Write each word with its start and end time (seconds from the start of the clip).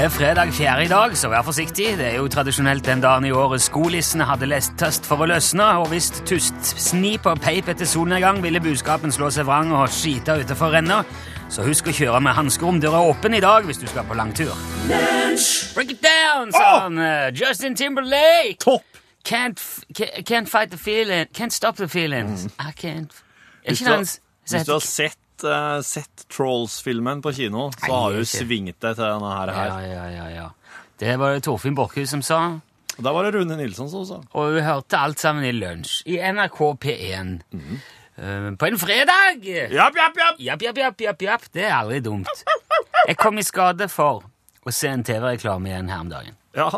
Det 0.00 0.06
er 0.06 0.10
fredag 0.10 0.52
fjerde 0.52 0.84
i 0.84 0.88
dag, 0.88 1.16
så 1.16 1.28
vær 1.28 1.42
forsiktig. 1.44 1.90
Det 1.98 2.06
er 2.06 2.14
jo 2.16 2.28
tradisjonelt 2.32 2.86
den 2.86 3.02
dagen 3.04 3.26
i 3.28 3.32
året 3.36 3.60
skolissene 3.60 4.24
hadde 4.24 4.46
lest 4.48 4.72
tøst 4.80 5.04
for 5.04 5.20
å 5.20 5.26
løsne, 5.28 5.66
og 5.76 5.90
hvis 5.92 6.06
tust 6.24 6.70
snip 6.80 7.28
og 7.28 7.42
peip 7.44 7.68
etter 7.68 7.84
solnedgang, 7.84 8.40
ville 8.40 8.62
budskapen 8.64 9.12
slå 9.12 9.28
seg 9.28 9.44
vrang 9.44 9.74
og 9.76 9.92
skite 9.92 10.38
utenfor 10.40 10.72
renna. 10.72 11.02
Så 11.52 11.66
husk 11.68 11.92
å 11.92 11.94
kjøre 11.98 12.22
med 12.24 12.32
hansker 12.32 12.70
om 12.70 12.80
døra 12.80 13.02
åpen 13.10 13.36
i 13.36 13.42
dag 13.44 13.68
hvis 13.68 13.82
du 13.82 13.84
skal 13.92 14.08
på 14.08 14.16
langtur. 14.16 14.56
Break 15.76 15.92
it 15.92 16.00
down, 16.00 16.48
sånn! 16.56 16.96
Justin 17.36 17.76
Timberlake! 17.76 18.56
Topp! 18.64 19.02
Can't, 19.28 19.60
can't 20.24 20.48
fight 20.48 20.70
the 20.70 20.78
feeling 20.78 21.28
Can't 21.36 21.52
stop 21.52 21.76
the 21.76 21.88
feelings. 21.88 22.46
I 22.58 22.72
can't 22.72 23.12
Er 23.66 23.76
ikke 23.76 23.84
det 23.84 23.96
hans 23.98 24.20
hvis 24.48 24.64
du 24.64 24.72
har 24.72 24.80
sett, 24.80 25.19
eh, 25.44 25.80
sett 25.86 26.24
Trolls-filmen 26.32 27.22
på 27.24 27.32
kino, 27.36 27.68
så 27.76 27.90
har 27.92 28.16
du 28.16 28.22
ikke. 28.24 28.40
svingt 28.44 28.80
deg 28.80 28.96
til 28.98 29.04
denne 29.04 29.30
her. 29.36 29.52
Ja, 29.54 29.78
ja, 29.84 30.04
ja, 30.14 30.26
ja. 30.34 30.48
Det 31.00 31.14
var 31.18 31.32
det 31.36 31.44
Torfinn 31.46 31.74
Borchhus 31.78 32.10
som 32.12 32.22
sa. 32.22 32.40
Og 32.98 33.04
Der 33.06 33.12
var 33.16 33.24
det 33.24 33.34
Rune 33.38 33.56
Nilsson 33.56 33.88
som 33.88 34.04
sa. 34.04 34.18
Og 34.36 34.52
hun 34.52 34.62
hørte 34.62 34.98
alt 34.98 35.18
sammen 35.22 35.44
i 35.48 35.52
lunsj 35.56 36.02
i 36.10 36.18
NRK 36.20 36.58
P1. 36.82 37.38
Eh, 38.20 38.50
på 38.60 38.66
en 38.68 38.78
fredag! 38.78 39.40
Japp, 39.72 39.96
japp, 39.96 40.18
japp! 40.20 40.40
Japp, 40.44 40.62
japp, 40.66 40.76
japp, 40.82 41.00
japp, 41.00 41.22
japp. 41.22 41.46
Det 41.54 41.64
er 41.64 41.72
aldri 41.78 42.00
dumt. 42.04 42.28
Jeg 43.08 43.16
kom 43.16 43.38
i 43.40 43.44
skade 43.46 43.88
for 43.88 44.26
å 44.66 44.72
se 44.74 44.90
en 44.92 45.04
TV-reklame 45.06 45.70
igjen 45.72 45.88
her 45.88 46.02
om 46.04 46.10
dagen. 46.12 46.36
Ja. 46.56 46.68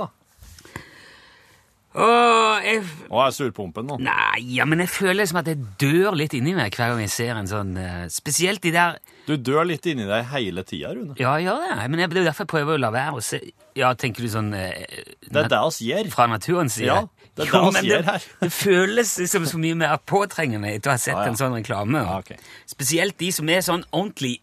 Og 1.93 2.65
jeg 2.65 2.81
er 2.81 3.33
surpumpen 3.37 3.85
nå. 3.91 3.99
Nei, 4.01 4.41
ja, 4.57 4.65
men 4.69 4.81
jeg 4.81 4.89
føler 4.89 5.27
som 5.29 5.41
at 5.43 5.49
jeg 5.51 5.59
dør 5.83 6.15
litt 6.17 6.33
inni 6.39 6.55
meg 6.57 6.73
hver 6.73 6.95
gang 6.95 7.03
jeg 7.05 7.13
ser 7.13 7.37
en 7.37 7.51
sånn 7.51 7.75
eh, 7.77 8.07
Spesielt 8.13 8.63
de 8.65 8.73
der 8.73 8.97
Du 9.29 9.35
dør 9.37 9.67
litt 9.69 9.85
inni 9.91 10.07
deg 10.09 10.25
hele 10.33 10.65
tida, 10.65 10.95
Rune. 10.97 11.13
Ja, 11.21 11.35
jeg 11.37 11.51
gjør 11.51 11.61
det. 11.67 11.89
Men 11.93 12.01
jeg, 12.01 12.11
det 12.15 12.17
er 12.17 12.25
jo 12.25 12.29
derfor 12.31 12.47
jeg 12.47 12.53
prøver 12.55 12.79
å 12.79 12.83
la 12.87 12.93
være 12.95 13.19
å 13.21 13.25
se 13.27 13.43
Ja, 13.79 13.91
tenker 13.99 14.25
du 14.25 14.31
sånn 14.33 14.49
eh, 14.57 14.87
Det 15.29 15.45
er 15.45 15.51
det 15.53 15.61
oss 15.61 15.83
gjør. 15.85 16.09
fra 16.15 16.29
naturens 16.33 16.79
side? 16.81 16.89
Ja, 16.89 17.29
det 17.37 17.47
er 17.49 17.53
det 17.53 17.61
oss 17.61 17.77
vi 17.77 17.81
men 17.83 17.91
gjør 17.91 18.09
her. 18.09 18.27
Det 18.41 18.51
føles 18.57 19.13
liksom 19.25 19.51
så 19.53 19.61
mye 19.61 19.81
mer 19.85 19.99
påtrengende 20.09 20.73
etter 20.73 20.93
å 20.95 20.97
ha 20.97 21.03
sett 21.05 21.17
Ja, 21.19 21.27
ja. 21.27 21.35
en 21.35 21.41
sånn 21.41 21.59
reklame. 21.61 22.03
Ja, 22.09 22.19
ok. 22.25 22.33
Spesielt 22.73 23.19
de 23.21 23.29
som 23.37 23.53
er 23.53 23.61
sånn 23.69 23.85
ordentlig 23.93 24.39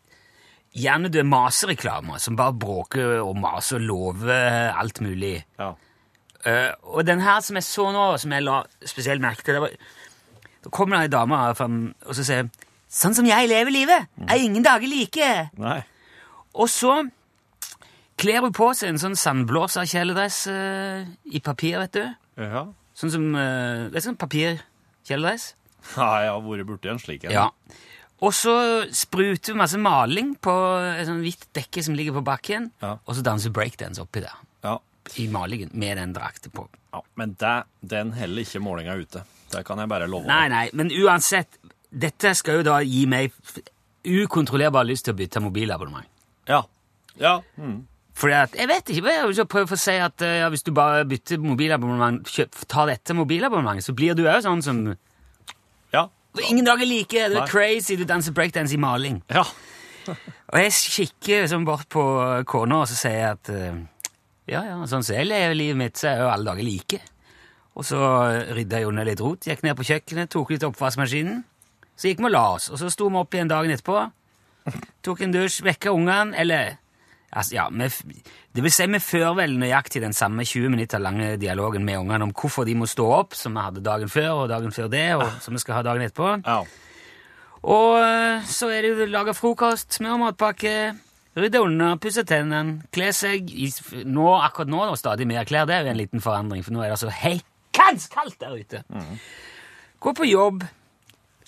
hjernedøde 0.77 1.25
masereklamer, 1.25 2.21
som 2.21 2.35
bare 2.37 2.53
bråker 2.53 3.15
og 3.23 3.33
maser 3.41 3.79
og 3.81 3.87
lover 3.89 4.69
alt 4.77 4.99
mulig. 5.01 5.39
Ja. 5.57 5.71
Eh, 6.47 6.71
og 6.87 7.03
den 7.07 7.19
her 7.19 7.41
som 7.43 7.57
jeg 7.59 7.67
så 7.67 7.89
nå, 7.91 8.03
som 8.21 8.31
jeg 8.31 8.45
la 8.45 8.61
spesielt 8.87 9.23
merke 9.23 9.43
til 9.43 9.57
det 9.57 9.63
var, 9.65 9.73
Da 10.63 10.69
kommer 10.75 10.97
det 10.97 11.09
ei 11.09 11.11
dame 11.17 11.35
her 11.39 11.55
fram 11.55 11.79
og 12.05 12.15
så 12.15 12.23
sier 12.27 12.49
Sånn 12.89 13.13
som 13.13 13.27
jeg 13.27 13.47
lever 13.51 13.69
livet, 13.69 14.07
er 14.25 14.41
ingen 14.41 14.63
dager 14.65 14.89
like. 14.89 15.27
Nei. 15.61 15.75
Og 16.57 16.65
så 16.73 16.95
kler 18.17 18.41
hun 18.41 18.55
på 18.55 18.71
seg 18.73 18.89
en 18.89 18.97
sånn 18.97 19.17
sandblåsa 19.19 19.83
kjeledress 19.85 20.39
eh, 20.49 21.03
i 21.29 21.41
papir, 21.45 21.77
vet 21.83 21.93
du. 21.93 22.07
Ja. 22.41 22.63
Sånn 22.97 23.13
som 23.13 23.27
uh, 23.37 23.93
er 23.93 24.01
sånn 24.01 24.17
papirkjeledress. 24.19 25.51
Nei, 25.99 26.15
jeg 26.25 26.33
har 26.33 26.41
vært 26.43 26.67
borti 26.67 26.89
en 26.91 26.99
slik 26.99 27.27
en. 27.29 27.35
Ja. 27.37 27.45
Og 28.25 28.33
så 28.35 28.55
spruter 28.91 29.53
hun 29.53 29.61
masse 29.61 29.79
maling 29.79 30.33
på 30.43 30.51
et 30.89 31.05
sånn 31.07 31.21
hvitt 31.23 31.45
dekke 31.55 31.83
som 31.85 31.95
ligger 31.95 32.17
på 32.17 32.25
bakken, 32.27 32.71
Ja. 32.83 32.97
og 33.05 33.15
så 33.15 33.23
danser 33.23 33.53
breakdance 33.55 34.01
oppi 34.01 34.25
der. 34.25 34.35
Ja. 34.65 34.79
I 35.17 35.27
malingen 35.27 35.69
med 35.73 35.97
den 35.97 36.13
drakten 36.13 36.51
på. 36.51 36.67
ja. 36.93 37.01
Men 37.15 37.33
det, 37.39 37.63
den 37.81 38.11
heller 38.13 38.41
ikke 38.41 38.59
målinga 38.59 38.95
ute. 38.95 39.23
Det 39.51 39.65
kan 39.65 39.79
jeg 39.79 39.89
bare 39.89 40.07
love. 40.07 40.27
Nei, 40.27 40.47
nei, 40.49 40.69
men 40.73 40.91
uansett 40.91 41.57
Dette 41.89 42.35
skal 42.37 42.59
jo 42.59 42.63
da 42.67 42.75
gi 42.85 43.07
meg 43.09 43.33
ukontrollerbar 44.05 44.85
lyst 44.85 45.07
til 45.07 45.15
å 45.15 45.17
bytte 45.17 45.41
mobilabonnement. 45.41 46.05
Ja. 46.45 46.59
Ja. 47.17 47.39
Mm. 47.57 47.87
Fordi 48.19 48.35
at, 48.35 48.55
Jeg 48.55 48.67
vet 48.67 48.89
ikke, 48.93 49.13
jeg 49.15 49.27
vil 49.31 49.47
prøve 49.49 49.73
å 49.73 49.79
si 49.79 49.95
at 49.97 50.21
eh, 50.21 50.39
ja, 50.43 50.49
hvis 50.53 50.63
du 50.67 50.71
bare 50.75 51.05
bytter 51.09 51.41
mobilabonnement, 51.41 52.21
kjøp, 52.29 52.61
ta 52.69 52.85
dette 52.89 53.15
mobilabonnementet, 53.17 53.87
så 53.87 53.95
blir 53.97 54.13
du 54.13 54.25
òg 54.27 54.41
sånn 54.45 54.61
som 54.65 54.83
Ja. 55.93 56.05
Ingen 56.49 56.65
dager 56.67 56.85
like, 56.85 57.29
det 57.31 57.37
er 57.41 57.47
crazy, 57.49 57.95
du 57.97 58.05
danser 58.05 58.35
breakdance 58.37 58.75
i 58.75 58.77
maling. 58.77 59.23
Ja. 59.33 59.43
Og 60.09 60.57
jeg 60.61 60.71
kikker 60.73 61.41
liksom 61.43 61.65
bort 61.65 61.89
på 61.89 62.03
kona, 62.49 62.83
og 62.83 62.87
så 62.89 62.95
sier 62.97 63.17
jeg 63.17 63.31
at 63.33 63.49
eh, 63.53 63.79
ja, 64.49 64.63
ja, 64.65 64.75
sånn 64.89 65.05
som 65.05 65.15
jeg 65.15 65.29
lever 65.29 65.55
livet 65.57 65.79
mitt, 65.79 65.99
så 65.99 66.11
er 66.11 66.23
jo 66.23 66.31
alle 66.33 66.49
dager 66.51 66.65
like. 66.65 66.99
Og 67.79 67.85
så 67.87 67.99
rydda 68.57 68.81
jeg 68.81 68.89
unna 68.89 69.05
litt 69.07 69.21
rot, 69.23 69.47
gikk 69.47 69.63
ned 69.63 69.77
på 69.77 69.87
kjøkkenet, 69.87 70.31
tok 70.33 70.51
litt 70.55 70.65
oppvaskmaskinen. 70.67 71.43
Så 71.99 72.09
gikk 72.09 72.21
vi 72.23 72.29
og 72.29 72.33
la 72.33 72.45
oss, 72.55 72.69
og 72.73 72.79
så 72.81 72.89
sto 72.91 73.07
vi 73.11 73.19
opp 73.19 73.35
igjen 73.35 73.51
dagen 73.51 73.71
etterpå. 73.75 74.03
Tok 75.05 75.23
en 75.25 75.33
dusj, 75.35 75.61
vekka 75.65 75.93
ungene, 75.95 76.35
eller 76.39 76.75
altså, 77.31 77.55
ja, 77.55 77.67
vi, 77.71 78.19
Det 78.55 78.63
vil 78.65 78.73
si, 78.73 78.87
vi 78.89 78.99
fører 79.03 79.37
vel 79.37 79.55
nøyaktig 79.61 80.01
den 80.03 80.15
samme 80.17 80.43
20 80.45 80.73
minutter 80.73 81.01
lange 81.01 81.35
dialogen 81.39 81.85
med 81.85 82.01
ungene 82.01 82.27
om 82.27 82.33
hvorfor 82.35 82.65
de 82.67 82.75
må 82.75 82.89
stå 82.89 83.07
opp, 83.21 83.37
som 83.37 83.55
vi 83.55 83.63
hadde 83.63 83.85
dagen 83.85 84.11
før 84.11 84.43
og 84.43 84.49
dagen 84.51 84.75
før 84.75 84.89
det, 84.91 85.07
og 85.15 85.27
som 85.43 85.55
vi 85.55 85.63
skal 85.63 85.79
ha 85.79 85.87
dagen 85.91 86.07
etterpå. 86.07 86.39
ja. 86.45 86.61
Og 87.59 87.97
eh, 87.99 88.45
så 88.47 88.69
er 88.71 88.85
det 88.85 88.93
jo 88.93 89.05
laga 89.11 89.33
frokost, 89.35 89.91
smør 89.97 90.15
matpakke, 90.21 90.93
rydde 91.41 91.61
unna, 91.63 91.93
pusse 92.01 92.23
tennene, 92.27 92.81
kle 92.95 93.11
seg 93.15 93.49
i, 93.51 93.69
nå, 94.05 94.27
Akkurat 94.43 94.69
nå 94.71 94.81
er 94.83 94.91
det 94.93 94.99
stadig 95.01 95.27
mer 95.29 95.45
klær. 95.49 95.65
Det 95.69 95.75
er 95.75 95.85
jo 95.87 95.93
en 95.93 95.99
liten 96.01 96.21
forandring, 96.23 96.63
for 96.65 96.75
nå 96.75 96.83
er 96.85 96.93
det 96.93 96.99
så 97.01 97.09
heikans 97.13 98.07
kaldt 98.13 98.39
der 98.41 98.55
ute. 98.59 98.83
Gå 99.99 100.13
på 100.15 100.27
jobb, 100.29 100.63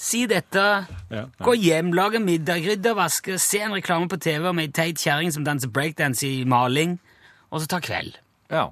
si 0.01 0.25
dette, 0.27 0.65
Ja, 1.13 1.25
gå 1.45 1.53
hjem, 1.61 1.93
lage 1.95 2.19
middag, 2.23 2.63
rydde 2.65 2.91
og 2.95 2.97
vaske, 3.03 3.37
se 3.39 3.61
en 3.63 3.75
reklame 3.77 4.09
på 4.11 4.17
TV 4.21 4.49
om 4.49 4.59
ei 4.59 4.67
teit 4.73 4.99
kjerring 4.99 5.31
som 5.31 5.43
danser 5.47 5.69
breakdance 5.71 6.25
i 6.27 6.43
maling, 6.43 6.97
og 7.51 7.61
så 7.61 7.67
ta 7.67 7.79
kveld. 7.83 8.17
ja. 8.51 8.69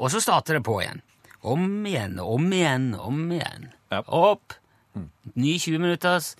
Og 0.00 0.08
så 0.08 0.16
starter 0.24 0.56
det 0.56 0.62
på 0.64 0.78
igjen. 0.80 1.02
Om 1.44 1.84
igjen, 1.84 2.14
om 2.24 2.46
igjen, 2.56 2.94
om 2.96 3.18
igjen. 3.36 3.66
Ja. 3.92 3.98
Opp. 4.08 4.54
Ny 5.34 5.58
20 5.60 5.76
minutters. 5.82 6.30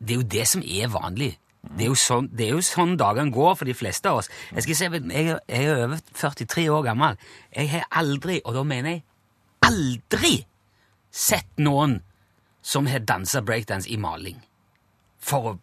Det 0.00 0.14
er 0.14 0.16
jo 0.22 0.24
det 0.32 0.46
som 0.48 0.62
er 0.64 0.88
vanlig. 0.88 1.34
Det 1.60 1.86
er 1.86 1.96
sånn, 1.98 2.30
det 2.32 2.46
er 2.46 2.54
jo 2.56 2.62
sånn 2.64 2.94
dagene 3.00 3.34
går 3.34 3.56
for 3.58 3.68
de 3.68 3.76
fleste 3.76 4.08
av 4.08 4.22
oss. 4.22 4.30
Jeg 4.54 4.64
skal 4.64 4.78
se, 4.78 4.90
jeg, 5.12 5.34
jeg 5.36 5.66
er 5.66 5.82
over 5.84 6.00
43 6.16 6.68
år 6.72 6.86
gammel. 6.86 7.18
Jeg 7.52 7.68
har 7.74 7.88
aldri, 8.00 8.38
og 8.44 8.56
da 8.56 8.64
mener 8.64 8.96
jeg 8.96 9.04
aldri, 9.68 10.34
sett 11.10 11.50
noen 11.60 11.98
som 12.62 12.86
har 12.86 13.02
dansa 13.04 13.42
breakdance 13.44 13.90
i 13.90 13.98
maling. 14.00 14.38
For 15.20 15.52
å 15.52 15.58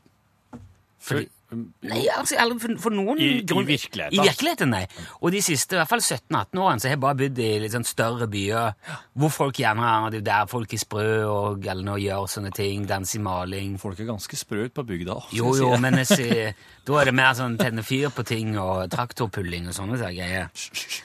fordi, 1.08 1.30
Nei, 1.50 2.02
altså, 2.12 2.36
for, 2.60 2.74
for 2.84 2.92
noen 2.92 3.22
I- 3.24 3.28
i 3.40 3.62
virkeligheten. 3.70 4.18
I 4.18 4.24
virkeligheten, 4.26 4.70
nei. 4.74 4.82
Og 5.22 5.32
de 5.32 5.40
siste 5.42 5.78
i 5.78 5.80
hvert 5.80 5.88
fall 5.88 6.02
17-18 6.04 6.60
årene 6.60 6.82
så 6.84 6.90
har 6.90 6.96
jeg 6.98 7.00
bare 7.06 7.16
bodd 7.22 7.40
i 7.40 7.48
litt 7.64 7.72
sånn 7.72 7.86
større 7.88 8.28
byer, 8.28 8.74
hvor 9.16 9.32
folk 9.32 9.62
gjerne 9.62 9.92
er 10.10 10.18
der 10.28 10.50
folk 10.52 10.74
er 10.76 10.82
sprø 10.82 11.06
og 11.32 11.62
galne 11.64 11.94
og 11.96 12.04
gjør 12.04 12.28
sånne 12.34 12.52
ting. 12.58 12.84
Danser 12.90 13.22
i 13.22 13.24
maling. 13.24 13.78
Folk 13.80 14.00
er 14.04 14.10
ganske 14.12 14.36
sprø 14.42 14.66
ut 14.68 14.76
på 14.76 14.84
bygda. 14.90 15.16
Jo, 15.40 15.54
jo, 15.56 15.72
men 15.80 16.02
sier, 16.06 16.52
da 16.84 17.00
er 17.00 17.06
det 17.12 17.16
mer 17.16 17.32
sånn 17.40 17.56
tenne 17.58 17.84
fyr 17.88 18.12
på 18.12 18.28
ting 18.28 18.58
og 18.60 18.90
traktorpulling 18.92 19.72
og 19.72 19.78
sånne 19.80 19.98
greier. 20.04 20.52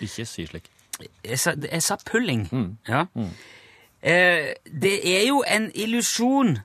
Ikke 0.03 0.27
si 0.27 0.47
slik. 0.51 0.67
Jeg 1.23 1.39
sa, 1.39 1.55
jeg 1.55 1.83
sa 1.87 1.97
pulling. 2.03 2.49
Ja. 2.91 3.07
Eh, 4.03 4.53
det 4.67 4.97
er 5.07 5.25
jo 5.29 5.45
en 5.47 5.71
illusjon 5.79 6.57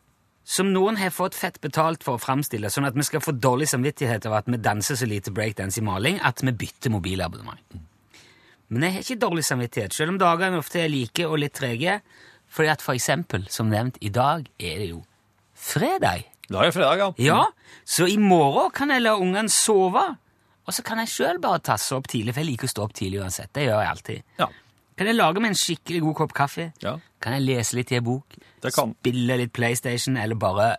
som 0.47 0.69
noen 0.71 0.95
har 0.95 1.11
fått 1.11 1.35
fett 1.35 1.57
betalt 1.59 2.05
for 2.05 2.15
å 2.15 2.21
framstille, 2.23 2.69
sånn 2.71 2.87
at 2.87 2.95
vi 2.95 3.03
skal 3.03 3.19
få 3.23 3.33
dårlig 3.35 3.67
samvittighet 3.67 4.29
av 4.29 4.37
at 4.37 4.47
vi 4.47 4.59
danser 4.63 4.95
så 4.95 5.07
lite 5.09 5.33
breakdance 5.35 5.81
i 5.81 5.83
maling 5.83 6.21
at 6.23 6.39
vi 6.39 6.53
bytter 6.55 6.93
mobilabonnement. 6.93 7.81
Men 8.71 8.85
jeg 8.85 8.95
har 8.95 9.03
ikke 9.03 9.19
dårlig 9.25 9.43
samvittighet, 9.47 9.95
selv 9.95 10.13
om 10.13 10.19
dagene 10.21 10.59
ofte 10.61 10.79
er 10.79 10.91
like 10.91 11.27
og 11.27 11.41
litt 11.43 11.55
trege, 11.59 11.99
fordi 12.47 12.71
at 12.71 12.83
for 12.83 12.95
eksempel, 12.95 13.43
som 13.51 13.67
nevnt, 13.71 13.99
i 13.99 14.11
dag 14.13 14.47
er 14.55 14.79
det 14.79 14.87
jo 14.93 15.01
fredag. 15.51 16.23
Da 16.47 16.61
er 16.61 16.69
det 16.69 16.77
fredag, 16.77 17.01
ja. 17.01 17.09
Ja, 17.19 17.75
så 17.83 18.07
i 18.07 18.15
morgen 18.19 18.71
kan 18.75 18.91
jeg 18.95 19.03
la 19.03 19.17
ungene 19.19 19.51
sove, 19.51 20.05
og 20.63 20.75
så 20.75 20.83
kan 20.83 21.03
jeg 21.03 21.11
sjøl 21.11 21.43
bare 21.43 21.59
tasse 21.63 21.95
opp 21.95 22.07
tidlig, 22.11 22.35
for 22.35 22.43
jeg 22.43 22.53
liker 22.53 22.71
å 22.71 22.73
stå 22.75 22.87
opp 22.87 22.95
tidlig 22.95 23.19
uansett. 23.23 23.51
Det 23.55 23.67
gjør 23.67 23.83
jeg 23.83 23.91
alltid. 23.91 24.25
Ja. 24.39 24.47
Kan 24.97 25.07
jeg 25.11 25.15
lage 25.19 25.41
meg 25.43 25.51
en 25.53 25.59
skikkelig 25.59 26.01
god 26.07 26.15
kopp 26.23 26.33
kaffe? 26.33 26.71
Ja. 26.81 26.95
Kan 27.21 27.35
jeg 27.37 27.45
lese 27.45 27.77
litt 27.77 27.91
i 27.93 27.99
en 27.99 28.05
bok? 28.07 28.37
Det 28.63 28.73
kan. 28.73 28.95
Spille 28.97 29.37
litt 29.37 29.53
PlayStation, 29.53 30.17
eller 30.17 30.35
bare 30.41 30.71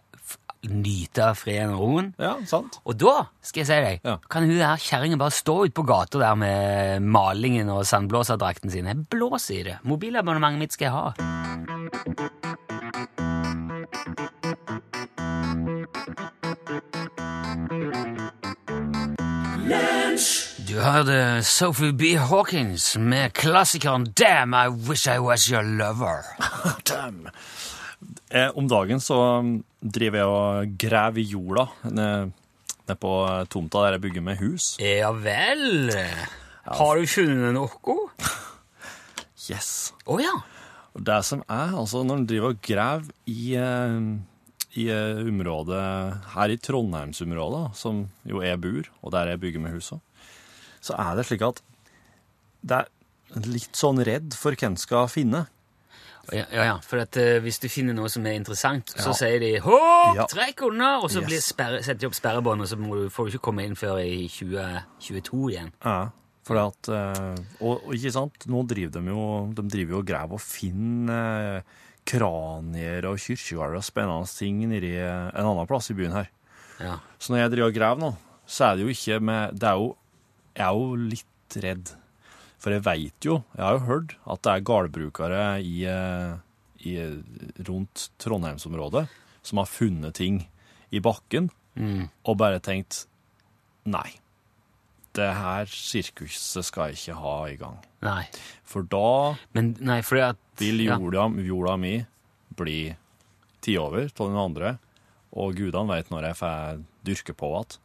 nyte 0.68 1.22
av 1.28 1.36
freden 1.38 1.70
og 1.76 1.80
roen? 1.84 2.08
Ja, 2.18 2.32
sant. 2.50 2.80
Og 2.84 2.96
da, 2.98 3.28
skal 3.46 3.60
jeg 3.62 3.68
si 3.70 3.78
deg, 3.84 4.00
Ja. 4.04 4.16
kan 4.28 4.42
hun 4.42 4.58
der 4.58 4.76
kjerringa 4.82 5.16
bare 5.20 5.30
stå 5.30 5.54
ute 5.66 5.72
på 5.78 5.86
gata 5.86 6.18
der 6.18 6.34
med 6.34 7.02
malingen 7.02 7.70
og 7.70 7.84
sandblåserdrakten 7.86 8.70
sin. 8.74 8.86
Jeg 8.90 9.06
blåser 9.08 9.60
i 9.60 9.62
det. 9.70 9.78
Mobilabonnementet 9.84 10.58
mitt 10.58 10.72
skal 10.72 10.90
jeg 10.90 10.92
ha. 10.98 12.28
Du 20.78 20.84
hørte 20.84 21.42
Sophie 21.42 21.90
B. 21.90 22.12
Hawkins 22.22 22.92
med 23.02 23.32
klassikeren 23.34 24.04
Damn, 24.14 24.54
I 24.54 24.68
Wish 24.70 25.08
I 25.10 25.16
Was 25.18 25.48
Your 25.50 25.64
Lover. 25.66 26.22
Damn. 26.86 27.26
Eh, 28.30 28.46
om 28.54 28.68
dagen 28.70 29.02
så 29.02 29.16
um, 29.40 29.50
driver 29.82 30.20
jeg 30.20 30.30
og 30.30 30.78
graver 30.78 31.18
i 31.18 31.26
jorda. 31.32 31.66
nede 31.90 32.30
nede 32.86 32.98
på 33.02 33.16
eh, 33.26 33.42
tomta 33.50 33.82
der 33.88 33.98
jeg 33.98 34.04
bygger 34.06 34.26
med 34.30 34.38
hus. 34.38 34.70
Ja 34.78 35.10
vel. 35.10 35.90
Har 36.62 36.94
du 36.94 37.10
funnet 37.10 37.58
noe? 37.58 37.98
Yes! 39.50 39.96
Å 40.06 40.22
ja. 40.22 40.38
Det 40.94 41.20
som 41.26 41.42
er, 41.48 41.74
altså 41.74 42.06
når 42.06 42.20
en 42.20 42.28
driver 42.30 42.54
og 42.54 42.62
graver 42.62 43.10
i, 43.26 43.56
eh, 43.58 44.02
i 44.78 44.90
eh, 44.94 45.26
området 45.26 45.86
her 46.36 46.54
i 46.54 46.62
Trondheimsområdet, 46.62 47.64
som 47.74 48.04
jo 48.22 48.46
jeg 48.46 48.62
bor, 48.62 48.92
og 49.02 49.18
der 49.18 49.34
jeg 49.34 49.42
bygger 49.42 49.66
med 49.66 49.74
hus 49.74 49.88
også, 49.90 50.04
så 50.80 50.96
er 50.98 51.16
det 51.18 51.26
slik 51.28 51.42
at 51.46 51.62
det 52.68 52.80
er 52.82 53.46
litt 53.46 53.76
sånn 53.76 54.00
redd 54.04 54.34
for 54.34 54.56
hvem 54.58 54.76
skal 54.80 55.08
finne. 55.12 55.46
Ja, 56.28 56.44
ja, 56.52 56.64
ja. 56.66 56.74
for 56.84 57.00
at, 57.00 57.16
uh, 57.16 57.38
hvis 57.40 57.56
du 57.62 57.70
finner 57.72 57.94
noe 57.96 58.10
som 58.12 58.26
er 58.28 58.34
interessant, 58.36 58.90
så 59.00 59.14
sier 59.16 59.38
de 59.40 59.54
'hopp, 59.64 60.16
Ja. 60.16 60.26
trekk 60.28 60.60
unna', 60.68 60.98
og 61.02 61.08
så 61.08 61.22
Yes. 61.22 61.28
blir 61.28 61.40
sperre, 61.40 61.78
setter 61.82 62.00
de 62.00 62.06
opp 62.06 62.14
sperrebånd, 62.18 62.60
og 62.60 62.68
så 62.68 62.76
du, 62.76 63.08
får 63.08 63.24
du 63.30 63.32
ikke 63.38 63.44
komme 63.48 63.64
inn 63.64 63.74
før 63.74 63.96
i 64.04 64.28
2022 64.28 65.48
igjen. 65.54 65.72
Ja, 65.84 66.10
for 66.44 66.56
at, 66.66 66.88
eh, 66.88 67.34
og, 67.62 67.80
og 67.86 67.94
ikke 67.94 68.12
sant, 68.12 68.44
nå 68.46 68.66
driver 68.68 69.00
de 69.00 69.06
jo, 69.08 69.52
de 69.54 69.62
driver 69.68 69.90
jo 69.90 69.98
og 69.98 70.06
graver 70.06 70.32
og 70.34 70.40
finner 70.40 71.56
eh, 71.58 71.62
kranier 72.08 73.04
og 73.08 73.16
kyrkjegårder 73.20 73.76
og 73.76 73.84
spennende 73.84 74.28
ting 74.32 74.60
nedi 74.68 74.94
en 74.98 75.32
annen 75.44 75.66
plass 75.68 75.90
i 75.90 75.94
byen 75.94 76.12
her. 76.16 76.28
Ja. 76.80 76.98
Så 77.18 77.32
når 77.32 77.42
jeg 77.42 77.50
driver 77.52 77.68
og 77.68 77.74
graver 77.74 78.00
nå, 78.04 78.16
så 78.46 78.64
er 78.72 78.76
det 78.76 78.84
jo 78.86 78.92
ikke 78.92 79.20
med 79.20 79.58
Det 79.58 79.68
er 79.68 79.76
jo 79.80 79.96
Jeg 80.58 80.66
er 80.66 80.74
jo 80.74 80.98
litt 80.98 81.58
redd. 81.62 81.94
For 82.58 82.74
jeg 82.74 82.82
veit 82.82 83.26
jo, 83.26 83.38
jeg 83.54 83.62
har 83.62 83.76
jo 83.78 83.86
hørt, 83.86 84.16
at 84.26 84.42
det 84.42 84.52
er 84.56 84.64
gårdbrukere 84.66 85.42
i, 85.62 85.76
eh, 85.86 86.32
i, 86.82 86.96
rundt 87.68 88.08
Trondheimsområdet 88.18 89.04
som 89.46 89.60
har 89.62 89.70
funnet 89.70 90.18
ting 90.18 90.42
i 90.90 91.00
bakken 91.04 91.50
Mm. 91.78 92.08
og 92.26 92.38
bare 92.40 92.58
tenkt 92.58 93.04
Nei, 93.86 94.08
det 95.16 95.28
her 95.32 95.68
sirkuset 95.70 96.66
skal 96.66 96.90
jeg 96.90 96.98
ikke 96.98 97.18
ha 97.22 97.34
i 97.48 97.56
gang. 97.56 97.76
Nei. 98.04 98.24
For 98.66 98.82
da 98.82 99.36
Men 99.54 99.76
nei, 99.80 100.00
at 100.02 100.36
vil 100.58 100.82
ja. 100.84 100.98
jorda, 100.98 101.28
jorda 101.46 101.76
mi 101.78 101.94
bli 102.58 102.96
ti 103.62 103.76
over 103.78 104.10
av 104.10 104.26
den 104.26 104.40
andre, 104.42 104.74
og 105.32 105.54
gudene 105.54 105.88
veit 105.88 106.10
når 106.10 106.28
jeg 106.28 106.38
får 106.42 106.82
dyrke 107.06 107.36
på 107.38 107.52
igjen. 107.54 107.78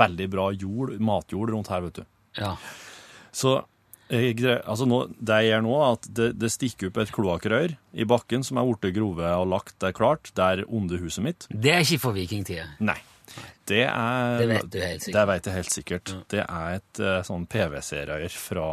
Veldig 0.00 0.30
bra 0.32 0.46
jord, 0.54 0.94
matjord 1.02 1.50
rundt 1.52 1.68
her, 1.68 1.82
vet 1.84 2.00
du. 2.00 2.04
Ja. 2.38 2.54
Så 3.32 3.58
altså 4.10 4.86
nå, 4.90 5.04
det 5.22 5.36
jeg 5.44 5.52
gjør 5.52 5.62
nå, 5.62 5.74
er 5.78 5.92
at 5.94 6.08
det, 6.18 6.28
det 6.40 6.50
stikker 6.50 6.90
opp 6.90 6.98
et 6.98 7.12
kloakkrør 7.14 7.76
i 7.94 8.06
bakken 8.10 8.42
som 8.46 8.58
er 8.58 8.66
blitt 8.66 8.94
grove 8.96 9.28
og 9.38 9.46
lagt 9.52 9.76
der 9.82 9.92
klart, 9.94 10.32
der 10.34 10.64
onde 10.68 10.98
huset 10.98 11.22
mitt. 11.24 11.46
Det 11.50 11.70
er 11.74 11.84
ikke 11.84 12.00
for 12.02 12.16
vikingtida. 12.16 12.66
Nei. 12.80 12.98
Det 13.70 13.84
er 13.86 14.40
Det 14.40 14.48
vet 14.50 14.70
du 14.72 14.78
helt 14.80 15.04
Det 15.04 15.06
sikkert. 15.06 15.28
vet 15.30 15.46
jeg 15.46 15.54
helt 15.54 15.70
sikkert. 15.76 16.14
Det 16.32 16.40
er 16.42 16.80
et 16.80 17.00
eh, 17.00 17.20
sånn 17.22 17.46
PVC-rør 17.46 18.26
fra, 18.34 18.66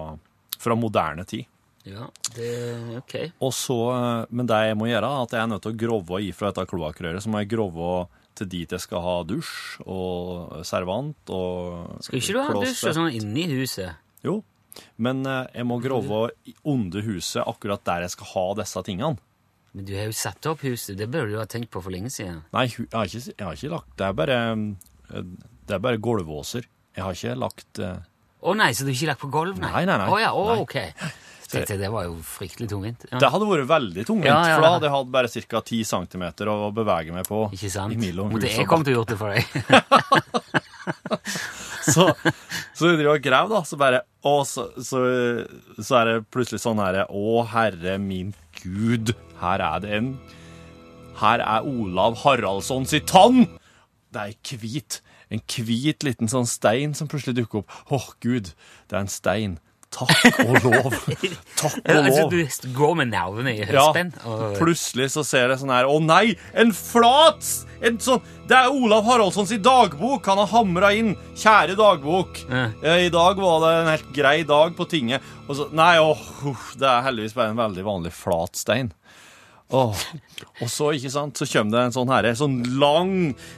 fra 0.57 0.75
moderne 0.79 1.25
tid. 1.29 1.45
Ja, 1.87 2.07
det 2.35 2.49
Ok. 2.97 3.13
Og 3.45 3.53
så, 3.53 3.77
eh, 3.93 4.25
men 4.33 4.49
det 4.49 4.57
jeg 4.71 4.79
må 4.79 4.89
gjøre, 4.89 5.05
er 5.13 5.27
at 5.27 5.35
jeg 5.37 5.43
er 5.43 5.51
nødt 5.53 5.61
til 5.67 5.75
å 5.75 5.79
grove 5.85 6.21
ifra 6.25 6.49
dette 6.49 6.65
kloakkrøret. 6.73 7.21
Så 7.21 7.29
må 7.29 7.43
jeg 7.43 7.51
grove 7.53 8.07
til 8.37 8.49
dit 8.51 8.75
jeg 8.75 8.83
skal 8.83 9.03
ha 9.03 9.15
dusj 9.27 9.81
og 9.85 10.59
servant 10.67 11.33
og 11.33 12.03
Skal 12.05 12.21
ikke 12.21 12.35
du 12.35 12.41
ha 12.43 12.53
dusj 12.61 12.85
og 12.91 12.97
sånn 12.99 13.17
inni 13.17 13.47
huset? 13.51 13.97
Jo, 14.25 14.39
men 15.01 15.23
eh, 15.25 15.45
jeg 15.59 15.67
må 15.69 15.79
grove 15.83 16.27
onde 16.27 16.57
under 16.73 17.05
huset 17.07 17.43
akkurat 17.43 17.83
der 17.87 18.05
jeg 18.05 18.15
skal 18.15 18.31
ha 18.33 18.45
disse 18.61 18.83
tingene. 18.85 19.17
Men 19.77 19.85
du 19.85 19.93
har 19.97 20.07
jo 20.09 20.15
satt 20.15 20.45
opp 20.49 20.63
huset. 20.65 20.95
Det 20.97 21.05
burde 21.11 21.35
du 21.35 21.37
ha 21.37 21.45
tenkt 21.49 21.69
på 21.73 21.81
for 21.83 21.93
lenge 21.93 22.09
siden. 22.13 22.39
Nei, 22.55 22.65
jeg 22.71 22.87
har 22.93 23.09
ikke, 23.09 23.23
jeg 23.29 23.45
har 23.45 23.57
ikke 23.59 23.73
lagt 23.75 23.91
Det 23.99 24.05
er 24.07 24.15
bare, 24.17 24.37
eh, 25.11 25.31
det 25.69 25.77
er 25.77 25.83
bare 25.83 26.01
gulvåser. 26.01 26.69
Jeg 26.97 27.05
har 27.05 27.17
ikke 27.17 27.37
lagt 27.37 27.81
eh, 27.83 27.99
Å 28.41 28.53
nei, 28.57 28.71
så 28.73 28.85
du 28.85 28.91
har 28.91 28.97
ikke 28.97 29.11
lagt 29.11 29.23
på 29.25 29.31
gulv, 29.33 29.57
nei? 29.61 29.71
Nei, 29.73 29.85
nei, 29.89 29.97
nei. 30.01 30.09
Å 30.09 30.21
ja, 30.21 30.33
oh, 30.33 30.53
Nei. 30.57 30.89
jeg, 31.53 31.79
det 31.79 31.89
var 31.93 32.03
jo 32.07 32.15
fryktelig 32.27 32.67
tungvint. 32.71 33.05
Ja. 33.11 33.17
Det 33.23 33.29
hadde 33.31 33.45
vært 33.47 33.67
veldig 33.69 34.03
tungvint, 34.07 34.27
Ja, 34.27 34.47
ja, 34.49 34.55
for 34.57 34.63
da 34.65 34.71
hadde 34.75 34.87
jeg 34.89 34.95
hatt 34.97 35.11
bare 35.13 35.27
ca. 35.31 35.61
10 35.61 35.83
cm 35.87 36.23
å 36.51 36.71
bevege 36.75 37.11
meg 37.15 37.25
på. 37.29 37.39
Ikke 37.55 37.69
sant? 37.71 37.93
Måtte 37.95 38.47
jeg 38.51 38.67
og 38.67 38.83
til 38.83 38.93
å 38.93 38.95
gjort 38.99 39.11
det 39.13 39.19
for 39.21 39.29
deg. 39.31 39.43
Så, 41.87 42.03
så 42.75 42.89
jeg 42.89 42.97
driver 42.99 43.15
og 43.15 43.23
graver, 43.23 43.51
da, 43.53 43.61
så 43.67 43.75
bare 43.79 43.99
Å, 44.27 44.43
så, 44.47 44.63
så, 44.83 44.97
så 45.79 45.95
er 46.01 46.05
det 46.09 46.25
plutselig 46.35 46.59
sånn 46.59 46.81
herre 46.83 47.03
Å, 47.07 47.43
herre 47.53 47.93
min 48.01 48.33
gud, 48.59 49.13
her 49.39 49.59
er 49.63 49.79
det 49.85 49.91
en 49.95 50.09
Her 51.21 51.39
er 51.45 51.61
Olav 51.67 52.13
Haraldsson 52.25 52.85
sitt 52.89 53.07
tann! 53.11 53.37
Det 54.13 54.23
er 54.23 54.59
hvit. 54.59 55.01
En 55.33 55.41
hvit 55.43 56.05
liten 56.05 56.29
sånn 56.31 56.47
stein 56.47 56.93
som 56.95 57.09
plutselig 57.11 57.35
dukker 57.39 57.63
opp. 57.63 57.73
Å, 57.91 57.99
gud, 58.23 58.53
det 58.87 58.95
er 58.95 59.01
en 59.01 59.11
stein. 59.11 59.57
Takk 59.97 60.39
og 60.43 60.57
lov. 60.63 60.97
Takk 61.57 61.77
og 61.77 61.89
lov. 61.89 62.05
altså, 62.05 62.25
du 62.29 62.67
går 62.77 62.95
med 62.99 63.09
nervene 63.11 63.53
i 63.55 63.65
Ja, 63.65 63.87
og- 63.89 64.57
plutselig 64.59 65.09
så 65.15 65.23
ser 65.25 65.49
jeg 65.49 65.59
sånn 65.63 65.73
her 65.73 65.89
Å 65.89 65.97
nei, 66.03 66.35
en 66.53 66.71
flat 66.75 67.47
en 67.81 67.97
sånn, 68.01 68.21
Det 68.49 68.57
er 68.57 68.69
Olav 68.73 69.05
Haraldssons 69.05 69.51
dagbok 69.61 70.25
Han 70.25 70.37
har 70.41 70.47
hamra 70.53 70.93
inn 70.97 71.15
Kjære 71.35 71.75
dagbok 71.77 72.39
Ja. 72.49 72.95
I 72.97 73.09
dag 73.13 73.37
var 73.41 73.59
det 73.65 73.73
en 73.81 73.91
helt 73.95 74.13
grei 74.15 74.43
dag 74.47 74.75
på 74.77 74.87
tinget 74.89 75.21
Og 75.47 75.55
så, 75.59 75.67
nei, 75.73 75.95
åh, 76.01 76.17
det 76.77 76.87
er 76.89 77.03
heldigvis 77.05 77.33
bare 77.37 77.49
en 77.53 77.61
veldig 77.61 77.85
vanlig 77.85 78.13
flat 78.17 78.55
stein 78.57 78.91
Åh, 79.67 79.99
Og 80.63 80.69
så, 80.71 80.93
ikke 80.95 81.09
sant, 81.11 81.35
så 81.35 81.43
kommer 81.51 81.73
det 81.73 81.79
en 81.89 81.95
sånn 81.95 82.11
her 82.13 82.27
Sånn 82.39 82.53
lang, 82.79 83.09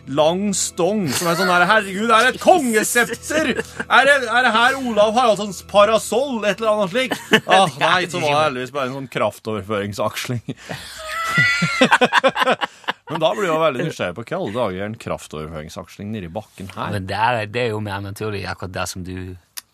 lang 0.10 0.48
stong 0.58 1.04
Som 1.14 1.30
er 1.30 1.38
sånn 1.38 1.52
her, 1.54 1.66
herregud, 1.70 2.10
er 2.10 2.26
det 2.26 2.32
et 2.34 2.42
kongesepter? 2.42 3.52
Er 3.86 4.10
det, 4.10 4.16
er 4.26 4.48
det 4.48 4.54
her 4.56 4.80
Olav 4.80 5.14
Haraldssons 5.14 5.62
parasoll? 5.70 6.40
Et 6.50 6.58
eller 6.58 6.72
annet 6.72 6.96
slik? 6.96 7.14
Ah, 7.46 7.70
nei, 7.84 8.08
så 8.10 8.24
var 8.24 8.32
det 8.32 8.42
heldigvis 8.48 8.74
bare 8.74 8.90
en 8.90 8.98
sånn 8.98 9.12
kraftoverføringsaksling 9.20 10.42
Men 13.10 13.22
da 13.24 13.30
blir 13.34 13.48
jeg 13.50 13.62
veldig 13.62 13.86
nysgjerrig 13.88 14.16
på 14.18 14.24
hva 14.26 14.38
alle 14.40 14.54
dager 14.56 14.82
er 14.82 14.90
en 14.90 14.98
kraftoverføringsaksling 15.02 16.12
nede 16.14 16.30
i 16.30 16.34
bakken 16.34 16.70
her. 16.76 16.92
Men 16.94 17.08
der, 17.10 17.40
det 17.50 17.64
er 17.68 17.72
jo 17.74 17.80
mer 17.86 18.02
naturlig 18.06 18.44
akkurat 18.50 18.74
der 18.76 18.90
som 18.90 19.06
du 19.06 19.16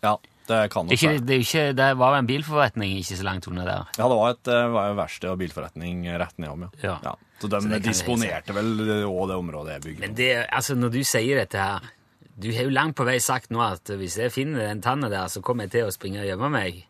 Ja, 0.04 0.14
det 0.48 0.60
kan 0.74 0.86
nok 0.86 0.96
ikke, 0.96 1.12
det, 1.26 1.38
ikke, 1.44 1.64
det 1.78 1.90
var 2.00 2.14
jo 2.16 2.22
en 2.22 2.30
bilforretning 2.30 2.96
ikke 3.00 3.18
så 3.20 3.26
langt 3.28 3.48
unna 3.50 3.66
der. 3.68 3.92
Ja, 3.98 4.08
det 4.12 4.18
var 4.20 4.34
et 4.36 4.52
eh, 4.54 4.66
var 4.76 4.90
jo 4.92 4.98
verksted 5.00 5.30
og 5.32 5.40
bilforretning 5.42 6.06
rett 6.22 6.38
nedom, 6.42 6.68
ja. 6.84 6.96
Ja. 7.04 7.14
Så 7.42 7.50
de 7.52 7.62
Så 7.66 7.80
disponerte 7.84 8.56
vel 8.56 8.74
òg 9.10 9.28
det 9.32 9.38
området 9.42 9.78
jeg 9.78 9.86
bygger. 9.86 10.04
Men 10.06 10.18
det, 10.18 10.30
altså, 10.50 10.76
når 10.80 10.94
du 10.94 11.02
sier 11.04 11.42
dette 11.44 11.60
her 11.60 11.92
Du 12.36 12.50
har 12.52 12.68
jo 12.68 12.72
langt 12.76 12.96
på 13.00 13.06
vei 13.08 13.18
sagt 13.24 13.50
nå 13.52 13.62
at 13.64 13.88
hvis 13.96 14.18
jeg 14.20 14.32
finner 14.32 14.68
den 14.68 14.82
tanna 14.84 15.08
der, 15.10 15.28
så 15.32 15.40
kommer 15.42 15.68
jeg 15.68 15.72
til 15.72 15.88
å 15.88 15.92
springe 15.96 16.20
og 16.20 16.28
gjemme 16.28 16.50
meg. 16.52 16.82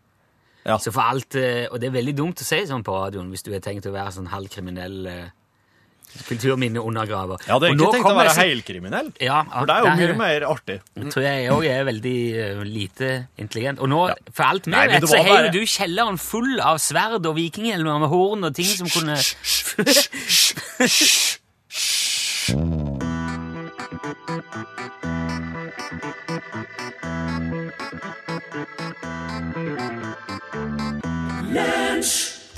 Ja. 0.65 0.79
Så 0.81 0.89
for 0.91 1.05
alt, 1.05 1.35
eh, 1.37 1.67
Og 1.69 1.79
det 1.79 1.89
er 1.89 1.97
veldig 1.99 2.15
dumt 2.17 2.41
å 2.41 2.47
si 2.47 2.63
sånn 2.65 2.83
på 2.85 2.95
radioen 2.97 3.29
hvis 3.29 3.45
du 3.45 3.51
har 3.53 3.61
tenkt 3.61 3.85
å 3.85 3.93
være 3.93 4.15
sånn 4.17 4.31
halvkriminell 4.33 5.05
eh, 6.15 6.21
kulturminneundergraver. 6.29 7.37
Jeg 7.45 7.53
hadde 7.53 7.67
egentlig 7.69 7.91
tenkt 7.93 8.09
å 8.09 8.15
være 8.17 8.33
så- 8.33 8.41
helkriminell, 8.47 9.11
Ja, 9.21 9.43
for 9.43 9.65
det 9.65 9.75
er 9.75 9.79
jo 9.83 9.95
mye 9.99 10.17
mer 10.17 10.41
artig. 10.49 10.79
Jeg 10.95 11.11
tror 11.13 11.23
jeg 11.23 11.49
òg 11.51 11.65
er 11.69 11.83
veldig 11.85 12.17
eh, 12.35 12.63
lite 12.63 13.27
intelligent. 13.37 13.79
Og 13.79 13.89
nå, 13.89 14.01
for 14.33 14.43
alt 14.43 14.65
vi 14.65 14.71
vet, 14.71 15.03
så 15.09 15.23
har 15.23 15.45
jo 15.45 15.51
du 15.51 15.61
kjelleren 15.65 16.17
full 16.19 16.59
av 16.59 16.77
sverd 16.77 17.25
og 17.25 17.35
vikinghjelmer 17.35 17.99
med 17.99 18.09
horn 18.09 18.43
og 18.43 18.55
ting 18.55 18.65
som 18.65 18.87
kunne 18.87 19.17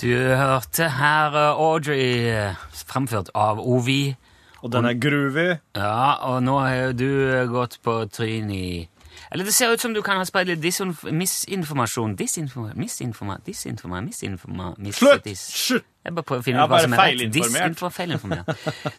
Du 0.01 0.13
hørte 0.13 0.89
her 0.93 1.33
eh, 1.35 1.59
Audrey, 1.59 2.53
framført 2.89 3.31
av 3.35 3.59
Ovi. 3.61 4.15
Og 4.63 4.71
den 4.73 4.87
er 4.89 4.97
groovy. 4.97 5.47
Ja, 5.77 6.17
og 6.27 6.41
nå 6.43 6.57
har 6.59 6.75
jo 6.75 6.93
du 6.97 7.09
gått 7.51 7.77
på 7.85 7.99
tryn 8.09 8.49
i 8.51 8.87
Eller 9.31 9.45
det 9.45 9.53
ser 9.53 9.73
ut 9.73 9.81
som 9.81 9.93
du 9.93 10.01
kan 10.05 10.17
ha 10.17 10.25
spredd 10.25 10.49
litt 10.49 10.63
misinformasjon. 10.63 12.15
Disinformasjon 12.17 12.79
Misinforma... 12.79 13.37
Disinformasjon 13.45 14.05
Misinforma... 14.07 14.71
Slutt! 14.93 15.29
Slutt! 15.37 15.87
Jeg 16.07 16.15
bare 16.15 16.23
prøver 16.23 16.41
å 16.41 16.45
finne 16.45 16.63
ut 16.63 16.71
hva 16.71 16.79
som 16.85 16.93
er 16.95 17.17
rett. 17.17 17.81
Feilinformert. 17.97 18.51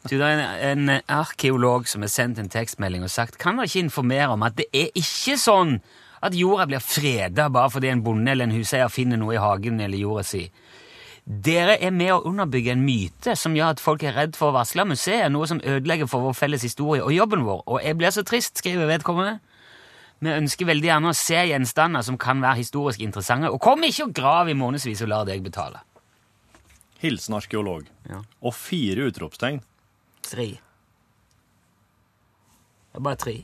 Du, 0.04 0.18
det 0.18 0.26
er 0.26 0.42
en, 0.72 0.88
en 0.90 1.00
arkeolog 1.08 1.88
som 1.88 2.04
har 2.04 2.12
sendt 2.12 2.42
en 2.42 2.50
tekstmelding 2.52 3.06
og 3.06 3.12
sagt 3.12 3.38
kan 3.40 3.56
dere 3.56 3.70
ikke 3.70 3.86
informere 3.86 4.34
om 4.34 4.44
at 4.44 4.58
det 4.58 4.68
er 4.76 4.90
ikke 4.98 5.38
sånn 5.40 5.78
at 6.20 6.34
jorda 6.34 6.66
blir 6.68 6.82
freda 6.82 7.46
bare 7.54 7.70
fordi 7.72 7.92
en 7.92 8.02
bonde 8.04 8.32
eller 8.32 8.48
en 8.48 8.56
huseier 8.58 8.90
finner 8.92 9.20
noe 9.20 9.36
i 9.36 9.40
hagen 9.40 9.80
eller 9.80 10.02
jorda 10.02 10.26
si. 10.26 10.44
Dere 11.28 11.74
er 11.84 11.92
med 11.92 12.08
å 12.14 12.22
underbygge 12.24 12.72
en 12.72 12.80
myte 12.86 13.34
som 13.36 13.52
gjør 13.56 13.74
at 13.74 13.82
folk 13.84 14.00
er 14.06 14.14
redd 14.16 14.36
for 14.38 14.48
å 14.48 14.54
varsle 14.56 14.86
museet, 14.88 15.28
noe 15.28 15.44
som 15.50 15.60
ødelegger 15.60 16.08
for 16.08 16.24
vår 16.24 16.36
felles 16.38 16.62
historie 16.64 17.04
og 17.04 17.12
jobben 17.12 17.44
vår. 17.44 17.66
Og 17.68 17.82
jeg 17.84 17.98
blir 18.00 18.14
så 18.16 18.24
trist, 18.24 18.56
skriver 18.62 18.88
vedkommende. 18.88 19.34
Vi 20.24 20.32
ønsker 20.32 20.70
veldig 20.70 20.88
gjerne 20.88 21.10
å 21.12 21.18
se 21.18 21.42
gjenstander 21.50 22.06
som 22.06 22.16
kan 22.18 22.40
være 22.40 22.62
historisk 22.62 23.04
interessante, 23.04 23.50
og 23.52 23.60
kom 23.60 23.84
ikke 23.84 24.08
og 24.08 24.14
grav 24.16 24.48
i 24.48 24.56
månedsvis 24.56 25.04
og 25.04 25.12
lar 25.12 25.28
deg 25.28 25.44
betale. 25.44 25.84
Hilsen 27.02 27.36
arkeolog. 27.36 27.84
Ja. 28.08 28.22
Og 28.40 28.56
fire 28.56 29.10
utropstegn. 29.12 29.60
Tre. 30.24 30.48
Det 32.88 32.98
er 32.98 33.04
bare 33.04 33.20
tre. 33.20 33.36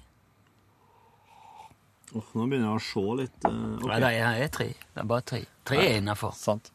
Åh, 2.14 2.32
nå 2.32 2.48
begynner 2.48 2.70
jeg 2.70 2.80
å 2.80 2.82
se 2.88 3.04
litt 3.20 3.46
uh, 3.46 3.52
okay. 3.76 3.92
Nei, 3.92 4.00
det 4.00 4.10
er, 4.16 4.40
er 4.46 4.50
tre. 4.56 4.68
Det 4.72 5.04
er 5.04 5.12
bare 5.12 5.26
tre. 5.34 5.42
Tre 5.68 5.84
er 5.84 6.00
innafor. 6.00 6.32
Sant. 6.38 6.72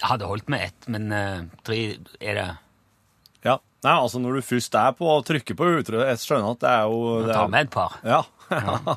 Hadde 0.00 0.28
holdt 0.30 0.48
med 0.52 0.64
ett, 0.70 0.88
men 0.88 1.10
uh, 1.12 1.42
tre 1.66 1.80
er 2.20 2.38
det 2.40 2.48
Ja. 3.44 3.58
Nei, 3.84 3.94
altså 3.96 4.20
når 4.20 4.38
du 4.38 4.44
først 4.44 4.74
er 4.76 4.92
på 4.96 5.08
å 5.08 5.20
trykke 5.24 5.56
på 5.56 5.68
utro, 5.80 6.02
jeg 6.04 6.20
skjønner 6.20 6.52
at 6.56 6.60
det 6.64 6.72
er 6.72 6.90
jo 6.92 7.00
det 7.24 7.32
Ta 7.36 7.44
er, 7.46 7.52
med 7.54 7.68
et 7.68 7.72
par. 7.72 7.96
Ja, 8.14 8.22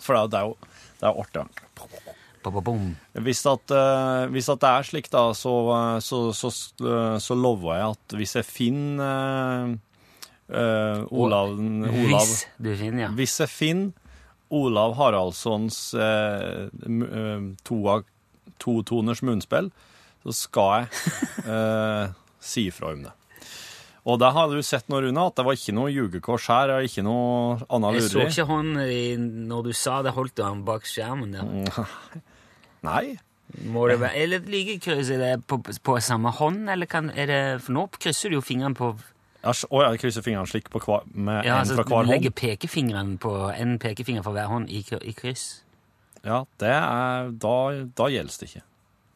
for 0.03 0.19
det 0.27 0.39
er 0.41 0.49
jo 0.49 0.57
det 0.99 1.09
er 1.09 1.19
artig. 1.19 1.45
Hvis, 3.23 3.41
at, 3.47 3.71
uh, 3.71 4.25
hvis 4.31 4.49
at 4.51 4.59
det 4.63 4.69
er 4.69 4.87
slik, 4.87 5.09
da, 5.11 5.23
så, 5.35 5.53
eh, 5.71 5.99
så, 6.03 6.19
så, 6.35 6.51
så 7.23 7.37
lover 7.39 7.77
jeg 7.77 7.93
at 7.95 8.15
hvis 8.19 8.35
jeg 8.35 8.47
finner 8.47 9.73
uh, 10.51 11.03
Olav, 11.07 11.55
Olav 11.55 12.27
Hvis 12.27 12.43
du 12.59 12.73
finner, 12.75 13.05
ja. 13.05 13.11
Hvis 13.15 13.37
jeg 13.39 13.51
finner 13.51 13.91
Olav 14.53 14.97
Haraldssons 14.99 15.79
uh, 15.95 16.67
to 17.63 17.79
toa- 17.79 18.03
totoners 18.61 19.23
munnspill, 19.25 19.71
så 20.23 20.33
skal 20.37 20.85
jeg 20.85 21.45
eh, 21.47 22.13
si 22.43 22.67
ifra 22.69 22.93
om 22.95 23.03
det. 23.07 23.11
Og 24.03 24.17
det 24.19 24.29
har 24.35 24.49
du 24.51 24.59
sett 24.67 24.89
nå, 24.91 24.97
Rune, 24.99 25.21
at 25.29 25.37
det 25.39 25.45
var 25.47 25.55
ikke 25.55 25.75
noe 25.77 25.91
ljugekors 25.93 26.47
her, 26.51 26.73
og 26.75 26.87
ikke 26.89 27.03
noe 27.07 27.59
annet 27.71 28.01
Jeg 28.01 28.09
så 28.11 28.25
ikke 28.27 28.47
hånden 28.49 28.81
i, 28.83 29.03
når 29.47 29.69
du 29.69 29.71
sa 29.79 30.01
det, 30.03 30.11
holdt 30.17 30.35
du 30.35 30.43
han 30.43 30.65
bak 30.67 30.83
skjermen 30.89 31.31
der. 31.37 31.85
Nei. 32.89 33.13
Må 33.69 33.85
det 33.87 33.99
være, 34.01 34.17
eller 34.25 34.43
like 34.49 34.79
kryss, 34.83 35.11
er 35.13 35.21
det 35.21 35.31
på, 35.47 35.59
på 35.63 35.95
samme 36.03 36.31
hånd, 36.35 36.65
eller 36.73 36.89
kan, 36.89 37.11
er 37.15 37.29
det, 37.29 37.39
for 37.63 37.75
nå 37.77 37.85
krysser 37.95 38.31
du 38.33 38.39
jo 38.39 38.43
fingrene 38.43 38.75
på, 38.75 38.89
å 39.43 39.51
s- 39.53 39.67
å, 39.69 39.81
jeg 39.85 39.99
krysser 40.01 40.23
fingrene 40.25 40.49
slik 40.49 40.67
på 40.73 40.81
hver, 40.83 41.03
med 41.13 41.43
ja, 41.45 41.59
en 41.59 41.61
altså 41.61 41.75
fra 41.77 41.85
hver 41.87 41.99
hånd. 42.01 42.11
legger 42.15 42.33
pekefingeren 42.39 43.15
på, 43.23 43.33
en 43.53 43.75
pekefinger 43.83 44.23
for 44.25 44.35
hver 44.35 44.49
hånd 44.51 44.71
i, 44.73 44.81
i 45.03 45.13
kryss. 45.15 45.45
Ja, 46.25 46.41
det 46.63 46.71
er, 46.75 47.31
da, 47.43 47.55
da 47.99 48.07
gjelder 48.11 48.39
det 48.41 48.49
ikke. 48.51 48.63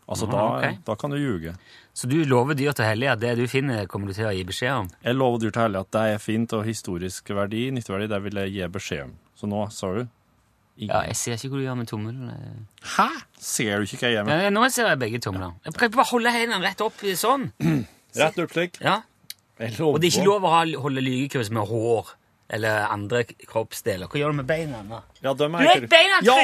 Altså, 0.08 0.28
Aha, 0.30 0.34
da, 0.34 0.44
okay. 0.58 0.76
da 0.88 0.96
kan 0.96 1.12
du 1.12 1.18
ljuge. 1.20 1.54
Så 1.98 2.08
du 2.08 2.16
lover 2.24 2.56
dyr 2.56 2.72
til 2.78 2.88
hellige 2.88 3.12
at 3.12 3.20
det 3.20 3.34
du 3.42 3.48
finner, 3.52 3.88
kommer 3.92 4.08
du 4.08 4.16
til 4.16 4.30
å 4.30 4.32
gi 4.32 4.46
beskjed 4.48 4.84
om? 4.84 4.92
Jeg 5.04 5.18
lover 5.18 5.42
dyr 5.44 5.52
til 5.52 5.66
hellige 5.66 5.84
at 5.84 5.96
det 5.98 6.04
er 6.14 6.22
fint 6.24 6.54
og 6.56 6.64
historisk 6.68 7.34
verdi, 7.36 7.66
nytteverdi, 7.76 8.08
det 8.14 8.22
vil 8.24 8.40
jeg 8.40 8.54
gi 8.56 8.70
beskjed 8.78 9.04
om. 9.10 9.18
Så 9.38 9.50
nå, 9.52 9.66
sa 9.76 9.90
du? 9.98 10.06
Ingen. 10.78 10.94
Ja, 10.94 11.02
jeg 11.10 11.18
ser 11.18 11.36
ikke 11.36 11.56
hva 11.56 11.60
du 11.60 11.66
gjør 11.66 11.78
med 11.80 11.90
tommelen. 11.90 12.32
Hæ? 12.96 13.08
Ser 13.42 13.82
du 13.82 13.88
ikke 13.90 14.00
hva 14.00 14.12
jeg 14.12 14.18
gjør 14.20 14.28
med? 14.30 14.44
Ja, 14.46 14.54
nå 14.54 14.64
ser 14.72 14.92
jeg 14.92 15.02
begge 15.02 15.22
tomler. 15.26 15.56
Jeg 15.66 15.76
prøver 15.76 15.96
bare 15.98 16.06
å 16.06 16.12
holde 16.14 16.34
hendene 16.38 16.62
rett 16.64 16.84
opp 16.86 17.04
sånn. 17.18 17.50
Rett 18.18 18.40
opp 18.42 18.54
slik. 18.54 18.80
Ja. 18.82 19.02
Og 19.58 19.98
det 20.00 20.08
er 20.08 20.14
ikke 20.14 20.26
lov 20.26 20.46
å 20.46 20.54
holde 20.86 21.02
lygekurs 21.04 21.50
med 21.54 21.66
hår 21.70 22.14
eller 22.50 22.88
andre 22.90 23.24
kroppsdeler. 23.26 24.08
Hva 24.08 24.20
gjør 24.22 24.32
du 24.32 24.38
med 24.42 24.48
beina? 24.48 24.84
da? 24.88 25.02
Ja, 25.22 25.34
de 25.34 25.48
Du 25.48 25.56
er 25.56 25.64
vet 25.68 25.84
ikke- 25.84 25.90
beina 25.90 26.20
Ja, 26.24 26.36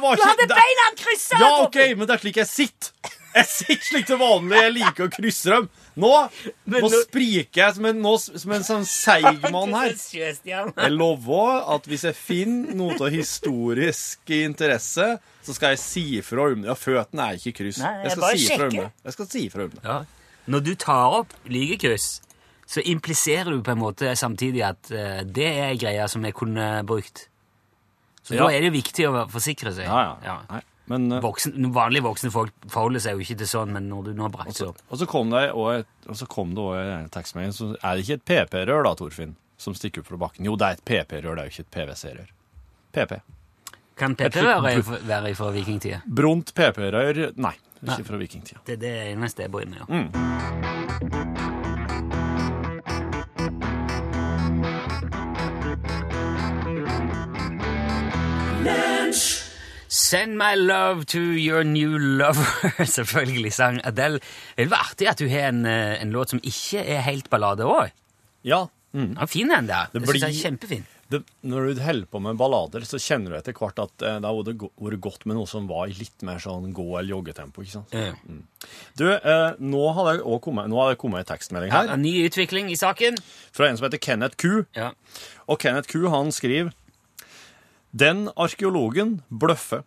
var 0.00 0.16
Du 0.16 0.22
hadde 0.22 0.46
der- 0.48 0.56
beina 0.56 0.86
kryssa! 0.96 1.38
Ja, 1.38 1.50
OK, 1.64 1.76
men 1.96 2.06
det 2.06 2.10
er 2.16 2.18
slik 2.18 2.36
jeg 2.36 2.46
sitter. 2.46 2.92
Jeg 3.34 3.46
sitter 3.46 3.84
slik 3.86 4.06
til 4.06 4.16
vanlig. 4.18 4.58
Jeg 4.60 4.72
liker 4.74 5.06
å 5.06 5.10
krysse 5.10 5.44
dem. 5.52 5.68
Nå, 5.96 6.30
Men 6.66 6.82
nå 6.82 6.88
nå- 6.90 7.02
spriker 7.04 7.52
jeg 7.62 7.74
som 7.74 7.84
en, 7.86 8.00
nå, 8.02 8.14
som 8.18 8.52
en 8.52 8.62
sånn 8.62 8.84
seig 8.86 9.50
mann 9.52 9.72
her. 9.72 9.92
Jeg 9.94 10.90
lover 10.90 11.62
at 11.76 11.84
hvis 11.86 12.02
jeg 12.08 12.14
finner 12.16 12.74
noe 12.74 12.94
av 12.94 13.10
historisk 13.14 14.18
interesse, 14.34 15.06
så 15.44 15.54
skal 15.54 15.74
jeg 15.76 15.78
si 15.82 16.04
ifra 16.20 16.52
om 16.52 16.62
det. 16.62 16.68
Ja, 16.70 16.74
føttene 16.74 17.26
er 17.28 17.38
ikke 17.38 17.54
kryss. 17.60 17.78
Nei, 17.78 17.92
jeg 18.00 18.02
jeg 18.02 18.10
skal 18.16 18.22
bare 18.22 18.38
si 18.38 18.48
ifra 18.48 18.64
om 18.66 18.76
det. 18.80 18.92
Jeg 19.04 19.12
skal 19.12 19.26
si 19.26 19.44
ifra 19.48 19.64
om 19.64 19.70
det. 19.76 19.84
Ja. 19.84 19.98
Når 20.48 20.64
du 20.64 20.74
tar 20.74 21.18
opp 21.20 21.32
lygekryss, 21.46 22.08
så 22.70 22.82
impliserer 22.86 23.50
du 23.50 23.62
på 23.66 23.72
en 23.74 23.80
måte 23.82 24.12
samtidig 24.18 24.62
at 24.62 24.90
uh, 24.94 25.20
det 25.26 25.48
er 25.50 25.78
greia 25.80 26.06
som 26.10 26.22
jeg 26.26 26.36
kunne 26.38 26.68
brukt. 26.86 27.26
Så 28.22 28.36
Ja. 28.36 28.44
da 28.44 28.52
er 28.54 28.62
det 28.62 28.70
viktig 28.76 29.08
å 29.08 29.24
forsikre 29.32 29.72
seg. 29.74 29.88
Ja, 29.88 30.16
ja. 30.22 30.36
ja. 30.46 30.60
men, 30.92 31.08
uh, 31.10 31.18
Voksen, 31.24 31.56
vanlige 31.74 32.04
voksne 32.06 32.30
folk 32.30 32.54
forholder 32.70 33.02
seg 33.02 33.18
jo 33.18 33.24
ikke 33.24 33.38
til 33.42 33.50
sånn, 33.50 33.72
men 33.74 33.88
når 33.90 34.10
du 34.10 34.12
nå 34.14 34.28
har 34.28 34.34
brakt 34.34 34.54
det 34.60 34.68
opp 34.68 34.78
og 34.86 35.00
så 35.02 35.08
kom 35.10 35.32
det 35.34 35.48
også 35.56 36.76
det 36.78 36.94
en 36.94 37.10
tekstmelding, 37.16 37.56
så 37.56 37.72
er 37.80 37.96
det 37.96 38.06
ikke 38.06 38.18
et 38.20 38.26
PP-rør 38.30 38.86
da, 38.86 38.94
Torfinn, 39.00 39.34
som 39.58 39.74
stikker 39.74 40.04
opp 40.04 40.12
fra 40.12 40.20
bakken. 40.28 40.46
Jo, 40.46 40.54
det 40.60 40.68
er 40.68 40.78
et 40.78 40.84
PP-rør, 40.86 41.34
det 41.34 41.42
er 41.42 41.50
jo 41.50 41.54
ikke 41.56 41.66
et 41.66 41.74
PVC-rør. 41.78 42.30
PP. 42.94 43.18
Kan 44.00 44.16
PP-rør 44.16 44.62
være, 44.64 45.34
fra 45.34 45.50
vikingtida? 45.54 46.00
Brunt 46.06 46.54
PP-rør, 46.54 47.26
nei, 47.36 47.56
Nei. 47.82 47.98
ikke 47.98 48.08
fra 48.12 48.22
vikingtida. 48.22 48.62
Det 48.66 48.78
er 48.78 48.82
det 48.86 48.94
eneste 49.10 49.46
jeg 49.46 49.52
bryr 49.52 49.68
meg 49.70 49.84
om. 49.86 50.08
Mm. 50.08 51.29
Send 59.90 60.38
my 60.38 60.54
love 60.54 61.04
to 61.10 61.18
your 61.18 61.64
new 61.66 61.96
lover, 61.98 62.46
selvfølgelig 62.96 63.52
sang 63.56 63.80
Adele. 63.84 64.20
Det 64.56 64.68
er 64.68 64.76
artig 64.78 65.08
at 65.10 65.18
du 65.18 65.26
har 65.32 65.48
en, 65.50 65.64
eh, 65.66 65.96
en 66.02 66.12
låt 66.14 66.30
som 66.30 66.38
ikke 66.46 66.84
er 66.84 67.02
helt 67.08 67.26
ballade 67.32 67.66
òg. 67.66 67.90
Ja, 68.46 68.68
mm. 68.94 69.16
Ja, 69.18 69.26
fin 69.26 69.50
den 69.50 69.66
der. 69.66 69.90
Det 69.92 70.02
Det 70.04 70.08
synes 70.08 70.22
jeg 70.22 70.30
blir- 70.30 70.38
er 70.38 70.50
kjempefin. 70.50 70.84
det, 71.10 71.24
når 71.42 71.74
du 71.74 71.80
holder 71.82 72.06
på 72.06 72.20
med 72.22 72.36
ballader, 72.38 72.84
så 72.86 73.00
kjenner 73.02 73.30
du 73.34 73.36
etter 73.40 73.52
hvert 73.52 73.80
at 73.82 74.02
eh, 74.06 74.20
det 74.22 74.30
hadde 74.30 74.54
vært 74.78 75.00
godt 75.02 75.26
med 75.26 75.34
noe 75.40 75.46
som 75.50 75.66
var 75.66 75.88
i 75.90 75.96
litt 75.98 76.22
mer 76.22 76.38
sånn 76.38 76.70
gå- 76.72 76.98
eller 77.00 77.10
joggetempo, 77.16 77.60
ikke 77.66 77.72
sant? 77.80 77.90
Ja. 77.92 78.12
Du, 78.96 79.10
eh, 79.10 79.50
nå 79.58 79.92
har 79.96 80.12
det 80.12 80.22
også 80.22 80.40
kommet, 80.46 80.68
nå 80.70 80.86
kommet 81.02 81.24
en 81.26 81.34
tekstmelding 81.34 81.72
her, 81.74 81.86
Ja, 81.90 81.94
en 81.98 82.02
ny 82.06 82.14
utvikling 82.28 82.70
i 82.70 82.76
saken. 82.78 83.18
fra 83.50 83.66
en 83.66 83.76
som 83.76 83.90
heter 83.90 83.98
Kenneth 83.98 84.36
Q. 84.36 84.66
Ja. 84.76 84.92
Og 85.48 85.58
Kenneth 85.58 85.88
Q 85.90 86.06
han 86.08 86.30
skriver 86.30 86.70
Den 87.92 88.28
arkeologen 88.38 89.20
bløffe 89.30 89.82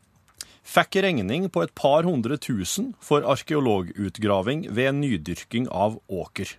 fikk 0.64 1.02
regning 1.04 1.50
på 1.52 1.64
et 1.64 1.74
par 1.76 2.04
hundre 2.08 2.38
tusen 2.40 2.94
for 3.04 3.24
arkeologutgraving 3.28 4.68
ved 4.76 4.96
nydyrking 5.00 5.68
av 5.72 5.98
åker. 6.08 6.56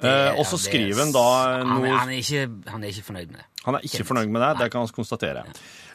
Eh, 0.00 0.32
og 0.38 0.46
så 0.48 0.56
skriver 0.56 1.02
han 1.02 1.10
da 1.12 1.24
han, 1.60 1.68
noe 1.68 1.90
er- 1.90 1.98
han, 1.98 2.08
er 2.08 2.22
ikke, 2.22 2.44
han 2.72 2.84
er 2.84 2.88
ikke 2.94 3.04
fornøyd 3.10 3.30
med 3.34 3.40
det. 3.42 3.46
Han 3.66 3.76
er 3.76 3.84
ikke 3.84 4.06
fornøyd 4.08 4.30
med 4.32 4.40
det, 4.40 4.50
det 4.62 4.68
kan 4.72 4.86
vi 4.86 4.94
konstatere. 4.96 5.42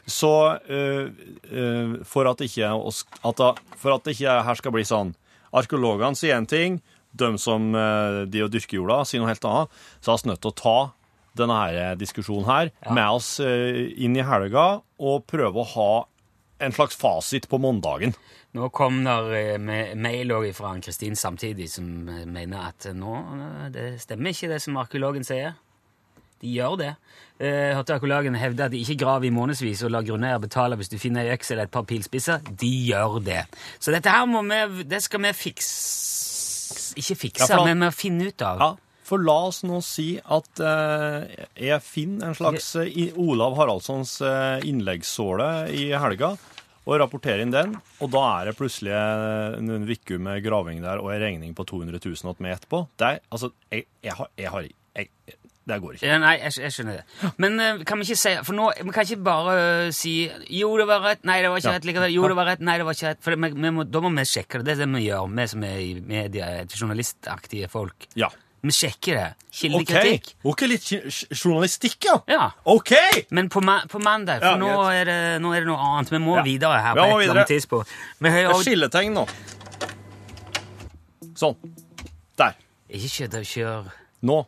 Så 0.06 0.30
uh, 0.54 1.06
uh, 1.50 1.94
for 2.06 2.28
at 2.30 2.40
ikke 2.46 2.68
at 2.70 3.40
For 3.74 3.90
at 3.96 4.06
ikke 4.12 4.36
her 4.46 4.54
skal 4.54 4.70
bli 4.76 4.84
sånn 4.86 5.16
Arkeologene 5.56 6.14
sier 6.14 6.36
én 6.38 6.46
ting, 6.46 6.76
de 7.16 7.32
som 7.42 7.72
uh, 7.74 8.22
de 8.30 8.44
og 8.44 8.52
dyrker 8.54 8.78
jorda, 8.78 9.00
sier 9.08 9.22
noe 9.22 9.32
helt 9.32 9.44
annet, 9.48 9.74
så 10.04 10.12
er 10.14 10.22
vi 10.22 10.30
nødt 10.30 10.42
til 10.44 10.52
å 10.52 10.58
ta 10.60 10.76
denne 11.38 11.56
her 11.62 11.98
diskusjonen 12.00 12.48
her 12.48 12.72
med 12.90 13.06
oss 13.18 13.36
eh, 13.44 13.86
inn 14.02 14.16
i 14.16 14.24
helga 14.26 14.66
og 14.98 15.26
prøve 15.30 15.62
å 15.62 15.70
ha 15.76 15.90
en 16.58 16.72
slags 16.72 16.96
fasit 16.96 17.48
på 17.50 17.60
mandagen. 17.60 18.14
Nå 18.56 18.70
kom 18.72 19.02
der 19.04 19.28
eh, 19.36 19.94
mail 19.98 20.32
fra 20.56 20.72
Ann-Kristin 20.72 21.16
samtidig, 21.16 21.68
som 21.70 22.08
eh, 22.08 22.24
mener 22.24 22.70
at 22.70 22.88
eh, 22.88 22.96
nå 22.96 23.14
eh, 23.20 23.68
det 23.74 23.86
stemmer 24.00 24.32
ikke 24.32 24.48
det 24.54 24.62
som 24.64 24.78
arkeologen 24.80 25.26
sier. 25.26 25.56
De 26.40 26.52
gjør 26.52 26.76
det. 26.80 26.94
Eh, 27.40 27.74
hørte 27.76 27.96
hevde 28.36 28.64
at 28.64 28.72
de 28.72 28.80
ikke 28.80 28.98
graver 29.04 29.28
i 29.28 29.30
månedsvis 29.32 29.82
og 29.84 29.92
lar 29.92 30.04
grunneier 30.04 30.40
betale 30.40 30.76
hvis 30.76 30.88
du 30.92 30.98
finner 31.00 31.24
ei 31.24 31.34
øks 31.34 31.50
eller 31.50 31.68
et 31.68 31.72
par 31.72 31.84
pilspisser. 31.88 32.40
De 32.60 32.70
gjør 32.88 33.20
det. 33.24 33.42
Så 33.78 33.92
dette 33.92 34.12
her 34.12 34.24
må 34.28 34.42
vi, 34.42 34.84
det 34.84 35.02
skal 35.04 35.20
vi 35.24 35.32
fikse 35.32 36.96
Ikke 36.96 37.16
fikse, 37.16 37.44
Ja, 37.44 37.56
for 37.58 37.64
men 37.66 37.76
vi 37.76 37.84
må 37.84 37.92
finne 37.92 38.28
ut 38.28 38.42
av. 38.42 38.60
Ja, 38.60 38.85
for 39.06 39.22
la 39.22 39.36
oss 39.48 39.62
nå 39.66 39.78
si 39.86 40.08
at 40.18 40.60
eh, 40.66 41.46
jeg 41.68 41.82
finner 41.86 42.32
en 42.32 42.36
slags 42.38 42.72
eh, 42.82 42.90
i- 42.90 43.12
Olav 43.22 43.54
Haraldssons 43.60 44.16
eh, 44.26 44.66
innleggssåle 44.66 45.50
i 45.70 45.88
helga, 45.94 46.32
og 46.86 47.00
rapporterer 47.02 47.40
inn 47.42 47.50
den, 47.54 47.72
og 48.02 48.10
da 48.14 48.20
er 48.40 48.50
det 48.52 48.56
plutselig 48.58 48.92
eh, 48.94 49.56
en 49.58 49.88
uke 49.90 50.18
med 50.22 50.42
graving 50.44 50.82
der 50.84 51.00
og 51.02 51.10
en 51.14 51.22
regning 51.22 51.54
på 51.58 51.64
200 51.66 51.98
000 52.02 52.30
åt 52.34 52.42
meg 52.44 52.58
etterpå. 52.58 52.84
Det 52.98 53.08
er, 53.16 53.24
altså, 53.34 53.50
jeg, 53.74 53.88
jeg 54.06 54.14
har, 54.20 54.30
jeg 54.38 54.52
har 54.54 54.68
jeg, 54.96 55.10
Det 55.66 55.76
går 55.82 55.96
ikke. 55.98 56.18
Nei, 56.22 56.34
jeg, 56.38 56.52
jeg 56.62 56.72
skjønner 56.76 57.00
det. 57.00 57.30
Men 57.42 57.56
eh, 57.60 57.80
kan 57.88 57.98
vi 57.98 58.06
ikke 58.06 58.20
si 58.20 58.34
For 58.46 58.54
nå, 58.54 58.68
vi 58.86 58.92
kan 58.94 59.02
ikke 59.08 59.24
bare 59.26 59.54
eh, 59.58 59.88
si 59.98 60.12
Jo, 60.54 60.68
det 60.78 60.86
var 60.86 61.02
rett. 61.02 61.24
Nei, 61.26 61.40
det 61.42 61.50
var 61.50 61.58
ikke 61.58 61.72
rett 61.74 61.88
likevel. 61.90 62.14
Jo, 62.14 62.28
det 62.30 62.36
var 62.38 62.46
rett. 62.52 62.62
Nei, 62.62 62.76
det 62.78 62.86
var 62.86 62.94
ikke 62.94 63.10
rett. 63.10 63.20
For 63.26 63.34
vi, 63.34 63.50
vi 63.66 63.72
må, 63.74 63.82
da 63.90 64.02
må 64.04 64.12
vi 64.14 64.24
sjekke 64.30 64.60
det. 64.62 64.68
Det 64.68 64.76
er 64.76 64.84
det 64.84 64.88
vi 64.94 65.02
gjør, 65.08 65.26
vi 65.40 65.46
som 65.50 65.66
er 65.66 65.80
i 65.82 65.90
media, 66.14 66.52
journalistaktige 66.70 67.68
folk. 67.72 68.06
Ja. 68.14 68.30
Vi 68.66 68.72
sjekker 68.74 69.14
det. 69.14 69.26
Kildekritikk. 69.54 70.32
Ok, 70.42 70.64
litt 70.66 70.86
journalistikk, 71.30 72.00
ja. 72.08 72.16
Ja. 72.30 72.46
OK! 72.66 72.92
Men 73.30 73.46
på, 73.52 73.60
ma 73.62 73.76
på 73.86 74.00
mandag, 74.02 74.40
for 74.42 74.56
Ja, 74.56 74.58
nå, 74.58 74.70
er 74.90 75.06
det, 75.06 75.18
nå 75.44 75.52
er 75.54 75.62
det 75.62 75.68
noe 75.70 75.78
annet. 75.78 76.10
Vi 76.10 76.18
må 76.18 76.34
Ja. 76.40 76.42
videre 76.42 76.80
her 76.82 76.98
på 76.98 77.04
et 77.20 77.28
eller 77.28 77.46
tidspunkt. 77.46 77.92
Vi 78.18 78.32
har 78.34 78.48
jo 78.48 78.56
skilletegn 78.64 79.14
nå. 79.14 79.26
Sånn. 81.36 81.54
Der. 82.40 82.56
Ikke 82.90 83.12
kjør 83.12 83.38
og 83.38 83.46
kjør. 83.52 83.92
Nå. 84.26 84.38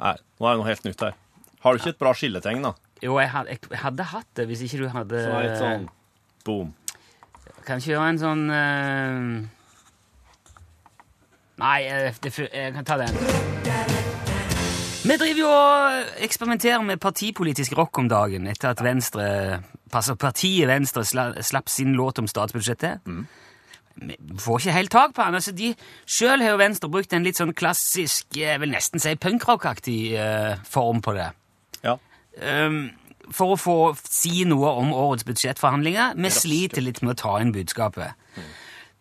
Nei, 0.00 0.14
nå 0.40 0.46
er 0.46 0.54
det 0.54 0.60
noe 0.62 0.68
helt 0.70 0.84
nytt 0.88 1.04
her. 1.04 1.14
Har 1.60 1.74
du 1.74 1.82
ikke 1.82 1.92
et 1.92 1.98
bra 2.00 2.14
skilletegn, 2.16 2.62
da? 2.62 2.72
Jo, 3.04 3.18
jeg 3.20 3.28
hadde, 3.28 3.58
jeg 3.60 3.82
hadde 3.82 4.08
hatt 4.14 4.30
det 4.38 4.46
hvis 4.48 4.62
ikke 4.64 4.78
du 4.80 4.88
hadde 4.88 5.20
Så 5.26 5.42
litt 5.44 5.60
sånn 5.60 5.88
boom. 6.46 6.72
Kan 7.66 7.82
ikke 7.82 7.92
gjøre 7.92 8.08
en 8.14 8.22
sånn 8.22 8.44
uh... 8.48 9.52
Nei, 11.56 11.76
jeg, 11.84 12.14
jeg, 12.24 12.48
jeg 12.52 12.72
kan 12.76 12.84
ta 12.84 12.98
den. 13.00 13.16
Vi 15.06 15.14
driver 15.14 15.38
jo 15.38 15.48
og 15.48 16.22
eksperimenterer 16.24 16.82
med 16.82 16.98
partipolitisk 16.98 17.76
rock 17.78 17.98
om 18.00 18.08
dagen 18.10 18.48
etter 18.50 18.72
at 18.72 18.80
Venstre 18.82 19.26
altså 19.94 20.16
partiet 20.18 20.66
Venstre 20.66 21.04
slapp 21.06 21.70
sin 21.70 21.92
låt 21.94 22.18
om 22.18 22.26
statsbudsjettet. 22.26 23.04
Vi 23.96 24.16
får 24.42 24.64
ikke 24.64 24.74
helt 24.74 24.90
tak 24.90 25.14
på 25.14 25.22
han. 25.22 25.36
altså 25.38 25.52
de 25.54 25.74
Sjøl 26.10 26.42
har 26.42 26.56
jo 26.56 26.58
Venstre 26.58 26.90
brukt 26.90 27.14
en 27.14 27.22
litt 27.22 27.38
sånn 27.38 27.54
klassisk, 27.54 28.26
jeg 28.34 28.58
vil 28.60 28.74
nesten 28.74 29.00
si 29.00 29.14
punkrockaktig 29.14 30.00
uh, 30.18 30.58
form 30.66 30.98
på 31.06 31.14
det. 31.14 31.28
Ja. 31.86 31.94
Um, 32.42 32.90
for 33.30 33.54
å 33.54 33.60
få 33.60 33.78
si 34.02 34.42
noe 34.48 34.74
om 34.80 34.90
årets 34.94 35.26
budsjettforhandlinger. 35.28 36.18
Vi 36.18 36.32
sliter 36.34 36.82
litt 36.82 36.98
med 37.02 37.14
å 37.14 37.20
ta 37.20 37.36
inn 37.42 37.54
budskapet. 37.54 38.18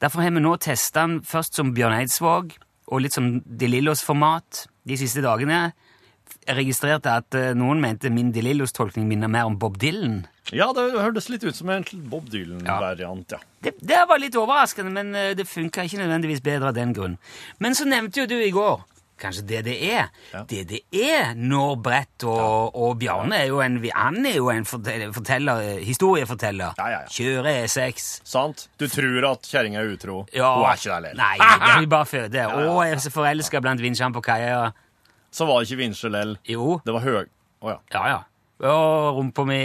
Derfor 0.01 0.21
har 0.21 0.37
vi 0.37 0.43
nå 0.43 0.53
testa 0.61 1.07
den 1.07 1.19
først 1.25 1.57
som 1.57 1.73
Bjørn 1.73 1.97
Eidsvåg 1.97 2.53
og 2.93 3.01
litt 3.01 3.17
som 3.17 3.39
De 3.45 3.69
Lillos-format 3.69 4.67
de 4.85 4.97
siste 5.01 5.23
dagene. 5.25 5.73
Jeg 6.45 6.57
registrerte 6.59 7.09
at 7.09 7.35
eh, 7.37 7.53
noen 7.57 7.81
mente 7.81 8.11
min 8.13 8.31
De 8.33 8.43
Lillos-tolkning 8.45 9.07
minner 9.09 9.31
mer 9.31 9.49
om 9.49 9.57
Bob 9.57 9.79
Dylan. 9.81 10.25
ja, 10.53 10.67
det 10.77 10.91
hørtes 10.93 11.29
litt 11.33 11.43
ut 11.43 11.55
som 11.57 11.69
en 11.73 11.85
Bob 12.11 12.29
Dylan-variant, 12.29 13.31
ja. 13.33 13.39
Det, 13.65 13.73
det 13.81 14.03
var 14.07 14.21
litt 14.21 14.35
overraskende, 14.37 14.93
men 14.93 15.15
eh, 15.17 15.33
det 15.37 15.47
funka 15.49 15.87
ikke 15.87 16.03
nødvendigvis 16.03 16.43
bedre 16.45 16.69
av 16.69 16.77
den 16.77 16.93
grunn. 16.93 17.17
Men 17.57 17.73
så 17.73 17.87
nevnte 17.89 18.21
jo 18.21 18.29
du 18.29 18.37
i 18.37 18.53
går 18.53 18.83
kanskje 19.19 19.45
DDE. 19.47 20.07
Ja. 20.33 20.43
DDE 20.43 21.33
når 21.39 21.75
Brett 21.83 22.25
og, 22.27 22.75
og 22.75 22.97
Bjarne 22.99 23.39
er 23.43 23.49
jo 23.51 23.61
en 23.63 23.77
Han 23.95 24.25
er 24.25 24.37
jo 24.37 24.49
en 24.51 24.65
forteller, 24.67 25.11
forteller, 25.15 25.79
historieforteller. 25.85 26.75
Ja, 26.77 26.89
ja, 26.91 27.01
ja. 27.05 27.11
Kjører 27.11 27.63
E6. 27.63 28.07
Sant? 28.27 28.67
Du 28.79 28.87
tror 28.91 29.29
at 29.31 29.47
kjerringa 29.49 29.81
er 29.81 29.93
utro. 29.95 30.25
Ja. 30.35 30.51
Hun 30.59 30.67
er 30.69 30.79
ikke 30.79 30.91
der 30.91 31.05
lenger. 31.07 31.21
Nei, 31.21 31.53
det 31.65 31.75
vil 31.79 31.91
bare 31.95 32.09
føde. 32.09 32.43
ja, 32.43 32.65
Og 32.65 32.81
er 32.85 33.11
forelska 33.15 33.61
blant 33.63 33.83
vinsjene 33.83 34.15
på 34.15 34.23
kaia. 34.25 34.73
Så 35.35 35.47
var 35.49 35.59
det 35.59 35.67
ikke 35.67 35.81
vinsjer 35.83 36.13
lell. 36.13 36.37
Jo. 36.47 36.77
Det 36.85 36.93
var 36.95 37.03
høg... 37.03 37.31
Å 37.65 37.73
ja. 37.73 37.79
Ja, 37.91 38.03
ja. 38.07 38.19
Og 38.69 39.17
rumpa 39.17 39.43
mi 39.47 39.57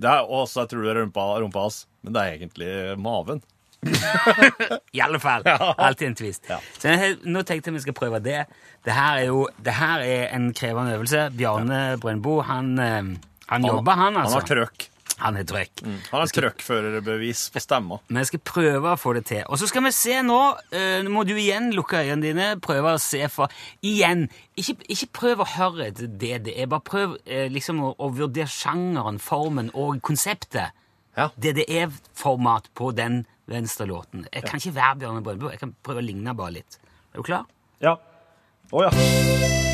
Det 0.00 0.08
er 0.08 0.22
også, 0.24 0.62
jeg 0.62 0.70
tror 0.70 0.84
det 0.86 0.92
er 0.94 1.00
rumpa, 1.02 1.24
rumpa 1.42 1.64
hans, 1.66 1.82
men 2.04 2.14
det 2.16 2.22
er 2.22 2.38
egentlig 2.38 2.70
maven. 3.04 3.42
I 4.96 5.02
alle 5.04 5.20
fall. 5.20 5.44
Alltid 5.76 6.08
en 6.08 6.16
twist. 6.16 6.48
Ja. 6.48 6.56
Så 6.78 6.94
jeg, 6.94 7.18
nå 7.28 7.42
tenkte 7.44 7.68
jeg 7.68 7.76
vi 7.76 7.84
skal 7.84 7.96
prøve 7.98 8.22
det. 8.24 8.46
Det 8.86 8.96
her 8.96 9.20
er 9.20 9.28
jo 9.28 9.44
det 9.60 9.76
her 9.76 10.04
er 10.06 10.24
en 10.36 10.48
krevende 10.56 10.96
øvelse. 10.96 11.26
Bjarne 11.36 11.82
Brøndbo, 12.00 12.38
han, 12.48 12.72
han, 12.80 13.14
han 13.50 13.68
jobber, 13.68 14.00
han, 14.00 14.16
altså. 14.22 14.40
Han 14.40 14.46
har 14.46 14.50
trøkk. 14.54 14.88
Han 15.22 15.36
er 15.38 15.46
trøkk. 15.46 15.82
Han 15.84 16.20
har 16.22 16.30
trøkkførerbevis 16.34 17.46
på 17.54 17.62
stemma. 17.62 18.00
Vi 18.10 18.24
skal 18.26 18.42
prøve 18.42 18.94
å 18.94 18.98
få 18.98 19.12
det 19.18 19.24
til. 19.30 19.42
Og 19.46 19.60
så 19.60 19.68
skal 19.70 19.84
vi 19.86 19.92
se 19.94 20.16
nå 20.26 20.38
eh, 20.74 21.02
Nå 21.04 21.12
må 21.14 21.22
du 21.28 21.34
igjen 21.36 21.70
lukke 21.74 22.00
øynene 22.02 22.24
dine, 22.24 22.48
prøve 22.62 22.96
å 22.96 23.02
se 23.02 23.22
for 23.30 23.52
Igjen. 23.84 24.26
Ikke, 24.58 24.76
ikke 24.90 25.10
prøv 25.20 25.44
å 25.44 25.50
høre 25.54 25.90
etter 25.90 26.10
det 26.10 26.40
det 26.48 26.56
er, 26.58 26.70
bare 26.70 26.86
prøv 26.86 27.18
eh, 27.24 27.46
liksom 27.52 27.82
å, 27.84 27.92
å 27.98 28.10
vurdere 28.14 28.50
sjangeren, 28.50 29.20
formen 29.22 29.70
og 29.74 30.02
konseptet. 30.04 30.74
Ja. 31.14 31.28
DDE-format 31.38 32.72
på 32.74 32.90
den 32.96 33.22
venstrelåten. 33.50 34.26
Jeg 34.32 34.48
kan 34.48 34.58
ikke 34.58 34.74
være 34.74 34.98
Bjørne 35.04 35.22
Brøndbo. 35.22 35.52
Jeg 35.52 35.62
kan 35.62 35.76
prøve 35.84 36.02
å 36.02 36.06
ligne 36.08 36.34
bare 36.34 36.58
litt. 36.58 36.80
Er 37.12 37.20
du 37.20 37.28
klar? 37.28 37.46
Ja. 37.84 37.98
Å 38.74 38.88
ja. 38.88 39.70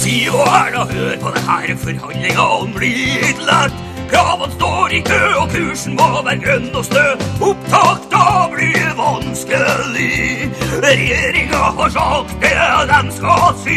Si 0.00 0.28
og 0.32 0.46
Erna, 0.48 0.84
hør 0.88 1.16
på 1.20 1.30
det 1.34 1.40
her, 1.44 1.70
forhandlinga 1.76 2.44
om 2.56 2.70
blir 2.72 3.40
lett. 3.44 3.74
Kravene 4.08 4.46
står 4.54 4.94
i 4.96 5.00
kø, 5.04 5.18
og 5.42 5.50
kursen 5.52 5.98
må 5.98 6.06
være 6.24 6.38
grønn 6.40 6.70
og 6.72 6.86
stø. 6.86 7.02
Opptak 7.44 8.06
da 8.14 8.46
blir 8.54 8.94
vanskelig. 8.96 10.48
Regjeringa 10.86 11.60
har 11.76 11.92
sagt 11.98 12.32
det 12.40 12.54
de 12.94 13.12
skal 13.18 13.52
si. 13.60 13.76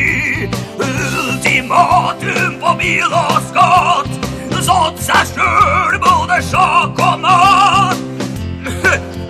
Ultimatum 0.87 2.57
på 2.63 2.73
bil 2.79 3.19
og 3.19 3.37
skatt. 3.51 4.15
Satt 4.63 5.03
seg 5.03 5.35
sjøl 5.35 5.99
både 6.07 6.39
sjakk 6.47 7.03
og 7.03 7.19
mat. 7.27 7.99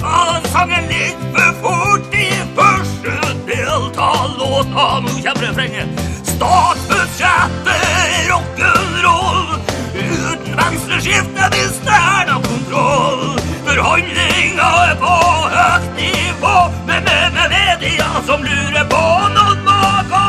Han 0.05 0.49
sang 0.53 0.77
en 0.77 0.89
litt 0.93 1.27
for 1.33 1.61
fort 1.65 2.17
i 2.21 2.29
første 2.53 3.19
del 3.49 3.77
låta. 3.81 4.15
Nå 4.37 4.65
kommer 4.69 5.41
refrenget. 5.41 6.12
Statsbudsjettet 6.43 8.29
rock'n'roll. 8.29 9.59
Uten 9.95 10.57
venstreskifte 10.57 11.43
mister 11.51 11.91
Erna 11.91 12.35
kontroll. 12.43 13.39
Forhandlinga 13.65 14.69
er 14.89 14.95
på 14.99 15.13
høyt 15.53 15.85
nivå, 15.95 16.55
men 16.87 17.03
med, 17.07 17.29
med 17.37 17.53
media 17.53 18.07
som 18.27 18.43
lurer 18.43 18.83
på 18.91 19.03
noen 19.37 19.61
må 19.67 19.77
gå. 20.11 20.23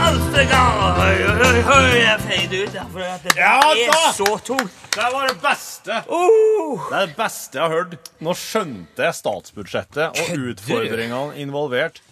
Alt 0.00 0.34
galt. 0.50 0.98
Høy, 0.98 1.20
høy, 1.38 1.60
høy, 1.68 1.92
jeg 2.00 2.24
feide 2.24 2.62
ut 2.64 2.74
der, 2.74 2.88
for 2.90 2.98
det 3.04 3.36
er 3.38 4.08
så 4.16 4.32
tungt. 4.48 4.80
Det 4.96 5.12
var 5.14 5.30
det 5.30 5.36
beste. 5.44 6.00
Oh. 6.08 6.88
Det 6.88 6.98
er 7.04 7.06
det 7.06 7.16
beste 7.20 7.60
jeg 7.60 7.68
har 7.68 7.76
hørt. 7.76 8.10
Nå 8.18 8.34
skjønte 8.38 9.06
jeg 9.06 9.20
statsbudsjettet 9.20 10.24
og 10.24 10.50
utfordringene 10.50 11.38
involvert. 11.46 12.02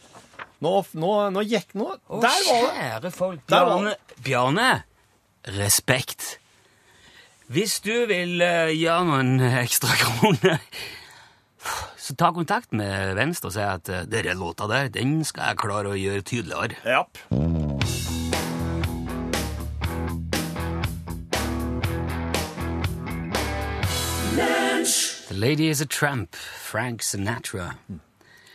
Nå, 0.62 0.76
nå, 0.94 1.10
nå 1.34 1.42
gikk 1.42 1.72
nå 1.74 1.88
Der 2.06 2.22
var 2.22 2.38
det! 2.38 2.72
Kjære 2.78 3.10
folk. 3.10 3.40
Der 3.50 3.64
var 3.66 3.80
Bjarne, 3.82 3.94
Bjarne, 4.22 4.70
respekt. 5.58 6.38
Hvis 7.50 7.80
du 7.82 8.06
vil 8.06 8.38
eh, 8.40 8.70
gjøre 8.78 9.08
noen 9.08 9.42
ekstra 9.42 9.96
kroner, 10.04 10.62
så 11.98 12.14
ta 12.14 12.30
kontakt 12.34 12.70
med 12.70 13.16
Venstre 13.18 13.50
og 13.50 13.56
si 13.56 13.64
at 13.66 13.90
uh, 13.90 14.04
denne 14.06 14.36
låta 14.38 14.70
der, 14.70 14.86
den 14.94 15.24
skal 15.26 15.50
jeg 15.50 15.60
klare 15.64 15.90
å 15.90 15.98
gjøre 15.98 16.22
tydeligere. 16.30 16.78
Japp. 16.86 17.18
The 25.26 25.38
Lady 25.38 25.68
is 25.68 25.80
a 25.80 25.86
Tramp, 25.86 26.36
Frank 26.36 27.02
Sinatra. 27.02 27.72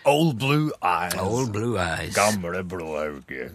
Old 0.07 0.37
Blue 0.39 0.71
Eyes. 0.81 1.17
Old 1.19 1.51
Blue 1.51 1.75
Eyes. 1.79 2.15
Gamle 2.15 2.63
blå 2.63 2.93
øyne. 3.03 3.49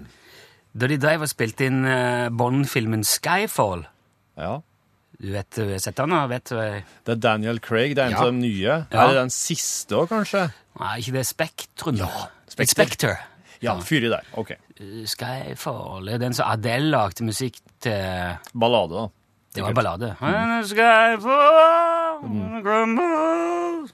Da 0.72 0.88
de 0.88 0.96
drev 1.00 1.24
og 1.24 1.28
spilte 1.28 1.66
inn 1.68 1.82
uh, 1.84 2.28
Bond-filmen 2.32 3.02
Skyfall 3.04 3.86
Ja. 4.40 4.58
Du 5.22 5.28
vet, 5.30 5.48
du 5.54 5.68
har 5.70 5.78
sett 5.78 5.96
den? 6.00 6.14
Vet 6.30 6.48
du, 6.50 6.56
eh, 6.58 6.82
Det 7.06 7.12
er 7.14 7.20
Daniel 7.20 7.60
Craig. 7.62 7.92
Det 7.96 8.02
er 8.02 8.06
en 8.10 8.16
Ja. 8.16 8.22
av 8.24 8.32
de 8.32 8.38
nye. 8.40 8.62
Ja. 8.90 9.02
Er 9.02 9.06
det 9.12 9.16
den 9.20 9.30
siste 9.30 9.94
òg, 10.00 10.08
kanskje? 10.10 10.48
Nei, 10.80 10.98
ikke 10.98 11.12
det 11.12 11.26
Spektrum? 11.28 11.96
Ja, 12.00 12.08
Spectre. 12.48 13.16
Ja, 13.62 13.76
fyri 13.80 14.08
der. 14.10 14.24
OK. 14.34 14.50
Uh, 14.80 15.04
Skyfall 15.06 16.08
er 16.08 16.18
den 16.18 16.34
som 16.34 16.48
Adele 16.50 16.90
lagde 16.90 17.24
musikk 17.24 17.60
til 17.80 18.36
Ballade, 18.58 18.92
da. 19.04 19.06
Det 19.52 19.62
var 19.62 19.72
ballade. 19.76 20.14
When 20.20 20.48
the 20.48 20.68
Skyfall 20.68 22.22
crumbles, 22.62 23.92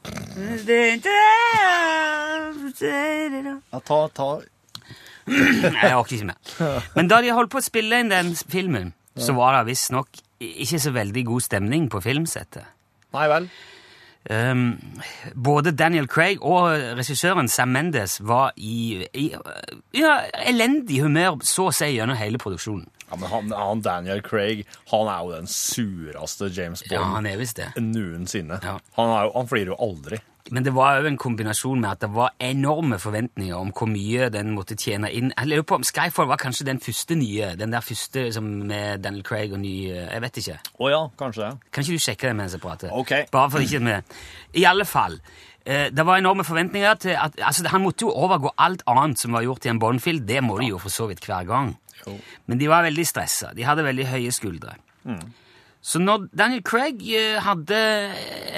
Ja, 3.73 3.79
ta, 3.81 4.07
ta 4.15 4.29
jeg 5.29 5.97
orker 5.97 6.15
ikke 6.17 6.31
mer. 6.31 6.85
Men 6.97 7.09
da 7.11 7.21
de 7.21 7.33
holdt 7.37 7.51
på 7.53 7.61
å 7.61 7.65
spille 7.65 7.99
inn 8.01 8.13
den 8.13 8.35
filmen, 8.49 8.93
så 9.19 9.35
var 9.37 9.59
det 9.59 9.73
visstnok 9.73 10.23
ikke 10.41 10.79
så 10.81 10.93
veldig 10.95 11.25
god 11.27 11.45
stemning 11.45 11.89
på 11.91 12.01
filmsettet. 12.05 12.65
Nei 13.13 13.27
vel. 13.31 13.49
Um, 14.29 14.79
både 15.35 15.73
Daniel 15.73 16.09
Craig 16.11 16.43
og 16.45 16.75
regissøren 16.99 17.49
Sam 17.49 17.71
Mendes 17.73 18.19
var 18.21 18.53
i, 18.57 19.07
i 19.17 19.31
ja, 19.97 20.19
elendig 20.45 21.01
humør 21.05 21.39
så 21.49 21.69
å 21.71 21.75
si 21.75 21.95
gjennom 21.95 22.19
hele 22.19 22.41
produksjonen. 22.41 22.89
Ja, 23.11 23.17
men 23.17 23.29
han, 23.33 23.53
han 23.57 23.81
Daniel 23.85 24.23
Craig 24.23 24.65
han 24.91 25.09
er 25.09 25.23
jo 25.25 25.35
den 25.37 25.47
sureste 25.51 26.51
James 26.53 26.83
Ja, 26.89 26.99
Bond 27.01 27.15
han 27.19 27.27
er 27.31 27.39
visst 27.41 27.57
det. 27.61 27.71
noensinne. 27.81 28.59
Ja. 28.63 28.79
Han, 28.99 29.13
er 29.15 29.29
jo, 29.29 29.33
han 29.39 29.49
flirer 29.49 29.73
jo 29.75 29.79
aldri. 29.81 30.19
Men 30.51 30.65
det 30.65 30.73
var 30.73 30.97
jo 31.03 31.09
en 31.11 31.19
kombinasjon 31.21 31.81
med 31.83 31.91
at 31.91 32.01
det 32.07 32.09
var 32.15 32.31
enorme 32.41 32.97
forventninger 33.01 33.53
om 33.59 33.69
hvor 33.77 33.91
mye 33.91 34.31
den 34.33 34.55
måtte 34.57 34.79
tjene 34.81 35.11
inn. 35.13 35.29
Jeg 35.37 35.51
lurer 35.51 35.67
på 35.69 35.77
om 35.77 35.85
Skyfall 35.85 36.31
var 36.31 36.41
kanskje 36.41 36.65
den 36.71 36.81
første 36.81 37.19
nye, 37.21 37.51
den 37.61 37.75
der 37.75 37.85
første 37.85 38.23
som 38.33 38.47
med 38.71 39.03
Daniel 39.05 39.27
Craig 39.27 39.53
og 39.53 39.61
ny 39.61 39.75
Jeg 39.91 40.23
vet 40.25 40.41
ikke. 40.41 40.57
Å 40.81 40.89
ja, 40.95 41.03
kanskje 41.21 41.45
det. 41.45 41.69
Kan 41.69 41.85
ikke 41.85 41.99
du 42.01 42.07
sjekke 42.07 42.31
det 42.31 42.39
mens 42.41 42.57
jeg 42.57 42.65
prater? 42.65 42.95
Ok. 42.97 43.13
Bare 43.35 43.53
for 43.53 43.65
ikke 43.67 43.83
med. 43.85 44.17
I 44.57 44.65
alle 44.71 44.89
fall. 44.89 45.19
Eh, 45.69 45.91
det 45.93 46.07
var 46.09 46.17
enorme 46.17 46.47
forventninger 46.49 46.95
til 47.05 47.13
at 47.13 47.37
altså, 47.45 47.69
Han 47.69 47.85
måtte 47.85 48.07
jo 48.07 48.15
overgå 48.17 48.55
alt 48.57 48.87
annet 48.89 49.21
som 49.21 49.37
var 49.37 49.45
gjort 49.45 49.69
i 49.69 49.75
en 49.75 49.83
Bond-film. 49.83 50.25
Det 50.25 50.41
må 50.45 50.57
de 50.63 50.71
jo 50.73 50.81
for 50.81 50.89
så 50.89 51.11
vidt 51.13 51.29
hver 51.29 51.45
gang. 51.45 51.75
Men 52.47 52.59
de 52.61 52.69
var 52.71 52.83
veldig 52.87 53.05
stressa. 53.07 53.53
De 53.55 53.67
hadde 53.67 53.85
veldig 53.87 54.07
høye 54.11 54.33
skuldre. 54.35 54.75
Så 55.81 56.01
når 56.03 56.25
Daniel 56.37 56.63
Craig 56.67 57.05
eh, 57.15 57.37
hadde 57.45 57.77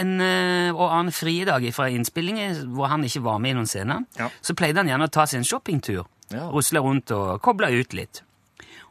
en 0.01 0.15
eh, 0.25 0.71
og 0.73 0.87
annen 0.89 1.13
fridag 1.13 1.67
fra 1.77 1.91
innspillingen 1.93 2.73
hvor 2.75 2.89
han 2.91 3.05
ikke 3.05 3.21
var 3.27 3.39
med 3.45 3.53
i 3.53 3.59
noen 3.59 3.69
scener, 3.69 4.07
Ja. 4.19 4.31
så 4.41 4.57
pleide 4.57 4.81
han 4.81 4.89
gjerne 4.89 5.07
å 5.11 5.13
ta 5.13 5.27
seg 5.29 5.43
en 5.43 5.45
shoppingtur. 5.51 6.07
Ja. 6.33 6.47
Rusle 6.51 6.81
rundt 6.81 7.11
og 7.15 7.41
koble 7.45 7.69
ut 7.77 7.93
litt. 7.93 8.23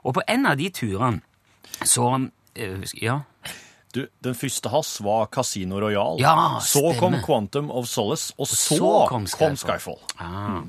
Og 0.05 0.13
på 0.15 0.23
en 0.27 0.45
av 0.45 0.57
de 0.61 0.69
turene 0.69 1.21
så 1.83 2.05
eh, 2.55 2.85
Ja. 3.01 3.21
Du, 3.89 4.03
den 4.21 4.35
første 4.37 4.69
hans 4.69 4.99
var 5.01 5.25
Casino 5.33 5.79
Royale. 5.81 6.21
Ja, 6.21 6.59
så 6.61 6.91
kom. 6.99 7.15
Quantum 7.25 7.71
of 7.73 7.87
Solace, 7.89 8.35
og 8.37 8.45
så, 8.47 8.77
så 8.77 8.91
kom 9.09 9.25
kom 9.25 9.55
Skyfall. 9.57 9.97
Ah. 10.21 10.59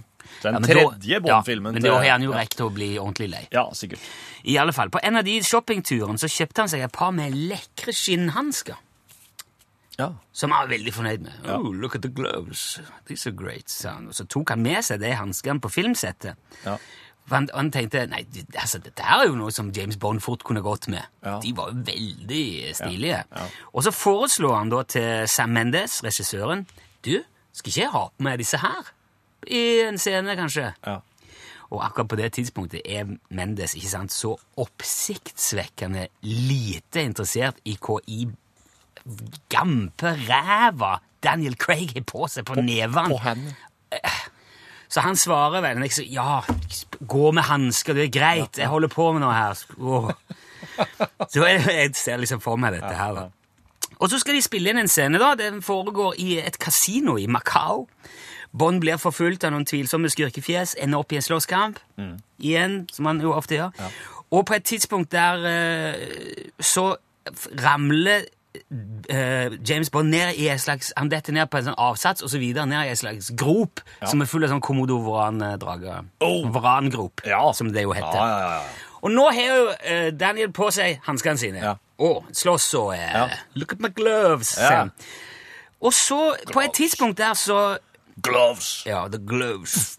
Den 0.42 0.56
ja, 0.56 0.60
tredje 0.64 1.20
Bond-filmen 1.24 1.74
Ja, 1.74 1.78
men 1.78 1.84
da 1.84 1.96
har 1.98 2.12
han 2.14 2.24
jo 2.24 2.34
ja. 2.34 2.42
rekt 2.42 2.60
å 2.64 2.68
bli 2.72 2.92
ordentlig 2.98 3.30
lei. 3.32 3.42
Ja, 3.52 3.66
sikkert. 3.76 4.04
I 4.48 4.56
alle 4.60 4.72
fall, 4.76 4.90
På 4.90 5.02
en 5.02 5.20
av 5.20 5.26
de 5.26 5.40
shoppingturene 5.44 6.20
så 6.20 6.30
kjøpte 6.30 6.64
han 6.64 6.72
seg 6.72 6.86
et 6.86 6.94
par 6.94 7.12
med 7.16 7.36
lekre 7.36 7.92
skinnhansker. 7.96 8.78
Ja. 10.00 10.14
Som 10.32 10.54
han 10.54 10.64
var 10.64 10.72
veldig 10.72 10.92
fornøyd 10.96 11.26
med. 11.26 11.44
Oh, 11.52 11.68
look 11.76 11.94
at 11.94 12.02
the 12.02 12.08
gloves. 12.08 12.80
These 13.08 13.28
are 13.28 13.36
great, 13.36 13.68
sa 13.68 13.98
han. 13.98 14.08
Og 14.08 14.16
så 14.16 14.24
tok 14.24 14.54
han 14.54 14.62
med 14.64 14.80
seg 14.86 15.02
de 15.02 15.12
hanskene 15.12 15.60
på 15.60 15.68
filmsettet. 15.72 16.40
Ja. 16.64 16.78
Han, 17.30 17.46
han 17.54 17.68
tenkte 17.70 18.06
nei, 18.10 18.24
altså, 18.58 18.80
dette 18.82 19.04
er 19.06 19.28
jo 19.28 19.36
noe 19.38 19.52
som 19.54 19.68
James 19.76 19.98
Bond 20.00 20.22
fort 20.24 20.42
kunne 20.46 20.64
gått 20.64 20.88
med. 20.90 21.04
Ja. 21.22 21.36
De 21.42 21.52
var 21.54 21.70
jo 21.70 21.84
veldig 21.86 22.46
stilige. 22.74 23.20
Ja, 23.22 23.44
ja. 23.44 23.66
Og 23.74 23.84
så 23.86 23.92
foreslår 23.94 24.56
han 24.56 24.72
da 24.72 24.82
til 24.88 25.28
Sam 25.30 25.54
Mendes, 25.54 26.00
regissøren, 26.06 26.64
du, 27.06 27.20
skal 27.52 27.70
ikke 27.70 27.84
jeg 27.84 27.92
ha 27.92 28.02
på 28.08 28.26
meg 28.26 28.40
disse 28.40 28.58
her? 28.62 28.90
I 29.46 29.62
en 29.86 29.98
scene, 29.98 30.36
kanskje? 30.36 30.72
Ja. 30.86 30.98
Og 31.70 31.84
akkurat 31.86 32.08
på 32.10 32.18
det 32.18 32.32
tidspunktet 32.34 32.82
er 32.84 33.06
Mendes 33.30 33.76
ikke 33.78 33.92
sant, 33.92 34.12
så 34.12 34.34
oppsiktsvekkende 34.58 36.08
lite 36.26 37.04
interessert 37.06 37.60
i 37.64 37.76
hva 37.78 38.00
i 38.10 38.24
gampe 39.50 40.16
ræva 40.26 40.98
Daniel 41.22 41.56
Craig 41.60 41.94
har 41.94 42.04
på 42.08 42.26
seg 42.28 42.48
på 42.48 42.58
nevene. 42.58 43.08
På 43.12 43.20
henne. 43.22 43.54
Så 44.90 45.04
han 45.04 45.16
svarer 45.16 45.62
vel 45.62 45.78
liksom, 45.84 46.08
ja, 46.10 46.40
gå 47.06 47.30
med 47.30 47.46
hansker, 47.46 47.94
det 47.94 48.08
er 48.08 48.14
greit, 48.18 48.58
jeg 48.58 48.70
holder 48.70 48.90
på 48.90 49.12
med 49.14 49.22
noe 49.22 49.36
her. 49.36 49.60
Oh. 49.78 50.10
Så 51.30 51.44
jeg, 51.46 51.62
jeg 51.70 51.92
ser 51.94 52.18
liksom 52.18 52.42
for 52.42 52.58
meg 52.58 52.74
dette 52.74 52.96
her 52.98 53.14
da. 53.14 53.28
Og 54.00 54.08
så 54.10 54.18
skal 54.18 54.34
de 54.34 54.42
spille 54.42 54.72
inn 54.72 54.80
en 54.80 54.90
scene 54.90 55.20
da, 55.20 55.34
den 55.38 55.60
foregår 55.62 56.16
i 56.18 56.38
et 56.40 56.58
kasino 56.58 57.18
i 57.20 57.28
Macau. 57.30 57.86
Bond 58.52 58.80
blir 58.82 58.96
forfulgt 58.98 59.44
av 59.46 59.52
noen 59.54 59.66
tvilsomme 59.68 60.10
skurkefjes, 60.10 60.74
ender 60.82 60.98
opp 60.98 61.12
i 61.12 61.16
en 61.20 61.22
slåsskamp. 61.22 61.78
Igjen, 62.40 62.86
som 62.92 63.06
han 63.06 63.20
jo 63.22 63.32
ofte 63.36 63.54
gjør. 63.60 63.70
Og 64.30 64.44
på 64.46 64.54
et 64.56 64.64
tidspunkt 64.66 65.12
der 65.12 65.44
eh, 65.46 66.50
så 66.62 66.96
ramler 67.62 68.24
eh, 69.10 69.52
James 69.68 69.90
Bond 69.90 70.10
ned 70.10 70.34
i 70.38 70.48
en 70.50 70.58
slags, 70.58 70.92
han 70.96 71.10
detter 71.10 71.34
ned 71.36 71.50
på 71.50 71.58
en 71.60 71.68
sånn 71.70 71.78
avsats, 71.78 72.22
og 72.26 72.30
så 72.32 72.38
videre 72.42 72.66
ned 72.70 72.86
i 72.88 72.92
en 72.94 72.98
slags 72.98 73.30
grop, 73.38 73.82
som 74.06 74.22
er 74.22 74.30
full 74.30 74.46
av 74.46 74.50
sånn 74.54 74.62
komodo-varan-drager. 74.66 76.06
Oh. 76.26 76.48
Varangrop, 76.54 77.22
Ja. 77.26 77.52
som 77.52 77.70
det 77.72 77.82
jo 77.86 77.92
heter. 77.94 78.14
Ja, 78.18 78.28
ja, 78.28 78.54
ja. 78.58 78.88
Og 79.00 79.10
nå 79.14 79.28
har 79.32 79.46
jo 79.46 79.68
eh, 79.80 80.10
Daniel 80.12 80.50
på 80.52 80.68
seg 80.74 80.98
hanskene 81.06 81.38
sine. 81.40 81.62
Ja. 81.62 81.76
Og 82.00 82.24
slåss 82.36 82.74
og 82.80 82.94
Ja. 82.96 83.28
Look 83.54 83.72
at 83.72 83.80
my 83.80 83.88
gloves! 83.94 84.56
Ja. 84.60 84.88
Og 85.80 85.94
så, 85.96 86.34
på 86.52 86.60
et 86.60 86.74
tidspunkt 86.76 87.16
der 87.18 87.34
så 87.34 87.78
Gloves. 88.22 88.82
Ja, 88.86 89.04
the 89.08 89.18
gloves. 89.32 89.96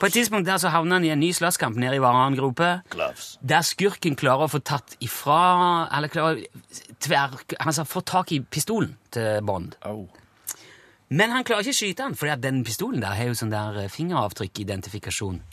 På 0.00 0.06
et 0.06 0.12
tidspunkt 0.12 0.46
der 0.48 0.58
så 0.62 0.68
havner 0.72 0.98
han 0.98 1.04
i 1.04 1.12
en 1.14 1.20
ny 1.20 1.32
slåsskamp 1.32 1.76
nede 1.80 1.96
i 1.96 2.02
varangrope, 2.02 2.70
Gloves. 2.90 3.36
der 3.42 3.62
skurken 3.66 4.16
klarer 4.18 4.46
å 4.46 4.52
få 4.52 4.60
tatt 4.64 4.96
ifra 5.00 5.88
Eller 5.96 6.08
klarer 6.12 6.42
tver... 7.00 7.38
altså, 7.58 7.84
få 7.84 8.00
tak 8.06 8.32
i 8.32 8.40
pistolen 8.42 8.96
til 9.12 9.40
Bond. 9.46 9.76
Oh. 9.86 10.06
Men 11.12 11.30
han 11.34 11.44
klarer 11.44 11.60
ikke 11.66 11.74
å 11.74 11.80
skyte 11.82 12.06
han, 12.06 12.14
for 12.16 12.30
den 12.40 12.62
pistolen 12.64 13.02
der 13.02 13.16
har 13.18 13.28
jo 13.28 13.34
sånn 13.36 13.52
der 13.52 13.82
eh, 13.84 13.90
fingeravtrykkidentifikasjon. 13.92 15.42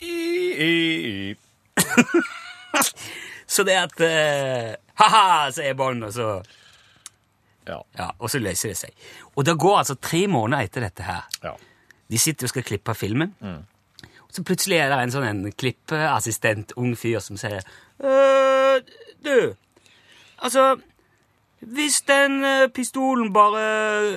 Så 3.50 3.64
det 3.66 3.74
at 3.76 4.00
uh, 4.00 4.74
Ha-ha, 5.00 5.50
sier 5.52 5.74
Bond, 5.74 6.04
og 6.06 6.12
så 6.14 6.28
Ja. 7.66 7.80
Ja, 7.98 8.06
og 8.18 8.30
så 8.32 8.38
løser 8.40 8.72
det 8.72 8.78
seg. 8.78 8.94
Og 9.36 9.44
det 9.46 9.56
går 9.60 9.76
altså 9.82 9.94
tre 10.00 10.24
måneder 10.30 10.64
etter 10.66 10.86
dette 10.86 11.04
her. 11.06 11.26
Ja. 11.44 11.52
De 12.10 12.18
sitter 12.18 12.46
og 12.46 12.48
skal 12.52 12.62
klippe 12.66 12.94
filmen. 12.94 13.34
Og 14.30 14.34
så 14.36 14.42
plutselig 14.46 14.76
er 14.78 14.88
det 14.92 14.98
en 15.02 15.12
sånn 15.14 15.26
en 15.26 15.52
klippeassistent, 15.52 16.72
ung 16.76 16.92
fyr, 16.98 17.18
som 17.22 17.36
sier 17.40 17.62
«Øh, 18.02 18.80
Du, 19.24 19.54
altså 20.42 20.76
Hvis 21.60 22.00
den 22.08 22.44
øh, 22.44 22.68
pistolen 22.74 23.32
bare 23.32 23.60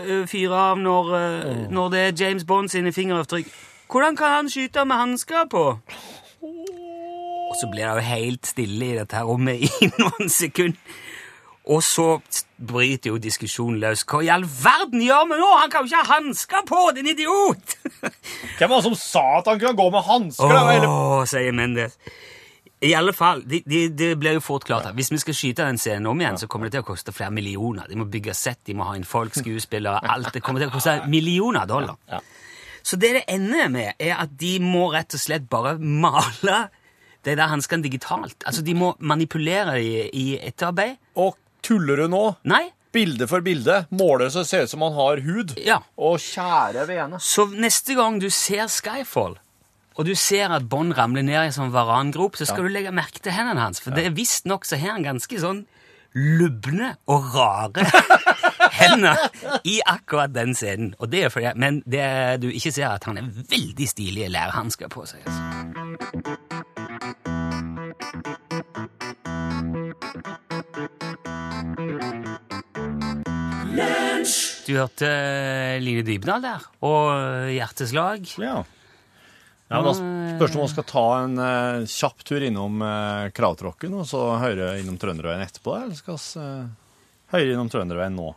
øh, 0.05 0.27
fyrer 0.27 0.55
av 0.55 0.77
når, 0.77 1.09
øh, 1.13 1.71
når 1.71 1.89
det 1.89 1.99
er 1.99 2.25
James 2.25 2.45
Bond 2.45 2.69
sine 2.69 2.93
fingeravtrykk, 2.93 3.47
hvordan 3.91 4.15
kan 4.15 4.27
han 4.27 4.49
skyte 4.49 4.85
med 4.85 4.95
hansker 4.95 5.43
på? 5.51 5.63
Og 7.49 7.55
så 7.61 7.67
blir 7.71 7.83
det 7.85 7.95
jo 7.95 7.99
helt 7.99 8.47
stille 8.47 8.85
i 8.85 8.95
dette 8.97 9.23
rommet 9.23 9.59
i 9.61 9.89
noen 9.99 10.29
sekunder. 10.29 10.79
Og 11.71 11.79
så 11.83 12.17
bryter 12.59 13.13
jo 13.13 13.19
diskusjonen 13.23 13.79
løs. 13.79 14.03
Hva 14.07 14.19
i 14.23 14.29
all 14.33 14.43
verden 14.43 15.03
gjør 15.03 15.29
vi 15.29 15.39
nå? 15.39 15.49
Han 15.61 15.71
kan 15.71 15.85
jo 15.85 15.91
ikke 15.91 16.01
ha 16.03 16.17
hansker 16.17 16.65
på, 16.67 16.81
din 16.97 17.07
idiot! 17.13 17.77
Hvem 18.57 18.69
var 18.69 18.75
det 18.75 18.83
som 18.89 18.97
sa 18.99 19.23
at 19.39 19.47
han 19.47 19.61
kunne 19.61 19.79
gå 19.79 19.89
med 19.93 20.03
hansker? 20.09 20.55
eller? 20.59 21.25
Sier 21.31 21.55
Mendes. 21.55 21.95
I 22.83 22.91
alle 22.99 23.13
fall, 23.15 23.45
det 23.47 23.61
de, 23.69 23.85
de 23.95 24.09
blir 24.19 24.35
jo 24.35 24.43
fort 24.43 24.65
klart 24.67 24.89
at 24.89 24.95
hvis 24.97 25.07
vi 25.13 25.21
skal 25.21 25.35
skyte 25.37 25.63
den 25.63 25.79
scenen 25.79 26.09
om 26.11 26.19
igjen, 26.19 26.35
så 26.41 26.49
kommer 26.51 26.67
det 26.67 26.75
til 26.75 26.83
å 26.83 26.87
koste 26.89 27.13
flere 27.15 27.31
millioner. 27.31 27.87
De 27.87 27.95
må 27.95 28.09
bygge 28.11 28.35
sett, 28.35 28.59
de 28.67 28.75
må 28.75 28.89
ha 28.89 28.97
inn 28.99 29.07
folk, 29.07 29.37
skuespillere, 29.39 30.01
alt. 30.03 30.33
Det 30.35 30.43
kommer 30.43 30.59
til 30.59 30.67
å 30.71 30.73
koste 30.73 30.97
millioner 31.07 31.69
dollar. 31.69 31.95
Så 32.83 32.99
det 32.99 33.13
det 33.15 33.23
ender 33.31 33.71
med, 33.71 33.95
er 34.03 34.17
at 34.19 34.35
de 34.35 34.57
må 34.59 34.89
rett 34.91 35.15
og 35.15 35.23
slett 35.23 35.47
bare 35.47 35.77
male 35.79 36.65
de 37.23 37.37
der 37.39 37.47
hanskene 37.47 37.85
digitalt. 37.85 38.43
Altså, 38.43 38.61
de 38.67 38.75
må 38.75 38.91
manipulere 38.99 39.77
dem 39.77 40.11
i 40.11 40.25
etterarbeid. 40.43 40.99
Og 41.23 41.37
tuller 41.63 42.03
du 42.03 42.07
nå? 42.11 42.23
Nei, 42.49 42.65
Bilde 42.93 43.25
for 43.25 43.41
bilde. 43.41 43.87
Måler 43.89 44.29
så 44.29 44.43
ser 44.45 44.67
ut 44.67 44.69
som 44.69 44.83
han 44.85 44.93
har 44.93 45.17
hud. 45.25 45.55
ja. 45.57 45.79
Og 45.97 46.19
kjære 46.21 46.83
vene. 46.85 47.17
Så 47.17 47.47
neste 47.49 47.95
gang 47.97 48.19
du 48.21 48.27
ser 48.29 48.67
Skyfall, 48.69 49.39
og 49.97 50.05
du 50.05 50.13
ser 50.17 50.53
at 50.53 50.67
Bond 50.69 50.93
ramler 50.97 51.25
ned 51.25 51.39
i 51.39 51.47
en 51.47 51.55
sånn 51.55 51.73
varangrop, 51.73 52.37
så 52.37 52.45
skal 52.45 52.67
du 52.67 52.73
legge 52.73 52.93
merke 52.93 53.21
til 53.21 53.33
hendene 53.33 53.65
hans, 53.65 53.81
for 53.81 53.93
det 53.97 54.05
er 54.09 54.13
visstnok 54.17 54.65
så 54.65 54.77
har 54.77 54.93
han 54.97 55.05
ganske 55.05 55.41
sånn 55.41 55.63
lubne 56.13 56.91
og 57.09 57.31
rare 57.33 57.87
hender 58.79 59.17
i 59.65 59.79
akkurat 59.89 60.33
den 60.33 60.53
scenen. 60.57 60.93
Og 61.01 61.09
det 61.09 61.25
er 61.25 61.33
fordi, 61.33 61.55
men 61.57 61.81
det 61.89 62.05
du 62.45 62.51
ikke 62.51 62.69
ser, 62.73 62.91
er 62.91 62.99
at 63.01 63.09
han 63.09 63.17
er 63.21 63.33
veldig 63.49 63.89
stilige 63.89 64.29
lærhansker 64.33 64.93
på 64.93 65.07
seg. 65.09 65.25
Altså. 65.25 66.43
Du 74.63 74.75
hørte 74.77 75.09
Line 75.83 76.03
Dybdahl 76.07 76.43
der, 76.43 76.63
og 76.85 77.49
Hjerteslag. 77.51 78.29
Ja. 78.39 78.61
Ja, 79.73 79.79
da 79.81 79.93
spørs 79.97 80.53
det 80.53 80.59
om 80.59 80.63
vi 80.67 80.71
skal 80.73 80.85
ta 80.85 81.03
en 81.23 81.39
uh, 81.39 81.87
kjapp 81.89 82.23
tur 82.27 82.43
innom 82.45 82.83
uh, 82.83 83.31
Kravtråkken 83.33 83.95
og 83.97 84.05
så 84.05 84.21
høre 84.37 84.75
innom 84.79 84.99
Trønderveien 85.01 85.41
etterpå, 85.47 85.73
eller 85.79 85.97
skal 85.97 86.19
vi 86.19 86.43
uh, 86.43 86.67
høre 87.33 87.55
innom 87.55 87.71
Trønderveien 87.73 88.13
nå? 88.15 88.29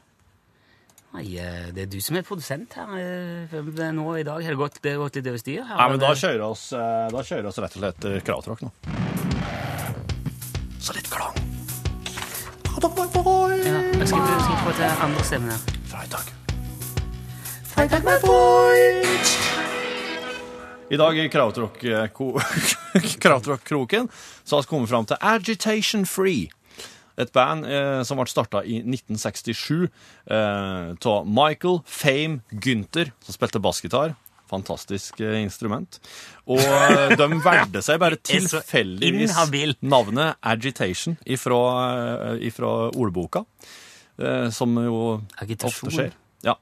Nei, 1.16 1.30
eh, 1.40 1.68
det 1.72 1.86
er 1.86 1.88
du 1.88 2.00
som 2.04 2.18
er 2.18 2.24
produsent 2.26 2.74
her. 2.76 2.90
eh, 3.00 3.54
er 3.56 3.92
Nå 3.96 4.04
i 4.20 4.24
dag 4.26 4.42
har 4.42 4.52
det 4.52 4.60
gått, 4.60 4.82
det 4.84 4.96
gått 5.00 5.16
litt 5.16 5.30
over 5.30 5.40
styr. 5.40 5.62
Nei, 5.64 5.88
men 5.94 6.02
da 6.02 6.12
kjører 6.12 6.44
oss, 6.44 6.66
eh, 6.76 7.06
da 7.14 7.24
kjører 7.24 7.48
oss 7.48 7.60
rett 7.64 7.78
og 7.78 7.84
slett 7.86 8.08
Kravtråkk 8.26 8.66
nå. 8.66 8.72
Så 10.80 10.92
litt 10.98 11.08
klang. 11.08 11.40
Ja, 12.76 13.86
jeg 14.06 14.12
skal, 14.14 14.26
jeg 14.30 14.42
skal 14.44 14.58
få 14.62 14.72
til 14.78 15.00
andre 15.02 15.22
stemmen 15.26 15.50
her. 15.50 15.62
Freitag. 15.90 16.26
Freitag 17.66 18.04
med 18.06 18.20
Void! 18.22 19.30
I 20.90 20.98
dag 21.00 21.16
i 21.18 21.24
eh, 21.26 21.30
Krautrock-kroken 23.24 24.06
så 24.44 24.56
har 24.56 24.62
vi 24.62 24.68
kommet 24.70 24.88
fram 24.88 25.08
til 25.10 25.16
Agitation 25.20 26.06
Free. 26.06 26.46
Et 27.18 27.32
band 27.34 27.66
eh, 27.66 28.04
som 28.06 28.20
ble 28.20 28.30
starta 28.30 28.62
i 28.62 28.76
1967 28.84 29.88
eh, 30.30 31.24
Michael 31.26 31.80
Fame 31.86 32.44
Gunther, 32.62 33.10
som 33.24 33.34
spilte 33.34 33.58
bassgitar. 33.58 34.14
Fantastisk 34.46 35.18
eh, 35.18 35.40
instrument. 35.42 35.98
Og 36.46 36.62
eh, 36.62 37.16
de 37.18 37.40
valgte 37.42 37.82
seg 37.82 37.98
bare 37.98 38.22
tilfeldigvis 38.30 39.34
navnet 39.82 40.38
Agitation 40.46 41.18
ifra, 41.26 41.58
eh, 42.36 42.46
ifra 42.52 42.92
ordboka, 42.94 43.42
eh, 43.42 43.82
som 44.50 44.74
jo 44.81 45.22
Agitasjon. 45.42 45.88
ofte 45.88 45.96
skjer. 45.96 46.12
Ja. 46.46 46.55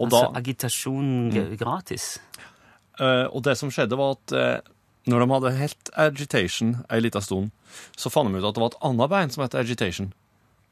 Og 0.00 0.08
Altså, 0.08 0.20
da, 0.32 0.38
agitasjon 0.40 1.30
g- 1.34 1.56
gratis. 1.60 2.18
Eh, 3.00 3.26
og 3.30 3.42
det 3.44 3.56
som 3.60 3.70
skjedde, 3.70 3.96
var 4.00 4.16
at 4.16 4.32
eh, 4.32 4.60
når 5.10 5.20
de 5.24 5.32
hadde 5.34 5.52
helt 5.58 5.90
Agitation 5.96 6.72
ei 6.90 7.00
lita 7.00 7.20
stund, 7.24 7.50
så 7.96 8.10
fant 8.12 8.28
de 8.32 8.38
ut 8.40 8.44
at 8.48 8.54
det 8.56 8.62
var 8.64 8.72
et 8.72 8.80
annet 8.88 9.10
band 9.12 9.32
som 9.34 9.44
het 9.44 9.54
Agitation. 9.54 10.12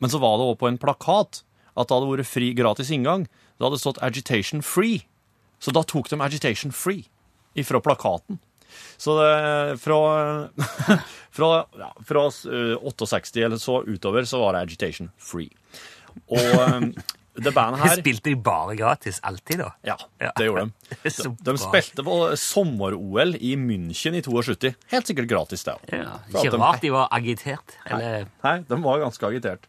Men 0.01 0.11
så 0.11 0.19
var 0.23 0.39
det 0.39 0.47
òg 0.49 0.59
på 0.61 0.69
en 0.69 0.79
plakat 0.81 1.43
at 1.79 1.89
det 1.89 1.95
hadde 1.95 2.11
vært 2.11 2.27
fri 2.31 2.53
gratis 2.57 2.91
inngang. 2.95 3.27
Det 3.59 3.65
hadde 3.69 3.79
stått 3.81 4.01
Agitation 4.03 4.63
Free. 4.63 5.05
Så 5.61 5.73
da 5.75 5.83
tok 5.83 6.09
de 6.11 6.19
Agitation 6.23 6.73
Free 6.73 7.05
ifra 7.59 7.81
plakaten. 7.83 8.39
Så 8.99 9.15
det, 9.19 9.79
fra, 9.81 10.49
fra, 11.37 11.49
ja, 11.79 11.93
fra 12.07 12.25
eh, 12.29 12.77
68 12.83 13.45
eller 13.45 13.59
så 13.63 13.81
utover 13.87 14.25
så 14.29 14.41
var 14.43 14.55
det 14.57 14.63
Agitation 14.69 15.11
Free. 15.19 15.51
Og 16.27 16.39
eh, 16.39 16.81
det 17.39 17.53
bandet 17.55 17.79
her 17.85 17.95
Spilte 18.01 18.31
de 18.33 18.37
bare 18.43 18.75
gratis 18.79 19.21
alltid, 19.23 19.59
da? 19.63 19.71
Ja, 19.87 19.97
det 20.39 20.45
gjorde 20.49 20.65
de. 20.67 20.71
De, 21.05 21.11
de 21.47 21.53
spilte 21.63 22.03
på 22.07 22.15
sommer-OL 22.41 23.31
i 23.39 23.55
München 23.61 24.15
i 24.19 24.23
72. 24.27 24.73
Helt 24.93 25.07
sikkert 25.11 25.29
gratis, 25.31 25.63
det 25.69 25.73
òg. 25.77 25.83
Ja, 25.95 26.15
ikke 26.35 26.59
rart 26.59 26.83
de 26.83 26.91
var 26.95 27.07
agitert. 27.15 27.69
Eller 27.87 28.27
Nei, 28.43 28.57
de 28.67 28.77
var 28.85 28.97
ganske 29.07 29.25
agitert. 29.31 29.63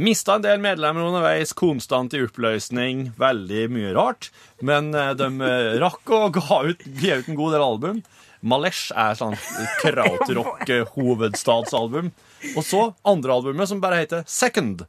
Mista 0.00 0.34
en 0.38 0.44
del 0.46 0.58
medlemmer 0.64 1.04
underveis, 1.04 1.50
konstant 1.52 2.14
i 2.16 2.22
oppløsning, 2.24 3.10
veldig 3.20 3.66
mye 3.74 3.90
rart. 3.96 4.30
Men 4.64 4.94
eh, 4.96 5.12
de 5.18 5.26
eh, 5.44 5.74
rakk 5.82 6.04
å 6.08 6.30
ga 6.38 6.62
ut, 6.70 6.80
gi 6.86 7.10
ut 7.12 7.28
en 7.28 7.36
god 7.38 7.52
del 7.58 7.64
album. 7.66 8.00
Malesh 8.42 8.90
er 8.98 9.14
sånn 9.14 9.36
krautrock-hovedstadsalbum. 9.82 12.08
Og 12.56 12.64
så 12.66 12.80
andre 13.06 13.32
albumet, 13.36 13.68
som 13.70 13.80
bare 13.82 14.00
heter 14.00 14.24
Second. 14.26 14.82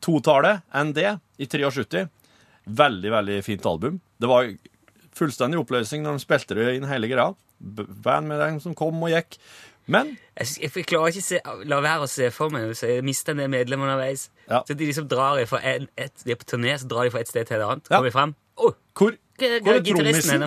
Totallet, 0.00 0.62
ND, 0.74 0.98
i 1.40 1.46
73. 1.50 2.06
Veldig, 2.80 3.10
veldig 3.12 3.38
fint 3.44 3.66
album. 3.66 3.98
Det 4.20 4.28
var 4.30 4.50
fullstendig 5.16 5.58
oppløsning 5.60 6.04
når 6.04 6.18
de 6.18 6.24
spilte 6.24 6.56
det 6.58 6.68
inn 6.78 6.86
hele 6.88 7.10
greia. 7.10 7.32
Band 7.60 8.30
med 8.30 8.40
dem 8.40 8.60
som 8.64 8.76
kom 8.78 9.02
og 9.04 9.12
gikk. 9.12 9.36
Men 9.90 10.12
Jeg, 10.38 10.46
jeg, 10.62 10.70
jeg 10.76 10.86
klarer 10.86 11.10
ikke 11.10 11.24
se, 11.24 11.40
la 11.66 11.80
være 11.82 12.06
å 12.06 12.10
se 12.10 12.28
for 12.30 12.52
meg 12.54 12.68
så 12.78 12.92
jeg 12.92 13.02
mister 13.04 13.34
en 13.34 13.42
del 13.42 13.50
medlemmer 13.50 13.88
underveis. 13.90 14.28
Ja. 14.46 14.60
Så 14.68 14.76
de 14.78 14.86
liksom 14.86 15.08
drar 15.10 15.40
fra 15.50 15.58
en, 15.66 15.88
et, 15.98 16.14
de 16.24 16.34
er 16.36 16.38
på 16.38 16.46
turné, 16.52 16.76
så 16.78 16.86
drar 16.88 17.08
de 17.08 17.14
fra 17.14 17.24
et 17.24 17.32
sted 17.32 17.48
til 17.48 17.58
et 17.58 17.64
annet. 17.66 17.90
Ja. 17.90 17.96
Kommer 17.98 18.10
de 18.12 18.14
frem. 18.14 18.34
oh, 18.60 18.76
hvor, 18.94 19.16
hvor 19.40 19.72
er 19.74 19.82
trommisen? 19.88 20.46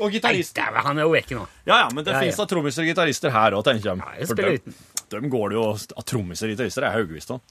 Og 0.00 0.14
gitaristen. 0.14 0.78
han 0.86 0.98
er 0.98 1.06
jo 1.06 1.12
vekke 1.12 1.36
nå. 1.36 1.44
Ja, 1.66 1.82
ja, 1.84 1.88
men 1.92 2.06
det 2.06 2.14
Ja, 2.14 2.22
finnes 2.24 2.38
ja. 2.38 2.44
da 2.46 2.54
trommiser 2.54 2.82
og 2.86 2.88
gitarister 2.90 3.34
her 3.34 3.58
òg, 3.58 3.66
tenker 3.68 3.92
jeg. 3.92 4.00
Ja, 4.00 4.14
jeg 4.18 4.62
dem, 4.64 4.78
dem 5.12 5.28
går 5.30 5.52
det 5.52 5.58
jo 5.60 5.66
Trommiser 6.06 6.48
og 6.48 6.54
gitarister 6.56 6.86
er 6.88 6.96
haugevis 6.96 7.28
av. 7.34 7.42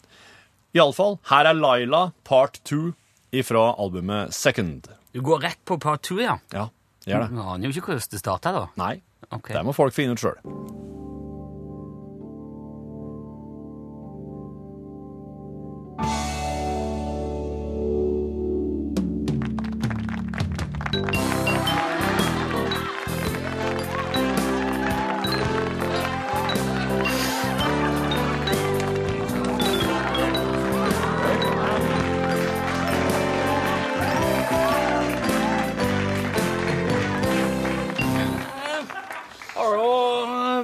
Iallfall, 0.78 1.18
her 1.32 1.46
er 1.50 1.54
Laila 1.58 2.02
part 2.24 2.60
two 2.64 2.94
ifra 3.34 3.72
albumet 3.80 4.34
Second. 4.34 4.88
Du 5.14 5.22
går 5.26 5.42
rett 5.42 5.62
på 5.66 5.80
part 5.82 6.04
two, 6.06 6.20
ja. 6.22 6.38
Ja, 6.54 6.68
gjør 7.06 7.26
det. 7.26 7.30
Du 7.34 7.42
aner 7.42 7.66
jo 7.66 7.74
ikke 7.74 7.88
hvordan 7.96 8.12
det 8.14 8.20
starta, 8.22 8.52
da. 8.54 8.68
Nei, 8.78 9.02
Okay. 9.32 9.54
det 9.54 9.62
må 9.66 9.74
folk 9.78 9.94
finne 9.94 10.14
ut 10.18 10.22
sjøl. 10.22 10.38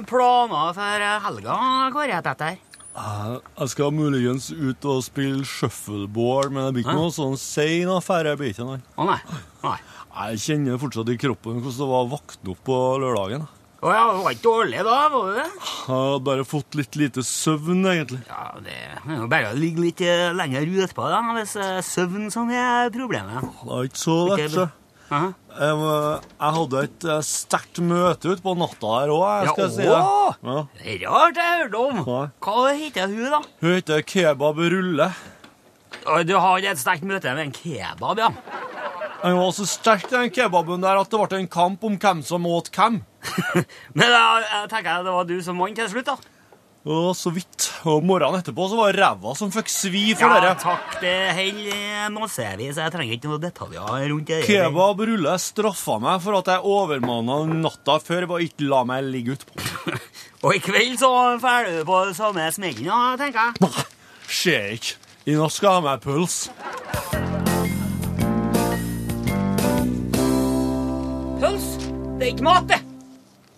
Planer 0.08 0.72
for 0.76 1.08
helga, 1.26 1.58
Kåre, 1.94 2.22
dette 2.24 2.50
her? 2.52 2.62
Jeg 2.96 3.68
skal 3.74 3.92
muligens 3.92 4.48
ut 4.54 4.86
og 4.88 5.02
spille 5.04 5.44
shuffleboard, 5.44 6.54
men 6.54 6.64
det 6.64 6.78
blir 6.78 6.86
ikke 6.86 6.96
noe 6.96 7.12
sånn 7.12 7.36
sein 7.40 7.90
affære. 7.92 8.32
Jeg 8.32 8.40
blir 8.40 8.54
ikke 8.54 8.68
nei. 8.70 8.78
Å 8.96 9.08
nei. 9.10 9.18
nei. 9.66 9.76
Jeg 10.16 10.40
kjenner 10.46 10.80
fortsatt 10.80 11.12
i 11.12 11.18
kroppen 11.20 11.60
hvordan 11.60 11.82
det 11.82 11.90
var 11.90 12.06
å 12.06 12.10
våkne 12.14 12.54
opp 12.54 12.62
på 12.64 12.78
lørdagen. 13.02 13.44
Å 13.84 13.90
ja, 13.92 14.04
det 14.08 14.22
var 14.24 14.32
ikke 14.32 14.46
dårlig 14.46 14.84
da, 14.86 14.94
var 15.12 15.26
det 15.28 15.34
det? 15.36 15.50
Jeg 15.60 15.90
hadde 15.90 16.22
bare 16.30 16.46
fått 16.48 16.78
litt 16.80 16.96
lite 16.96 17.22
søvn, 17.28 17.84
egentlig. 17.90 18.22
Ja, 18.30 18.46
det 18.64 18.78
er 18.80 19.20
jo 19.20 19.28
bare 19.30 19.52
å 19.52 19.58
ligge 19.60 19.84
litt 19.84 20.00
eh, 20.00 20.32
lenger 20.34 20.64
utpå 20.86 21.10
da, 21.12 21.20
hvis 21.36 21.52
eh, 21.60 21.82
søvn 21.84 22.32
som 22.32 22.48
er 22.48 22.88
problemet. 22.94 23.44
Det 23.44 23.68
var 23.68 23.90
ikke 23.90 24.00
så 24.00 24.16
lett. 24.32 24.58
Aha. 25.06 25.30
Jeg, 25.56 26.54
hadde 26.56 26.82
et 26.82 27.04
eh, 27.06 27.22
sterkt 27.24 27.78
møte 27.80 28.34
ute 28.34 28.42
på 28.44 28.54
natta 28.58 28.92
her 28.98 29.12
òg, 29.14 29.46
Ja, 29.46 29.54
si 29.70 29.86
det. 29.86 29.86
Ja. 29.86 30.64
Rart 31.06 31.40
jeg 31.40 31.60
hørte 31.62 31.80
om. 31.80 32.02
Hva 32.42 32.66
heter 32.74 33.08
hun, 33.12 33.28
da? 33.32 33.40
Hun 33.62 33.76
heter 33.78 34.02
Kebab 34.04 34.60
Rulle. 34.60 35.10
Du 36.26 36.34
har 36.38 36.62
et 36.62 36.78
sterkt 36.78 37.06
møte 37.06 37.32
med 37.34 37.48
en 37.48 37.54
kebab, 37.54 38.20
ja. 38.20 38.30
Han 39.22 39.38
var 39.40 39.52
så 39.56 39.64
sterk, 39.66 40.04
den 40.10 40.30
kebaben 40.30 40.84
der, 40.84 41.00
at 41.00 41.10
det 41.10 41.18
ble 41.18 41.38
en 41.40 41.48
kamp 41.50 41.84
om 41.86 41.96
hvem 41.98 42.20
som 42.26 42.46
åt 42.46 42.68
hvem. 42.74 43.00
Men 43.98 44.12
da 44.12 44.20
jeg 44.42 44.68
tenker 44.70 44.90
jeg 44.90 45.06
det 45.06 45.14
var 45.16 45.26
du 45.26 45.36
som 45.42 45.62
vant 45.62 45.78
til 45.78 45.88
slutt, 45.90 46.10
da. 46.12 46.35
Og 46.86 47.16
så 47.18 47.32
vidt. 47.34 47.64
Og 47.90 48.04
morgenen 48.06 48.38
etterpå 48.38 48.68
så 48.70 48.76
var 48.78 48.92
det 48.94 49.00
ræva 49.02 49.32
som 49.34 49.50
fikk 49.50 49.70
svi 49.72 50.04
for 50.14 50.30
Ja, 50.30 50.36
dere. 50.38 50.52
takk. 50.62 50.92
Det 51.02 51.14
holder 51.34 52.12
massevis. 52.14 52.78
Jeg 52.78 52.92
trenger 52.94 53.16
ikke 53.16 53.30
noen 53.32 53.42
detaljer 53.42 54.04
rundt 54.12 54.30
det. 54.30 54.38
Kebab 54.46 55.02
Rulle 55.02 55.34
straffa 55.42 55.96
meg 56.02 56.22
for 56.22 56.38
at 56.38 56.46
jeg 56.52 56.62
overmanna 56.62 57.40
natta 57.50 57.98
før 57.98 58.28
og 58.36 58.44
ikke 58.46 58.68
la 58.70 58.84
meg 58.86 59.02
ligge 59.10 59.34
utpå. 59.34 59.66
Og 60.46 60.54
i 60.54 60.62
kveld 60.62 60.94
så 61.00 61.10
ferdig 61.42 61.80
du 61.80 61.84
på 61.88 61.98
samme 62.14 62.46
smellen, 62.54 62.86
ja, 62.86 63.16
tenker 63.18 63.50
jeg. 63.58 63.86
Skjer 64.30 64.72
ikke. 64.78 64.94
I 65.26 65.34
natt 65.40 65.56
skal 65.56 65.72
jeg 65.72 65.80
ha 65.80 65.86
meg 65.88 66.04
puls. 66.06 66.36
Puls? 71.40 71.66
Det 72.18 72.28
er 72.28 72.30
ikke 72.32 72.46
mat, 72.46 72.68
det. 72.70 72.78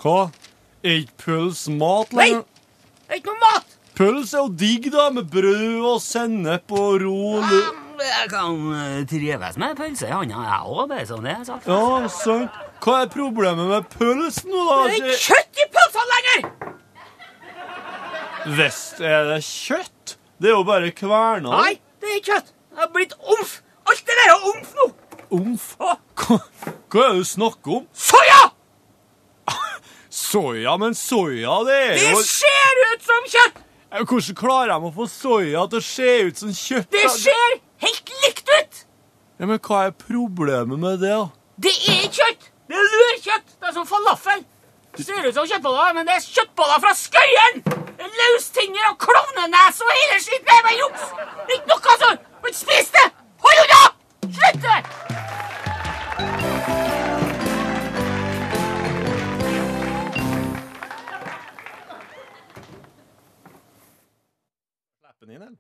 Hva? 0.03 0.17
Er 0.87 1.03
ikke 1.03 1.19
puls 1.27 1.67
mat 1.71 2.15
Nei! 2.17 2.25
lenger? 2.33 2.47
Er 2.47 2.58
ikke 3.17 3.33
noe 3.33 3.41
mat. 3.41 3.77
Pøls 3.99 4.33
er 4.35 4.45
jo 4.45 4.51
digg, 4.55 4.85
da, 4.95 5.09
med 5.11 5.27
brød 5.33 5.81
og 5.89 5.97
sennep 6.05 6.71
og 6.71 7.01
rå 7.03 7.41
Jeg 7.99 8.29
kan 8.31 8.59
eh, 8.79 9.01
trives 9.11 9.57
med 9.59 9.75
pølse 9.79 10.07
i 10.07 10.13
hånda, 10.15 10.43
jeg 10.47 10.69
òg, 10.71 10.85
bare 10.93 11.07
sånn 11.09 11.25
det 11.27 11.33
er 11.35 11.47
sagt. 11.49 11.67
Ja, 11.67 12.11
sant. 12.15 12.61
Hva 12.85 13.01
er 13.03 13.09
problemet 13.11 13.67
med 13.73 13.89
pøls 13.91 14.45
nå, 14.47 14.61
da? 14.69 14.77
Det 14.87 14.93
er 14.93 14.99
ikke 15.01 15.25
kjøtt 15.25 15.59
i 15.65 15.67
pølsene 15.75 16.07
lenger! 16.13 16.53
Visst 18.59 19.01
er 19.03 19.27
det 19.33 19.41
kjøtt. 19.45 20.15
Det 20.39 20.53
er 20.53 20.55
jo 20.55 20.63
bare 20.69 20.93
kverna. 20.95 21.57
Nei, 21.59 21.75
det 21.99 22.13
er 22.15 22.23
kjøtt. 22.29 22.53
Det 22.71 22.85
har 22.85 22.93
blitt 22.95 23.17
omf. 23.19 23.57
Alt 23.91 24.05
det 24.07 24.15
der 24.21 24.31
er 24.37 24.47
omf 24.53 24.71
nå. 24.79 24.87
Omf. 25.41 25.67
Hva, 25.81 25.97
hva 26.23 27.03
er 27.09 27.19
det 27.19 27.25
du 27.25 27.29
snakker 27.35 27.81
om? 27.81 27.89
soya! 27.93 28.45
Soya, 30.29 30.77
men 30.77 30.95
soya, 30.95 31.55
det 31.65 31.77
er 31.87 31.95
jo 32.11 32.19
Det 32.19 32.27
ser 32.29 32.81
ut 32.91 33.07
som 33.07 33.29
kjøtt! 33.33 33.63
Hvordan 33.89 34.37
klarer 34.37 34.75
de 34.75 34.89
å 34.91 34.93
få 34.93 35.07
soya 35.09 35.63
til 35.73 35.81
å 35.81 35.85
se 35.87 36.11
ut 36.29 36.43
som 36.43 36.51
kjøtt? 36.53 36.91
Det 36.93 37.07
ser 37.15 37.55
helt 37.85 38.13
likt 38.27 38.53
ut! 38.53 38.83
Ja, 39.39 39.47
Men 39.47 39.61
hva 39.65 39.87
er 39.87 39.95
problemet 39.97 40.79
med 40.83 41.01
det, 41.01 41.15
da? 41.15 41.31
Det 41.57 41.73
er 41.73 42.05
ikke 42.05 42.21
kjøtt! 42.21 42.51
Det 42.69 42.77
er 42.77 42.91
lurkjøtt! 42.93 43.55
Det 43.57 43.71
er 43.71 43.77
som 43.79 43.89
falafel. 43.89 44.45
Det 44.99 45.07
ser 45.07 45.25
ut 45.31 45.35
som 45.39 45.49
kjøttboller, 45.49 45.97
men 45.97 46.11
det 46.11 46.19
er 46.19 46.27
kjøttboller 46.27 46.85
fra 46.85 46.93
Skøyen! 46.99 47.63
Er 47.99 48.13
Løstinger 48.21 48.91
og 48.93 48.99
klovnenes 49.07 49.81
og 49.81 49.95
hele 49.95 50.21
skitten! 50.27 50.45
Det 50.45 50.59
er 50.59 50.67
bare 50.69 50.79
juks! 50.83 51.09
Ikke 51.57 51.73
noe 51.73 51.97
sånt! 52.05 52.29
Men 52.45 52.61
spis 52.61 52.93
det! 52.99 53.09
Hold 53.47 53.65
unna! 53.65 53.83
Slutt 54.29 54.61
det! 54.69 56.48
Slipp 65.39 65.47
del. 65.47 65.57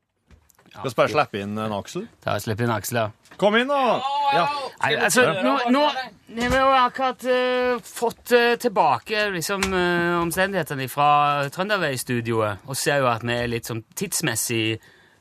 Ja. 0.68 0.80
Skal 0.80 0.90
vi 0.90 0.96
bare 0.98 1.12
slippe 1.12 1.40
inn 1.40 1.58
en 1.58 1.72
Aksel? 1.72 2.04
Ta 2.22 2.34
og 2.36 2.42
Slipp 2.44 2.60
inn 2.60 2.72
Aksel, 2.72 2.98
ja. 3.00 3.36
Kom 3.38 3.56
inn, 3.56 3.70
da! 3.70 3.98
Ja. 4.34 4.44
Nei, 4.82 4.90
altså, 5.06 5.24
nå, 5.42 5.54
nå 5.70 5.84
har 5.86 6.52
vi 6.52 6.58
jo 6.58 6.72
akkurat 6.76 7.24
eh, 7.30 7.78
fått 7.86 8.34
eh, 8.36 8.56
tilbake 8.60 9.28
liksom, 9.36 9.64
eh, 9.70 10.18
omstendighetene 10.18 10.88
fra 10.90 11.08
Trøndervei-studioet, 11.54 12.66
og 12.66 12.78
ser 12.78 13.04
jo 13.04 13.08
at 13.10 13.24
vi 13.24 13.36
er 13.38 13.50
litt 13.50 13.70
sånn 13.70 13.84
tidsmessig 13.96 14.78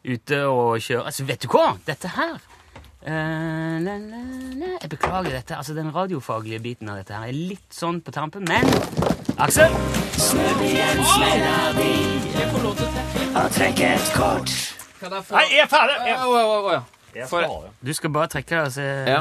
ute 0.07 0.43
og 0.49 0.81
kjører. 0.81 1.07
Altså, 1.11 1.27
vet 1.29 1.45
du 1.45 1.51
hva? 1.53 1.69
Dette 1.87 2.11
her 2.17 2.41
eh, 3.07 3.77
la, 3.85 3.95
la, 3.97 4.21
la. 4.59 4.71
Jeg 4.81 4.89
beklager 4.91 5.31
dette. 5.37 5.55
Altså, 5.57 5.73
Den 5.77 5.89
radiofaglige 5.95 6.59
biten 6.59 6.89
av 6.91 6.99
dette 6.99 7.15
her 7.15 7.31
er 7.31 7.37
litt 7.37 7.73
sånn 7.73 8.01
på 8.03 8.13
tampen, 8.15 8.45
men 8.47 8.67
Aksel? 9.37 9.71
Nei, 9.71 10.67
jeg 10.73 10.83
er 10.83 11.01
ferdig! 11.07 11.95
Jeg, 12.37 12.51
Å, 13.37 13.47
trekke 13.53 13.89
et 13.95 14.13
kort. 14.17 14.53
ja. 15.01 15.51
jeg 15.57 15.67
skal 15.69 16.37
ha 16.73 16.96
det. 17.17 17.71
Du 17.87 17.91
skal 17.97 18.13
bare 18.13 18.29
trekke 18.31 18.53
deg 18.53 18.67
og 18.67 18.73
se 18.75 18.85
Ja, 19.07 19.19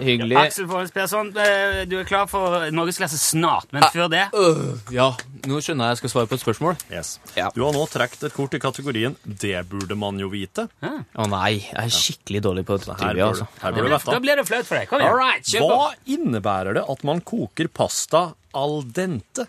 hyggelig. 0.00 0.36
Aksel 0.40 0.68
Forhens 0.70 0.92
Persson, 0.94 1.32
eh, 1.38 1.82
du 1.88 1.96
er 2.00 2.08
klar 2.08 2.28
for 2.30 2.68
norgesklasse 2.74 3.18
snart, 3.20 3.72
men 3.72 3.86
før 3.94 4.10
det 4.12 4.26
Øh, 4.36 4.78
ja, 4.92 5.10
nå 5.48 5.60
skjønner 5.64 5.88
jeg 5.88 5.96
jeg 5.96 6.00
skal 6.02 6.12
svare 6.14 6.30
på 6.30 6.38
et 6.38 6.44
spørsmål. 6.44 6.76
Yes. 6.92 7.16
Ja. 7.36 7.48
Du 7.54 7.64
har 7.64 7.72
nå 7.72 7.84
trukket 7.90 8.28
et 8.28 8.34
kort 8.36 8.54
i 8.54 8.60
kategorien 8.62 9.16
'Det 9.24 9.68
burde 9.68 9.96
man 9.96 10.18
jo 10.20 10.28
vite'. 10.28 10.68
Å 10.82 11.28
nei, 11.28 11.58
jeg 11.58 11.84
er 11.84 11.88
skikkelig 11.88 12.42
dårlig 12.42 12.66
på 12.66 12.78
Her 12.78 12.94
trivia, 12.94 13.26
burde, 13.26 13.28
altså. 13.28 13.46
her 13.62 13.72
burde 13.72 13.98
du 13.98 14.10
Da 14.12 14.20
blir 14.20 14.36
det 14.36 14.46
flaut 14.46 14.66
for 14.66 14.76
deg. 14.76 14.88
Kom 14.88 15.00
igjen. 15.00 15.10
All 15.10 15.18
right, 15.18 15.44
kjør 15.44 15.60
på. 15.60 15.76
Hva 15.76 15.94
innebærer 16.06 16.74
det 16.74 16.84
at 16.88 17.04
man 17.04 17.20
koker 17.20 17.68
pasta 17.68 18.34
al 18.54 18.82
dente? 18.84 19.46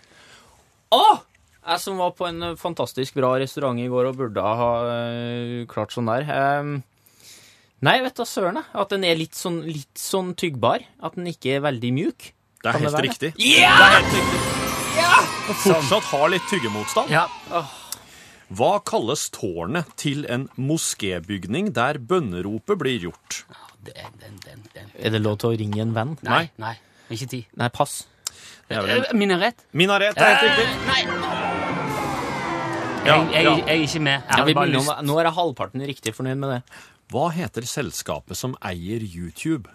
Å! 0.90 1.20
Jeg 1.70 1.82
som 1.82 1.98
var 2.00 2.14
på 2.16 2.26
en 2.26 2.56
fantastisk 2.56 3.14
bra 3.14 3.34
restaurant 3.38 3.78
i 3.78 3.88
går 3.90 4.08
og 4.08 4.16
burde 4.18 4.42
ha 4.42 4.70
eh, 4.90 5.66
klart 5.70 5.92
sånn 5.94 6.08
der. 6.08 6.24
Ehm, 6.24 6.78
Nei, 7.80 7.96
vet 8.04 8.16
du 8.18 8.24
søren. 8.28 8.58
At 8.76 8.90
den 8.92 9.04
er 9.08 9.16
litt 9.16 9.36
sånn, 9.38 9.62
litt 9.64 9.96
sånn 10.00 10.34
tyggbar. 10.38 10.82
At 11.02 11.16
den 11.16 11.30
ikke 11.30 11.56
er 11.56 11.62
veldig 11.64 11.92
mjuk. 11.96 12.30
Det 12.60 12.68
er 12.68 12.76
det 12.76 12.82
helt 12.84 12.96
være? 12.96 13.06
riktig. 13.08 13.30
Ja! 13.40 13.70
Det 13.80 13.86
er 13.86 13.94
helt 13.96 14.16
riktig. 14.18 14.40
Og 15.50 15.56
fortsatt 15.64 16.08
har 16.10 16.28
litt 16.34 16.44
tyggemotstand. 16.50 17.10
Ja. 17.14 17.24
Hva 18.50 18.70
kalles 18.84 19.28
tårnet 19.32 19.88
til 20.00 20.26
en 20.28 20.48
moskébygning 20.60 21.72
der 21.74 21.98
bønneropet 22.02 22.78
blir 22.82 22.98
gjort? 23.08 23.44
Den, 23.86 24.12
den, 24.20 24.36
den, 24.44 24.64
den. 24.74 24.90
Er 25.00 25.14
det 25.14 25.22
lov 25.24 25.38
til 25.40 25.54
å 25.54 25.58
ringe 25.58 25.80
en 25.80 25.94
venn? 25.96 26.16
Nei, 26.26 26.50
nei. 26.60 26.74
Ikke 27.10 27.30
tid. 27.32 27.46
Nei, 27.58 27.70
pass. 27.74 28.02
Vel 28.68 28.86
Eh, 28.90 29.08
Minaret? 29.18 29.64
minaret. 29.72 30.14
Det 30.14 30.22
er 30.22 30.36
helt 30.36 30.44
riktig. 30.46 30.66
Nei! 30.86 31.00
Ja, 33.00 33.16
jeg, 33.16 33.32
jeg, 33.32 33.44
jeg 33.44 33.64
er 33.66 33.84
ikke 33.86 34.02
med. 34.04 34.28
Jeg 34.28 34.54
Ja, 34.54 35.00
nå 35.02 35.16
er 35.18 35.24
jeg 35.30 35.34
halvparten 35.34 35.86
riktig 35.88 36.12
fornøyd 36.14 36.38
med 36.38 36.52
det. 36.52 36.60
Hva 37.10 37.24
heter 37.34 37.64
selskapet 37.66 38.38
som 38.38 38.52
eier 38.62 39.02
YouTube? 39.02 39.66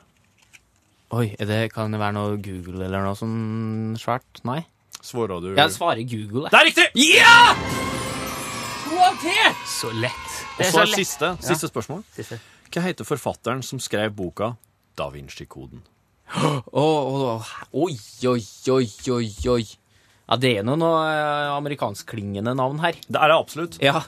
Oi, 1.12 1.34
er 1.36 1.50
det, 1.50 1.58
kan 1.74 1.92
det 1.92 2.00
være 2.00 2.16
noe 2.16 2.38
Google 2.40 2.86
eller 2.86 3.04
noe 3.04 3.18
sånn 3.20 3.98
svært? 4.00 4.40
Nei? 4.48 4.62
Svarer 5.04 5.44
du 5.44 5.50
Jeg 5.52 5.74
svarer 5.76 6.08
Google, 6.08 6.46
jeg. 6.48 6.54
Det 6.54 6.62
er 6.62 6.70
riktig! 6.70 6.86
Ja! 7.12 7.36
To 8.86 9.02
av 9.04 9.20
tre! 9.20 9.52
Så 9.68 9.92
lett. 10.00 10.32
Og 10.56 10.64
så 10.64 10.86
er 10.86 10.88
lett. 10.94 11.02
siste, 11.02 11.34
ja. 11.44 11.60
spørsmål. 11.76 12.06
Siste. 12.16 12.40
Hva 12.72 12.86
heter 12.88 13.12
forfatteren 13.12 13.68
som 13.68 13.84
skrev 13.84 14.16
boka 14.16 14.54
Da 14.96 15.12
Vinci-koden? 15.12 15.84
Åh, 16.40 16.64
åh, 16.72 17.56
oi, 17.84 17.98
oi, 18.32 18.40
oi, 18.72 18.88
oi, 19.12 19.28
oi. 19.58 19.64
Ja, 20.26 20.40
det 20.40 20.56
er 20.62 20.64
noe, 20.64 20.80
noe 20.80 21.04
eh, 21.12 21.52
amerikanskklingende 21.60 22.56
navn 22.56 22.80
her. 22.80 22.96
Det 23.12 23.20
er 23.20 23.34
det 23.34 23.42
absolutt. 23.44 23.84
Ja. 23.84 24.06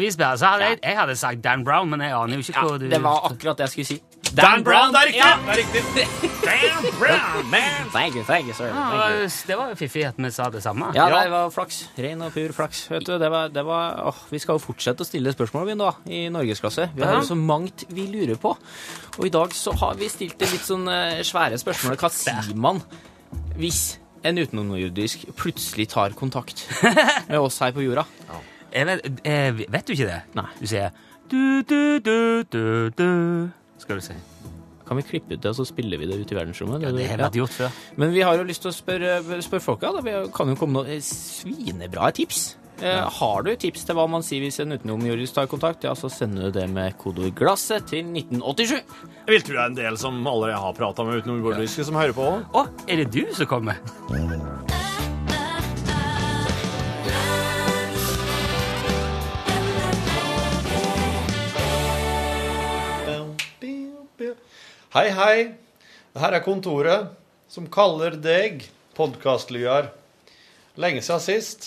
Visst 0.00 0.18
bedre, 0.18 0.38
så 0.40 0.46
hadde 0.54 0.64
jeg, 0.70 0.78
jeg 0.82 0.96
hadde 0.96 1.16
sagt 1.20 1.42
Dan 1.44 1.64
Brown, 1.64 1.88
men 1.90 2.00
jeg 2.00 2.12
aner 2.16 2.38
jo 2.38 2.44
ikke 2.44 2.54
ja, 2.56 2.62
hva 2.64 2.78
du 2.80 2.86
det 2.88 3.00
var 3.04 3.26
akkurat 3.28 3.58
det 3.58 3.66
jeg 3.66 3.72
skulle 3.74 3.86
si. 3.90 3.98
Dan 4.34 4.62
Brown, 4.64 4.92
det 4.92 5.00
er 5.00 5.06
riktig! 5.08 5.20
Ja. 5.20 5.36
Det 5.44 5.52
er 5.52 5.60
riktig. 5.62 5.82
Dan 6.48 6.86
Brown, 6.98 7.50
man! 7.52 7.90
Thank 7.92 8.16
you, 8.16 8.22
thank 8.24 8.46
you, 8.48 8.54
sir. 8.56 8.72
Thank 8.72 8.92
you. 8.92 8.98
det 8.98 9.20
var- 9.28 9.46
Det 9.48 9.56
var 9.58 9.68
jo 9.72 9.76
fiffig 9.80 10.04
at 10.08 10.14
vi 10.18 10.30
sa 10.30 10.48
det 10.50 10.62
samme. 10.62 10.90
Ja, 10.94 11.08
Ja. 11.08 11.22
det 11.24 11.30
var 11.32 11.50
flaks. 11.50 11.78
Ren 11.98 12.22
og 12.22 12.32
pur 12.32 12.52
flaks. 12.56 12.82
Vet 12.90 13.06
du, 13.06 13.18
det 13.18 13.30
var, 13.30 13.48
det 13.48 13.64
var, 13.64 14.00
åh, 14.08 14.14
vi 14.30 14.38
skal 14.38 14.58
jo 14.58 14.64
fortsette 14.66 15.04
å 15.04 15.08
stille 15.08 15.32
spørsmål 15.32 15.66
vi 15.70 15.74
nå, 15.80 15.92
i 16.08 16.28
norgesklasse. 16.32 16.90
Vi 16.96 17.02
har 17.04 17.14
jo 17.20 17.24
så 17.28 17.36
mangt 17.36 17.84
vi 17.88 18.06
lurer 18.12 18.36
på. 18.40 18.56
Og 19.18 19.24
i 19.26 19.30
dag 19.30 19.52
så 19.56 19.72
har 19.80 19.94
vi 20.00 20.08
stilt 20.08 20.38
det 20.38 20.50
litt 20.52 20.64
sånn 20.64 20.88
eh, 20.88 21.20
svære 21.24 21.58
spørsmål. 21.60 21.96
Hva 21.96 22.10
sier 22.12 22.54
man 22.56 22.82
hvis 23.58 23.98
en 24.24 24.36
utenomjordisk 24.38 25.28
plutselig 25.38 25.88
tar 25.92 26.10
kontakt 26.18 26.66
med 27.28 27.38
oss 27.38 27.58
her 27.60 27.72
på 27.72 27.84
jorda? 27.84 28.04
Jeg 28.72 28.86
vet, 28.86 29.20
jeg 29.24 29.54
vet 29.72 29.86
du 29.88 29.92
ikke 29.94 30.08
det? 30.10 30.18
Nei. 30.38 30.48
Du 30.60 30.66
sier 30.66 30.90
du, 31.28 31.62
du, 31.62 31.98
du, 32.00 32.44
du, 32.52 32.90
du. 32.96 33.50
Skal 33.78 33.96
du 34.00 34.04
si. 34.04 34.14
Kan 34.88 34.96
vi 34.96 35.02
klippe 35.04 35.34
ut 35.36 35.42
det, 35.44 35.50
og 35.50 35.56
så 35.58 35.66
spiller 35.68 36.00
vi 36.00 36.06
det 36.08 36.16
ut 36.22 36.30
i 36.32 36.36
verdensrommet? 36.36 36.80
Ja, 36.86 36.92
det 36.96 37.06
har 37.10 37.18
Ja. 37.18 37.26
vært 37.28 37.36
gjort 37.36 37.52
før. 37.52 37.70
Men 38.00 38.12
vi 38.14 38.22
har 38.24 38.36
jo 38.38 38.44
lyst 38.48 38.62
til 38.64 38.70
å 38.70 38.76
spørre, 38.76 39.18
spørre 39.44 39.60
folka. 39.60 39.90
Da. 39.92 40.00
Vi 40.00 40.14
kan 40.32 40.48
jo 40.48 40.54
komme 40.56 40.72
noen 40.80 40.88
eh, 40.94 41.00
svinebra 41.04 42.08
tips. 42.16 42.56
Eh, 42.80 43.04
Har 43.18 43.42
du 43.42 43.50
tips 43.58 43.84
til 43.84 43.96
hva 43.98 44.06
man 44.08 44.22
sier 44.22 44.40
hvis 44.40 44.60
en 44.62 44.72
utenomjordisk 44.72 45.34
tar 45.34 45.48
kontakt, 45.50 45.82
ja, 45.84 45.92
så 45.98 46.08
sender 46.08 46.48
du 46.48 46.60
det 46.60 46.68
med 46.70 46.96
kodeord 46.96 47.34
'glasset' 47.34 47.88
til 47.90 48.04
1987. 48.06 48.80
Jeg 49.26 49.34
vil 49.34 49.42
tro 49.42 49.52
det 49.52 49.60
er 49.60 49.66
en 49.66 49.74
del 49.74 49.98
som 49.98 50.26
allerede 50.26 50.60
har 50.62 50.72
prata 50.72 51.04
med 51.04 51.20
utenomjordiske, 51.24 51.84
som 51.84 51.94
hører 51.98 52.14
på. 52.14 52.28
Å, 52.54 52.66
er 52.88 52.96
det 53.04 53.10
du 53.12 53.26
som 53.34 53.46
kommer? 53.50 53.76
Hei, 64.88 65.10
hei. 65.12 65.40
Her 66.16 66.32
er 66.32 66.40
kontoret 66.40 67.10
som 67.52 67.66
kaller 67.68 68.14
deg 68.24 68.62
podkastlyar. 68.96 69.90
Lenge 70.80 71.02
siden 71.04 71.20
sist. 71.20 71.66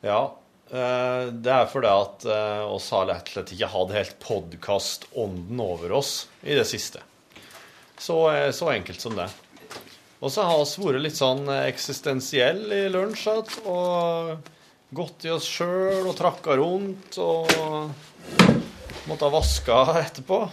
Ja, 0.00 0.32
eh, 0.72 1.28
det 1.28 1.52
er 1.52 1.68
fordi 1.68 1.90
at 1.92 2.24
eh, 2.24 2.62
oss 2.64 2.88
har 2.96 3.10
rett 3.10 3.28
og 3.28 3.34
slett 3.34 3.52
ikke 3.52 3.70
hatt 3.74 3.92
helt 3.98 4.16
podkastånden 4.24 5.60
over 5.66 5.92
oss 6.00 6.14
i 6.40 6.56
det 6.56 6.64
siste. 6.72 7.04
Så, 8.00 8.16
eh, 8.32 8.48
så 8.56 8.72
enkelt 8.72 9.04
som 9.04 9.20
det. 9.20 9.28
Og 10.24 10.32
så 10.32 10.48
har 10.48 10.64
vi 10.64 10.88
vært 10.88 11.04
litt 11.04 11.20
sånn 11.20 11.44
eksistensiell 11.60 12.64
i 12.72 12.82
lunsj 12.88 13.28
og 13.68 14.50
gått 14.96 15.28
i 15.28 15.36
oss 15.36 15.52
sjøl 15.60 16.08
og 16.08 16.16
trakka 16.16 16.56
rundt 16.56 17.20
og 17.20 17.52
måtte 19.12 19.26
ha 19.28 19.34
vaska 19.42 19.82
etterpå. 20.06 20.46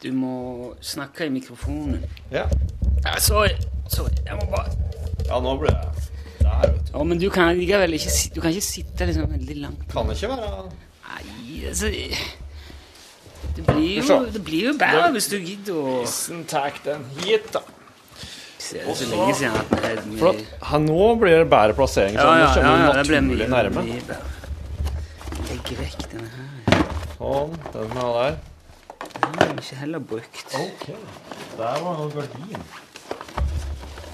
Du 0.00 0.12
må 0.16 0.74
snakke 0.80 1.26
i 1.28 1.32
mikrofonen. 1.32 2.04
Ja. 2.32 2.46
Ja, 3.04 3.18
sorry. 3.20 3.52
sorry. 3.88 4.14
Jeg 4.26 4.36
må 4.40 4.46
bare 4.52 4.72
Ja, 5.28 5.40
nå 5.40 5.56
ble 5.60 5.72
jeg 5.72 5.90
der, 6.40 6.72
vet 6.72 6.86
du. 6.86 6.92
Ja, 6.98 7.02
men 7.04 7.20
du 7.20 7.28
kan 7.32 7.50
likevel 7.56 7.96
ikke, 7.98 8.12
du 8.34 8.40
kan 8.40 8.54
ikke 8.54 8.64
sitte 8.64 9.06
liksom 9.08 9.28
veldig 9.30 9.56
langt 9.60 9.82
Kan 9.92 10.08
ikke 10.12 10.30
være 10.32 10.48
Nei, 11.10 11.66
altså 11.68 11.90
Det 13.56 13.66
blir 13.66 14.00
jo, 14.00 14.18
det 14.32 14.42
blir 14.46 14.70
jo 14.70 14.72
bedre 14.80 15.10
hvis 15.16 15.28
du 15.32 15.36
gidder 15.38 15.78
å 15.80 15.94
Isen 16.04 16.44
tar 16.48 16.76
den 16.84 17.04
hit, 17.20 17.52
da. 17.54 17.62
Det 18.70 18.82
er 18.84 18.94
så 18.94 19.08
lenge 19.10 19.34
siden 19.34 19.56
at 19.56 20.04
vi, 20.06 20.82
nå 20.86 21.06
blir 21.20 21.40
det 21.42 21.48
bedre 21.50 21.74
plassering, 21.74 22.14
så 22.16 22.26
Ja, 22.28 22.36
ja, 22.38 22.50
ja, 22.56 22.74
ja, 22.84 22.92
det 23.00 23.06
ble 23.08 23.20
mye, 23.26 23.48
nærme. 23.50 23.82
mye 23.88 24.04
bedre. 24.06 24.36
Legg 25.48 25.72
vekk 25.80 26.04
denne 26.12 26.30
her. 26.36 26.84
Sånn, 27.16 27.56
den 27.74 27.98
er 28.04 28.12
der. 28.20 28.38
Den 29.20 29.34
har 29.38 29.46
jeg 29.46 29.56
ikke 29.58 29.76
heller 29.76 29.98
brukt. 30.12 30.54
Ok. 30.54 30.86
Der 31.58 31.80
var 31.84 31.98
noe 31.98 32.10
gardin. 32.14 32.64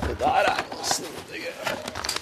Det 0.06 0.18
der 0.20 0.48
er 0.50 0.60
snodige 0.86 1.52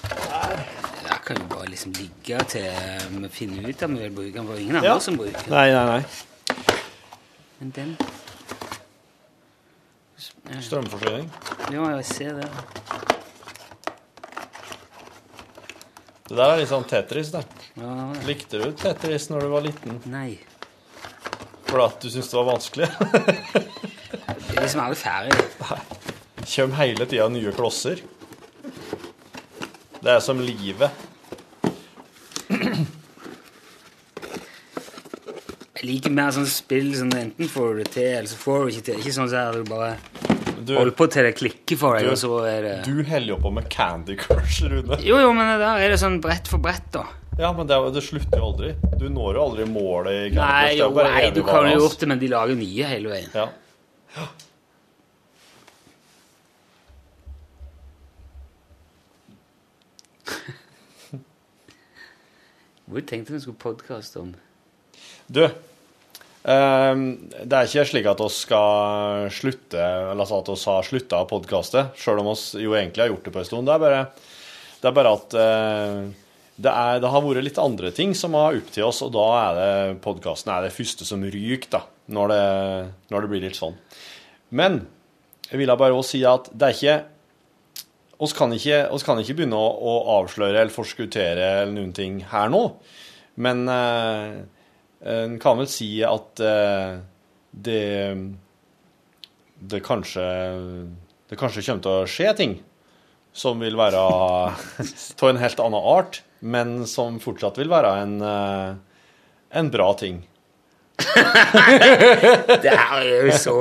Det 0.08 1.08
der 1.08 1.18
kan 1.26 1.36
jo 1.40 1.46
bare 1.50 1.66
liksom 1.68 1.92
ligge 1.98 2.38
til 2.48 2.68
vi 3.10 3.28
finner 3.32 3.68
ut 3.68 3.82
om 3.82 3.96
vi 3.96 4.02
vil 4.06 4.14
bruke 4.16 4.32
den, 4.38 4.46
for 4.46 4.54
ingen 4.60 4.84
Ja. 4.84 4.98
som 5.00 5.16
bruker 5.16 5.38
den. 5.40 5.50
Nei, 5.52 5.70
nei, 5.72 5.84
nei. 5.86 6.02
Men 7.60 7.70
den 7.70 7.96
Strømforsyning. 10.62 11.30
Ja, 11.72 11.88
jeg 11.96 12.04
ser 12.04 12.34
det. 12.40 12.48
Det 16.28 16.36
der 16.36 16.44
er 16.52 16.56
litt 16.60 16.68
sånn 16.70 16.84
Tetris, 16.88 17.30
det. 17.34 17.42
Ja, 17.76 17.90
det. 18.14 18.24
Likte 18.28 18.60
du 18.62 18.70
Tetris 18.80 19.28
når 19.30 19.40
du 19.44 19.48
var 19.52 19.64
liten? 19.66 19.98
Nei. 20.08 20.38
Fordi 21.74 21.86
at 21.90 22.04
du 22.04 22.10
syntes 22.12 22.28
det 22.30 22.38
var 22.38 22.46
vanskelig? 22.52 22.86
Det 22.94 24.54
er 24.54 24.62
liksom 24.62 24.82
aldri 24.84 24.98
ferdig. 25.00 25.32
Kjem 26.46 26.74
hele 26.78 27.06
tida 27.10 27.26
nye 27.34 27.50
klosser. 27.56 27.98
Det 30.04 30.12
er 30.12 30.20
som 30.22 30.38
livet. 30.44 30.92
Jeg 35.74 35.88
liker 35.88 36.12
mer 36.14 36.30
sånn 36.32 36.46
spill 36.48 36.92
som 36.96 37.10
enten 37.18 37.48
får 37.50 37.72
du 37.74 37.80
det 37.82 37.90
til, 37.96 38.10
eller 38.20 38.30
så 38.30 38.38
får 38.40 38.62
du 38.62 38.70
ikke 38.74 38.84
til. 38.92 39.00
Ikke 39.02 39.14
sånn 39.18 39.32
at 39.34 39.58
du 39.58 39.64
bare 39.68 39.90
Du, 40.64 40.70
holder 40.78 40.94
på 40.96 41.08
til 41.12 41.26
det 41.26 41.34
klikker 41.36 41.76
for 41.76 41.98
deg, 41.98 42.06
Du- 42.06 42.12
og 42.14 42.20
så 42.22 42.30
er 42.48 42.62
det 42.64 42.76
du 42.86 43.02
holder 43.04 43.28
jo 43.34 43.36
på 43.42 43.50
med 43.52 43.66
Candy 43.68 44.14
Crush, 44.16 44.62
Rune. 44.70 44.96
Jo, 45.04 45.18
jo, 45.20 45.32
men 45.36 45.58
der 45.60 45.82
er 45.82 45.90
det 45.92 45.98
sånn 46.00 46.20
brett 46.24 46.46
for 46.48 46.62
brett, 46.62 46.86
da. 46.94 47.02
Ja, 47.38 47.52
men 47.52 47.66
det, 47.66 47.90
det 47.90 48.02
slutter 48.06 48.38
jo 48.38 48.44
aldri. 48.52 48.70
Du 49.00 49.08
når 49.10 49.34
jo 49.38 49.44
aldri 49.48 49.64
målet 49.66 50.12
i 50.14 50.30
Candy 50.30 50.38
Nei, 50.38 50.74
jo, 50.78 50.88
nei, 50.94 51.30
du 51.34 51.42
kan 51.46 51.66
jo 51.66 51.80
gjort 51.80 51.98
det, 51.98 52.08
men 52.12 52.20
de 52.20 52.28
lager 52.30 52.58
nye 52.58 52.90
hele 52.92 53.10
veien. 53.10 53.30
Ja. 53.34 53.48
Hvor 62.84 63.00
tenkte 63.02 63.32
du 63.32 63.38
vi 63.38 63.44
skulle 63.48 63.58
podkaste 63.58 64.20
om? 64.22 64.34
Du, 65.26 65.48
Um, 66.44 67.30
det 67.32 67.56
er 67.56 67.64
ikke 67.64 67.86
slik 67.88 68.06
at 68.10 68.18
vi 68.20 68.26
skal 68.28 69.30
slutte, 69.32 69.80
eller 69.80 70.20
altså 70.26 70.42
at 70.42 70.50
vi 70.50 70.56
har 70.60 70.84
slutta 70.84 71.22
å 71.24 71.28
podkaste, 71.30 71.86
sjøl 71.96 72.20
om 72.20 72.28
vi 72.28 72.66
jo 72.66 72.74
egentlig 72.76 73.00
har 73.00 73.08
gjort 73.14 73.24
det 73.24 73.32
på 73.32 73.40
en 73.40 73.46
stund. 73.48 73.70
Det 73.70 73.72
er 73.72 73.80
bare, 73.80 74.02
det 74.82 74.90
er 74.90 74.96
bare 74.98 75.12
at 75.16 75.36
eh, 75.40 76.02
det, 76.56 76.70
er, 76.70 77.00
det 77.02 77.10
har 77.10 77.24
vært 77.24 77.46
litt 77.46 77.60
andre 77.60 77.90
ting 77.94 78.14
som 78.16 78.36
har 78.38 78.60
til 78.74 78.86
oss, 78.86 79.02
og 79.06 79.14
da 79.16 79.24
er 79.38 79.58
det 79.58 80.02
podkasten 80.04 80.52
er 80.54 80.66
det 80.66 80.74
første 80.76 81.06
som 81.08 81.24
ryker, 81.24 81.70
da, 81.72 81.82
når 82.14 82.30
det, 82.30 82.44
når 83.10 83.24
det 83.24 83.32
blir 83.32 83.44
litt 83.46 83.58
sånn. 83.58 83.74
Men 84.54 84.84
jeg 85.50 85.60
ville 85.60 85.76
bare 85.78 85.96
også 85.96 86.16
si 86.16 86.22
at 86.28 86.50
det 86.52 86.68
er 86.68 86.78
ikke 86.78 86.96
oss 88.24 88.32
kan 88.36 88.52
ikke, 88.54 88.84
oss 88.94 89.04
kan 89.04 89.18
ikke 89.20 89.34
begynne 89.40 89.58
å, 89.58 89.70
å 89.74 89.94
avsløre 90.20 90.60
eller 90.60 90.72
forskuttere 90.72 91.48
eller 91.64 91.74
noen 91.74 91.92
ting 91.96 92.20
her 92.30 92.52
nå, 92.52 92.62
men 93.42 93.64
eh, 93.68 94.36
en 95.14 95.34
kan 95.42 95.58
vel 95.58 95.68
si 95.68 95.90
at 96.06 96.40
eh, 96.40 96.94
det 97.50 97.82
det 99.64 99.80
kanskje 99.84 100.24
det 101.30 101.38
kanskje 101.40 101.64
kommer 101.66 101.84
til 101.84 101.92
å 101.92 102.08
skje 102.10 102.32
ting 102.38 102.54
som 103.34 103.58
vil 103.62 103.76
være 103.78 103.98
av 103.98 105.24
en 105.26 105.40
helt 105.40 105.62
annen 105.62 105.86
art, 105.94 106.20
men 106.44 106.82
som 106.90 107.16
fortsatt 107.22 107.58
vil 107.60 107.70
være 107.72 107.90
en, 108.02 108.14
eh, 108.20 108.74
en 109.60 109.70
bra 109.72 109.90
ting. 109.98 110.20
Det 112.64 112.70
er 112.70 113.06
jo 113.08 113.38
så 113.40 113.58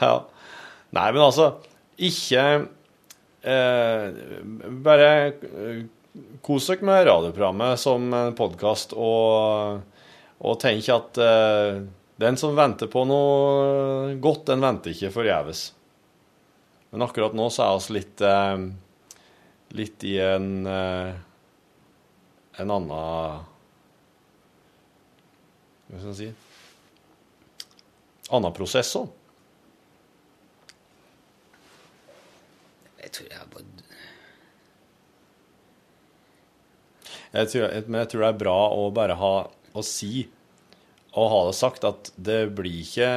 Ja. 0.00 0.14
Nei, 0.94 1.06
men 1.14 1.22
altså, 1.24 1.46
ikke 1.96 2.42
eh, 3.42 4.04
Bare 4.84 5.08
eh, 5.30 5.80
kos 6.44 6.68
dere 6.70 6.86
med 6.86 7.06
radioprogrammet 7.08 7.80
som 7.80 8.06
en 8.14 8.36
podkast, 8.38 8.92
og, 8.94 9.80
og 10.44 10.58
tenk 10.62 10.90
at 10.94 11.18
eh, 11.22 11.80
den 12.22 12.38
som 12.38 12.54
venter 12.58 12.90
på 12.90 13.02
noe 13.08 14.14
godt, 14.22 14.44
den 14.52 14.62
venter 14.62 14.94
ikke 14.94 15.14
forgjeves. 15.14 15.66
Men 16.94 17.06
akkurat 17.06 17.34
nå 17.34 17.48
så 17.50 17.66
er 17.66 17.80
vi 17.88 17.96
litt 17.98 18.22
eh, 18.22 18.66
litt 19.74 20.04
i 20.06 20.18
en 20.22 20.66
eh, 20.70 21.14
en 22.62 22.70
annen 22.70 22.90
Hva 25.88 25.98
skal 25.98 26.10
jeg 26.12 26.18
si 26.20 26.30
Annen 28.34 28.54
prosess 28.56 28.94
òg. 28.96 29.10
Jeg 33.02 33.10
tror 33.12 33.28
jeg 33.28 33.50
bare 33.52 33.72
Jeg 37.34 37.50
tror, 37.50 37.64
men 37.90 37.98
jeg 38.00 38.08
tror 38.12 38.22
det 38.22 38.30
er 38.30 38.42
bra 38.44 38.58
å 38.78 38.82
bare 38.94 39.18
ha 39.18 39.34
å 39.74 39.82
si 39.82 40.28
og 41.14 41.30
ha 41.30 41.40
det 41.46 41.54
sagt 41.58 41.84
at 41.86 42.10
det 42.14 42.40
blir 42.58 42.80
ikke 42.80 43.08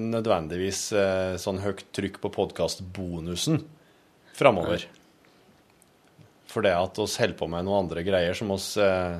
nødvendigvis 0.00 0.80
eh, 0.96 1.36
sånn 1.40 1.62
høyt 1.64 1.86
trykk 1.96 2.18
på 2.20 2.30
podkastbonusen 2.34 3.62
framover. 4.36 4.84
For 6.48 6.64
det 6.64 6.72
at 6.76 6.98
oss 7.02 7.18
holder 7.20 7.36
på 7.38 7.48
med 7.50 7.66
noen 7.66 7.84
andre 7.84 8.04
greier 8.06 8.36
som 8.36 8.50
oss, 8.54 8.70
eh, 8.80 9.18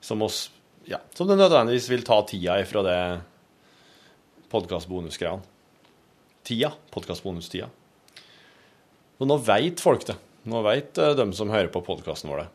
som 0.00 0.22
oss 0.24 0.46
ja, 0.88 0.98
som 1.14 1.28
det 1.28 1.36
nødvendigvis 1.36 1.90
vil 1.92 2.06
ta 2.06 2.22
tida 2.26 2.56
ifra 2.62 2.82
det 2.82 3.00
podkastbonusgreiene. 4.50 5.44
Tida. 6.46 6.72
Podkastbonustida. 6.90 7.68
Og 9.20 9.28
nå 9.28 9.36
veit 9.44 9.82
folk 9.82 10.06
det. 10.08 10.16
Nå 10.48 10.62
veit 10.64 10.96
de 10.96 11.26
som 11.36 11.52
hører 11.52 11.68
på 11.70 11.84
podkasten 11.84 12.32
vår 12.32 12.42
det. 12.42 12.48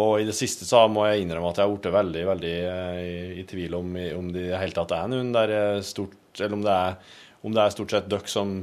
Og 0.00 0.20
i 0.22 0.26
det 0.26 0.36
siste 0.38 0.66
så 0.68 0.84
må 0.90 1.04
jeg 1.08 1.24
innrømme 1.24 1.50
at 1.50 1.58
jeg 1.58 1.66
har 1.66 1.72
blitt 1.74 1.94
veldig 1.94 2.26
veldig 2.28 2.56
eh, 2.72 2.98
i, 3.02 3.14
i 3.42 3.46
tvil 3.48 3.74
om, 3.74 3.96
om 4.20 4.28
det 4.30 4.44
i 4.44 4.50
det 4.52 4.60
hele 4.62 4.76
tatt 4.76 4.94
er 4.94 5.08
noen 5.10 5.32
der 5.34 5.54
eh, 5.54 5.80
stort 5.86 6.38
Eller 6.38 6.54
om 6.54 6.62
det 6.62 6.76
er, 6.76 7.16
om 7.42 7.56
det 7.56 7.64
er 7.64 7.74
stort 7.74 7.94
sett 7.96 8.10
dere 8.10 8.30
som 8.30 8.60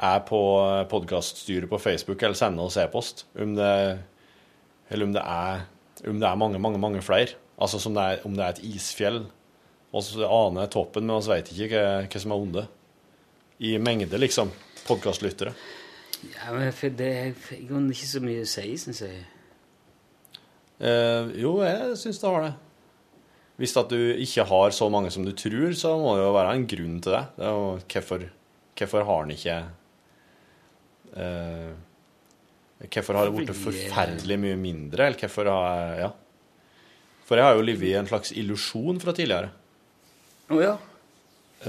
er 0.00 0.22
på 0.26 0.40
podkaststyret 0.90 1.68
på 1.70 1.78
Facebook 1.78 2.22
eller 2.22 2.38
sender 2.38 2.68
oss 2.68 2.78
e-post. 2.80 3.26
Om 3.36 3.58
om 4.90 5.12
om 6.08 6.20
det 6.20 6.26
er 6.26 6.38
mange, 6.40 6.58
mange, 6.58 6.78
mange 6.80 7.02
flere. 7.02 7.36
Altså 7.60 7.78
som 7.78 7.94
det 7.94 8.02
er, 8.02 8.22
om 8.24 8.34
det 8.36 8.44
er 8.44 8.54
et 8.54 8.64
isfjell. 8.64 9.24
Så 9.90 10.22
aner 10.24 10.70
toppen, 10.70 11.06
men 11.06 11.20
vi 11.20 11.34
vet 11.34 11.50
ikke 11.52 11.68
hva, 11.74 12.06
hva 12.06 12.22
som 12.22 12.32
er 12.32 12.46
onde. 12.46 12.64
I 13.60 13.74
mengde, 13.82 14.16
liksom. 14.18 14.52
Podkastlyttere. 14.86 15.52
Ja, 16.30 16.52
men 16.54 16.70
det 16.96 17.10
er 17.10 17.34
ikke 17.34 18.08
så 18.08 18.22
mye 18.24 18.44
å 18.44 18.48
si, 18.48 18.72
syns 18.80 19.02
jeg. 19.04 19.20
Eh, 20.80 21.32
jo, 21.42 21.58
jeg 21.64 21.96
syns 22.00 22.20
det 22.22 22.30
har 22.30 22.46
det. 22.46 22.54
Hvis 23.60 23.76
at 23.76 23.92
du 23.92 23.98
ikke 24.16 24.46
har 24.48 24.72
så 24.72 24.88
mange 24.88 25.10
som 25.12 25.26
du 25.26 25.34
tror, 25.36 25.74
så 25.76 25.92
må 26.00 26.14
det 26.16 26.24
jo 26.24 26.32
være 26.32 26.54
en 26.56 26.68
grunn 26.70 26.96
til 27.04 27.12
det. 27.18 27.24
det 27.36 27.44
er 27.44 27.58
jo, 27.58 27.66
hvorfor, 27.92 28.24
hvorfor 28.80 29.04
har 29.10 29.20
han 29.26 29.34
ikke 29.34 29.58
eh, 31.16 31.70
Hvorfor 32.80 33.18
har 33.18 33.28
det 33.28 33.36
blitt 33.36 33.56
forferdelig 33.56 34.38
mye 34.40 34.56
mindre? 34.56 35.06
Eller 35.10 35.20
hvorfor 35.20 35.50
har 35.52 35.98
Ja. 36.00 36.10
For 37.28 37.38
jeg 37.38 37.46
har 37.46 37.54
jo 37.54 37.62
levd 37.62 37.84
i 37.86 37.92
en 37.94 38.08
slags 38.10 38.32
illusjon 38.32 38.96
fra 38.98 39.12
tidligere. 39.14 39.52
Å 40.50 40.56
ja. 40.58 40.72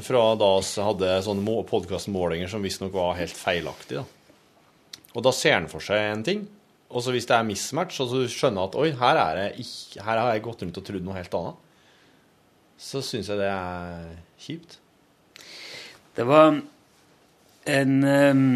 Fra 0.02 0.22
da 0.40 0.50
vi 0.64 0.86
hadde 0.88 1.12
sånne 1.22 1.58
podkastmålinger 1.70 2.50
som 2.50 2.64
visstnok 2.64 2.96
var 2.96 3.20
helt 3.20 3.36
feilaktige. 3.38 4.06
Og 5.14 5.22
da 5.22 5.34
ser 5.36 5.60
han 5.60 5.68
for 5.70 5.84
seg 5.84 6.00
en 6.00 6.24
ting, 6.24 6.48
og 6.90 7.04
så 7.04 7.14
hvis 7.14 7.28
det 7.28 7.36
er 7.36 7.48
mismatch, 7.48 8.00
og 8.04 8.10
så 8.10 8.24
skjønner 8.32 8.68
at 8.68 8.78
oi, 8.80 8.90
her, 9.00 9.20
er 9.20 9.60
ikke, 9.60 10.02
her 10.02 10.18
har 10.18 10.32
jeg 10.34 10.44
gått 10.48 10.64
rundt 10.64 10.80
og 10.80 10.88
trodd 10.88 11.06
noe 11.06 11.18
helt 11.20 11.38
annet, 11.40 11.68
så 12.82 13.04
syns 13.06 13.30
jeg 13.30 13.38
det 13.40 13.52
er 13.52 14.08
kjipt. 14.42 14.78
Det 16.18 16.26
var 16.28 16.56
en 17.72 17.94
ehm, 18.08 18.48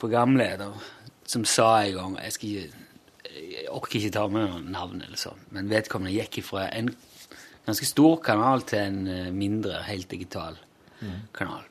programleder 0.00 0.74
som 1.28 1.44
sa 1.44 1.82
en 1.82 1.96
gang 1.96 2.18
Jeg, 2.22 2.32
skal 2.32 2.48
ikke, 2.48 2.84
jeg 3.38 3.66
orker 3.74 3.98
ikke 4.00 4.14
ta 4.16 4.26
med 4.32 4.46
noen 4.46 4.70
navn, 4.72 5.02
eller 5.04 5.20
sånn, 5.20 5.40
men 5.54 5.70
vedkommende 5.70 6.14
gikk 6.16 6.40
fra 6.46 6.68
en 6.72 6.92
ganske 7.68 7.88
stor 7.88 8.20
kanal 8.24 8.64
til 8.68 8.80
en 8.80 9.00
eh, 9.12 9.32
mindre, 9.34 9.82
helt 9.88 10.08
digital 10.10 10.56
kanal. 11.36 11.66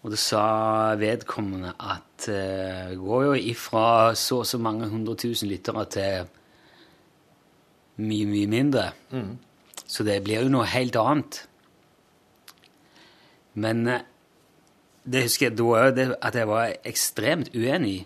Og 0.00 0.14
da 0.14 0.16
sa 0.16 0.44
vedkommende 0.96 1.74
at 1.76 2.28
eh, 2.32 2.92
det 2.92 3.00
går 3.00 3.24
jo 3.26 3.34
ifra 3.50 4.14
så 4.16 4.40
og 4.40 4.48
så 4.48 4.60
mange 4.62 4.88
hundre 4.88 5.16
tusen 5.20 5.50
lyttere 5.50 5.84
til 5.92 6.30
mye, 8.00 8.26
mye 8.30 8.48
mindre. 8.48 8.86
Så 9.90 10.06
det 10.06 10.22
blir 10.24 10.46
jo 10.46 10.52
noe 10.54 10.68
helt 10.70 10.96
annet. 10.96 11.42
Men 13.60 13.86
eh, 13.90 14.06
det 15.12 15.24
husker 15.26 15.48
jeg 15.48 15.58
da 15.58 15.64
òg, 15.64 16.00
at 16.22 16.36
jeg 16.38 16.48
var 16.48 16.74
ekstremt 16.86 17.50
uenig 17.54 17.94
i. 17.94 18.00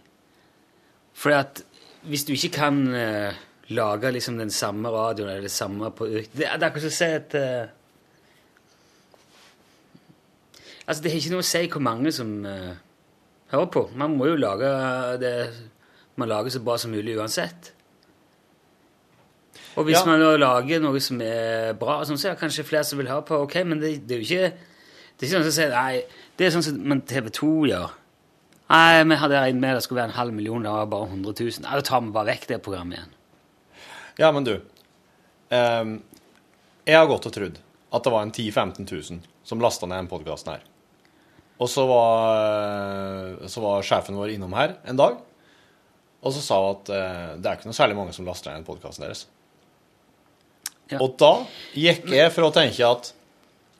For 1.14 1.34
at 1.36 1.62
hvis 2.05 2.24
du 2.24 2.32
ikke 2.34 2.52
kan 2.57 2.80
uh, 2.90 3.36
lage 3.68 4.12
liksom 4.12 4.38
den 4.38 4.50
samme 4.50 4.90
radioen 4.92 5.30
eller 5.30 5.46
det 5.46 5.50
samme 5.50 5.90
på 5.90 6.07
Det, 6.07 6.26
det 6.36 6.46
er 6.46 6.64
akkurat 6.66 6.84
som 6.84 6.92
å 6.92 6.98
si 6.98 7.11
at 7.20 7.36
uh, 7.38 7.72
Altså, 10.84 11.02
det 11.02 11.11
har 11.11 11.16
ikke 11.16 11.32
noe 11.32 11.40
å 11.40 11.48
si 11.48 11.62
hvor 11.72 11.80
mange 11.80 12.11
som 12.12 12.32
uh, 12.44 12.74
hører 13.55 13.70
på. 13.72 13.86
Man 13.96 14.18
må 14.18 14.26
jo 14.28 14.34
lage 14.36 14.68
det 15.22 15.36
man 16.20 16.28
lager 16.28 16.52
så 16.52 16.61
bra 16.61 16.76
som 16.78 16.92
mulig 16.92 17.16
uansett. 17.16 17.72
Og 19.76 19.84
hvis 19.88 19.96
Ja. 19.96 20.05
man 20.07 20.20
lager 20.38 20.80
noe 20.84 21.00
som 21.00 21.20
er 21.24 21.72
bra, 21.72 22.05
sånn, 22.05 22.18
så 22.20 22.28
er 22.28 22.34
det 22.34 22.42
kanskje 22.42 22.66
flere 22.68 22.84
som 22.84 22.98
vil 23.00 23.09
høre 23.09 23.24
på. 23.26 23.40
Ok, 23.42 23.57
men 23.64 23.80
det, 23.80 23.96
det 24.07 24.18
er 24.18 24.20
jo 24.20 24.28
ikke 24.28 24.52
det 25.14 25.22
er 25.22 25.26
ikke 25.26 25.36
sånn 25.36 25.46
som 25.46 25.55
sier 25.55 25.70
Nei, 25.70 26.02
det 26.39 26.47
er 26.47 26.55
sånn 26.55 26.64
som 26.66 26.80
men 26.82 27.03
TV 27.07 27.28
2 27.35 27.53
gjør. 27.70 27.93
Nei, 28.74 29.05
vi 29.05 29.18
hadde 29.20 29.43
regnet 29.43 29.61
med 29.61 29.76
det 29.76 29.85
skulle 29.85 30.01
være 30.01 30.11
en 30.12 30.18
halv 30.18 30.35
million, 30.35 30.64
det 30.64 30.72
var 30.72 30.89
bare 30.91 31.11
100 31.11 31.35
000. 31.37 31.64
Nei, 31.66 31.76
da 31.78 31.85
tar 31.87 32.03
vi 32.03 32.14
bare 32.14 32.30
vekk 32.32 32.49
det 32.51 32.61
programmet 32.64 32.99
igjen. 32.99 33.12
Ja, 34.18 34.30
men 34.32 34.47
du. 34.47 34.55
ehm, 35.55 35.99
jeg 36.87 36.97
har 36.99 37.11
gått 37.11 37.28
og 37.28 37.35
trodd 37.35 37.61
at 37.95 38.07
det 38.07 38.12
var 38.12 38.24
en 38.24 38.32
10 38.32 38.51
000-15 38.51 38.89
000 38.89 39.20
som 39.47 39.61
lasta 39.62 39.87
ned 39.87 40.05
den 40.05 40.11
podkasten 40.11 40.55
her. 40.55 40.64
Og 41.62 41.70
så 41.70 41.85
var, 41.87 43.37
så 43.47 43.62
var 43.62 43.87
sjefen 43.87 44.18
vår 44.18 44.35
innom 44.35 44.57
her 44.59 44.74
en 44.91 44.99
dag, 44.99 45.20
og 46.24 46.35
så 46.35 46.43
sa 46.43 46.59
hun 46.59 46.72
at 46.72 46.91
eh, 46.91 47.32
det 47.39 47.51
er 47.51 47.59
ikke 47.59 47.70
noe 47.70 47.78
særlig 47.78 47.99
mange 47.99 48.14
som 48.16 48.26
laster 48.26 48.55
ned 48.55 48.66
podkasten 48.66 49.05
deres. 49.05 49.26
Ja. 50.91 50.99
Og 50.99 51.14
da 51.20 51.45
gikk 51.78 52.09
jeg 52.12 52.32
for 52.35 52.49
å 52.49 52.55
tenke 52.55 52.89
at 52.89 53.12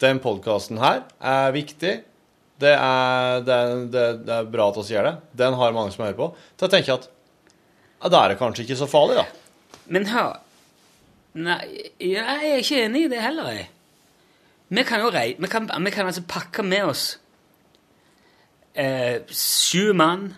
den 0.05 0.20
podkasten 0.22 0.78
her 0.82 1.02
er 1.18 1.55
viktig. 1.57 1.96
Det 2.64 2.72
er, 2.72 3.42
det, 3.44 3.56
er, 3.60 3.82
det, 3.92 4.36
er 4.38 4.48
bra 4.50 4.70
at 4.72 4.78
vi 4.80 4.94
gjør 4.94 5.08
det. 5.10 5.14
Den 5.44 5.56
har 5.60 5.76
mange 5.76 5.92
som 5.94 6.04
hører 6.06 6.16
på. 6.18 6.30
Så 6.56 6.66
jeg 6.66 6.74
tenker 6.78 6.96
at 6.98 7.10
ja, 7.10 8.10
da 8.12 8.22
er 8.24 8.32
det 8.34 8.40
kanskje 8.40 8.64
ikke 8.66 8.78
så 8.80 8.88
farlig, 8.90 9.20
da. 9.20 9.78
Men 9.92 10.08
hør 10.12 10.40
Nei, 11.34 11.58
jeg 11.98 12.22
er 12.22 12.60
ikke 12.60 12.84
enig 12.84 13.00
i 13.08 13.10
det 13.10 13.18
heller, 13.18 13.48
jeg. 13.50 13.64
Vi 14.70 14.84
kan 14.86 15.02
jo 15.02 15.08
rei, 15.10 15.32
vi 15.34 15.48
kan, 15.50 15.66
vi 15.66 15.90
kan 15.90 16.06
altså 16.06 16.22
pakke 16.30 16.62
med 16.62 16.92
oss 16.92 17.02
eh, 18.78 19.18
sju 19.34 19.92
mann, 19.98 20.28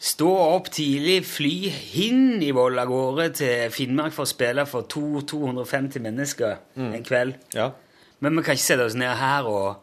stå 0.00 0.30
opp 0.30 0.70
tidlig, 0.72 1.18
fly 1.28 1.52
Hinnivoll 1.74 2.78
av 2.80 2.88
gårde 2.88 3.26
til 3.42 3.74
Finnmark 3.74 4.14
for 4.14 4.24
å 4.24 4.30
spille 4.30 4.64
for 4.70 4.86
to- 4.88 5.20
250 5.28 6.00
mennesker 6.06 6.56
en 6.80 7.04
kveld. 7.04 7.34
Ja. 7.58 7.72
Men 8.22 8.38
vi 8.38 8.46
kan 8.46 8.56
ikke 8.56 8.68
sette 8.70 8.86
oss 8.88 8.96
ned 8.98 9.12
her 9.20 9.50
og, 9.50 9.82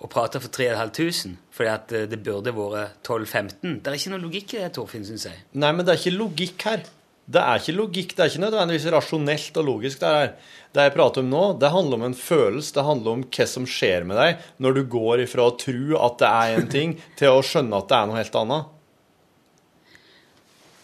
og 0.00 0.08
prate 0.12 0.40
for 0.40 0.52
3500, 0.52 1.36
fordi 1.54 1.70
at 1.72 1.92
eh, 1.96 2.06
det 2.08 2.20
burde 2.24 2.54
vært 2.56 3.04
12-15. 3.04 3.76
Det 3.80 3.90
er 3.90 3.98
ikke 3.98 4.14
noe 4.14 4.22
logikk 4.22 4.56
i 4.56 4.62
det, 4.62 4.72
Torfinn, 4.76 5.04
syns 5.06 5.28
jeg. 5.28 5.44
Nei, 5.60 5.74
men 5.76 5.84
det 5.84 5.94
er 5.94 6.00
ikke 6.00 6.16
logikk 6.16 6.66
her. 6.68 6.88
Det 7.30 7.42
er 7.46 7.60
ikke 7.60 7.76
logikk, 7.76 8.16
det 8.16 8.24
er 8.24 8.32
ikke 8.32 8.42
nødvendigvis 8.42 8.88
rasjonelt 8.90 9.58
og 9.60 9.66
logisk. 9.68 10.00
Det, 10.00 10.08
er 10.10 10.32
det 10.74 10.86
jeg 10.88 10.94
prater 10.96 11.22
om 11.22 11.30
nå, 11.30 11.44
det 11.62 11.70
handler 11.70 12.00
om 12.00 12.06
en 12.08 12.16
følelse, 12.18 12.74
det 12.74 12.86
handler 12.88 13.12
om 13.12 13.24
hva 13.36 13.46
som 13.52 13.68
skjer 13.70 14.06
med 14.08 14.18
deg 14.18 14.44
når 14.64 14.76
du 14.76 14.82
går 14.96 15.24
ifra 15.26 15.46
å 15.46 15.54
tro 15.60 16.00
at 16.00 16.18
det 16.22 16.30
er 16.30 16.58
en 16.58 16.70
ting, 16.72 16.96
til 17.20 17.36
å 17.36 17.44
skjønne 17.46 17.78
at 17.78 17.90
det 17.90 17.98
er 17.98 18.10
noe 18.10 18.18
helt 18.18 18.38
annet. 18.42 18.76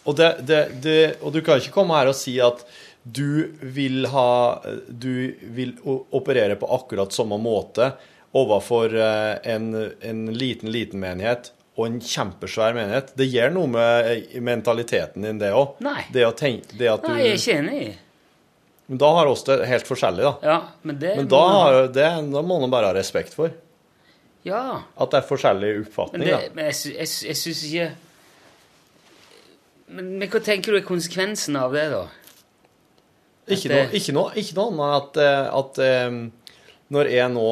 Og, 0.07 0.13
det, 0.15 0.29
det, 0.47 0.61
det, 0.85 0.99
og 1.19 1.33
du 1.35 1.41
kan 1.43 1.59
ikke 1.59 1.73
komme 1.75 1.97
her 1.97 2.13
og 2.13 2.15
si 2.15 2.37
at 2.39 2.61
du 3.07 3.55
vil 3.61 4.03
ha 4.11 4.59
Du 4.87 5.31
vil 5.55 5.69
operere 5.85 6.57
på 6.59 6.67
akkurat 6.75 7.13
samme 7.15 7.37
måte 7.39 7.93
overfor 8.37 8.93
eh, 8.95 9.53
en, 9.53 9.69
en 10.01 10.25
liten, 10.33 10.71
liten 10.73 11.01
menighet 11.01 11.51
og 11.77 11.85
en 11.85 11.99
kjempesvær 12.01 12.73
menighet. 12.73 13.13
Det 13.17 13.27
gjør 13.29 13.53
noe 13.53 13.69
med 13.69 14.09
eh, 14.09 14.39
mentaliteten 14.41 15.27
din, 15.27 15.39
det 15.41 15.53
òg. 15.53 15.77
Nei. 15.85 16.01
Det, 16.13 16.25
tenke, 16.39 16.73
det 16.79 16.89
at 16.91 17.05
du 17.05 17.11
Nei, 17.11 17.21
jeg 17.25 17.35
er 17.35 17.41
ikke 17.41 17.57
enig. 17.61 17.85
Men 18.87 19.01
da 19.03 19.11
har 19.19 19.29
oss 19.29 19.43
det 19.45 19.59
helt 19.67 19.87
forskjellig, 19.89 20.23
da. 20.23 20.33
Ja, 20.47 20.57
men 20.87 20.99
det 21.01 21.13
Men 21.19 21.29
da, 21.29 21.43
man 21.51 21.93
det, 21.93 22.09
da 22.33 22.41
må 22.41 22.59
man 22.63 22.73
bare 22.73 22.89
ha 22.89 22.95
respekt 22.95 23.35
for. 23.37 23.53
Ja, 24.47 24.83
At 24.95 25.11
det 25.11 25.19
er 25.19 25.27
forskjellig 25.27 25.71
men, 25.73 25.85
oppfatning, 25.85 26.23
det, 26.23 26.35
da. 26.37 26.53
men 26.55 26.69
jeg, 26.69 26.93
jeg, 26.95 27.09
jeg 27.27 27.39
syns 27.41 27.63
ikke 27.67 27.87
men, 29.87 30.13
men 30.19 30.31
hva 30.31 30.39
tenker 30.43 30.73
du 30.73 30.79
er 30.79 30.87
konsekvensen 30.87 31.55
av 31.59 31.75
det, 31.75 31.85
da? 31.93 32.05
Ikke 33.47 33.71
noe, 33.71 33.87
ikke 33.95 34.15
noe, 34.15 34.31
ikke 34.35 34.55
noe 34.57 34.71
annet 34.71 34.81
enn 34.83 34.95
at, 34.97 35.19
eh, 35.23 35.45
at 35.59 35.79
um, 36.11 36.17
når 36.95 37.11
jeg 37.13 37.31
nå 37.31 37.45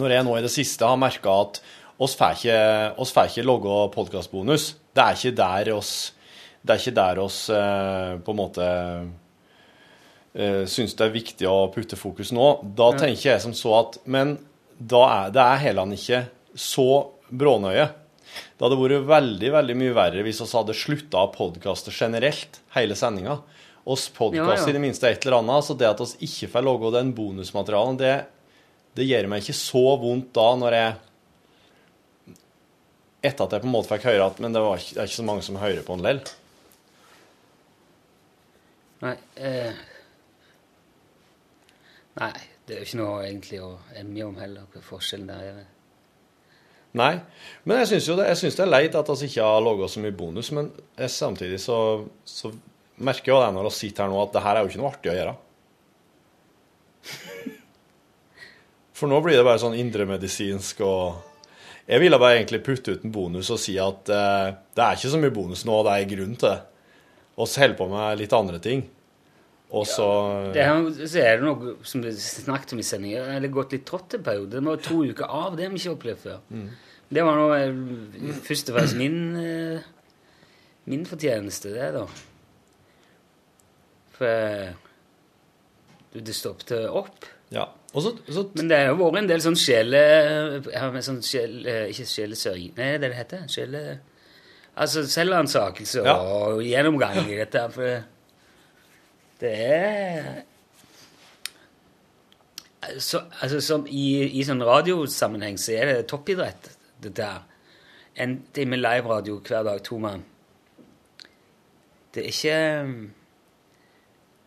når 0.00 0.16
jeg 0.16 0.26
nå 0.26 0.36
i 0.38 0.44
det 0.44 0.52
siste 0.52 0.86
har 0.88 1.00
merka 1.00 1.34
at 1.44 1.60
oss 2.02 2.16
får 2.18 2.38
ikke, 2.38 2.60
oss 3.02 3.12
får 3.14 3.30
ikke 3.30 3.46
logge 3.46 3.74
podkastbonus 3.94 4.72
Det 4.94 5.02
er 5.04 5.18
ikke 5.18 5.36
der 5.38 5.70
oss 5.76 5.92
Det 6.62 6.74
er 6.74 6.82
ikke 6.82 6.96
der 6.96 7.20
oss 7.22 7.38
eh, 7.54 8.16
på 8.24 8.34
en 8.34 8.40
måte 8.40 8.68
eh, 10.34 10.64
syns 10.70 10.96
det 10.98 11.06
er 11.06 11.14
viktig 11.14 11.46
å 11.46 11.68
putte 11.74 11.98
fokus 11.98 12.32
nå. 12.34 12.48
Da 12.76 12.90
tenker 12.98 13.34
jeg 13.34 13.44
som 13.44 13.54
så 13.54 13.76
at 13.82 14.00
Men 14.10 14.38
da 14.74 15.04
er 15.06 15.34
det 15.34 15.44
er 15.44 15.62
heller 15.68 15.92
ikke 15.94 16.24
så 16.58 16.88
brånøye. 17.30 17.86
Det 18.34 18.62
hadde 18.64 18.78
vært 18.78 19.06
veldig 19.06 19.50
veldig 19.54 19.76
mye 19.78 19.94
verre 19.94 20.24
hvis 20.26 20.40
vi 20.42 20.48
hadde 20.50 20.76
slutta 20.76 21.22
å 21.22 21.32
podkaste 21.34 21.94
generelt, 21.94 22.58
hele 22.74 22.96
sendinga. 22.98 23.38
Oss 23.84 24.08
podkaster 24.14 24.56
Ja, 24.56 24.56
ja. 24.64 24.70
i 24.72 24.76
det 24.76 24.82
minste 24.82 25.10
et 25.10 25.26
eller 25.26 25.42
annet, 25.42 25.66
så 25.66 25.76
det 25.78 25.90
at 25.90 26.00
vi 26.00 26.26
ikke 26.26 26.50
får 26.54 26.64
logge 26.64 26.92
den 26.94 27.12
bonusmaterialen, 27.14 27.98
det, 28.00 28.14
det 28.94 29.08
gjør 29.08 29.28
meg 29.30 29.42
ikke 29.42 29.56
så 29.58 29.82
vondt 30.00 30.30
da 30.36 30.46
når 30.60 30.78
jeg 30.78 30.94
Etter 33.24 33.46
at 33.46 33.54
jeg 33.56 33.62
på 33.62 33.68
en 33.70 33.72
måte 33.72 33.88
fikk 33.88 34.02
høre 34.10 34.24
at 34.28 34.40
Men 34.44 34.52
det, 34.52 34.60
var 34.60 34.76
ikke, 34.76 34.94
det 34.94 35.00
er 35.00 35.08
ikke 35.08 35.16
så 35.16 35.24
mange 35.24 35.44
som 35.46 35.56
hører 35.56 35.84
på 35.86 35.94
en 35.96 36.02
lell. 36.04 36.18
Nei 39.04 39.14
eh, 39.40 39.78
Nei, 42.20 42.34
det 42.66 42.74
er 42.74 42.82
jo 42.82 42.88
ikke 42.88 42.98
noe 43.00 43.22
egentlig 43.24 43.62
å 43.64 43.70
emje 43.98 44.26
om 44.28 44.36
heller, 44.38 44.68
hva 44.70 44.82
forskjellen 44.86 45.30
der 45.32 45.46
er. 45.48 45.64
Nei, 46.94 47.14
men 47.66 47.80
jeg 47.80 47.90
syns 47.90 48.06
det, 48.06 48.52
det 48.54 48.62
er 48.62 48.70
leit 48.70 48.94
at 48.94 49.08
vi 49.10 49.26
ikke 49.26 49.48
har 49.48 49.64
laga 49.64 49.88
så 49.90 50.02
mye 50.04 50.14
bonus, 50.14 50.52
men 50.54 50.68
jeg, 50.94 51.10
samtidig 51.10 51.58
så, 51.58 51.78
så 52.22 52.52
merker 53.02 53.32
jeg 53.32 53.34
jo 53.34 53.40
det 53.42 53.50
når 53.56 53.66
vi 53.66 53.72
sitter 53.80 54.04
her 54.04 54.12
nå, 54.12 54.20
at 54.22 54.36
det 54.36 54.44
her 54.44 54.60
er 54.60 54.62
jo 54.62 54.70
ikke 54.70 54.82
noe 54.84 54.92
artig 54.92 55.10
å 55.10 55.16
gjøre. 55.18 55.34
For 58.94 59.10
nå 59.10 59.18
blir 59.24 59.38
det 59.38 59.46
bare 59.46 59.60
sånn 59.62 59.76
indremedisinsk 59.78 60.82
og 60.86 61.30
Jeg 61.84 62.00
ville 62.00 62.16
bare 62.16 62.38
egentlig 62.38 62.62
putte 62.64 62.94
ut 62.94 63.02
en 63.04 63.12
bonus 63.12 63.50
og 63.52 63.58
si 63.60 63.74
at 63.82 64.08
eh, 64.08 64.54
det 64.72 64.84
er 64.84 64.96
ikke 64.96 65.10
så 65.12 65.18
mye 65.20 65.34
bonus 65.34 65.66
nå, 65.68 65.82
det 65.84 65.92
er 65.98 66.12
grunn 66.14 66.36
til 66.40 66.48
det. 66.48 66.60
Og 67.34 67.50
så 67.50 67.60
holder 67.60 67.76
på 67.76 67.88
med 67.90 68.20
litt 68.22 68.32
andre 68.32 68.60
ting. 68.62 68.86
Og 69.74 69.86
så 69.90 70.06
Det 70.54 70.64
her, 70.64 70.86
så 71.02 71.20
er 71.20 71.40
det 71.40 71.44
noe 71.48 71.74
som 71.84 72.00
vi 72.04 72.12
snakket 72.14 72.72
om 72.76 72.80
i 72.80 72.86
sendingen, 72.86 73.28
eller 73.36 73.52
gått 73.52 73.74
litt 73.74 73.84
trått 73.88 74.14
en 74.14 74.24
periode. 74.24 74.54
Det 74.54 74.62
var 74.64 74.82
to 74.84 75.02
uker 75.04 75.26
av, 75.26 75.56
det 75.58 75.66
har 75.66 75.74
vi 75.74 75.80
ikke 75.82 75.94
opplevd 75.96 76.22
før. 76.22 76.40
Det 77.14 77.24
var 77.26 77.36
nå 77.38 77.48
eh, 77.58 78.38
først 78.46 78.70
og 78.70 78.78
fremst 78.78 78.96
min, 78.98 79.18
eh, 79.40 79.84
min 80.88 81.04
fortjeneste, 81.08 81.74
det, 81.74 81.90
da. 81.98 82.06
For 84.14 84.30
eh, 84.30 84.70
du, 86.14 86.20
det 86.22 86.36
stoppet 86.38 86.86
opp. 86.88 87.26
Ja. 87.52 87.68
Så, 87.94 88.10
så 88.26 88.42
Men 88.58 88.68
det 88.70 88.78
har 88.80 88.88
jo 88.90 88.96
vært 88.98 89.20
en 89.22 89.28
del 89.30 89.42
sånn 89.44 89.58
sjele... 89.58 90.00
Sånn 91.06 91.20
sjele 91.22 91.76
ikke 91.92 92.06
sjelesørging 92.10 92.72
Nei, 92.74 92.88
det 92.88 92.94
er 92.96 92.98
det 93.04 93.10
det 93.12 93.20
heter? 93.20 93.44
Sjele... 93.52 93.84
Altså 94.74 95.04
selvransakelse 95.06 96.02
Ja. 96.02 96.16
og 96.18 96.64
gjennomgang 96.66 97.20
i 97.30 97.36
dette. 97.38 97.60
For 97.70 98.02
det 99.38 99.52
er 99.54 100.42
så, 102.98 103.20
altså, 103.40 103.60
som 103.64 103.86
i, 103.88 104.24
I 104.38 104.42
sånn 104.44 104.62
radiosammenheng 104.64 105.56
så 105.60 105.76
er 105.78 105.90
det 105.92 106.08
toppidrett, 106.10 106.72
dette 107.04 107.28
her. 107.30 107.44
En 108.20 108.36
time 108.54 108.76
live-radio 108.78 109.38
hver 109.40 109.64
dag, 109.66 109.80
to 109.86 109.98
mann. 110.02 110.24
Det 112.14 112.22
er 112.22 112.28
ikke 112.30 112.58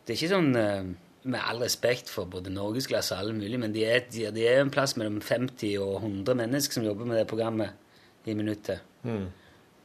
Det 0.08 0.14
er 0.14 0.20
ikke 0.20 0.30
sånn 0.32 0.54
eh, 0.56 0.92
Med 1.24 1.42
all 1.42 1.60
respekt 1.64 2.12
for 2.14 2.30
både 2.30 2.52
norgesklasse 2.54 3.16
og 3.16 3.24
alle 3.24 3.34
mulige, 3.36 3.60
men 3.60 3.74
de 3.76 3.84
er, 3.88 4.06
de, 4.14 4.28
de 4.32 4.46
er 4.48 4.62
en 4.62 4.72
plass 4.72 4.96
mellom 5.00 5.18
50 5.24 5.74
og 5.84 5.98
100 6.04 6.38
mennesker 6.40 6.78
som 6.78 6.86
jobber 6.86 7.10
med 7.10 7.20
det 7.20 7.28
programmet 7.28 8.30
i 8.30 8.36
minuttet. 8.38 8.86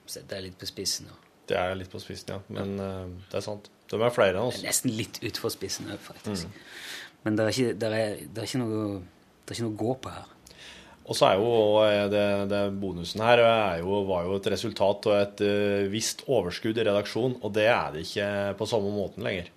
Så 0.06 0.22
det 0.28 0.36
er 0.36 0.44
litt 0.46 0.58
på 0.60 0.68
spissen. 0.68 1.08
nå. 1.08 1.18
Det 1.48 1.58
er 1.58 1.74
litt 1.78 1.90
på 1.90 2.00
spissen, 2.02 2.36
ja. 2.36 2.40
Men 2.54 2.76
eh, 2.80 3.14
det 3.30 3.40
er 3.40 3.44
sant. 3.44 3.70
De 3.90 3.98
er 3.98 4.14
flere 4.14 4.36
enn 4.36 4.48
oss. 4.48 4.60
Det 4.60 4.64
er 4.64 4.70
nesten 4.70 4.94
litt 4.96 5.18
utfor 5.26 5.52
spissen 5.52 5.90
òg, 5.92 5.98
faktisk. 6.00 6.52
Men 7.22 7.38
det 7.38 7.44
er, 7.44 7.50
ikke, 7.54 7.74
det, 7.78 7.88
er, 7.88 8.22
det, 8.22 8.38
er 8.42 8.48
ikke 8.48 8.62
noe, 8.62 8.84
det 9.42 9.52
er 9.52 9.58
ikke 9.58 9.66
noe 9.66 9.74
å 9.74 9.82
gå 9.82 9.96
på 10.04 10.14
her. 10.14 10.30
Og 11.02 11.18
så 11.18 11.28
er 11.28 11.40
jo 11.40 11.50
eh, 11.82 12.04
det, 12.10 12.26
det 12.50 12.62
bonusen 12.82 13.24
her 13.26 13.42
er 13.44 13.80
jo, 13.82 14.02
var 14.08 14.28
jo 14.28 14.38
et 14.38 14.48
resultat 14.54 15.08
av 15.10 15.18
et 15.18 15.42
eh, 15.46 15.88
visst 15.92 16.22
overskudd 16.30 16.78
i 16.78 16.86
redaksjon, 16.86 17.36
og 17.42 17.54
det 17.56 17.66
er 17.70 17.94
det 17.94 18.06
ikke 18.06 18.28
på 18.60 18.68
samme 18.70 18.94
måten 18.94 19.26
lenger. 19.26 19.50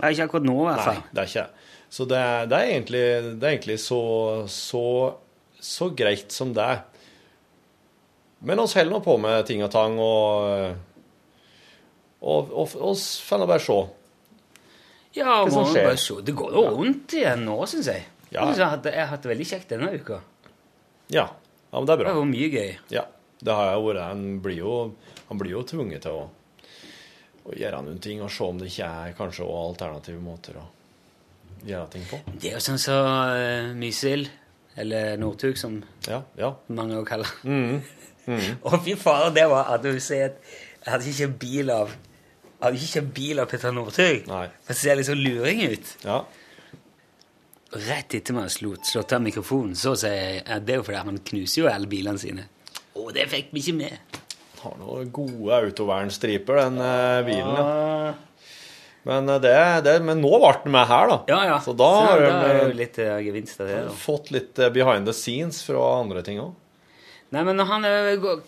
Nei, 0.00 0.10
ikke 0.12 0.26
akkurat 0.28 0.44
nå, 0.48 0.56
i 0.60 0.66
hvert 0.70 0.84
fall. 0.84 0.98
Nei, 1.00 1.12
det 1.12 1.22
er 1.22 1.30
ikke 1.30 1.44
det. 1.46 1.70
Så 1.96 2.04
det 2.10 2.18
er, 2.18 2.46
det 2.50 2.56
er 2.58 2.70
egentlig, 2.74 3.04
det 3.40 3.46
er 3.46 3.54
egentlig 3.54 3.78
så, 3.80 4.00
så, 4.50 4.82
så 5.62 5.88
greit 5.96 6.34
som 6.34 6.50
det 6.56 6.64
er. 6.74 6.82
Men 8.46 8.60
oss 8.60 8.74
holder 8.76 8.92
nå 8.92 9.00
på 9.06 9.14
med 9.22 9.46
ting 9.48 9.62
og 9.64 9.70
tang, 9.72 9.96
og 9.98 10.76
oss 12.20 13.06
får 13.24 13.40
nå 13.42 13.46
bare 13.48 13.62
se. 13.62 13.78
Ja, 15.16 15.38
må 15.48 15.62
bare 15.72 15.96
se. 16.00 16.18
Det 16.26 16.34
går 16.36 16.52
jo 16.58 16.64
rundt 16.76 17.14
igjen 17.16 17.44
nå, 17.46 17.56
syns 17.70 17.88
jeg. 17.92 18.04
Ja. 18.34 18.44
Jeg 18.50 18.58
har 18.66 18.74
hatt- 18.76 19.22
det 19.22 19.30
veldig 19.30 19.46
kjekt 19.48 19.68
denne 19.72 19.92
uka. 19.94 20.20
Ja. 21.08 21.28
ja, 21.72 21.78
men 21.78 21.86
det 21.86 21.92
er 21.94 21.96
Det 21.96 22.04
bra. 22.04 22.12
har 22.12 22.20
vært 22.20 22.32
mye 22.34 22.50
gøy. 22.50 22.72
Ja, 22.90 23.04
det 23.40 23.54
har 23.54 23.70
jeg 23.70 23.84
vært. 23.86 24.02
Han 24.10 24.40
blir 24.42 24.56
jo, 24.58 24.94
han 25.28 25.38
blir 25.38 25.50
jo 25.54 25.62
tvunget 25.62 26.02
til 26.02 26.10
å, 26.12 26.28
å 27.46 27.54
gjøre 27.54 27.82
noen 27.86 28.00
ting 28.02 28.22
og 28.24 28.30
se 28.32 28.46
om 28.46 28.58
det 28.58 28.70
ikke 28.72 28.88
er 29.06 29.14
kanskje 29.18 29.44
også 29.46 29.68
alternative 29.70 30.22
måter 30.22 30.58
å 30.58 30.64
gjøre 31.66 31.86
ting 31.92 32.06
på. 32.10 32.18
Det 32.34 32.50
er 32.50 32.56
jo 32.58 32.64
sånn 32.64 32.80
som 32.82 33.06
uh, 33.06 33.70
Mysil, 33.78 34.26
eller 34.76 35.16
Northug, 35.20 35.56
som 35.58 35.78
Ja, 36.08 36.22
ja. 36.38 36.52
mange 36.68 36.98
også 36.98 37.10
kaller 37.12 37.36
Mm. 37.46 37.78
Å, 38.66 38.78
fy 38.82 38.96
fader, 38.98 39.30
det 39.36 39.44
var 39.46 39.68
at 39.70 39.84
du 39.86 39.92
sier 40.02 40.32
at 40.32 40.40
jeg 40.82 40.90
hadde 40.90 41.06
ikke 41.06 41.20
kjøpt 41.20 41.38
bil 41.44 41.70
av 41.70 41.92
jeg 42.56 42.64
hadde 42.64 42.78
ikke 42.80 42.92
kjøpt 42.96 43.12
bil 43.14 43.38
av 43.42 43.48
Petter 43.50 43.72
Northug. 43.76 44.26
For 44.26 44.72
det 44.72 44.76
ser 44.80 44.96
litt 44.98 45.06
sånn 45.06 45.20
luring 45.22 45.62
ut. 45.70 45.94
ja. 46.06 46.18
Rett 47.76 48.14
etter 48.14 48.32
vi 48.32 48.40
har 48.40 48.52
slått 48.88 49.12
av 49.12 49.20
mikrofonen, 49.20 49.74
så 49.76 49.92
sier 49.98 50.14
jeg 50.16 50.44
at 50.54 50.64
det 50.64 50.76
er 50.76 50.78
jo 50.80 50.84
fordi 50.86 51.00
han 51.02 51.18
knuser 51.28 51.60
jo 51.60 51.66
alle 51.68 51.90
bilene 51.90 52.18
sine. 52.22 52.46
Å, 52.96 53.02
det 53.12 53.26
fikk 53.28 53.50
vi 53.52 53.60
ikke 53.60 53.74
med. 53.76 54.16
Har 54.66 54.78
noen 54.82 55.10
gode 55.14 55.60
autovernstriper, 55.62 56.58
den 56.64 56.80
eh, 56.82 57.20
bilen. 57.26 57.52
ja. 57.54 57.66
Ja, 58.06 58.14
Men, 59.06 59.28
eh, 59.30 59.40
det, 59.40 59.56
det, 59.86 59.96
men 60.02 60.18
nå 60.18 60.32
ble 60.42 60.52
den 60.64 60.74
med 60.74 60.88
her, 60.90 61.10
da. 61.12 61.18
ja. 61.30 61.40
ja. 61.52 61.58
Så 61.62 61.76
da 61.78 61.90
har 61.94 62.22
er 62.26 62.62
eh, 62.64 62.72
litt 62.74 62.98
uh, 62.98 63.16
gevinst 63.22 63.60
av 63.62 63.70
det. 63.70 63.82
da. 63.86 63.96
fått 64.02 64.32
litt 64.34 64.58
eh, 64.58 64.72
behind 64.74 65.06
the 65.06 65.14
scenes 65.14 65.62
fra 65.66 65.84
andre 66.00 66.24
ting 66.26 66.42
òg. 66.42 66.54
Nei, 67.34 67.42
men 67.42 67.58
når 67.58 67.68
han 67.70 67.86
eh, 67.86 68.12
går, 68.22 68.42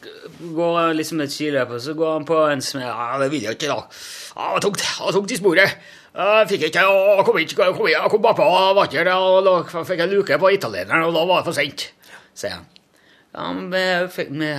går 0.55 0.81
liksom 0.99 1.23
et 1.23 1.35
skiløp, 1.35 1.73
og 1.75 1.83
så 1.83 1.95
går 1.99 2.13
han 2.17 2.27
på 2.27 2.41
en 2.47 2.63
smell 2.63 2.87
Ja, 2.87 3.19
det 3.23 3.31
vil 3.33 3.47
jeg 3.47 3.59
ikke, 3.59 3.71
da. 3.71 4.03
Ja, 4.35 4.49
det 4.49 4.59
var 4.59 4.67
tungt. 4.67 5.33
I 5.35 5.39
sporet. 5.39 5.79
Jeg 6.19 6.49
fikk 6.51 6.67
ikke 6.71 6.85
å 6.91 7.23
komme 7.27 7.43
inn, 7.43 7.55
kom, 7.55 7.85
kom 8.11 8.23
bakpå, 8.25 8.47
og 8.47 8.81
da 9.47 9.59
fikk 9.87 10.03
jeg 10.03 10.11
luke 10.11 10.39
på 10.43 10.53
italieneren, 10.55 11.07
og 11.07 11.15
da 11.15 11.23
var 11.29 11.43
det 11.43 11.51
for 11.51 11.59
sent, 11.59 11.89
sier 12.39 12.57
han. 12.57 12.67
Ja, 13.35 13.49
vi 13.53 13.83
fikk, 14.15 14.31
vi 14.41 14.53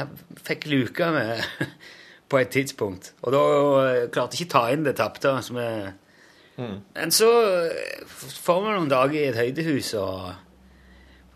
fikk 0.46 0.66
luka 0.70 1.12
med, 1.12 1.44
på 2.30 2.38
et 2.40 2.52
tidspunkt, 2.54 3.14
og 3.26 3.34
da 3.34 3.40
eh, 3.88 4.04
klarte 4.14 4.38
jeg 4.38 4.46
ikke 4.46 4.54
ta 4.54 4.62
inn 4.74 4.84
det 4.86 4.96
tapte. 5.00 5.32
jeg- 5.42 5.94
Men 6.60 7.10
så 7.16 7.30
eh, 7.70 8.04
får 8.06 8.62
vi 8.66 8.76
noen 8.76 8.90
dager 8.92 9.16
i 9.20 9.28
et 9.32 9.36
høydehus 9.40 9.94
og 9.98 10.30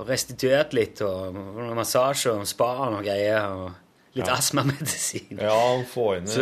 og 0.01 0.07
restituert 0.09 0.73
litt, 0.73 1.01
og 1.05 1.35
noen 1.35 1.75
massasje 1.77 2.31
og 2.33 2.47
spa 2.49 2.65
og 2.87 2.95
noe 2.95 3.03
greier, 3.05 3.45
og 3.53 3.71
litt 4.17 4.25
astmamedisin. 4.33 5.37
Ja, 5.39 5.83
få 5.87 6.15
inn 6.17 6.25
det. 6.25 6.33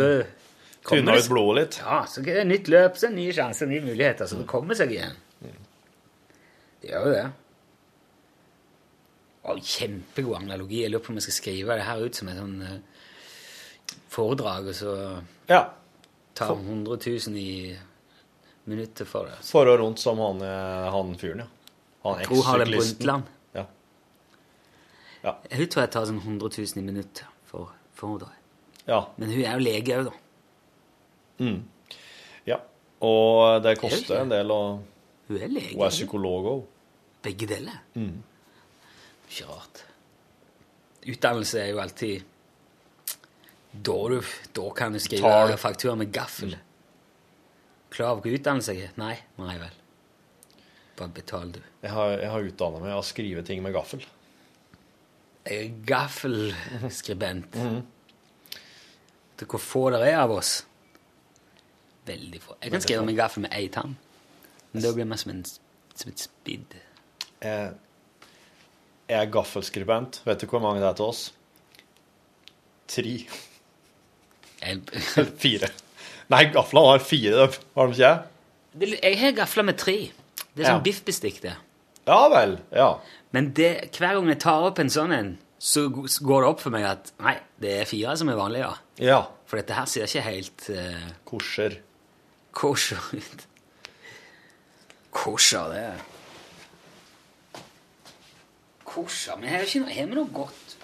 kommer 0.82 1.12
Tynna 1.12 1.18
ut 1.20 1.28
blodet 1.28 1.58
litt. 1.60 1.76
Ja, 1.84 1.98
så 2.08 2.22
er 2.24 2.40
det 2.40 2.46
nytt 2.48 2.70
løp, 2.72 2.96
så 2.96 3.06
er 3.06 3.12
det 3.12 3.18
nye 3.20 3.32
sjanser, 3.36 3.68
nye 3.70 3.84
muligheter, 3.84 4.26
så 4.26 4.38
det 4.40 4.46
kommer 4.50 4.74
seg 4.74 4.90
igjen. 4.96 5.14
Det 6.80 6.90
gjør 6.90 7.06
jo 7.06 7.12
det. 7.12 7.26
Og 9.44 9.58
kjempegod 9.66 10.36
analogi. 10.38 10.82
Jeg 10.84 10.90
lurer 10.92 11.02
på 11.02 11.10
om 11.10 11.16
jeg 11.18 11.22
skal 11.26 11.34
skrive 11.40 11.76
det 11.78 11.84
her 11.88 12.02
ut 12.04 12.14
som 12.14 12.28
et 12.30 12.36
sånn 12.38 12.60
eh, 12.62 12.78
foredrag, 14.12 14.68
og 14.70 14.74
så 14.78 14.92
Ja. 15.50 15.64
ta 16.34 16.46
100 16.54 16.96
000 16.96 17.36
i 17.36 17.76
minuttet 18.66 19.06
for 19.08 19.26
det. 19.26 19.38
For 19.44 19.66
og 19.66 19.80
rundt 19.80 19.98
som 19.98 20.18
han, 20.22 20.40
eh, 20.42 20.90
han 20.94 21.14
fyren, 21.18 21.38
ja. 21.42 21.46
Han 22.04 22.22
tror 22.24 22.42
Harlem. 22.44 22.70
Brundtland. 22.78 23.24
Ja. 23.54 23.66
Ja. 25.24 25.36
Hun 25.50 25.66
tror 25.68 25.82
jeg 25.82 25.90
tar 25.90 26.06
sånn 26.06 26.20
100 26.22 26.48
000 26.58 26.78
i 26.78 26.86
minuttet 26.86 27.24
for 27.46 27.72
foredrag. 27.94 28.32
ja. 28.86 29.04
Men 29.18 29.30
hun 29.30 29.44
er 29.44 29.52
jo 29.58 29.58
lege 29.58 29.98
òg, 29.98 30.04
da. 30.10 30.12
Ja. 32.46 32.58
Og 33.00 33.62
det 33.62 33.78
koster 33.80 34.20
en 34.22 34.28
del, 34.30 34.46
å 34.50 34.78
Hun 35.28 35.36
er 35.42 35.48
lege. 35.48 35.74
hun 35.74 35.84
er 35.86 35.90
psykolog 35.90 36.44
òg. 36.46 36.64
Begge 37.22 37.46
deler. 37.48 37.80
Ikke 39.32 39.48
rart. 39.48 39.82
Utdannelse 41.08 41.58
er 41.64 41.70
jo 41.72 41.80
alltid 41.82 42.22
Da, 43.72 43.94
du, 44.12 44.18
da 44.52 44.64
kan 44.76 44.92
du 44.92 45.00
skrive 45.00 45.24
Tar- 45.24 45.56
faktura 45.58 45.94
med 45.96 46.12
gaffel. 46.12 46.58
Klar 47.92 48.12
over 48.12 48.26
hva 48.28 48.34
utdannelse 48.36 48.74
jeg 48.76 48.90
er? 48.90 48.92
Nei. 49.00 49.14
Nei 49.40 49.54
vel. 49.60 49.78
Bare 50.98 51.08
betal, 51.16 51.50
du. 51.54 51.60
Jeg 51.82 51.90
har, 51.94 52.12
jeg 52.20 52.28
har 52.34 52.44
utdanna 52.50 52.82
meg 52.84 52.92
å 52.98 53.02
skrive 53.04 53.42
ting 53.48 53.62
med 53.64 53.72
gaffel. 53.74 54.04
Jeg 55.48 55.56
er 55.64 55.72
gaffelskribent. 55.88 57.56
Til 59.40 59.48
hvor 59.48 59.58
få 59.64 59.86
det 59.96 60.02
er 60.10 60.20
av 60.20 60.30
oss. 60.36 60.52
Veldig 62.06 62.40
få. 62.44 62.58
Jeg 62.62 62.74
kan 62.76 62.84
skrive 62.84 63.06
med 63.08 63.16
gaffel 63.18 63.46
med 63.46 63.56
ei 63.56 63.68
tann. 63.72 63.96
Men 64.72 64.84
da 64.84 64.92
blir 64.96 65.08
mer 65.08 65.20
som, 65.20 65.32
en, 65.32 65.42
som 65.96 66.12
et 66.12 66.20
spidd. 66.22 66.76
Jeg, 67.42 67.72
jeg 69.12 69.26
er 69.26 69.30
gaffelskribent. 69.34 70.20
Vet 70.26 70.42
du 70.42 70.46
hvor 70.50 70.62
mange 70.64 70.80
det 70.82 70.88
er 70.90 70.98
til 70.98 71.08
oss? 71.12 71.22
Tre. 72.92 73.14
Eller 74.62 75.30
fire. 75.44 75.68
Nei, 76.32 76.44
gaflene 76.54 76.92
har 76.94 77.04
fire, 77.04 77.48
har 77.76 77.90
de 77.92 77.98
ikke? 77.98 78.12
Jeg 79.02 79.18
har 79.20 79.34
gafler 79.36 79.66
med 79.68 79.78
tre. 79.80 79.96
Det 80.52 80.62
er 80.64 80.68
Ja. 80.68 80.74
sånn 80.76 80.84
biffbestikk, 80.86 81.40
det. 81.44 81.54
Ja 82.08 82.20
vel. 82.32 82.56
Ja. 82.74 82.90
Men 83.32 83.52
det, 83.56 83.70
hver 83.96 84.16
gang 84.18 84.28
jeg 84.32 84.40
tar 84.42 84.64
opp 84.68 84.80
en 84.82 84.90
sånn 84.92 85.12
en, 85.16 85.32
så 85.62 85.84
går 85.92 86.42
det 86.42 86.48
opp 86.48 86.60
for 86.64 86.74
meg 86.74 86.84
at 86.88 87.12
nei, 87.22 87.36
det 87.62 87.74
er 87.82 87.88
fire 87.88 88.16
som 88.18 88.28
er 88.32 88.38
vanlige. 88.40 88.66
Ja. 88.98 89.06
Ja. 89.12 89.20
For 89.46 89.60
dette 89.60 89.76
her 89.76 89.86
ser 89.90 90.08
ikke 90.08 90.24
helt 90.24 90.64
uh, 90.72 91.08
Kosjer 91.28 91.74
Kosjer 92.56 93.00
ut. 93.16 93.44
Kosher, 95.12 95.68
det 95.72 95.82
er 98.92 98.94
Kosher 98.94 99.38
Men 99.40 99.48
har 99.48 99.64
vi 99.66 100.06
noe, 100.14 100.28
godt 100.32 100.76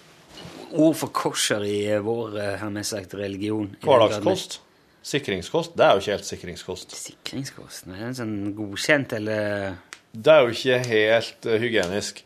ord 0.76 0.96
for 0.96 1.12
kosher 1.14 1.64
i 1.64 1.86
eh, 1.88 2.00
vår 2.04 2.36
eh, 2.38 2.56
har 2.60 2.70
vi 2.70 2.84
sagt, 2.84 3.14
religion? 3.14 3.70
Hverdagskost. 3.82 4.60
Sikringskost. 5.08 5.76
Det 5.78 5.84
er 5.86 5.94
jo 5.96 6.02
ikke 6.02 6.16
helt 6.16 6.28
sikringskost. 6.28 6.94
Sikringskost? 6.98 7.86
Er 7.88 8.02
det 8.10 8.16
sånn 8.18 8.52
godkjent 8.56 9.14
eller 9.16 9.78
Det 10.12 10.34
er 10.34 10.44
jo 10.44 10.52
ikke 10.52 10.78
helt 10.90 11.48
eh, 11.48 11.60
hygienisk. 11.62 12.24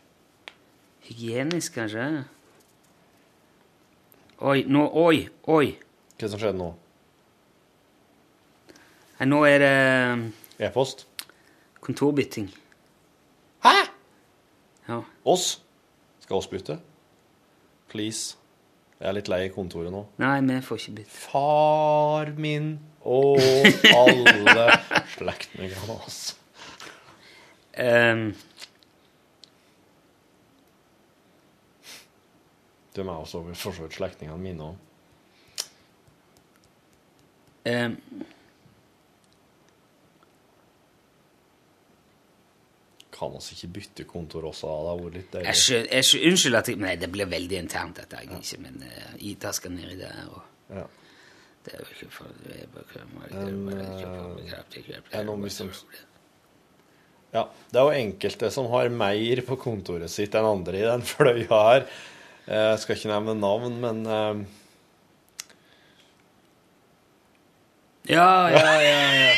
hygienisk, 1.07 1.73
kanskje? 1.75 2.25
Oi, 4.43 4.63
nå 4.67 4.87
Oi, 4.99 5.29
oi. 5.47 5.77
Hva 6.19 6.29
som 6.29 6.39
skjedde 6.41 6.59
nå? 6.59 6.73
Nei, 9.19 9.27
nå 9.29 9.43
er 9.47 9.59
det 9.63 10.67
E-post? 10.67 11.07
kontorbytting. 11.83 12.47
Hæ? 13.63 13.73
Ja. 14.87 15.01
Oss? 15.27 15.62
Skal 16.33 16.39
oss 16.39 16.47
bytte? 16.49 16.79
Please. 17.91 18.37
Jeg 18.97 19.05
er 19.05 19.13
litt 19.13 19.27
lei 19.29 19.43
i 19.45 19.49
kontoret 19.53 19.93
nå. 19.93 19.99
Nei, 20.17 20.39
vi 20.47 20.55
får 20.65 20.79
ikke 20.79 20.93
bytte. 20.97 21.11
Far 21.27 22.31
min 22.41 22.71
og 23.05 23.37
alle 23.91 24.63
slektningene 25.13 25.83
hans. 25.91 26.17
Um, 27.77 28.23
De 32.97 33.05
er 33.05 33.13
også 33.13 33.43
for 33.53 33.77
så 33.77 33.85
vidt 33.85 33.99
slektningene 33.99 34.41
mine 34.41 34.71
òg. 34.71 35.69
um, 37.69 37.99
Kan 43.23 43.37
oss 43.39 43.51
ikke 43.55 43.69
bytte 43.77 44.03
kontor 44.09 44.49
også? 44.49 44.67
Det 44.67 44.89
hadde 44.91 45.11
litt 45.15 45.37
jeg 45.37 45.45
deilig. 45.47 45.91
jeg 45.93 46.31
Unnskyld 46.31 46.57
at 46.59 46.71
jeg 46.73 46.81
Nei, 46.83 46.95
det 46.99 47.09
blir 47.13 47.29
veldig 47.31 47.59
internt, 47.61 47.95
dette, 48.01 48.19
egentlig, 48.19 48.59
men 48.65 48.81
uh, 48.83 49.13
Ida 49.23 49.53
skal 49.55 49.71
ned 49.71 49.93
i 49.93 49.99
det 50.01 50.09
her. 50.11 50.27
og 50.33 50.75
Ja. 50.75 50.85
Det 51.63 51.73
er 51.73 51.79
jo 51.79 51.85
ikke 51.95 52.09
for 52.11 52.27
det 52.43 52.57
er 52.59 52.67
bare- 52.73 52.83
det 52.83 54.81
ikke 54.81 56.01
Ja, 57.33 57.45
det 57.71 57.79
er 57.79 57.85
jo 57.87 58.01
enkelte 58.01 58.49
som 58.51 58.67
har 58.69 58.89
mer 58.89 59.41
på 59.47 59.55
kontoret 59.57 60.11
sitt 60.11 60.35
enn 60.35 60.45
andre 60.45 60.77
i 60.77 60.83
den 60.85 61.01
fløya 61.13 61.61
her. 61.69 61.87
Jeg 62.45 62.79
skal 62.83 62.95
ikke 62.97 63.13
nevne 63.13 63.39
navn, 63.39 63.79
men 63.79 64.03
eh, 64.05 64.43
Ja, 68.11 68.27
ja, 68.51 68.65
ja. 68.83 68.99
ja. 69.15 69.31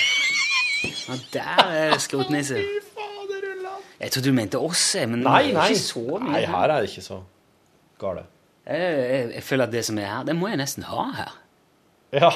ja 1.07 1.19
der 1.37 1.69
er 1.69 1.93
det 1.93 2.01
skrotnisse. 2.01 2.63
Jeg 3.99 4.11
trodde 4.11 4.29
du 4.29 4.33
mente 4.35 4.59
oss, 4.59 4.95
men 5.07 5.19
Nei, 5.23 5.51
nei. 5.55 5.69
ikke 5.71 5.79
så 5.79 5.99
mye. 6.19 6.31
Nei, 6.31 6.45
her 6.51 6.69
er 6.73 6.81
det 6.83 6.89
ikke 6.91 7.01
så 7.05 7.19
gale. 8.01 8.23
Jeg, 8.65 8.79
jeg, 8.81 9.29
jeg 9.35 9.43
føler 9.43 9.63
at 9.69 9.73
det 9.75 9.83
som 9.87 9.97
er 10.01 10.05
her, 10.09 10.23
det 10.27 10.35
må 10.35 10.47
jeg 10.51 10.57
nesten 10.59 10.83
ha 10.89 11.03
her. 11.15 11.31
Ja. 12.15 12.29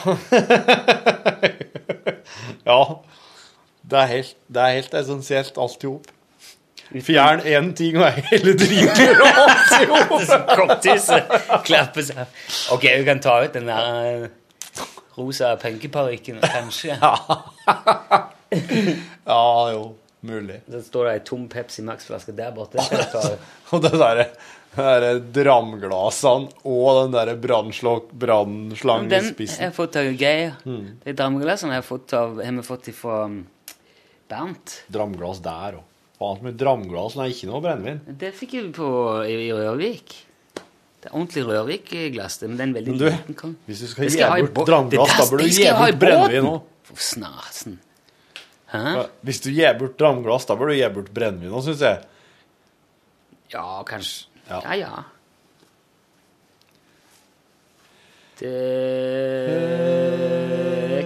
ja. 2.70 2.80
Det 3.90 3.98
er 4.00 4.06
helt, 4.12 4.36
det 4.48 4.62
er 4.62 4.72
helt 4.78 4.94
essensielt 5.00 5.58
alt 5.62 5.84
i 5.84 5.86
hop. 5.90 6.06
Fjern 7.06 7.40
én 7.46 7.68
ting, 7.78 7.98
og 8.02 8.12
hele 8.32 8.52
driten 8.58 9.22
og 9.22 9.28
alt 9.44 9.74
i 9.78 9.80
hop. 9.92 10.12
Ok, 12.74 12.84
vi 12.98 13.04
kan 13.08 13.20
ta 13.22 13.34
ut 13.46 13.54
den 13.54 13.68
der 13.70 13.82
eh, 14.02 14.28
rosa 15.18 15.48
punkeparykken, 15.62 16.38
kanskje. 16.42 16.98
Ja, 19.28 19.70
jo. 19.74 19.84
Mulig. 20.22 20.62
Så 20.68 20.82
står 20.84 21.06
det 21.08 21.12
ei 21.16 21.26
tom 21.28 21.46
Pepsi 21.52 21.84
Max-flaske 21.88 22.34
der 22.36 22.52
borte. 22.56 22.82
Den. 22.84 23.38
Og 23.76 23.84
det 23.86 23.94
derre 23.96 24.26
der 24.76 25.20
dramglassene 25.34 26.52
og 26.64 26.90
den 27.00 27.14
derre 27.16 27.36
Den 27.36 28.04
brannslangespissen. 28.22 29.58
har 29.58 29.72
jeg 29.72 29.76
fått 29.76 29.96
av 29.98 30.10
Geir. 30.14 30.54
De 31.04 31.14
dameglassene 31.18 31.74
har 31.74 31.86
fått 31.86 32.14
av, 32.14 32.38
har 32.44 32.52
vi 32.54 32.66
fått 32.66 32.92
fra 32.96 33.24
um, 33.26 33.42
Bernt. 34.30 34.84
Dramglass 34.94 35.42
der 35.42 35.80
òg. 35.80 35.86
Faen 36.20 36.38
så 36.38 36.44
mye 36.46 36.58
dramglass, 36.60 37.16
er 37.16 37.32
ikke 37.32 37.48
noe 37.50 37.62
brennevin. 37.64 38.02
Det 38.20 38.34
fikk 38.36 38.58
vi 38.58 38.64
på 38.76 38.90
i, 39.24 39.38
i 39.48 39.52
Rørvik. 39.56 40.18
Det 41.00 41.08
er 41.08 41.16
ordentlig 41.16 41.46
Rørvik-glass, 41.48 42.42
men 42.44 42.58
det 42.60 42.66
er 42.66 42.68
en 42.68 42.74
veldig 42.76 42.92
Men 42.94 43.00
du, 43.00 43.06
liten 43.08 43.38
kan. 43.40 43.54
hvis 43.66 43.86
du 43.86 43.88
skal 43.88 44.12
skal 44.12 44.42
gi 44.44 44.50
bort 44.52 44.68
dramglass, 44.68 45.16
da 45.16 45.28
burde 45.32 45.46
bør 45.46 45.46
du 45.48 45.56
gi 45.56 45.70
bort 45.80 46.02
brennevin 46.04 46.50
òg. 46.52 46.74
For 46.90 47.06
snasen. 47.06 47.80
Hæ? 48.70 49.08
Hvis 49.26 49.42
du 49.42 49.50
gir 49.50 49.74
bort 49.80 49.98
dramglass, 50.00 50.46
da 50.46 50.56
bør 50.58 50.68
du 50.72 50.76
gi 50.78 50.90
bort 50.94 51.10
brennevin 51.14 51.54
òg, 51.56 51.64
syns 51.66 51.82
jeg. 51.82 51.98
Ja, 53.54 53.84
kanskje. 53.88 54.28
Ja. 54.50 54.60
Ja, 54.66 54.74
ja. 54.78 55.04
Det 58.40 58.50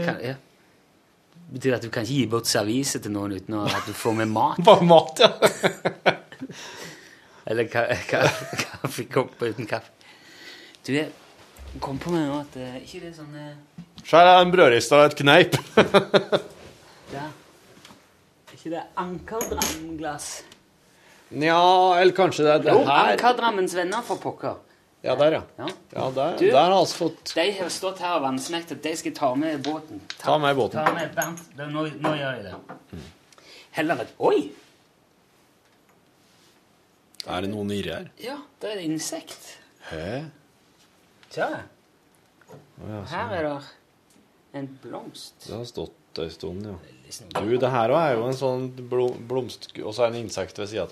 kan 0.05 0.17
ja. 0.21 0.33
Betyr 1.53 1.69
det 1.71 1.77
at 1.79 1.85
du 1.85 1.89
kan 1.93 2.03
ikke 2.05 2.13
gi 2.13 2.27
bort 2.29 2.47
servise 2.49 2.99
til 3.01 3.11
noen 3.13 3.31
uten 3.37 3.53
at 3.63 3.87
du 3.87 3.93
får 3.97 4.13
med 4.21 4.27
mat? 4.33 4.57
Bare 4.67 4.85
mat, 4.85 5.19
ja. 5.23 5.29
Eller 7.49 7.63
ka 7.67 7.81
ka 8.07 8.21
kaffekopp 8.59 9.41
uten 9.43 9.67
kaffe? 9.67 9.89
Du, 10.83 10.91
jeg 10.93 11.09
kom 11.83 11.97
på 11.99 12.11
meg 12.13 12.21
nå 12.27 12.33
at 12.43 12.55
eh, 12.59 12.75
ikke 12.83 12.99
det 13.03 13.09
er 13.11 13.15
sånn 13.17 13.35
Skjær 14.03 14.03
Så 14.03 14.17
her 14.19 14.27
er 14.29 14.41
en 14.43 14.51
brødrister 14.51 14.97
og 14.99 15.05
et 15.09 15.19
kneip. 15.19 15.53
Der. 17.13 17.29
Ikke 18.63 18.71
det 18.77 18.83
Ankerdramglass? 18.95 20.43
Nja, 21.35 21.99
eller 21.99 22.13
kanskje 22.15 22.45
det 22.45 22.51
er 22.53 22.61
det 22.63 22.71
Jo, 22.71 22.83
her. 22.87 23.09
Ankerdrammens 23.17 23.73
venner, 23.75 24.01
for 24.07 24.21
pokker. 24.23 24.55
Ja, 25.03 25.17
der, 25.19 25.33
ja. 25.35 25.41
Ja. 25.59 25.67
Ja, 25.91 26.05
der, 26.15 26.37
Du- 26.39 26.45
der 26.47 26.55
har 26.61 26.69
vi 26.69 26.75
altså 26.79 26.95
fått 27.09 27.33
De 27.35 27.51
har 27.57 27.69
stått 27.69 27.99
her 27.99 28.13
og 28.15 28.21
vannsmekt 28.23 28.71
at 28.71 28.81
de 28.85 28.95
skal 28.95 29.11
ta 29.17 29.33
med 29.35 29.59
båten. 29.65 29.99
Ta 30.21 30.37
med 30.37 30.55
båten. 30.55 30.79
Ta 30.85 30.93
med 30.93 31.11
Bernt. 31.15 31.41
Det- 31.57 31.67
Nå, 31.73 31.83
nå 31.99 32.13
gjør 32.15 32.37
jeg 32.37 32.43
det. 32.43 33.01
Heller 33.71 34.01
et 34.05 34.13
Oi! 34.19 34.51
Er 37.27 37.41
det 37.41 37.49
noe 37.51 37.65
nedi 37.67 37.89
her? 37.91 38.07
Ja, 38.19 38.37
det 38.61 38.69
er 38.71 38.77
et 38.79 38.85
insekt. 38.87 39.57
Hæ? 39.89 40.23
Tja. 41.31 41.49
Her 43.11 43.33
er 43.33 43.43
det 43.43 43.63
en 44.53 44.67
blomst. 44.83 45.33
Det 45.47 45.53
har 45.55 45.65
stått 45.65 46.19
ei 46.23 46.29
stund, 46.29 46.63
ja. 46.63 46.75
Liksom. 47.05 47.29
Du, 47.35 47.57
det 47.59 47.71
her 47.73 47.93
er 47.97 48.15
jo 48.17 48.27
en 48.27 48.37
sånn 48.37 48.69
blom, 48.89 49.17
blomst... 49.29 49.69
Og 49.83 49.93
så 49.93 50.05
er 50.05 50.13
det 50.13 50.19
en 50.19 50.25
insekt 50.27 50.59
ved 50.59 50.71
sida. 50.71 50.87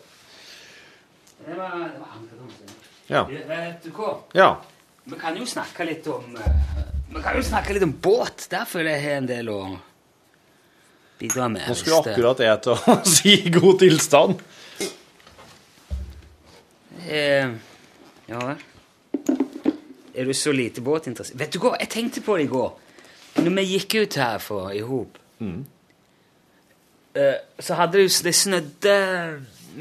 Det 1.42 1.56
var, 1.58 1.78
det 1.80 2.02
var. 2.02 2.20
Ja. 3.12 3.24
Vet 3.28 3.84
du 3.84 3.92
hva? 3.96 4.14
ja. 4.38 4.52
Vi 5.04 5.18
kan 5.20 5.38
jo 5.38 5.46
snakke 5.50 5.86
litt 5.88 6.06
om 6.08 6.36
eh, 6.38 6.84
Vi 7.10 7.22
kan 7.24 7.36
jo 7.36 7.42
snakke 7.44 7.74
litt 7.74 7.84
om 7.84 7.94
båt. 8.06 8.46
Der 8.52 8.68
føler 8.70 8.94
jeg 8.94 9.04
har 9.04 9.18
en 9.24 9.30
del 9.32 9.50
å 9.50 9.62
bidra 11.20 11.48
med. 11.50 11.66
Nå 11.68 11.76
skulle 11.78 12.02
akkurat 12.04 12.44
jeg 12.46 12.62
til 12.66 12.76
å 12.76 12.98
si 13.16 13.34
god 13.58 13.82
tilstand. 13.82 14.46
Eh, 17.10 17.50
ja 18.30 18.46
vel. 18.46 18.62
Er 20.12 20.28
du 20.30 20.34
så 20.38 20.54
lite 20.54 20.84
båtinteressert? 20.86 21.40
Vet 21.40 21.54
du 21.56 21.60
hva, 21.64 21.74
jeg 21.82 21.90
tenkte 21.92 22.24
på 22.24 22.38
det 22.38 22.46
i 22.46 22.52
går. 22.52 22.72
Når 23.42 23.54
vi 23.58 23.68
gikk 23.74 23.98
ut 24.04 24.18
her 24.22 24.42
for, 24.44 24.70
i 24.76 24.84
hop, 24.86 25.18
eh, 25.42 25.62
så 27.14 27.76
hadde 27.76 27.98
det 27.98 28.06
jo 28.06 28.12
Det 28.24 28.36
snødde 28.36 28.96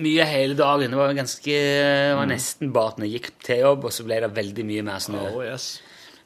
mye 0.00 0.26
hele 0.28 0.56
dagen. 0.58 0.92
Det 0.92 0.98
var 0.98 1.16
ganske 1.16 1.54
det 1.54 2.18
var 2.18 2.30
nesten 2.30 2.74
bart 2.74 3.00
når 3.00 3.08
jeg 3.08 3.18
gikk 3.18 3.32
til 3.46 3.64
jobb, 3.64 3.88
og 3.88 3.94
så 3.94 4.06
ble 4.06 4.20
det 4.22 4.30
veldig 4.36 4.66
mye 4.66 4.86
mer 4.86 5.02
snø 5.02 5.24
Oh, 5.30 5.40
yes. 5.44 5.72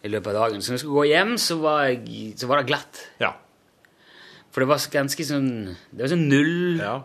i 0.04 0.12
løpet 0.12 0.34
av 0.34 0.46
dagen. 0.46 0.62
Så 0.62 0.72
når 0.72 0.78
jeg 0.78 0.84
skulle 0.84 1.00
gå 1.00 1.08
hjem, 1.12 1.34
så 1.40 1.58
var, 1.62 1.80
jeg, 1.88 2.34
så 2.40 2.50
var 2.50 2.60
det 2.60 2.68
glatt. 2.72 3.02
Ja. 3.22 3.32
For 4.54 4.62
det 4.62 4.70
var 4.70 4.84
ganske 4.92 5.26
sånn 5.26 5.50
Det 5.90 6.04
var 6.04 6.12
sånn 6.12 6.28
null 6.30 6.82
ja. 6.82 6.96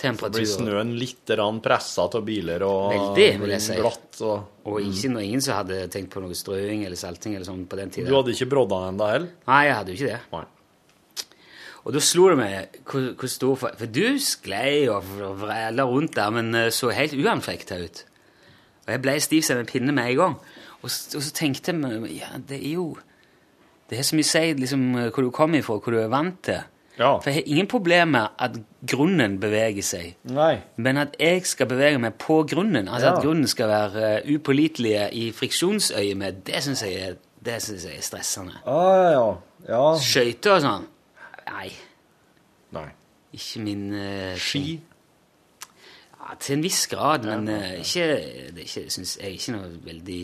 temperatur. 0.00 0.40
Blir 0.40 0.48
snøen 0.48 0.94
litt 0.96 1.34
pressa 1.64 2.06
av 2.08 2.22
biler 2.24 2.64
og 2.64 2.94
Veldig, 2.94 3.26
vil 3.42 3.56
jeg 3.56 3.66
si. 3.66 3.80
glatt? 3.80 4.12
Og... 4.22 4.54
Og 4.68 4.78
ikke 4.84 5.10
mm. 5.12 5.18
ingen 5.24 5.42
som 5.44 5.58
hadde 5.58 5.82
tenkt 5.92 6.12
på 6.14 6.22
noe 6.24 6.36
strøing 6.36 6.86
eller 6.86 6.98
salting 7.00 7.34
eller 7.34 7.48
sånn 7.48 7.66
på 7.68 7.76
den 7.80 7.92
Du 7.98 8.14
hadde 8.14 8.34
ikke 8.34 8.48
brodda 8.52 8.86
ennå 8.90 9.10
heller? 9.10 9.34
Nei, 9.48 9.60
jeg 9.68 9.76
hadde 9.78 9.92
jo 9.92 10.00
ikke 10.00 10.10
det. 10.14 10.22
Nei. 10.32 10.46
Og 11.88 11.94
da 11.96 12.02
slo 12.04 12.26
det 12.28 12.36
meg 12.36 12.80
hvor, 12.84 13.04
hvor 13.16 13.30
stor 13.32 13.54
For, 13.56 13.76
for 13.80 13.88
du 13.88 14.18
sklei 14.20 14.84
og 14.92 15.06
vræla 15.40 15.86
rundt 15.88 16.16
der, 16.18 16.30
men 16.36 16.52
eh, 16.54 16.70
så 16.74 16.92
helt 16.92 17.16
uanfekta 17.16 17.78
ut. 17.80 18.02
Og 18.86 18.92
jeg 18.92 19.02
ble 19.04 19.14
stiv 19.24 19.44
som 19.46 19.60
en 19.60 19.68
pinne 19.68 19.92
med 19.96 20.10
en 20.12 20.18
gang. 20.18 20.34
Og, 20.82 20.90
og 20.90 21.22
så 21.24 21.30
tenkte 21.34 21.72
jeg 21.72 22.18
ja, 22.18 22.28
det 22.48 22.60
er 22.60 22.74
jo 22.76 22.90
Det 23.88 23.98
er 23.98 24.04
så 24.04 24.18
mye 24.18 24.26
å 24.26 24.28
si 24.28 24.52
liksom, 24.52 24.82
hvor 25.14 25.24
du 25.24 25.30
kommer 25.32 25.62
ifra, 25.62 25.78
hvor 25.80 25.94
du 25.94 25.98
er 26.02 26.10
vant 26.12 26.42
til. 26.44 26.60
Ja. 26.98 27.14
For 27.22 27.30
jeg 27.30 27.38
har 27.38 27.46
ingen 27.54 27.68
problemer 27.70 28.10
med 28.10 28.34
at 28.44 28.58
grunnen 28.90 29.38
beveger 29.40 29.86
seg. 29.86 30.10
Nei. 30.28 30.58
Men 30.76 31.00
at 31.00 31.16
jeg 31.16 31.46
skal 31.48 31.70
bevege 31.70 32.00
meg 32.02 32.18
på 32.20 32.42
grunnen, 32.50 32.88
altså 32.88 33.06
Ja. 33.06 33.14
at 33.16 33.24
grunnen 33.24 33.48
skal 33.48 33.70
være 33.70 34.10
uh, 34.18 34.28
upålitelige 34.34 35.08
i 35.14 35.30
friksjonsøyemed, 35.32 36.42
det 36.44 36.62
syns 36.66 36.82
jeg, 36.84 37.16
jeg 37.46 37.54
er 37.54 38.04
stressende. 38.04 38.60
Ah, 38.66 39.08
ja. 39.14 39.26
ja. 39.70 39.82
Skøyter 40.04 40.58
og 40.58 40.64
sånn 40.66 40.86
Nei, 41.48 41.68
Nei. 42.76 42.88
ikke 43.32 43.62
min 43.64 43.86
uh, 43.94 44.34
Ski? 44.40 44.76
Ja, 46.18 46.34
til 46.36 46.58
en 46.58 46.64
viss 46.64 46.82
grad, 46.90 47.24
men 47.24 47.48
uh, 47.48 47.78
ikke, 47.78 48.04
det 48.52 48.64
er 48.64 48.66
ikke, 48.66 48.84
synes 48.92 49.16
jeg 49.16 49.24
er 49.30 49.38
ikke 49.38 49.54
noe 49.56 49.70
veldig 49.86 50.20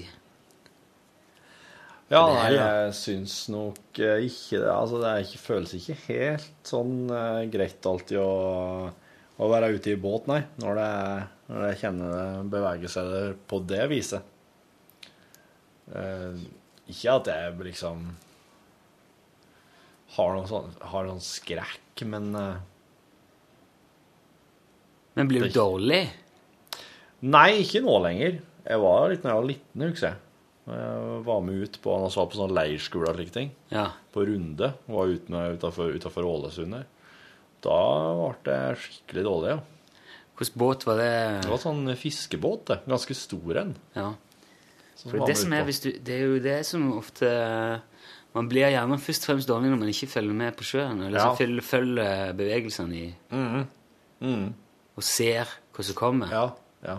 Ja, 2.13 2.21
nei, 2.29 2.51
jeg 2.53 2.91
syns 2.99 3.39
nok 3.49 3.99
eh, 4.05 4.27
ikke 4.27 4.59
det. 4.61 4.69
Altså, 4.69 4.99
det 5.01 5.13
ikke, 5.25 5.41
føles 5.41 5.73
ikke 5.79 5.97
helt 6.11 6.69
sånn 6.69 7.09
uh, 7.09 7.41
greit 7.51 7.89
alltid 7.89 8.21
å, 8.21 8.35
å 9.41 9.49
være 9.51 9.73
ute 9.73 9.95
i 9.95 9.97
båt, 9.99 10.29
nei. 10.29 10.43
Når, 10.61 10.79
det, 10.79 10.91
når 11.49 11.65
jeg 11.71 11.81
kjenner 11.81 12.13
det 12.13 12.53
beveger 12.53 12.93
seg 12.93 13.41
på 13.49 13.63
det 13.73 13.81
viset. 13.91 14.29
Uh, 15.89 16.37
ikke 16.93 17.17
at 17.17 17.33
jeg 17.33 17.57
liksom 17.71 18.05
har 20.15 20.37
noen 20.37 20.51
sånn, 20.51 20.75
har 20.93 21.09
noen 21.09 21.23
skrekk, 21.25 22.05
men 22.11 22.31
uh, 22.37 22.63
Men 25.15 25.31
blir 25.31 25.47
du 25.47 25.55
dårlig? 25.55 26.05
Nei, 27.25 27.49
ikke 27.63 27.83
nå 27.85 27.99
lenger. 28.05 28.41
Jeg 28.65 28.81
var 28.83 29.11
litt 29.11 29.23
når 29.25 29.31
jeg 29.31 29.41
var 29.41 29.49
liten, 29.49 29.85
husker 29.85 30.09
jeg. 30.09 30.21
Jeg 30.65 31.21
var 31.27 31.45
med 31.45 31.61
ut 31.61 31.77
på, 31.85 31.93
han 31.93 32.07
var 32.09 32.27
på 32.33 32.39
sånn 32.41 32.57
leirskole 32.57 33.11
og 33.11 33.19
slike 33.19 33.35
ting. 33.35 33.53
Ja. 33.73 33.91
På 34.15 34.25
runde. 34.27 34.73
Var 34.89 35.13
ute 35.13 35.35
med 35.35 35.59
utenfor 35.61 36.29
Ålesund 36.29 36.77
der. 36.77 36.87
Da 37.65 37.79
ble 38.45 38.59
jeg 38.59 38.81
skikkelig 38.83 39.25
dårlig, 39.29 39.55
ja. 39.55 39.63
Hvilken 40.35 40.59
båt 40.59 40.85
var 40.89 40.99
det? 40.99 41.15
Det 41.45 41.51
var 41.53 41.61
sånn 41.63 41.93
fiskebåt, 41.97 42.65
det. 42.73 42.79
Ganske 42.91 43.17
stor 43.17 43.61
en. 43.61 43.75
Ja. 43.95 44.09
som 44.99 45.15
det, 45.15 45.37
som 45.39 45.53
er, 45.55 45.69
du, 45.69 45.91
det 46.03 46.17
er 46.17 46.25
jo 46.25 46.41
det 46.43 46.59
som 46.67 46.89
ofte 46.99 47.31
Man 48.35 48.49
blir 48.51 48.67
gjerne 48.73 48.97
først 48.99 49.23
og 49.25 49.29
fremst 49.31 49.49
dårlig 49.49 49.71
når 49.71 49.79
man 49.79 49.89
ikke 49.93 50.09
følger 50.11 50.35
med 50.35 50.57
på 50.59 50.65
sjøen. 50.67 51.03
Eller 51.07 51.19
Ja. 51.21 51.35
følger, 51.39 51.63
følger 51.63 52.33
bevegelsene 52.35 52.95
i, 52.95 53.15
Mm, 54.25 54.55
og 54.97 55.03
ser 55.03 55.45
hva 55.75 55.85
som 55.85 55.95
kommer. 55.95 56.31
ja, 56.31 56.51
ja. 56.85 56.99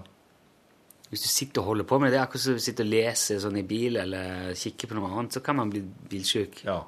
Hvis 1.09 1.21
du 1.23 1.27
sitter 1.29 1.61
og 1.61 1.67
holder 1.67 1.83
på 1.85 1.99
med 2.01 2.11
det, 2.11 2.19
akkurat 2.19 2.41
som 2.41 2.53
du 2.53 2.59
sitter 2.59 2.83
og 2.83 2.89
leser 2.91 3.37
sånn 3.39 3.57
i 3.57 3.61
bil 3.63 3.97
eller 3.97 4.53
kikker 4.53 4.87
på 4.89 4.95
noe 4.95 5.09
annet, 5.11 5.31
så 5.33 5.41
kan 5.43 5.55
man 5.55 5.69
bli 5.69 5.81
bilsjuk. 5.81 6.63
ja. 6.65 6.81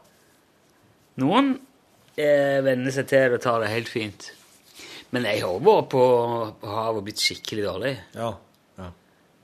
Noen 1.17 1.59
eh, 2.17 2.61
venner 2.61 2.91
seg 2.91 3.07
til 3.07 3.29
det 3.29 3.33
og 3.33 3.41
tar 3.41 3.59
det 3.61 3.69
helt 3.69 3.87
fint. 3.89 4.31
Men 5.11 5.23
jeg 5.23 5.41
har 5.41 5.59
vært 5.59 5.89
på, 5.89 6.01
havet 6.61 6.97
og 6.97 7.03
blitt 7.05 7.17
skikkelig 7.23 7.63
dårlig. 7.65 7.97
Ja. 8.15 8.33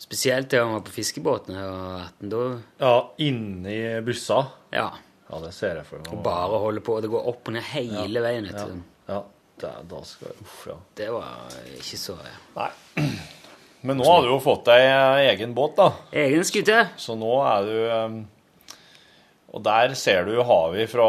Spesielt 0.03 0.49
da 0.51 0.63
han 0.65 0.73
var 0.75 0.83
på 0.83 0.91
fiskebåten 0.97 1.55
her. 1.55 1.69
At 2.03 2.17
18. 2.19 2.29
Da, 2.33 2.41
ja 2.83 2.95
inni 3.23 3.77
bussa. 4.05 4.41
ja, 4.75 4.89
Ja, 5.29 5.39
det 5.41 5.53
ser 5.55 5.79
jeg 5.79 5.85
for 5.87 6.01
meg. 6.03 6.11
og 6.13 6.19
bare 6.25 6.59
holde 6.61 6.81
på. 6.85 6.97
Det 7.01 7.09
går 7.09 7.29
opp 7.31 7.47
og 7.49 7.55
ned 7.55 7.63
hele 7.71 8.21
veien. 8.21 8.45
etter 8.51 8.73
Ja, 8.73 9.15
ja. 9.15 9.21
Det, 9.63 9.69
da 9.89 9.99
skal 10.05 10.27
jeg 10.31 10.41
Uff, 10.43 10.59
ja. 10.67 10.75
Det 10.97 11.07
var 11.13 11.55
ikke 11.77 11.97
så 12.01 12.17
ja. 12.19 12.35
Nei. 12.57 13.07
Men 13.87 13.97
nå 13.99 14.05
har 14.07 14.21
du 14.23 14.29
jo 14.31 14.39
fått 14.43 14.65
deg 14.69 14.81
eh, 14.81 15.21
egen 15.33 15.53
båt, 15.55 15.75
da. 15.79 15.89
Egen 16.15 16.43
skute. 16.47 16.77
Så 16.99 17.15
nå 17.19 17.31
er 17.47 17.67
du 17.67 17.75
um, 17.91 18.17
Og 19.53 19.63
der 19.65 19.93
ser 19.99 20.23
du 20.27 20.37
havet 20.43 20.89
fra 20.91 21.07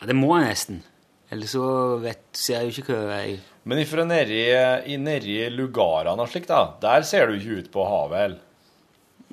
Ja, 0.00 0.06
det 0.10 0.16
må 0.18 0.32
jeg 0.38 0.50
nesten. 0.52 0.80
Ellers 1.30 1.50
så 1.56 1.98
vet, 1.98 2.20
ser 2.38 2.60
jeg 2.62 2.70
jo 2.70 2.82
ikke 2.84 2.96
hva 3.02 3.16
jeg 3.24 3.38
Men 3.66 3.78
ifra 3.82 4.04
nedi, 4.06 4.42
i 4.86 4.96
nedi 4.96 5.40
lugarene 5.50 6.22
og 6.22 6.28
slikt, 6.30 6.46
da, 6.52 6.60
der 6.80 7.02
ser 7.02 7.26
du 7.26 7.34
ikke 7.40 7.56
ut 7.64 7.70
på 7.74 7.86
havet, 7.88 8.20
eller? 8.28 8.42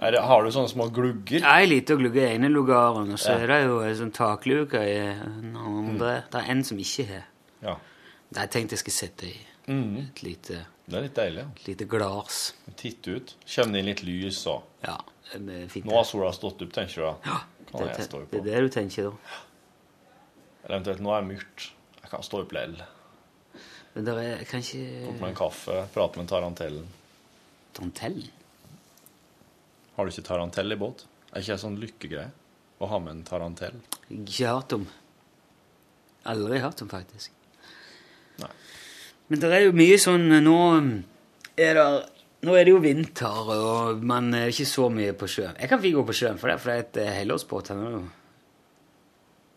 Er, 0.01 0.15
har 0.25 0.41
du 0.41 0.49
sånne 0.49 0.71
små 0.71 0.87
glugger? 0.89 1.43
Ja, 1.43 1.59
ei 1.61 1.67
lita 1.69 1.93
glugge 1.99 2.23
i 2.23 2.31
ene 2.33 2.49
lugaren, 2.49 3.11
og 3.13 3.19
så 3.21 3.35
Ja. 3.35 3.43
er 3.43 3.47
det 3.51 3.59
jo 3.67 3.75
en 3.85 3.95
sånn 3.99 4.11
takluke 4.11 4.81
i 4.81 4.95
den 5.13 5.53
andre. 5.55 6.23
Det 6.31 6.39
er 6.41 6.49
en 6.49 6.63
som 6.65 6.77
ikke 6.81 7.05
har. 7.11 7.27
Ja. 7.61 7.75
Det 8.31 8.37
har 8.39 8.47
jeg 8.47 8.51
tenkt 8.55 8.71
jeg 8.73 8.79
skal 8.79 8.93
sette 8.93 9.23
i 9.29 9.35
Mm. 9.69 10.09
et 10.09 10.23
lite, 10.23 10.65
Det 10.89 10.97
er 10.97 11.01
litt 11.03 11.13
deilig. 11.15 11.37
ja. 11.37 11.45
et 11.55 11.67
lite 11.67 11.85
glass. 11.87 12.53
Titte 12.75 13.07
ut. 13.15 13.35
Kommer 13.45 13.71
det 13.73 13.79
inn 13.79 13.85
litt 13.85 14.03
lys, 14.03 14.47
og 14.47 14.63
Ja, 14.83 14.97
fint. 15.69 15.85
Nå 15.85 15.93
har 15.93 16.03
sola 16.03 16.31
stått 16.33 16.59
opp, 16.63 16.73
tenker 16.73 16.95
du 16.95 17.01
da? 17.01 17.15
Ja, 17.23 17.39
det, 17.71 17.97
det, 18.09 18.31
det 18.31 18.39
er 18.55 18.61
det 18.61 18.71
du 18.71 18.79
tenker 18.79 19.03
da. 19.11 19.17
Eller 20.65 20.79
eventuelt 20.79 20.99
nå 21.01 21.13
er 21.15 21.21
det 21.21 21.37
mørkt. 21.37 21.69
Kan 22.13 22.25
stå 22.25 22.43
opp 22.43 22.53
lell. 22.53 22.77
Men 23.93 24.05
det 24.05 24.13
er 24.21 24.45
kanskje 24.49 24.83
Tok 25.07 25.19
meg 25.21 25.31
en 25.31 25.37
kaffe, 25.37 25.79
prate 25.93 26.21
med 26.21 26.29
tarantellen. 26.29 26.85
Tarantellen? 27.73 28.29
Har 29.95 30.05
du 30.05 30.13
ikke 30.13 30.25
tarantell 30.29 30.73
i 30.73 30.77
båt? 30.77 31.05
Er 31.33 31.41
ikke 31.41 31.55
det 31.55 31.61
sånn 31.61 31.79
lykkegreie? 31.81 32.29
Å 32.81 32.89
ha 32.89 32.99
med 33.01 33.17
en 33.17 33.25
tarantell? 33.25 33.77
Ikke 34.09 34.49
hørt 34.49 34.73
om. 34.77 34.87
Aldri 36.29 36.61
hørt 36.63 36.81
om, 36.85 36.89
faktisk. 36.89 37.33
Nei. 38.41 38.49
Men 39.29 39.41
det 39.41 39.51
er 39.53 39.65
jo 39.67 39.75
mye 39.77 39.97
sånn 40.01 40.25
Nå 40.43 40.57
er 41.53 41.77
det 41.77 41.85
nå 42.43 42.57
er 42.59 42.65
det 42.67 42.73
jo 42.73 42.79
vinter, 42.83 43.49
og 43.55 44.01
man 44.03 44.33
er 44.35 44.49
ikke 44.51 44.65
så 44.67 44.89
mye 44.91 45.13
på 45.15 45.29
sjøen. 45.31 45.55
Jeg 45.55 45.69
kan 45.71 45.79
fint 45.79 45.95
gå 45.95 46.01
på 46.09 46.15
sjøen, 46.17 46.39
for 46.41 46.51
det, 46.51 46.57
for 46.59 46.69
det 46.69 46.75
er 46.75 46.83
et 46.83 46.97
eh, 46.99 47.11
helårsbåt. 47.21 47.69
her 47.71 47.79
nå. 47.79 48.01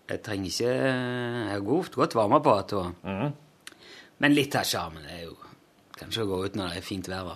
Jeg 0.07 0.23
trenger 0.23 0.51
ikke 0.53 0.71
Jeg 0.71 1.51
har 1.51 1.65
godt, 1.67 1.97
godt 1.99 2.15
på, 2.15 2.55
Og, 2.79 2.93
mm. 3.03 3.33
Men 4.23 4.35
litt 4.37 4.55
av 4.57 4.65
sjarmen 4.65 5.05
er 5.11 5.25
jo 5.27 5.35
kanskje 5.99 6.23
å 6.25 6.29
gå 6.31 6.45
ut 6.47 6.55
når 6.57 6.71
det 6.75 6.79
er 6.81 6.87
fint 6.87 7.09
vær. 7.11 7.33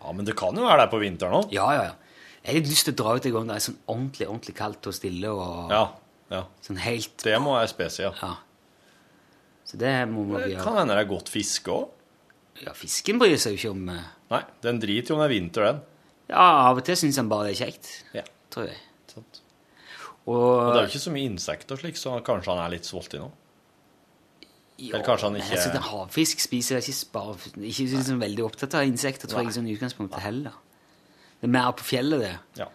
Ja, 0.00 0.12
men 0.16 0.24
det 0.24 0.36
kan 0.38 0.56
jo 0.56 0.64
være 0.64 0.84
der 0.84 0.92
på 0.92 1.00
vinteren 1.02 1.34
òg. 1.42 1.50
Ja, 1.52 1.66
ja, 1.76 1.82
ja. 1.90 1.96
Jeg 2.40 2.54
har 2.54 2.60
litt 2.60 2.70
lyst 2.72 2.86
til 2.88 2.94
å 2.94 3.00
dra 3.02 3.16
ut 3.18 3.26
en 3.28 3.34
gang 3.34 3.50
det 3.50 3.56
er 3.58 3.64
sånn 3.66 3.80
ordentlig 3.90 4.28
ordentlig 4.30 4.54
kaldt 4.56 4.86
og 4.88 4.96
stille. 4.96 5.28
og 5.28 5.72
Ja, 5.74 5.82
ja. 6.32 6.44
sånn 6.64 6.80
helt 6.80 7.24
Det 7.26 7.36
må 7.42 7.58
jeg 7.60 7.72
spese, 7.74 8.08
ja. 8.08 8.30
Så 9.68 9.76
det 9.78 9.92
må 10.08 10.24
man 10.24 10.40
Det 10.40 10.54
gjøre. 10.54 10.64
kan 10.64 10.78
hende 10.80 10.96
det 10.96 11.04
er 11.04 11.10
godt 11.10 11.28
fiske 11.28 11.70
òg. 11.74 11.90
Ja, 12.64 12.72
fisken 12.72 13.20
bryr 13.20 13.36
seg 13.40 13.54
jo 13.54 13.58
ikke 13.60 13.70
om 13.76 13.88
eh, 13.88 14.08
Nei, 14.30 14.42
den 14.62 14.80
driter 14.80 15.12
jo 15.12 15.16
om 15.16 15.20
det 15.22 15.28
er 15.28 15.34
vinter, 15.34 15.64
den. 15.68 15.80
Ja, 16.30 16.46
av 16.70 16.78
og 16.78 16.84
til 16.86 16.96
syns 16.96 17.16
han 17.18 17.28
bare 17.28 17.50
det 17.50 17.54
er 17.60 17.64
kjekt. 17.66 17.88
Ja. 18.14 18.22
Tror 18.50 18.68
jeg. 18.70 18.78
Sant. 19.10 19.39
Og, 20.30 20.38
Og 20.38 20.72
det 20.74 20.78
er 20.78 20.84
jo 20.86 20.90
ikke 20.92 21.02
så 21.02 21.12
mye 21.14 21.26
insekter 21.32 21.80
slik, 21.80 21.96
så 21.98 22.16
kanskje 22.26 22.52
han 22.54 22.60
er 22.64 22.74
litt 22.76 22.86
sulten 22.86 23.24
nå. 23.24 23.30
Jo, 24.80 24.94
eller 24.94 25.04
kanskje 25.04 25.26
han 25.28 25.32
men 25.36 25.42
ikke- 25.42 25.56
altså, 25.58 25.80
Havfisk 25.90 26.40
spiser 26.40 26.78
jeg 26.78 26.88
ikke 26.94 27.12
bare 27.12 27.34
Ikke 27.68 27.84
liksom 27.90 28.20
veldig 28.22 28.44
opptatt 28.46 28.74
av 28.78 28.86
insekter, 28.88 29.28
tror 29.28 29.42
jeg, 29.44 29.52
sånn 29.56 29.66
i 29.68 29.74
utgangspunktet 29.76 30.22
heller. 30.24 30.54
Det 31.40 31.48
er 31.48 31.52
mer 31.52 31.72
på 31.76 31.84
fjellet, 31.84 32.20
det. 32.20 32.38
Ja. 32.62 32.66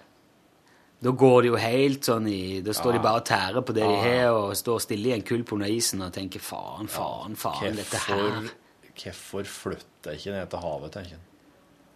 Da 1.05 1.11
går 1.11 1.41
de 1.43 1.47
jo 1.49 1.55
helt 1.61 2.01
sånn 2.07 2.27
i 2.29 2.61
Da 2.65 2.71
står 2.73 2.93
de 2.93 2.99
bare 2.99 3.21
og 3.21 3.25
tærer 3.25 3.61
på 3.65 3.73
det 3.73 3.83
de 3.83 3.95
har, 4.03 4.29
og 4.33 4.53
står 4.57 4.79
stille 4.81 5.07
i 5.11 5.13
en 5.13 5.21
kulp 5.25 5.51
under 5.53 5.67
isen 5.67 6.01
og 6.01 6.13
tenker 6.13 6.39
faen, 6.41 6.87
faen, 6.87 7.35
faen, 7.35 7.75
dette 7.75 7.97
her. 8.07 8.51
Hvorfor, 8.95 9.43
hvorfor 9.43 9.45
flytter 9.45 10.11
jeg 10.13 10.19
ikke 10.21 10.31
ned 10.37 10.49
til 10.49 10.59
havet, 10.59 10.91
tenker 10.91 11.17
jeg. 11.17 11.21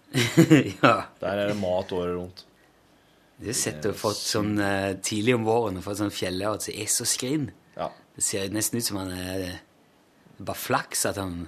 ja. 0.84 0.96
Der 1.22 1.28
er 1.44 1.48
det 1.54 1.58
mat 1.58 1.92
året 1.94 2.16
rundt. 2.18 2.46
Det 3.40 3.48
har 3.54 3.56
sett 3.56 3.86
og 3.88 3.96
fått 3.96 4.20
sånn 4.20 4.58
eh, 4.60 4.94
tidlig 5.06 5.36
om 5.38 5.46
våren 5.48 5.78
og 5.80 5.84
fått 5.86 6.02
sånn 6.02 6.12
fjellært 6.12 6.66
som 6.66 6.76
er 6.76 6.90
så 6.92 7.06
skrinn. 7.08 7.46
Ja. 7.78 7.88
Det 8.16 8.24
ser 8.26 8.50
nesten 8.52 8.80
ut 8.82 8.88
som 8.90 8.98
han 9.00 9.12
er 9.16 9.46
er 9.48 9.60
bare 10.44 10.60
flaks 10.60 11.06
at 11.10 11.18
han 11.20 11.48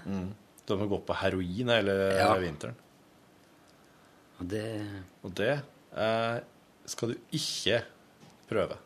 De 0.67 0.77
har 0.79 0.87
gått 0.87 1.05
på 1.07 1.15
heroin 1.19 1.69
hele 1.69 1.95
Ja. 2.17 2.29
vinteren. 2.39 2.75
Og 4.39 4.47
det 4.47 4.65
Og 5.23 5.33
det 5.35 5.51
eh, 5.97 6.39
skal 6.85 7.09
du 7.11 7.15
ikke 7.35 7.81
prøve. 8.49 8.77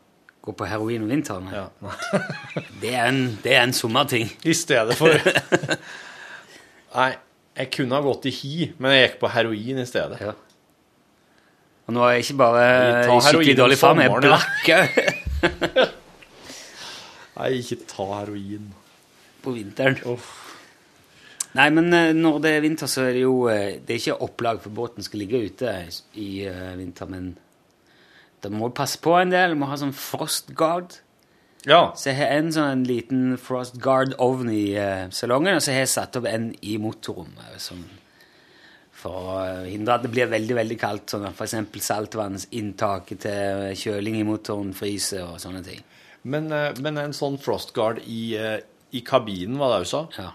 gå 0.42 0.52
på 0.54 0.66
heroin 0.66 1.02
om 1.02 1.08
vinteren. 1.08 1.48
Ja. 1.52 1.68
Det, 2.80 2.92
er 2.94 3.06
en, 3.08 3.38
det 3.42 3.54
er 3.56 3.62
en 3.64 3.72
sommerting. 3.72 4.28
I 4.44 4.52
stedet 4.54 4.94
for 4.98 5.08
Nei, 6.96 7.10
jeg 7.56 7.70
kunne 7.74 7.94
ha 7.96 8.02
gått 8.04 8.26
i 8.26 8.32
hi, 8.34 8.72
men 8.78 8.92
jeg 8.94 9.08
gikk 9.08 9.16
på 9.22 9.30
heroin 9.32 9.78
i 9.82 9.86
stedet. 9.88 10.20
Ja. 10.22 10.32
Og 11.86 11.94
nå 11.94 12.02
er 12.02 12.16
jeg 12.16 12.24
ikke 12.26 12.40
bare 12.40 12.64
skikkelig 13.22 13.56
dårlig 13.60 13.78
form, 13.78 14.02
jeg 14.02 14.10
er 14.10 14.26
blakk 14.26 14.70
òg 14.74 15.94
Nei, 17.36 17.50
ikke 17.60 17.76
ta 17.84 18.04
heroin. 18.14 18.70
på 19.44 19.52
vinteren. 19.52 19.98
Nei, 21.56 21.66
men 21.72 21.92
eh, 21.94 22.12
når 22.16 22.38
det 22.44 22.52
er 22.56 22.62
vinter, 22.64 22.88
så 22.90 23.06
er 23.06 23.12
det 23.16 23.22
jo 23.22 23.34
eh, 23.52 23.76
Det 23.80 23.94
er 23.94 24.00
ikke 24.00 24.22
opplag 24.24 24.62
for 24.64 24.72
båten 24.76 25.04
skal 25.04 25.20
ligge 25.22 25.42
ute 25.46 25.74
i 26.20 26.30
eh, 26.48 26.72
vinter, 26.76 27.08
men 27.08 27.34
da 28.42 28.50
må 28.52 28.68
du 28.68 28.76
passe 28.76 28.98
på 29.00 29.14
en 29.16 29.32
del. 29.32 29.54
Du 29.54 29.60
må 29.60 29.68
ha 29.70 29.76
sånn 29.80 29.94
frost 29.96 30.52
guard. 30.56 30.98
Ja. 31.66 31.92
Så 31.98 32.10
jeg 32.12 32.18
har 32.20 32.34
en 32.36 32.52
sånn 32.54 32.84
liten 32.86 33.36
frost 33.42 33.78
guard-ovn 33.82 34.50
i 34.52 34.66
eh, 34.78 35.06
salongen, 35.10 35.56
og 35.58 35.64
så 35.64 35.72
har 35.74 35.84
jeg 35.84 35.92
satt 35.94 36.18
opp 36.20 36.28
en 36.30 36.50
i 36.62 36.76
motorrommet. 36.82 37.56
Sånn, 37.62 37.84
for 39.06 39.32
å 39.32 39.66
hindre 39.66 39.94
at 39.94 40.02
det 40.02 40.10
blir 40.10 40.26
veldig 40.30 40.56
veldig 40.58 40.78
kaldt, 40.80 41.12
sånn 41.14 41.28
f.eks. 41.30 41.54
saltvannsinntaket 41.86 43.22
til 43.22 43.66
kjøling 43.78 44.18
i 44.20 44.24
motoren 44.26 44.72
fryser 44.76 45.22
og 45.28 45.38
sånne 45.42 45.62
ting. 45.66 45.82
Men, 46.26 46.50
eh, 46.52 46.72
men 46.82 46.98
en 46.98 47.14
sånn 47.14 47.38
frostguard 47.38 48.00
i, 48.02 48.34
eh, 48.36 48.58
i 48.98 49.02
kabinen, 49.06 49.58
var 49.60 49.76
det 49.76 49.84
du 49.84 49.90
sa? 49.92 50.06
Ja. 50.18 50.32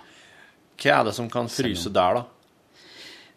Hva 0.81 0.93
er 0.99 1.03
det 1.09 1.15
som 1.17 1.27
kan 1.29 1.49
fryse 1.51 1.91
der, 1.93 2.21
da? 2.21 2.23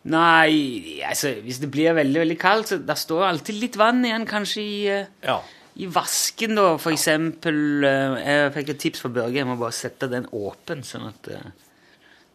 Nei, 0.05 1.01
altså, 1.09 1.32
hvis 1.43 1.59
det 1.62 1.70
blir 1.72 1.97
veldig 1.97 2.20
veldig 2.22 2.39
kaldt, 2.41 2.70
så 2.70 2.78
der 2.85 2.99
står 3.01 3.24
alltid 3.30 3.57
litt 3.62 3.78
vann 3.80 4.05
igjen, 4.05 4.26
kanskje 4.28 4.62
i, 4.62 4.87
eh, 4.93 5.07
Ja. 5.24 5.41
i 5.76 5.87
vasken, 5.87 6.55
da, 6.55 6.76
for 6.76 6.93
eksempel. 6.93 7.82
Jeg 7.82 8.53
fikk 8.55 8.68
et 8.70 8.78
tips 8.78 9.01
fra 9.01 9.09
Børge, 9.11 9.35
jeg 9.41 9.47
må 9.47 9.59
bare 9.59 9.72
sette 9.72 10.09
den 10.09 10.26
åpen, 10.30 10.85
sånn 10.85 11.09
at 11.09 11.22
det, 11.22 11.41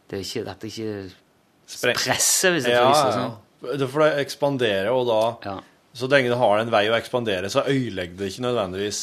det 0.10 0.26
ikke, 0.26 0.48
at 0.50 0.60
det 0.60 0.72
ikke 0.74 1.12
Spre- 1.70 1.94
presser 1.96 2.56
hvis 2.56 2.66
det 2.66 2.74
Ja, 2.74 2.86
ja. 2.90 3.12
Sånn. 3.14 3.36
Ja. 3.80 3.88
For 3.92 4.00
det 4.06 4.26
ekspandere, 4.26 4.90
og 4.96 5.06
da 5.10 5.22
Ja. 5.52 5.58
Så 5.94 6.08
lenge 6.08 6.30
det 6.30 6.38
har 6.38 6.60
en 6.62 6.70
vei 6.72 6.86
å 6.88 6.94
ekspandere, 6.96 7.50
så 7.52 7.64
ødelegger 7.68 8.18
det 8.18 8.28
ikke 8.32 8.46
nødvendigvis 8.46 9.02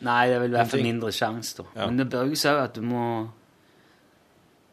Nei, 0.00 0.28
det 0.30 0.38
vil 0.40 0.50
være 0.54 0.62
Ingenting. 0.64 0.86
mindre 0.86 1.10
sjanse, 1.12 1.56
da. 1.58 1.64
Ja. 1.76 1.86
Men 1.86 1.96
det 1.98 2.06
bør 2.10 2.30
jo 2.30 2.34
si 2.40 2.48
at 2.48 2.72
du 2.74 2.80
må 2.82 3.28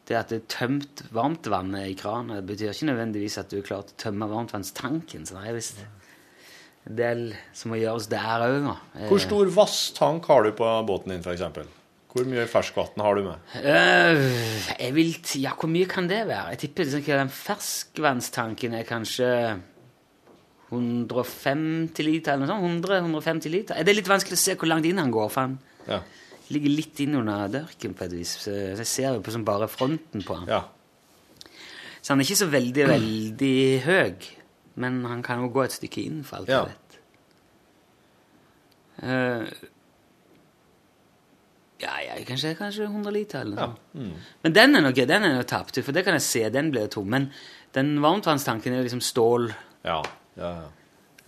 Det 0.08 0.16
at 0.16 0.28
det 0.32 0.38
er 0.40 0.46
tømt 0.48 1.02
varmtvannet 1.12 1.90
i 1.90 1.94
kranen, 1.94 2.40
betyr 2.46 2.70
ikke 2.72 2.86
nødvendigvis 2.88 3.36
at 3.42 3.50
du 3.50 3.58
er 3.58 3.62
klar 3.66 3.82
til 3.84 3.92
å 3.92 4.02
tømme 4.06 4.28
varmtvannstanken. 4.30 5.26
Så 5.28 5.36
det 5.36 5.50
er 5.50 5.52
visst 5.58 5.82
en 6.88 6.96
del 6.96 7.34
som 7.52 7.70
må 7.72 7.76
gjøres 7.76 8.08
der 8.08 8.40
òg. 8.46 8.70
Eh, 8.96 9.08
Hvor 9.10 9.18
stor 9.20 9.44
vasstank 9.52 10.24
har 10.30 10.44
du 10.44 10.52
på 10.52 10.64
båten 10.88 11.08
din, 11.12 11.20
f.eks.? 11.20 11.42
Hvor 12.18 12.28
mye 12.28 12.44
ferskvann 12.50 13.02
har 13.04 13.14
du 13.18 13.22
med? 13.28 13.48
Uh, 13.62 14.20
jeg 14.78 14.94
vil 14.96 15.12
Ja, 15.40 15.52
hvor 15.54 15.70
mye 15.70 15.86
kan 15.90 16.08
det 16.10 16.24
være? 16.26 16.50
Jeg 16.56 16.58
tipper 16.66 16.84
liksom, 16.88 17.04
den 17.22 17.30
ferskvannstanken 17.34 18.74
er 18.74 18.86
kanskje 18.88 19.30
150 20.70 22.04
liter 22.04 22.34
eller 22.34 22.46
noe 22.46 22.58
sånt. 22.58 22.84
100-150 22.84 23.52
liter. 23.52 23.78
Det 23.84 23.92
er 23.94 23.96
litt 24.00 24.10
vanskelig 24.10 24.36
å 24.36 24.42
se 24.42 24.56
hvor 24.58 24.68
langt 24.68 24.84
inn 24.88 24.98
han 25.00 25.12
går, 25.14 25.30
for 25.32 25.40
han 25.46 25.58
Ja. 25.88 26.02
ligger 26.50 26.70
litt 26.74 27.00
inn 27.00 27.14
under 27.16 27.48
dørken 27.48 27.94
på 27.94 28.04
et 28.04 28.12
vis. 28.12 28.34
Så 28.44 28.50
jeg 28.76 28.86
ser 28.86 29.14
jo 29.14 29.20
på 29.24 29.30
som 29.32 29.44
bare 29.44 29.68
fronten 29.68 30.22
på 30.26 30.34
han. 30.42 30.46
ja. 30.48 30.64
Så 32.02 32.12
han 32.14 32.20
er 32.20 32.24
ikke 32.24 32.36
så 32.44 32.46
veldig, 32.50 32.84
veldig 32.88 33.82
høy. 33.84 34.14
Men 34.76 35.04
han 35.04 35.22
kan 35.22 35.40
jo 35.42 35.48
gå 35.50 35.64
et 35.64 35.72
stykke 35.72 36.04
inn, 36.06 36.22
for 36.24 36.36
alt 36.38 36.48
Ja. 36.48 36.64
vet. 36.64 36.98
Eh, 39.02 39.44
ja, 39.46 39.77
kanskje, 42.28 42.52
kanskje 42.58 42.86
100 42.88 43.12
liter 43.14 43.40
eller 43.40 43.56
noe 43.56 43.64
Ja. 43.66 44.00
mm. 44.00 44.12
Men 44.44 44.52
den 44.56 44.76
er 44.76 44.84
nok 44.84 44.94
den 45.08 45.22
er 45.24 45.34
nok 45.38 45.46
tapt, 45.50 45.80
for 45.84 45.92
det 45.96 46.04
kan 46.06 46.14
jeg 46.18 46.22
se, 46.26 46.44
den 46.54 46.70
blir 46.74 46.86
tom. 46.92 47.08
Men 47.10 47.30
den 47.74 47.94
varmtvannstanken 48.04 48.72
er 48.72 48.82
jo 48.82 48.86
liksom 48.88 49.00
stål, 49.04 49.48
Ja. 49.84 50.02
ja. 50.36 50.52
ja. 50.62 50.68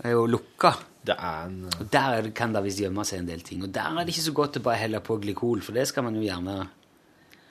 er 0.04 0.10
jo 0.16 0.26
lukka. 0.26 0.74
Det 1.04 1.16
er 1.16 1.46
en 1.46 1.64
Og 1.80 1.86
der 1.90 2.12
er 2.18 2.22
det- 2.22 2.34
kan 2.34 2.52
det 2.52 2.62
visst 2.64 2.78
gjemme 2.80 3.04
seg 3.04 3.18
en 3.20 3.26
del 3.26 3.40
ting. 3.40 3.62
Og 3.64 3.72
der 3.72 3.88
er 3.98 4.04
det 4.04 4.08
ikke 4.14 4.28
så 4.30 4.32
godt 4.34 4.56
å 4.58 4.62
bare 4.62 4.76
helle 4.76 5.00
på 5.00 5.16
glykol, 5.20 5.62
for 5.62 5.72
det 5.72 5.86
skal 5.88 6.02
man 6.04 6.14
jo 6.14 6.20
gjerne 6.22 6.68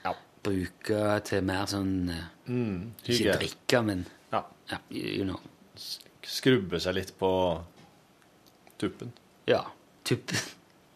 Ja. 0.04 0.12
bruke 0.42 1.20
til 1.24 1.42
mer 1.42 1.66
sånn 1.66 2.08
eh, 2.10 2.24
mm, 2.50 2.92
Ikke 3.08 3.36
drikke, 3.38 3.84
men 3.84 4.06
Ja. 4.32 4.44
ja, 4.70 4.78
you 4.90 5.24
know. 5.24 5.40
Skrubbe 6.22 6.78
seg 6.80 6.94
litt 6.94 7.12
på 7.18 7.60
tuppen. 8.78 9.12
Ja, 9.46 9.64
tuppen. 10.04 10.38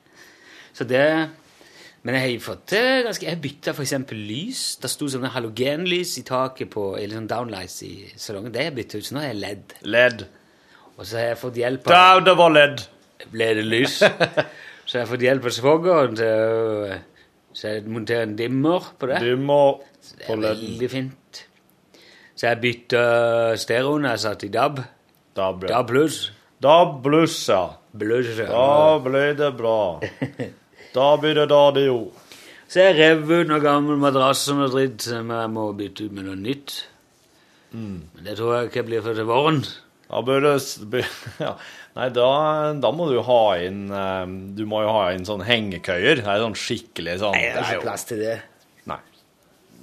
Så 0.74 0.84
det 0.84 1.30
Men 2.04 2.18
jeg 2.18 2.24
har 2.24 2.42
fått 2.44 2.66
til 2.68 3.04
ganske 3.06 3.24
Jeg 3.24 3.40
bytta 3.40 3.72
f.eks. 3.72 3.94
lys. 4.12 4.62
Det 4.82 4.90
sto 4.92 5.08
sånne 5.08 5.30
halogenlys 5.32 6.18
i 6.20 6.24
taket 6.28 6.68
på 6.74 6.90
Eller 7.00 7.16
sånn 7.16 7.30
downlights 7.30 7.78
i 7.86 7.94
salongen. 8.20 8.52
Det 8.52 8.60
har 8.60 8.68
jeg 8.70 8.76
bytta 8.80 9.00
ut, 9.00 9.06
så 9.08 9.16
nå 9.16 9.22
er 9.22 9.30
jeg 9.30 9.40
ledd. 9.40 9.74
Ledd. 9.96 10.26
Og 10.94 11.08
så 11.08 11.18
har 11.18 11.32
jeg 11.32 11.40
fått 11.40 11.58
hjelp 11.62 11.88
av 11.88 11.96
Da, 11.96 12.04
det 12.28 12.36
var 12.38 12.54
ledd. 12.54 12.84
Ble 13.32 13.50
det 13.56 13.64
lys? 13.64 13.96
så 14.86 14.98
jeg 14.98 15.00
har 15.00 15.10
fått 15.10 15.24
hjelp 15.24 15.48
av 15.48 15.56
svogeren 15.56 16.20
til 16.20 16.44
å 16.44 17.02
så 17.54 17.70
jeg 17.70 17.84
en 18.18 18.32
dimmer 18.34 18.82
på 18.98 19.06
det. 19.06 19.20
Dimmer 19.22 19.76
på 19.78 20.00
ledden. 20.02 20.16
Det 20.18 20.26
på 20.26 20.32
er 20.34 20.56
veldig 20.58 20.88
fint. 20.90 21.42
Så 22.34 22.48
jeg 22.48 22.60
bytta 22.64 23.02
stereoen. 23.62 24.08
Jeg 24.10 24.22
satt 24.24 24.42
i 24.42 24.50
DAB. 24.50 24.80
DAB 25.38 25.62
pluss. 25.86 26.18
DAB 26.58 26.98
pluss. 27.04 27.38
Da 27.46 27.62
blussa. 27.62 27.62
Bluss. 27.94 28.34
Da 28.42 28.98
ble 29.04 29.24
det 29.38 29.54
bra. 29.54 29.78
Da 30.94 31.06
blir 31.20 31.34
det 31.34 31.48
da 31.50 31.62
det 31.74 31.86
jo. 31.88 32.00
Så 32.70 32.80
jeg 32.80 32.96
rev 32.98 33.24
ut 33.28 33.48
noen 33.50 33.62
gammel 33.62 33.98
madrass 34.00 34.46
og 34.52 34.60
noe 34.60 34.70
dritt 34.72 35.04
som 35.04 35.30
jeg 35.34 35.50
må 35.52 35.68
bytte 35.76 36.06
ut 36.06 36.14
med 36.16 36.28
noe 36.28 36.38
nytt. 36.38 36.76
Men 37.74 38.22
det 38.22 38.36
tror 38.38 38.54
jeg 38.54 38.70
ikke 38.70 38.84
blir 38.86 39.02
før 39.02 39.16
til 39.18 39.26
våren. 39.26 39.64
Da 40.06 40.20
bør 40.22 40.44
det 40.44 40.52
ja. 41.42 41.54
Nei, 41.94 42.08
da, 42.14 42.28
da 42.82 42.90
må 42.94 43.06
du 43.10 43.20
ha 43.26 43.38
inn 43.62 43.84
eh, 43.94 44.24
Du 44.58 44.64
må 44.66 44.80
jo 44.82 44.90
ha 44.94 45.04
inn 45.14 45.24
sånn 45.26 45.42
hengekøyer. 45.46 46.20
Det 46.22 46.28
er 46.30 46.42
sånn 46.42 46.56
skikkelig 46.58 47.16
sånn 47.22 47.34
Nei, 47.34 47.48
det 47.54 47.62
er 47.62 47.70
ikke 47.76 47.86
plass 47.86 48.06
til 48.08 48.22
det. 48.22 48.34
Nei. 48.90 48.98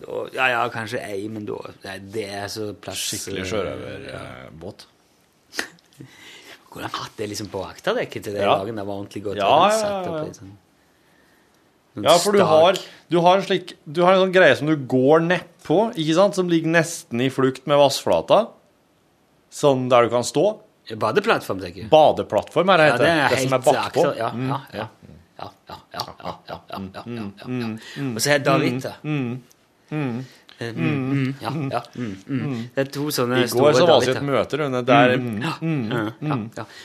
Da, 0.01 0.21
ja, 0.35 0.47
ja, 0.53 0.61
kanskje 0.73 1.01
ei, 1.03 1.25
men 1.31 1.47
da 1.49 1.59
Nei, 1.85 1.97
det 2.15 2.25
er 2.41 2.47
så 2.51 2.69
plass 2.79 3.03
Skikkelig 3.11 3.43
eh, 3.43 3.49
sjørøverbåt. 3.51 4.87
Kunne 6.71 6.91
hatt 7.01 7.15
det 7.19 7.29
liksom 7.33 7.51
på 7.51 7.63
akterdekket 7.67 8.27
til 8.29 8.37
det 8.37 8.43
Ja. 8.45 8.57
dagen 8.61 8.79
det 8.79 8.87
var 8.87 9.01
ordentlig 9.01 9.23
godt? 9.27 9.39
Ja, 9.41 9.49
og 9.51 9.71
ja, 9.71 9.79
ja, 9.79 9.95
opp 9.99 10.35
ja. 10.39 10.51
Ja, 11.99 12.15
for 12.23 12.31
du 12.31 12.39
har, 12.47 12.77
du 13.11 13.17
har, 13.19 13.37
en, 13.37 13.43
slik, 13.43 13.73
du 13.83 14.01
har 14.05 14.15
en 14.15 14.21
sånn 14.25 14.33
greie 14.35 14.55
som 14.55 14.69
du 14.69 14.77
går 14.79 15.25
nedpå, 15.25 15.79
ikke 15.99 16.15
sant? 16.15 16.37
Som 16.39 16.51
ligger 16.51 16.71
nesten 16.71 17.19
i 17.23 17.27
flukt 17.33 17.67
med 17.67 17.81
vassflata. 17.81 18.45
Sånn 19.51 19.89
der 19.91 20.07
du 20.07 20.13
kan 20.13 20.23
stå. 20.23 20.45
Badeplattform, 21.01 21.59
tenker 21.61 21.83
jeg. 21.83 21.89
Badeplattform 21.91 22.71
er 22.73 22.81
det. 22.81 22.87
Ja, 22.87 22.97
det, 23.01 23.11
det, 23.35 23.41
som 23.43 23.57
er 23.57 23.65
bakpå. 23.67 24.05
Mm. 24.07 24.47
Ja, 24.47 24.59
ja, 24.73 24.77
ja. 24.79 24.87
Ja, 25.41 25.47
ja, 25.67 25.77
ja, 26.21 26.33
ja, 26.47 26.57
ja, 26.69 26.77
mm, 26.77 26.85
mm, 26.85 27.31
ja, 27.39 27.45
ja, 27.47 27.57
ja. 27.57 28.09
Og 28.13 28.21
så 28.21 28.29
er 28.29 28.37
det 28.37 28.45
Davita. 28.45 28.93
Mm, 29.03 29.41
mm, 29.89 30.21
Mm, 30.61 31.33
ja, 31.41 31.49
ja. 31.73 31.79
Det 32.75 32.83
er 32.83 32.89
to 32.93 33.07
sånne 33.09 33.39
I 33.41 33.47
går 33.49 33.73
så 33.73 33.87
var 33.89 34.03
det 34.05 34.11
et 34.13 34.21
møte 34.21 34.59
under 34.61 34.83
der 34.85 35.15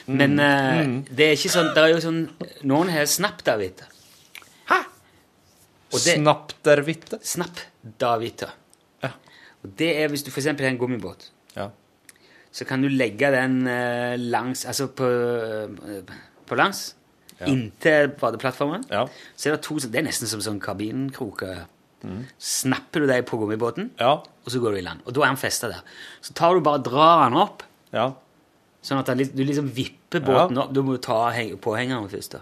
Men 0.07 0.39
eh, 0.41 0.81
det 1.11 1.27
er 1.27 1.35
ikke 1.37 1.53
sånn 1.53 1.69
Det 1.77 1.83
er 1.83 1.93
jo 1.93 1.99
sånn 2.01 2.23
Noen 2.71 2.89
har 2.95 3.05
snap-Davita. 3.05 3.85
Snaptervitte. 5.93 7.19
Snap-Davita. 7.23 8.49
Ja. 9.05 9.11
Og 9.65 9.73
det 9.79 9.91
er 10.03 10.09
hvis 10.13 10.25
du 10.27 10.31
f.eks. 10.31 10.47
har 10.51 10.61
en 10.71 10.79
gummibåt. 10.79 11.31
Ja. 11.57 11.71
så 12.53 12.65
kan 12.69 12.83
du 12.83 12.89
legge 12.89 13.31
den 13.33 13.67
eh, 13.69 14.17
langs 14.17 14.65
Altså 14.69 14.87
på, 14.89 15.05
eh, 15.07 16.03
på 16.47 16.57
langs. 16.57 16.95
Inntil 17.47 18.09
badeplattformen. 18.17 18.85
Ja. 18.91 19.07
Så 19.37 19.51
er 19.51 19.57
det 19.57 19.63
to 19.67 19.77
Det 19.79 19.95
er 20.01 20.07
nesten 20.07 20.27
som 20.29 20.41
sånn 20.41 20.61
kabinkroker. 20.61 21.67
Snapper 22.39 23.03
du 23.03 23.07
deg 23.11 23.25
på 23.27 23.37
gummibåten, 23.41 23.91
Ja. 23.99 24.13
og 24.23 24.47
så 24.53 24.61
går 24.63 24.73
du 24.73 24.79
i 24.79 24.85
land. 24.85 25.01
Og 25.07 25.13
da 25.15 25.23
er 25.23 25.27
han 25.33 25.37
festa 25.37 25.69
der. 25.69 25.81
Så 26.23 26.33
tar 26.35 26.55
du 26.55 26.61
bare 26.61 26.79
drar 26.83 27.25
han 27.25 27.35
opp, 27.35 27.63
Ja. 27.93 28.13
sånn 28.83 29.01
at 29.01 29.09
han, 29.09 29.19
du 29.19 29.43
liksom 29.45 29.69
vipper 29.75 30.21
båten 30.21 30.57
opp. 30.59 30.73
Du 30.73 30.83
må 30.83 30.97
ta 31.03 31.31
heng- 31.33 31.57
påhengeren 31.59 32.09
først. 32.09 32.31
da. 32.33 32.41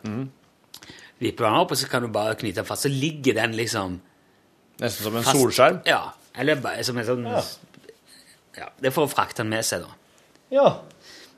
Vipper 1.20 1.44
den 1.46 1.54
opp, 1.60 1.70
og 1.70 1.76
så 1.78 1.88
kan 1.88 2.02
du 2.02 2.08
bare 2.08 2.34
knyte 2.34 2.56
den 2.62 2.64
fast. 2.68 2.82
Så 2.82 2.88
ligger 2.92 3.34
den 3.34 3.52
liksom 3.56 4.00
Nesten 4.80 5.04
som 5.04 5.16
en 5.16 5.22
fast. 5.22 5.36
solskjerm. 5.38 5.82
Ja. 5.86 6.00
Eller 6.36 6.56
bare 6.56 6.82
som 6.84 6.98
en 6.98 7.06
sånn 7.06 7.24
ja. 7.24 8.68
Det 8.80 8.86
er 8.86 8.94
for 8.94 9.06
å 9.06 9.10
frakte 9.10 9.42
den 9.42 9.50
med 9.50 9.64
seg, 9.66 9.82
da. 9.82 9.88
Ja. 10.54 10.66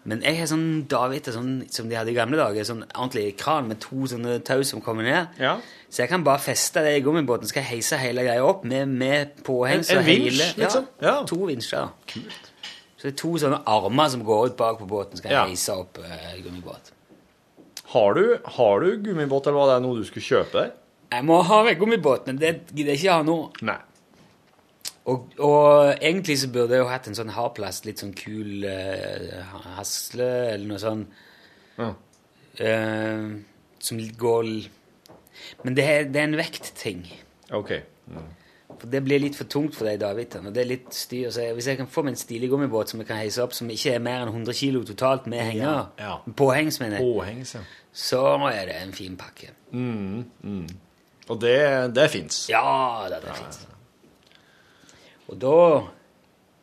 Men 0.06 0.20
jeg 0.22 0.36
har 0.38 0.46
sånn 0.46 0.86
David 0.88 1.24
sånn, 1.34 1.54
som 1.72 1.88
de 1.90 1.96
hadde 1.96 2.12
i 2.12 2.14
gamle 2.14 2.36
dager, 2.38 2.62
sånn 2.68 2.84
ordentlig 2.94 3.36
kran 3.40 3.66
med 3.68 3.80
to 3.82 4.06
sånne 4.06 4.36
tau 4.46 4.62
som 4.62 4.80
kommer 4.84 5.02
ned. 5.02 5.28
Ja. 5.40 5.56
Så 5.90 6.02
jeg 6.04 6.08
kan 6.12 6.22
bare 6.24 6.38
feste 6.38 6.82
det 6.84 6.92
i 6.98 7.00
gummibåten, 7.02 7.48
skal 7.48 7.64
heise 7.66 7.98
hele 7.98 8.22
greia 8.22 8.44
opp 8.46 8.64
med, 8.64 8.88
med 8.88 9.32
påheng. 9.44 9.80
En- 9.82 9.98
en 9.98 10.04
vinsj, 10.04 10.30
hele- 10.30 10.52
liksom? 10.64 10.86
Ja, 11.00 11.06
Ja. 11.20 11.24
to 11.26 11.36
vinsjer. 11.46 11.88
Kult. 12.06 12.52
Så 12.96 13.02
det 13.02 13.12
er 13.12 13.16
to 13.16 13.28
sånne 13.38 13.62
armer 13.66 14.08
som 14.08 14.22
går 14.24 14.46
ut 14.46 14.56
bak 14.56 14.78
på 14.78 14.86
båten, 14.88 15.16
skal 15.16 15.30
Ja. 15.30 15.44
heise 15.46 15.72
opp 15.76 15.98
uh, 15.98 16.36
gummibåt. 16.42 16.92
Har 17.93 18.16
du, 18.18 18.39
har 18.59 18.80
du 18.82 18.97
gummibåt, 19.03 19.47
eller 19.47 19.59
var 19.61 19.74
det 19.74 19.82
noe 19.84 20.01
du 20.01 20.07
skulle 20.09 20.26
kjøpe? 20.26 20.70
Jeg 21.12 21.22
må 21.26 21.39
ha 21.47 21.61
veggumibåt, 21.66 22.26
men 22.26 22.41
det 22.41 22.57
gidder 22.72 22.95
jeg 22.95 23.05
ikke 23.05 23.18
ha 23.18 23.26
nå. 23.26 23.37
Nei. 23.66 23.78
Og, 25.07 25.28
og 25.39 25.93
egentlig 25.95 26.34
så 26.43 26.49
burde 26.51 26.74
jeg 26.74 26.82
jo 26.82 26.89
hatt 26.91 27.07
en 27.07 27.14
sånn 27.14 27.30
hardplast, 27.37 27.87
litt 27.87 28.03
sånn 28.03 28.14
kul 28.18 28.66
uh, 28.66 29.61
hasle 29.76 30.26
eller 30.51 30.66
noe 30.66 30.82
sånn 30.82 31.05
Ja. 31.76 31.93
Uh, 32.57 33.37
som 33.78 34.01
går 34.18 34.49
Men 35.62 35.76
det 35.76 35.84
er, 35.84 36.09
det 36.11 36.22
er 36.22 36.26
en 36.26 36.39
vektting. 36.41 37.05
OK. 37.55 37.76
For 38.11 38.45
Det 38.82 39.00
blir 39.04 39.22
litt 39.22 39.36
for 39.38 39.48
tungt 39.50 39.76
for 39.76 39.88
deg, 39.88 40.00
David. 40.02 40.36
Og 40.40 40.52
det 40.54 40.62
er 40.62 40.68
litt 40.68 40.88
styr. 40.94 41.30
Så 41.32 41.44
jeg, 41.46 41.56
hvis 41.56 41.68
jeg 41.70 41.78
kan 41.80 41.88
få 41.90 42.04
meg 42.06 42.16
en 42.16 42.20
stilig 42.20 42.50
gummibåt 42.52 42.92
som 42.92 43.00
jeg 43.02 43.08
kan 43.08 43.20
heise 43.20 43.44
opp, 43.44 43.54
som 43.56 43.70
ikke 43.72 43.94
er 43.96 44.02
mer 44.04 44.24
enn 44.24 44.32
100 44.32 44.58
kilo 44.58 44.82
totalt 44.86 45.28
med 45.32 45.44
henger, 45.44 45.92
ja. 46.00 46.16
påhengs, 46.36 46.80
mener 46.82 47.00
jeg, 47.00 47.06
Påhengs, 47.06 47.54
ja. 47.56 47.62
så 47.92 48.24
er 48.50 48.68
det 48.70 48.80
en 48.82 48.92
fin 48.96 49.16
pakke. 49.20 49.52
Og 51.26 51.40
det, 51.42 51.56
det 51.96 52.10
fins. 52.12 52.44
Ja 52.52 52.66
da, 53.10 53.20
det 53.22 53.32
er 53.32 53.40
fint. 53.40 53.62
Og 55.26 55.40
da 55.42 55.56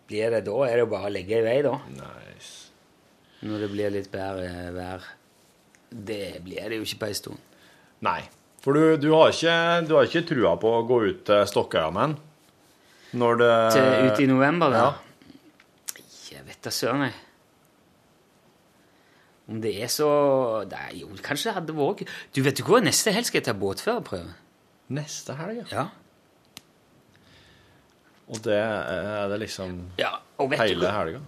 blir 0.07 0.29
det 0.31 0.43
Da 0.45 0.59
er 0.67 0.77
det 0.77 0.85
jo 0.85 0.91
bare 0.91 1.09
å 1.09 1.13
legge 1.13 1.39
i 1.39 1.43
vei, 1.45 1.57
da. 1.65 1.73
Nice. 1.97 2.53
Når 3.43 3.65
det 3.65 3.71
blir 3.73 3.91
litt 3.91 4.11
bedre 4.11 4.69
vær. 4.75 5.09
Det 5.93 6.39
blir 6.45 6.69
det 6.71 6.79
jo 6.79 6.87
ikke 6.87 7.01
på 7.03 7.09
ei 7.09 7.17
stund. 7.17 7.51
Nei. 8.03 8.21
For 8.63 8.77
du, 8.77 8.95
du, 8.95 9.09
har 9.11 9.33
ikke, 9.33 9.55
du 9.89 9.97
har 9.97 10.07
ikke 10.07 10.23
trua 10.29 10.53
på 10.59 10.69
å 10.71 10.83
gå 10.87 10.99
ut 11.09 11.25
til 11.27 11.43
Stokkøya 11.51 11.89
med 11.91 12.13
den? 12.13 12.13
Når 13.19 13.41
det 13.41 13.51
Til, 13.75 13.89
ute 14.07 14.23
i 14.23 14.29
november, 14.29 14.73
da? 14.73 14.85
Ja. 14.85 15.99
Jeg 16.31 16.45
vet 16.47 16.63
da 16.65 16.71
søren, 16.73 17.03
jeg. 17.09 17.17
Om 19.51 19.59
det 19.61 19.73
er 19.83 19.91
så 19.91 20.07
Nei, 20.71 21.01
jo, 21.01 21.09
kanskje 21.19 21.49
det 21.49 21.55
hadde 21.57 21.75
vært 21.75 22.05
Du, 22.31 22.39
vet 22.45 22.55
du 22.55 22.63
hva? 22.63 22.79
Neste 22.81 23.11
helg 23.11 23.27
skal 23.27 23.41
jeg 23.41 23.49
ta 23.49 23.55
båtførerprøve. 23.59 24.31
Neste 24.95 25.35
helg, 25.37 25.65
ja. 25.73 25.89
Og 28.31 28.39
det 28.45 28.55
er 28.55 29.27
det 29.29 29.41
liksom 29.43 29.75
ja. 29.99 30.15
Hele 30.55 30.91
helga? 30.95 31.19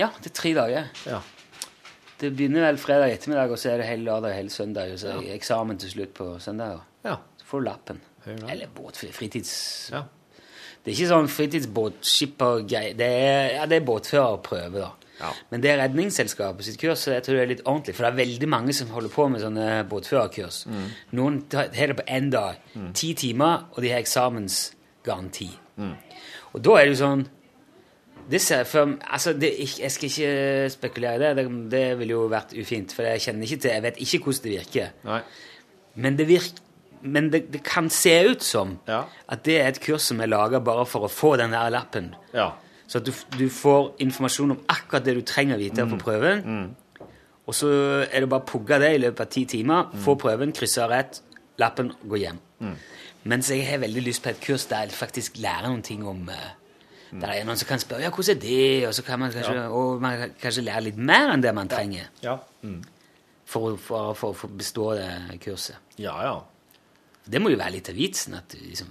Ja, 0.00 0.10
det 0.18 0.32
er 0.32 0.34
tre 0.34 0.50
dager. 0.56 0.90
Ja. 1.06 1.20
Det 2.20 2.30
begynner 2.36 2.66
vel 2.68 2.78
fredag 2.80 3.14
ettermiddag, 3.14 3.50
og 3.54 3.58
så 3.60 3.72
er 3.72 3.80
det 3.80 3.88
hele 3.88 4.04
lørdag 4.04 4.34
og 4.34 4.36
hele 4.36 4.52
søndag. 4.52 4.92
Og 4.92 5.00
så 5.00 5.12
er 5.14 5.20
det 5.24 5.34
eksamen 5.38 5.78
til 5.80 5.92
slutt 5.96 6.14
på 6.16 6.32
søndag. 6.38 6.80
ja. 7.04 7.16
Så 7.40 7.46
får 7.48 7.60
du 7.60 7.64
lappen. 7.64 8.00
Eller 8.26 8.68
båtfri, 8.74 9.12
fritids... 9.12 9.54
ja. 9.92 10.04
Det 10.80 10.92
er 10.92 10.96
ikke 10.96 11.10
sånn 11.10 11.26
fritidsbåtskippergreie. 11.28 12.94
Det 12.96 13.06
er, 13.06 13.48
ja, 13.58 13.66
det 13.68 13.80
er 13.80 13.84
båtførerprøve, 13.84 14.80
da. 14.80 15.10
Ja. 15.20 15.32
Men 15.50 15.60
det 15.60 15.68
er 15.74 15.82
Redningsselskapet 15.82 16.64
sitt 16.64 16.78
kurs, 16.80 17.02
så 17.04 17.12
jeg 17.12 17.24
tror 17.26 17.36
det 17.36 17.42
er 17.42 17.50
litt 17.50 17.66
ordentlig. 17.66 17.94
For 17.98 18.06
det 18.06 18.10
er 18.14 18.20
veldig 18.22 18.48
mange 18.48 18.72
som 18.76 18.92
holder 18.94 19.12
på 19.12 19.26
med 19.28 19.42
sånne 19.42 19.66
båtførerkurs. 19.90 20.62
Mm. 20.72 20.86
Noen 21.18 21.36
har 21.52 21.68
det 21.74 21.98
på 21.98 22.06
én 22.08 22.30
dag. 22.32 22.62
Ti 22.96 23.12
timer, 23.20 23.66
og 23.74 23.84
de 23.84 23.92
har 23.92 24.00
eksamensgaranti. 24.00 25.50
Mm. 25.80 25.92
Og 26.54 26.64
da 26.64 26.78
er 26.78 26.88
det 26.88 26.94
jo 26.94 27.02
sånn 27.02 27.26
det 28.30 28.40
ser, 28.40 28.64
for, 28.64 28.96
altså, 29.10 29.32
det, 29.32 29.50
Jeg 29.80 29.90
skal 29.92 30.08
ikke 30.10 30.70
spekulere 30.70 31.14
i 31.16 31.18
det. 31.18 31.30
det. 31.36 31.44
Det 31.72 31.84
ville 31.98 32.12
jo 32.16 32.26
vært 32.30 32.52
ufint, 32.58 32.92
for 32.94 33.02
jeg 33.08 33.20
kjenner 33.26 33.42
ikke 33.48 33.60
til 33.64 33.70
Jeg 33.70 33.82
vet 33.82 34.00
ikke 34.06 34.18
hvordan 34.24 34.42
det 34.44 34.52
virker. 34.58 34.90
Nei. 35.04 35.20
Men 35.96 36.16
det, 36.18 36.26
virk, 36.28 36.60
men 37.02 37.30
det, 37.32 37.40
det 37.52 37.62
kan 37.66 37.88
se 37.90 38.12
ut 38.30 38.42
som 38.42 38.78
Ja. 38.88 39.02
at 39.28 39.42
det 39.44 39.56
er 39.60 39.68
et 39.68 39.80
kurs 39.80 40.02
som 40.02 40.20
er 40.20 40.26
laga 40.30 40.60
bare 40.60 40.86
for 40.86 41.06
å 41.06 41.10
få 41.10 41.36
den 41.36 41.50
der 41.50 41.70
lappen. 41.70 42.14
Ja. 42.34 42.52
Så 42.86 42.98
at 42.98 43.06
du, 43.06 43.12
du 43.38 43.48
får 43.48 43.94
informasjon 44.02 44.50
om 44.56 44.62
akkurat 44.68 45.04
det 45.04 45.14
du 45.14 45.22
trenger 45.22 45.56
å 45.56 45.58
vite 45.62 45.86
på 45.86 45.98
prøven. 45.98 46.74
Og 47.46 47.54
så 47.54 47.68
er 48.10 48.20
det 48.20 48.28
bare 48.30 48.42
å 48.42 48.46
pugge 48.46 48.78
det 48.82 48.94
i 48.94 48.98
løpet 49.02 49.20
av 49.26 49.30
ti 49.30 49.44
timer, 49.46 49.90
få 50.04 50.14
prøven, 50.18 50.52
krysse 50.54 50.82
av 50.84 50.90
rett, 50.90 51.20
lappen, 51.58 51.92
gå 52.06 52.18
hjem. 52.22 52.38
Mens 53.30 53.50
jeg 53.50 53.66
har 53.68 53.78
veldig 53.82 54.02
lyst 54.06 54.22
på 54.24 54.30
et 54.30 54.40
kurs 54.40 54.66
der 54.70 54.86
jeg 54.86 54.94
faktisk 54.96 55.38
lærer 55.42 55.68
noen 55.68 55.82
ting 55.86 56.02
om 56.06 56.22
eh, 57.12 57.18
Der 57.20 57.28
er 57.34 57.44
noen 57.44 57.56
som 57.60 57.68
kan 57.68 57.78
spørre 57.82 58.02
ja, 58.06 58.10
hvordan 58.10 58.36
er 58.36 58.40
det, 58.40 58.86
og 58.88 58.94
så 58.94 59.02
kan 59.06 59.18
man 59.20 59.32
kanskje, 59.34 59.66
og 59.68 60.00
man 60.00 60.18
kan 60.18 60.34
kanskje 60.42 60.64
lære 60.64 60.82
litt 60.88 60.96
mer 60.96 61.32
enn 61.34 61.42
det 61.42 61.54
man 61.54 61.68
trenger 61.68 62.08
Ja. 62.22 62.38
Mm. 62.62 62.82
for, 63.46 63.72
å- 63.72 63.78
for, 63.78 64.14
for, 64.14 64.32
for 64.34 64.48
å 64.48 64.56
bestå 64.56 64.94
det 64.96 65.40
kurset. 65.44 65.76
ja, 65.98 66.16
ja. 66.22 66.40
Det 67.30 67.38
må 67.40 67.50
jo 67.52 67.58
være 67.60 67.72
litt 67.76 67.88
av 67.88 67.94
vitsen. 67.94 68.34
at 68.34 68.48
du 68.48 68.58
liksom 68.58 68.88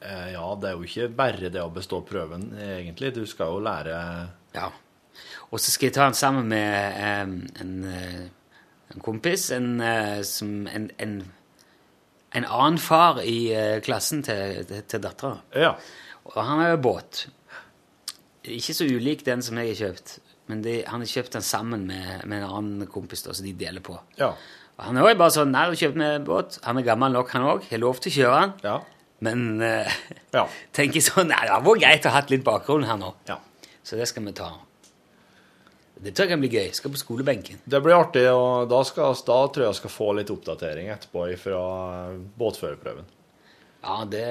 Eh, 0.00 0.30
ja, 0.32 0.54
det 0.60 0.68
er 0.68 0.74
jo 0.76 0.84
ikke 0.86 1.08
bare 1.16 1.48
det 1.50 1.58
å 1.60 1.72
bestå 1.74 1.98
prøven, 2.06 2.52
egentlig. 2.54 3.08
Du 3.14 3.24
skal 3.26 3.46
jo 3.50 3.58
lære 3.58 4.28
Ja. 4.54 4.68
Og 5.50 5.58
så 5.58 5.70
skal 5.72 5.86
jeg 5.88 5.94
ta 5.94 6.04
den 6.04 6.14
sammen 6.14 6.46
med 6.46 6.94
em, 7.02 7.32
en, 7.60 7.84
eh, 7.84 8.28
en 8.94 9.00
kompis, 9.00 9.50
en, 9.50 9.80
eh, 9.80 10.22
som, 10.22 10.68
en, 10.68 10.90
en, 11.00 11.16
en 12.32 12.44
annen 12.44 12.78
far 12.78 13.18
i 13.24 13.50
eh, 13.52 13.80
klassen 13.80 14.22
til, 14.22 14.64
til, 14.68 14.82
til 14.86 15.00
dattera. 15.02 15.40
Ja. 15.56 15.74
Og 16.34 16.38
han 16.44 16.60
har 16.62 16.70
jo 16.74 16.80
båt. 16.84 17.24
Ikke 18.48 18.74
så 18.76 18.86
ulik 18.88 19.24
den 19.26 19.42
som 19.44 19.58
jeg 19.60 19.72
har 19.74 19.80
kjøpt, 19.82 20.14
men 20.48 20.62
de, 20.64 20.78
han 20.88 21.02
har 21.04 21.10
kjøpt 21.10 21.34
den 21.36 21.44
sammen 21.44 21.82
med, 21.88 22.22
med 22.28 22.42
en 22.44 22.54
annen 22.60 22.86
kompis, 22.88 23.24
da, 23.26 23.34
som 23.36 23.44
de 23.48 23.52
deler 23.56 23.84
på. 23.84 23.96
Ja. 24.20 24.30
Og 24.78 24.84
han 24.86 24.96
er 25.00 25.08
jo 25.10 25.18
bare 25.18 25.34
sånn 25.34 25.50
Nei, 25.52 25.64
du 25.68 25.74
kjøpte 25.74 25.82
kjøpt 25.82 25.98
meg 26.00 26.28
båt. 26.28 26.60
Han 26.64 26.78
er 26.80 26.86
gammel 26.86 27.12
nok, 27.16 27.32
han 27.34 27.48
òg. 27.50 27.66
Har 27.72 27.82
lov 27.82 27.98
til 28.04 28.12
å 28.12 28.16
kjøre 28.20 28.38
den. 28.44 28.54
Ja. 28.68 28.76
Men 29.26 29.44
uh, 29.58 29.98
Ja. 30.36 30.44
tenker 30.76 31.02
sånn 31.02 31.28
Nei, 31.32 31.40
det 31.42 31.50
hadde 31.50 31.66
vært 31.66 31.82
greit 31.82 32.06
å 32.06 32.14
ha 32.14 32.22
litt 32.30 32.46
bakgrunn 32.46 32.86
her 32.88 33.00
nå. 33.00 33.12
ja. 33.28 33.40
Så 33.88 33.96
det 33.96 34.04
skal 34.10 34.26
vi 34.28 34.32
ta. 34.36 34.50
Det 35.98 36.12
tror 36.12 36.26
jeg 36.26 36.30
kan 36.34 36.42
bli 36.42 36.50
gøy. 36.52 36.66
Skal 36.76 36.92
på 36.92 36.98
skolebenken. 37.00 37.58
Det 37.64 37.78
blir 37.82 37.96
artig, 37.96 38.26
og 38.30 38.68
da, 38.70 38.82
skal, 38.86 39.16
da 39.26 39.38
tror 39.48 39.64
jeg 39.64 39.70
jeg 39.72 39.78
skal 39.80 39.92
få 39.94 40.08
litt 40.18 40.30
oppdatering 40.34 40.90
etterpå 40.92 41.24
fra 41.40 41.62
båtførerprøven. 42.38 43.08
Ja, 43.80 43.96
det 44.12 44.26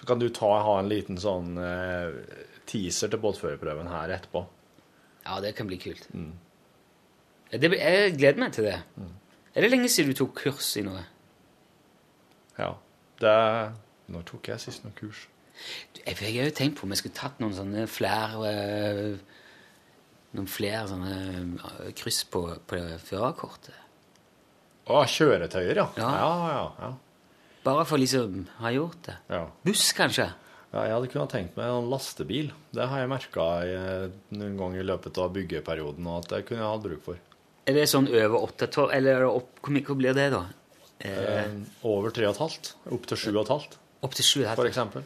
Så 0.00 0.06
kan 0.08 0.20
du 0.20 0.30
ta, 0.32 0.48
ha 0.64 0.78
en 0.80 0.88
liten 0.88 1.18
sånn 1.20 1.58
eh, 1.60 2.14
teaser 2.70 3.10
til 3.12 3.20
båtførerprøven 3.20 3.90
her 3.92 4.14
etterpå. 4.16 4.46
Ja, 5.26 5.36
det 5.44 5.52
kan 5.58 5.68
bli 5.68 5.76
kult. 5.82 6.06
Det, 7.50 7.68
jeg 7.76 8.14
gleder 8.16 8.40
meg 8.40 8.54
til 8.56 8.64
det. 8.70 8.78
Er 9.52 9.66
det 9.66 9.70
lenge 9.72 9.90
siden 9.92 10.14
du 10.14 10.20
tok 10.22 10.32
kurs 10.38 10.70
i 10.80 10.84
noe? 10.86 11.02
Ja. 12.56 12.72
Det 13.20 13.34
Når 14.10 14.24
tok 14.30 14.48
jeg 14.48 14.62
sist 14.62 14.86
noe 14.86 14.94
kurs? 14.96 15.26
Du, 15.92 16.00
Jeg, 16.06 16.16
jeg 16.22 16.38
har 16.38 16.48
jo 16.48 16.56
tenkt 16.56 16.78
på 16.78 16.86
om 16.86 16.94
jeg 16.94 17.02
skulle 17.02 17.18
tatt 17.18 17.42
noen 17.42 17.52
sånne 17.52 17.84
flere 17.90 18.54
øh, 18.54 19.18
Noen 20.38 20.48
flere 20.48 20.86
sånne 20.88 21.12
øh, 21.28 21.90
kryss 21.98 22.22
på, 22.32 22.46
på 22.70 22.80
førerkortet. 23.04 23.76
Å, 24.90 25.02
kjøretøyer, 25.04 25.76
ja. 25.76 25.86
Ja. 26.00 26.10
Ja, 26.22 26.30
ja, 26.54 26.64
ja. 26.86 26.90
Bare 27.64 27.84
for 27.84 27.98
liksom 28.00 28.46
å 28.58 28.62
ha 28.64 28.70
gjort 28.72 29.02
det. 29.06 29.16
ja. 29.28 29.42
Buss, 29.64 29.90
kanskje? 29.96 30.30
Ja, 30.72 30.84
jeg 30.86 30.92
hadde 30.94 31.08
kunnet 31.10 31.32
tenkt 31.34 31.56
meg 31.58 31.66
en 31.66 31.88
lastebil. 31.90 32.52
Det 32.72 32.86
har 32.88 33.00
jeg 33.02 33.08
merka 33.10 33.46
noen 34.30 34.56
ganger 34.56 34.80
i 34.80 34.86
løpet 34.86 35.18
av 35.18 35.32
byggeperioden 35.34 36.06
og 36.06 36.20
at 36.22 36.28
det 36.30 36.44
kunne 36.46 36.60
jeg 36.62 36.70
hatt 36.70 36.84
bruk 36.84 37.02
for. 37.04 37.18
Er 37.66 37.74
det 37.74 37.88
sånn 37.90 38.06
over 38.08 38.38
åtte 38.46 38.68
tolv 38.72 38.92
Eller 38.94 39.18
er 39.20 39.26
opp, 39.28 39.58
hvor 39.60 39.96
blir 39.98 40.14
det, 40.14 40.30
da? 40.32 40.44
Eh, 41.00 41.44
Eh, 41.44 41.50
over 41.84 42.10
3,5. 42.10 42.74
Opp 42.92 43.06
til 43.06 43.16
7,5, 43.16 43.76
opp 44.02 44.14
til 44.14 44.24
sju? 44.24 44.40
og 44.40 44.44
et 44.44 44.48
halvt. 44.48 44.56
for 44.56 44.66
eksempel. 44.70 45.02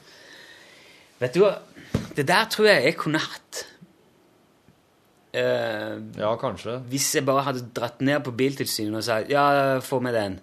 Vet 1.20 1.32
du 1.34 1.40
hva? 1.40 1.58
Det 2.14 2.26
der 2.26 2.44
tror 2.50 2.66
jeg 2.66 2.84
jeg 2.84 2.96
kunne 2.98 3.18
hatt. 3.18 3.66
Eh, 5.32 5.98
Ja, 6.18 6.36
kanskje. 6.36 6.78
hvis 6.88 7.14
jeg 7.14 7.24
bare 7.26 7.42
hadde 7.42 7.64
dratt 7.74 8.00
ned 8.00 8.22
på 8.24 8.30
Biltilsynet 8.36 8.96
og 8.96 9.02
sagt 9.02 9.30
ja, 9.30 9.80
få 9.80 10.00
med 10.02 10.14
den. 10.14 10.40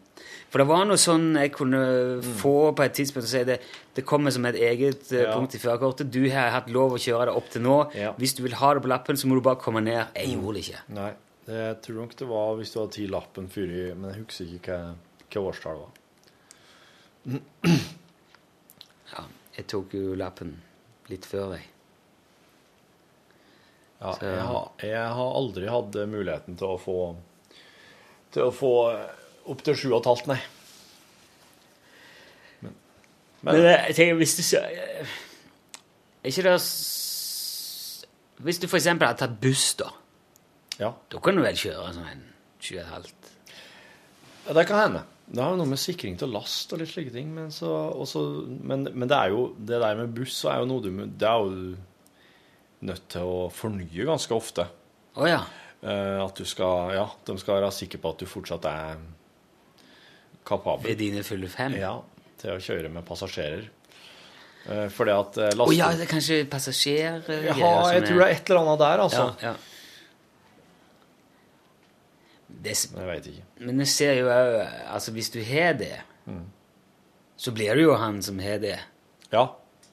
For 0.52 0.60
det 0.60 0.68
var 0.68 0.84
noe 0.84 0.99
sånn 0.99 1.30
jeg 1.39 1.54
kunne 1.56 1.80
få 2.41 2.52
på 2.76 2.84
et 2.84 2.95
tidspunkt 2.97 3.24
og 3.24 3.32
si 3.32 3.43
det, 3.47 3.56
det 3.95 4.04
kommer 4.04 4.34
som 4.36 4.43
et 4.49 4.58
eget 4.60 5.06
eh, 5.16 5.22
Ja. 5.24 5.34
punkt 5.38 5.56
i 5.56 5.62
førerkortet. 5.64 6.10
Du 6.12 6.20
har 6.34 6.52
hatt 6.52 6.68
lov 6.70 6.97
å 6.97 6.99
kjøre 6.99 7.30
det 7.30 7.36
opp 7.39 7.47
til 7.54 7.64
nå. 7.64 7.78
Ja. 7.95 8.12
Hvis 8.20 8.36
du 8.36 8.43
vil 8.43 8.58
ha 8.60 8.74
det 8.76 8.84
på 8.84 8.91
lappen, 8.91 9.16
så 9.16 9.30
må 9.32 9.38
du 9.39 9.43
bare 9.45 9.62
komme 9.64 9.80
ned. 9.86 10.12
Jeg 10.18 10.34
gjorde 10.36 10.58
det 10.58 10.66
ikke. 10.66 10.82
Nei, 10.97 11.12
jeg 11.47 11.78
tror 11.86 12.02
nok 12.02 12.18
det 12.20 12.28
var 12.28 12.52
hvis 12.60 12.74
du 12.74 12.80
hadde 12.82 12.91
tatt 12.97 13.14
lappen 13.16 13.47
før 13.54 13.72
i 13.72 13.86
Men 13.95 14.12
jeg 14.12 14.26
husker 14.26 14.52
ikke 14.60 14.78
hva, 14.82 14.93
hva 15.32 15.45
årstall 15.54 15.80
det 15.80 15.88
var. 15.88 15.97
Ja, 19.12 19.24
jeg 19.58 19.66
tok 19.72 19.91
jo 19.97 20.14
lappen 20.20 20.54
litt 21.12 21.26
før 21.28 21.49
deg. 21.56 21.66
Ja, 24.02 24.14
jeg, 24.24 24.38
har, 24.47 24.70
jeg 24.82 25.10
har 25.18 25.34
aldri 25.38 25.68
hatt 25.70 25.97
muligheten 26.10 26.56
til 26.58 26.72
å 26.74 26.78
få 26.82 26.95
Til 28.34 28.47
å 28.47 28.54
få 28.56 28.72
opp 29.49 29.63
til 29.65 29.77
7,5, 29.77 30.27
nei. 30.29 30.39
Men, 32.61 32.75
men 33.41 33.55
Men 33.55 33.65
eh, 33.65 33.87
jeg 33.89 33.97
tenker, 33.97 34.19
hvis 34.21 34.35
du 34.37 34.43
eh, 34.59 35.15
ikke 36.23 36.45
det 36.45 36.57
Hvis 38.41 38.61
du 38.61 38.67
eksempel 38.67 39.07
hadde 39.07 39.23
tatt 39.23 39.39
buss, 39.41 39.73
da, 39.79 39.89
ja. 40.79 40.93
da 40.93 41.19
kan 41.21 41.37
du 41.37 41.43
vel 41.45 41.57
kjøre 41.57 41.93
sånn 41.93 42.11
en 42.11 42.27
7,5 42.61 43.11
ja, 44.41 44.55
det 44.57 44.65
kan 44.65 44.79
hende. 44.81 45.03
Det 45.31 45.39
har 45.39 45.53
jo 45.53 45.59
noe 45.61 45.69
med 45.69 45.79
sikring 45.79 46.17
til 46.19 46.31
last 46.33 46.73
og 46.73 46.81
litt 46.81 46.89
slike 46.91 47.13
ting. 47.13 47.29
Men, 47.35 47.51
så, 47.53 47.69
også, 47.69 48.23
men, 48.67 48.87
men 48.89 49.09
det 49.09 49.17
er 49.17 49.31
jo 49.35 49.45
det 49.57 49.79
der 49.83 49.99
med 49.99 50.15
buss 50.17 50.41
er 50.49 50.61
jo 50.63 50.67
noe 50.67 50.83
du 50.83 50.89
Det 50.91 51.27
er 51.27 51.45
jo 51.45 51.75
nødt 52.89 53.05
til 53.13 53.29
å 53.29 53.45
fornye 53.53 54.07
ganske 54.09 54.35
ofte. 54.35 54.65
Å 55.15 55.29
ja. 55.29 55.41
Eh, 55.81 56.17
at 56.21 56.37
du 56.37 56.45
skal 56.45 56.95
Ja, 56.97 57.07
de 57.25 57.37
skal 57.39 57.59
være 57.59 57.71
sikre 57.75 58.01
på 58.01 58.13
at 58.13 58.23
du 58.23 58.29
fortsatt 58.29 58.67
er 58.69 58.99
kapabel 60.47 60.87
Ved 60.91 60.97
dine 61.01 61.23
fulle 61.23 61.47
fem? 61.51 61.75
ja, 61.79 61.93
til 62.41 62.55
å 62.55 62.59
kjøre 62.61 62.89
med 62.89 63.05
passasjerer. 63.05 63.67
Uh, 64.61 64.87
fordi 64.93 65.13
at 65.15 65.37
eh, 65.41 65.55
Å 65.57 65.65
oh, 65.65 65.71
ja, 65.73 65.87
det 65.97 66.05
er 66.05 66.09
kanskje 66.11 66.35
passasjer... 66.49 67.21
eh, 67.33 67.45
Ja, 67.49 67.69
jeg 67.95 68.03
tror 68.05 68.19
det 68.21 68.27
er 68.27 68.35
et 68.35 68.49
eller 68.51 68.61
annet 68.61 68.79
der, 68.83 69.01
altså. 69.07 69.23
Ja, 69.41 69.51
ja. 69.51 69.55
Det, 72.61 72.73
Jeg 72.93 73.07
veit 73.07 73.27
ikke. 73.31 73.43
men 73.65 73.79
jeg 73.81 73.89
ser 73.89 74.17
jo 74.19 74.27
òg 74.29 74.55
Altså, 74.93 75.13
hvis 75.15 75.29
du 75.33 75.39
har 75.47 75.73
det, 75.79 75.93
Mm. 76.29 76.43
så 77.35 77.49
blir 77.51 77.73
det 77.73 77.81
jo 77.87 77.95
han 77.97 78.19
som 78.21 78.37
har 78.39 78.59
det. 78.61 78.75
Ja. 79.33 79.47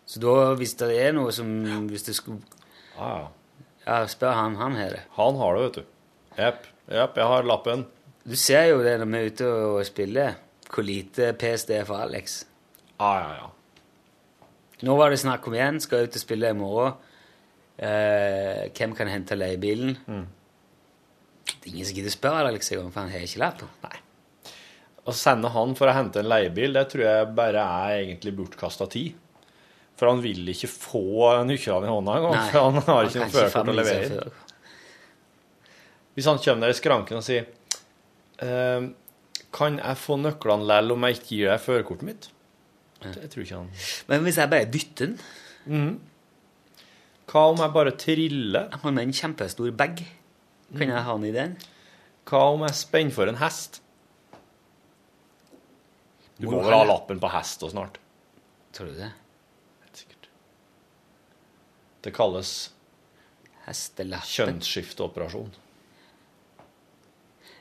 Så 0.05 0.21
da, 0.21 0.55
hvis 0.61 0.75
det 0.77 0.91
er 1.01 1.15
noe 1.17 1.33
som 1.33 1.49
Hvis 1.89 2.03
det 2.05 2.15
skulle 2.19 2.43
ah. 3.01 3.31
Ja, 3.87 4.03
spør 4.07 4.35
han. 4.37 4.57
Han 4.61 4.77
har 4.77 4.91
det. 4.93 5.01
Han 5.17 5.37
har 5.41 5.57
det, 5.57 5.63
vet 5.63 5.79
du. 5.79 5.85
Jepp. 6.37 6.67
Jepp, 6.93 7.17
jeg 7.17 7.25
har 7.33 7.43
lappen. 7.49 7.87
Du 8.29 8.37
ser 8.37 8.67
jo 8.69 8.81
det 8.85 8.99
når 9.01 9.09
vi 9.09 9.19
er 9.19 9.31
ute 9.33 9.47
og 9.49 9.79
spiller, 9.89 10.35
hvor 10.69 10.85
lite 10.85 11.31
PS 11.41 11.65
det 11.71 11.79
er 11.81 11.87
for 11.89 12.03
Alex. 12.05 12.43
Ja, 12.99 13.13
ja, 13.23 13.31
ja. 13.39 14.49
Nå 14.85 14.97
var 14.99 15.11
det 15.11 15.21
snakk 15.23 15.47
om 15.49 15.57
igjen, 15.57 15.81
skal 15.83 16.05
ut 16.07 16.19
og 16.19 16.23
spille 16.23 16.51
i 16.53 16.57
morgen. 16.57 16.99
Eh, 17.79 18.67
hvem 18.75 18.93
kan 18.99 19.09
hente 19.11 19.39
leiebilen? 19.39 19.97
Det 21.49 21.63
er 21.65 21.73
ingen 21.73 21.89
som 21.89 21.97
gidder 21.97 22.13
å 22.13 22.19
spørre 22.19 22.53
Alex 22.53 22.71
engang, 22.75 22.93
for 22.93 23.01
han 23.07 23.15
har 23.15 23.25
ikke 23.25 23.43
lappen. 23.43 23.73
Å 25.09 25.15
sende 25.17 25.49
han 25.55 25.73
for 25.79 25.89
å 25.89 25.97
hente 25.97 26.21
en 26.21 26.29
leiebil, 26.29 26.77
det 26.77 26.85
tror 26.93 27.07
jeg 27.07 27.33
bare 27.39 27.65
er 27.89 28.03
egentlig 28.03 28.37
bortkasta 28.37 28.91
tid. 28.93 29.17
For 29.99 30.13
han 30.13 30.21
vil 30.23 30.45
ikke 30.53 30.69
få 30.71 31.07
nøklene 31.49 31.89
i 31.89 31.95
hånda 31.97 32.19
engang, 32.21 32.37
Nei, 32.37 32.49
for 32.53 32.69
han 32.69 32.85
har 32.87 33.09
ikke 33.09 33.25
noe 33.25 33.35
førerkort 33.35 33.73
å 33.73 33.79
levere. 33.81 34.27
Hvis 36.19 36.29
han 36.29 36.43
kommer 36.45 36.67
der 36.67 36.75
i 36.75 36.79
skranken 36.79 37.19
og 37.19 37.25
sier 37.25 37.49
ehm, 38.45 38.91
Kan 39.55 39.79
jeg 39.81 39.97
få 39.97 40.19
nøklene 40.21 40.67
lell 40.69 40.93
om 40.93 41.07
jeg 41.07 41.17
ikke 41.19 41.29
gir 41.33 41.49
deg 41.53 41.63
førerkortet 41.65 42.07
mitt? 42.09 42.29
Det 43.03 43.31
tror 43.31 43.45
ikke 43.45 43.57
han. 43.63 43.71
Men 44.11 44.25
hvis 44.27 44.37
jeg 44.41 44.51
bare 44.51 44.69
dytter 44.75 45.13
den 45.67 45.89
Hva 47.29 47.43
om 47.53 47.61
jeg 47.63 47.73
bare 47.75 47.93
triller? 48.01 48.69
Han 48.83 48.97
har 48.99 49.05
en 49.07 49.13
kjempestor 49.15 49.71
bag. 49.77 50.01
Kan 50.77 50.89
jeg 50.93 51.05
ha 51.07 51.15
den 51.17 51.29
i 51.29 51.35
den? 51.35 51.55
Hva 52.29 52.43
om 52.55 52.65
jeg 52.67 52.77
spenner 52.77 53.15
for 53.15 53.31
en 53.31 53.39
hest? 53.41 53.81
Du 56.39 56.47
må 56.51 56.61
vel 56.63 56.75
ha 56.77 56.85
lappen 56.87 57.19
på 57.21 57.31
hest 57.33 57.63
og 57.67 57.73
snart? 57.73 57.97
Tror 58.77 58.91
du 58.93 58.99
det? 59.01 59.09
Helt 59.87 60.03
sikkert. 60.03 60.29
Det 62.05 62.13
kalles 62.15 62.53
Hestelappen. 63.67 64.35
kjønnsskifteoperasjon. 64.35 65.51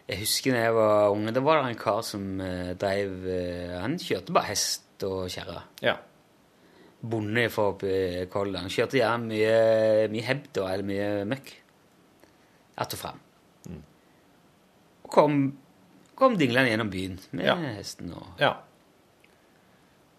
Jeg 0.07 0.17
husker 0.21 0.51
da 0.55 0.59
jeg 0.63 0.73
var 0.77 1.09
unge, 1.11 1.31
da 1.35 1.41
var 1.43 1.55
det 1.63 1.69
en 1.73 1.81
kar 1.81 2.01
som 2.07 2.23
eh, 2.41 2.69
drev 2.79 3.11
eh, 3.27 3.73
Han 3.81 3.97
kjørte 3.99 4.31
bare 4.35 4.47
hest 4.53 5.03
og 5.03 5.27
kjerre. 5.29 5.61
Ja. 5.83 5.95
Bonde 7.03 7.49
fra 7.53 7.65
i 7.85 8.25
Kolda. 8.31 8.59
Han 8.63 8.69
kjørte 8.73 8.97
gjerne 9.01 9.27
mye, 9.29 9.57
mye 10.13 10.25
hebd 10.29 10.53
og 10.63 10.67
eller 10.71 10.85
mye 10.87 11.09
møkk. 11.29 11.47
Att 12.77 12.93
og 12.93 12.99
fram. 12.99 13.19
Og 15.03 15.09
kom, 15.11 15.53
kom 16.15 16.37
dinglende 16.37 16.69
gjennom 16.71 16.89
byen 16.93 17.19
med 17.31 17.45
Ja. 17.45 17.55
hesten. 17.77 18.13
Og, 18.13 18.27
ja. 18.39 18.53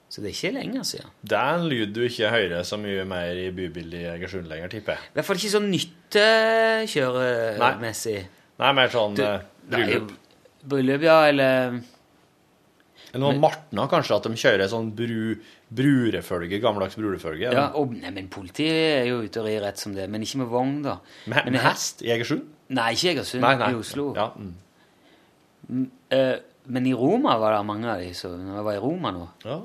så 0.09 0.21
det 0.21 0.27
er 0.31 0.35
ikke 0.37 0.53
lenger 0.57 0.83
siden. 0.89 1.11
Det 1.23 1.37
er 1.39 1.55
en 1.59 1.69
lyd 1.69 1.93
du 1.95 2.01
ikke 2.07 2.31
hører 2.33 2.63
så 2.65 2.77
mye 2.81 3.05
mer 3.05 3.31
i 3.37 3.51
bybildet 3.55 4.01
i 4.01 4.05
Egersund 4.15 4.47
lenger, 4.51 4.69
tipper 4.73 4.93
jeg. 4.97 5.03
I 5.11 5.13
hvert 5.19 5.27
fall 5.29 5.37
ikke 5.37 5.53
sånn 5.57 5.71
nyttekjøremessig. 5.75 8.21
Nei, 8.59 8.73
mer 8.75 8.89
sånn 8.91 9.15
Du- 9.15 9.41
er 9.77 9.93
jo 9.93 10.01
bryllup. 10.01 10.13
Bryllup, 10.69 11.03
ja, 11.07 11.19
eller 11.29 11.79
Noen 13.19 13.39
Martna, 13.41 13.87
kanskje, 13.89 14.17
at 14.19 14.27
de 14.29 14.37
kjører 14.37 14.69
sånn 14.69 14.91
bru, 14.95 15.39
brurefølge, 15.73 16.59
gammeldags 16.61 16.97
brurefølge. 16.99 17.49
ja, 17.57 17.71
og, 17.81 17.95
nei, 17.97 18.11
men 18.13 18.27
Politiet 18.29 18.99
er 19.01 19.07
jo 19.09 19.23
ute 19.25 19.41
og 19.41 19.47
rir 19.49 19.63
rett 19.65 19.81
som 19.81 19.95
det, 19.97 20.05
men 20.13 20.23
ikke 20.27 20.43
med 20.43 20.51
vogn, 20.53 20.75
da. 20.85 20.99
Med, 21.25 21.45
Men 21.49 21.57
med 21.57 21.65
hest 21.65 22.03
i 22.05 22.11
Egersund? 22.13 22.45
Nei, 22.69 22.91
ikke 22.93 23.15
Egersund, 23.15 23.41
Nei, 23.47 23.55
nei. 23.57 23.71
i 23.73 23.79
Oslo. 23.81 24.11
Ja, 24.19 24.27
mm. 24.37 25.87
Eh, 26.13 26.37
men 26.69 26.87
i 26.89 26.93
Roma 26.97 27.39
var 27.41 27.57
det 27.57 27.65
mange 27.69 27.89
av 27.89 28.01
de, 28.05 28.13
så 28.17 28.29
når 28.37 28.59
jeg 28.61 28.65
var 28.69 28.77
i 28.77 28.81
Roma 28.85 29.11
nå 29.13 29.25
ja. 29.45 29.57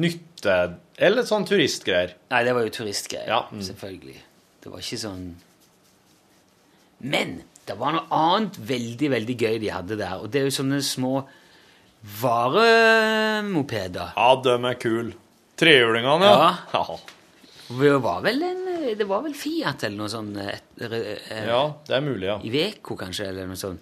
Nytte 0.00 0.56
Eller 0.96 1.24
sånn 1.28 1.44
turistgreier. 1.48 2.14
Nei, 2.32 2.42
det 2.44 2.52
var 2.56 2.64
jo 2.66 2.72
turistgreier, 2.72 3.28
Ja, 3.28 3.42
mm. 3.52 3.62
selvfølgelig. 3.68 4.16
Det 4.64 4.72
var 4.72 4.80
ikke 4.84 5.00
sånn 5.02 5.24
Men 7.04 7.42
det 7.68 7.76
var 7.78 7.92
noe 7.94 8.06
annet 8.10 8.56
veldig, 8.68 9.08
veldig 9.12 9.36
gøy 9.38 9.58
de 9.62 9.68
hadde 9.70 9.96
der, 10.00 10.16
og 10.22 10.30
det 10.34 10.40
er 10.40 10.48
jo 10.48 10.54
sånne 10.58 10.80
små 10.82 11.12
varemopeder. 12.22 14.12
Ja, 14.16 14.30
de 14.42 14.54
er 14.70 14.78
kule. 14.82 15.12
Trehjulingene, 15.62 16.26
ja. 16.26 16.48
ja. 16.72 16.96
Det 17.72 17.92
var 18.02 18.22
vel 18.24 18.40
en 18.42 18.62
Det 18.98 19.04
var 19.08 19.22
vel 19.24 19.34
Fiat 19.38 19.84
eller 19.86 19.96
noe 20.02 20.10
sånt 20.10 20.36
Et, 20.42 20.64
et, 20.82 20.92
eh, 21.30 21.44
Ja, 21.46 21.60
det 21.86 21.94
er 21.96 22.02
mulig, 22.04 22.26
ja. 22.26 22.34
Iveco, 22.44 22.96
kanskje, 22.98 23.28
eller 23.30 23.46
noe 23.48 23.56
sånt. 23.60 23.80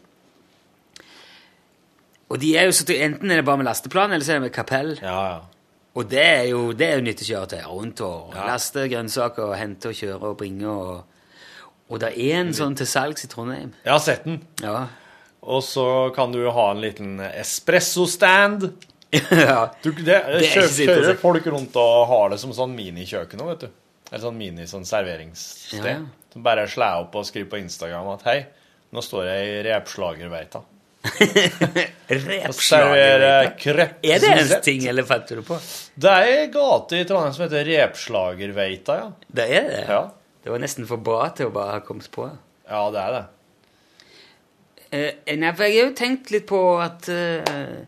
Og 2.30 2.38
de 2.42 2.50
er 2.60 2.68
jo 2.68 2.74
så 2.76 2.84
Enten 2.94 3.30
er 3.32 3.40
det 3.40 3.46
bare 3.48 3.58
med 3.62 3.66
lasteplan, 3.70 4.12
eller 4.12 4.26
så 4.26 4.34
er 4.36 4.38
det 4.42 4.44
med 4.50 4.54
kapell. 4.54 4.92
Ja, 5.00 5.16
ja. 5.32 5.40
Og 5.98 6.06
det 6.10 6.20
er 6.22 6.44
jo, 6.52 6.60
det 6.76 6.86
er 6.86 7.00
jo 7.00 7.06
nyttekjøretøy 7.08 7.64
rundt 7.66 8.00
og 8.06 8.34
Ja. 8.36 8.44
laste 8.52 8.84
grønnsaker 8.92 9.48
og 9.48 9.56
hente 9.58 9.88
og 9.90 9.96
kjøre 9.98 10.22
og 10.28 10.36
bringe 10.38 10.68
og 10.70 11.09
Og 11.90 11.98
det 12.02 12.12
er 12.14 12.38
en 12.38 12.52
sånn 12.54 12.76
til 12.78 12.86
salgs 12.86 13.26
i 13.26 13.30
Trondheim. 13.30 13.72
Jeg 13.82 13.92
har 13.92 14.02
sett 14.04 14.26
den. 14.28 14.38
Ja. 14.62 14.84
Og 15.40 15.64
så 15.66 15.84
kan 16.14 16.30
du 16.32 16.44
ha 16.52 16.70
en 16.70 16.80
liten 16.82 17.18
espresso-stand. 17.26 18.68
ja. 19.10 19.72
Du, 19.82 19.90
det, 19.98 20.20
er 20.20 20.46
kjører, 20.46 21.16
folk 21.18 21.46
rundt 21.50 21.76
og 21.80 22.06
har 22.12 22.30
det 22.30 22.38
som 22.42 22.54
sånn 22.54 22.76
minikjøkken 22.76 23.42
òg, 23.42 23.54
vet 23.54 23.66
du. 23.66 23.78
Eller 24.10 24.22
sånn 24.22 24.38
mini 24.38 24.66
sånn 24.70 24.86
serveringssted. 24.86 25.86
Ja. 25.86 26.00
Som 26.30 26.46
bare 26.46 26.66
slår 26.70 27.06
opp 27.06 27.16
og 27.18 27.26
skriver 27.26 27.50
på 27.50 27.60
Instagram 27.62 28.12
at 28.14 28.26
hei, 28.26 28.38
nå 28.94 29.02
står 29.02 29.26
jeg 29.26 29.48
i 29.48 29.64
repslagerveita. 29.66 30.62
Og 31.00 32.58
serverer 32.60 33.46
Repslager. 33.46 33.52
krepp. 33.56 34.02
Er 34.04 34.20
det 34.20 34.32
en 34.34 34.50
ting, 34.66 34.82
eller 34.90 35.06
fatter 35.08 35.40
du 35.40 35.46
på? 35.46 35.56
Det 35.96 36.10
er 36.12 36.26
ei 36.28 36.48
gate 36.52 36.98
i 36.98 37.06
Trondheim 37.08 37.32
som 37.32 37.46
heter 37.46 37.64
Repslagerveita, 37.70 38.98
ja. 38.98 39.06
Det 39.26 39.46
er 39.46 39.70
det. 39.70 39.84
Ja, 39.88 40.02
Det 40.42 40.50
var 40.52 40.58
nesten 40.62 40.86
for 40.88 40.96
bra 41.04 41.26
til 41.36 41.50
å 41.50 41.54
bare 41.54 41.76
ha 41.78 41.80
kommet 41.84 42.08
på. 42.14 42.30
ja 42.70 42.82
det 42.94 43.00
er 43.06 43.12
det. 43.16 43.24
Eh, 44.90 45.36
nei, 45.38 45.52
for 45.54 45.64
jeg 45.68 45.76
har 45.82 45.90
jo 45.90 45.96
tenkt 45.98 46.30
litt 46.34 46.46
på 46.50 46.60
at 46.82 47.08
eh, 47.12 47.84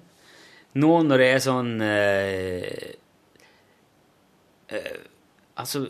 nå 0.79 0.91
når 1.09 1.19
det 1.19 1.31
er 1.33 1.41
sånn 1.43 1.73
eh, 1.83 2.93
eh, 4.71 5.01
Altså, 5.59 5.83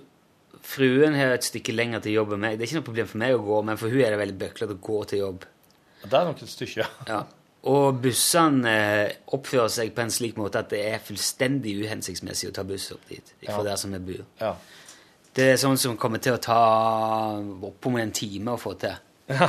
fruen 0.67 1.15
har 1.15 1.35
et 1.37 1.45
stykke 1.47 1.75
lenger 1.75 2.01
til 2.03 2.17
jobb 2.17 2.33
enn 2.35 2.41
meg. 2.43 2.57
Det 2.59 2.65
er 2.65 2.71
ikke 2.73 2.81
noe 2.81 2.89
problem 2.89 3.11
for 3.13 3.21
meg 3.23 3.37
å 3.37 3.45
gå, 3.47 3.61
men 3.69 3.79
for 3.79 3.93
hun 3.93 4.03
er 4.03 4.11
det 4.15 4.19
veldig 4.23 4.39
bøklete 4.41 4.75
å 4.75 4.81
gå 4.89 4.99
til 5.13 5.21
jobb. 5.23 5.45
Det 6.03 6.17
er 6.19 6.27
nok 6.27 6.43
et 6.43 6.51
stykke. 6.51 6.87
Ja. 7.07 7.21
Og 7.71 8.01
bussene 8.03 8.73
eh, 8.75 9.13
oppfører 9.37 9.71
seg 9.71 9.93
på 9.95 10.03
en 10.03 10.11
slik 10.11 10.35
måte 10.41 10.59
at 10.65 10.73
det 10.75 10.81
er 10.89 11.05
fullstendig 11.07 11.77
uhensiktsmessig 11.85 12.51
å 12.51 12.55
ta 12.57 12.65
buss 12.67 12.89
opp 12.97 13.05
dit. 13.13 13.31
Fra 13.45 13.61
Ja. 13.61 13.67
der 13.71 13.79
som 13.79 13.93
jeg 13.95 14.03
bor. 14.09 14.25
Ja. 14.41 14.57
Det 15.33 15.47
er 15.55 15.61
sånn 15.61 15.79
som 15.81 15.97
kommer 16.01 16.21
til 16.21 16.37
å 16.37 16.41
ta 16.43 16.59
oppom 17.69 17.97
en 18.03 18.13
time 18.13 18.55
å 18.55 18.61
få 18.61 18.75
til. 18.81 18.97
ja. 19.33 19.49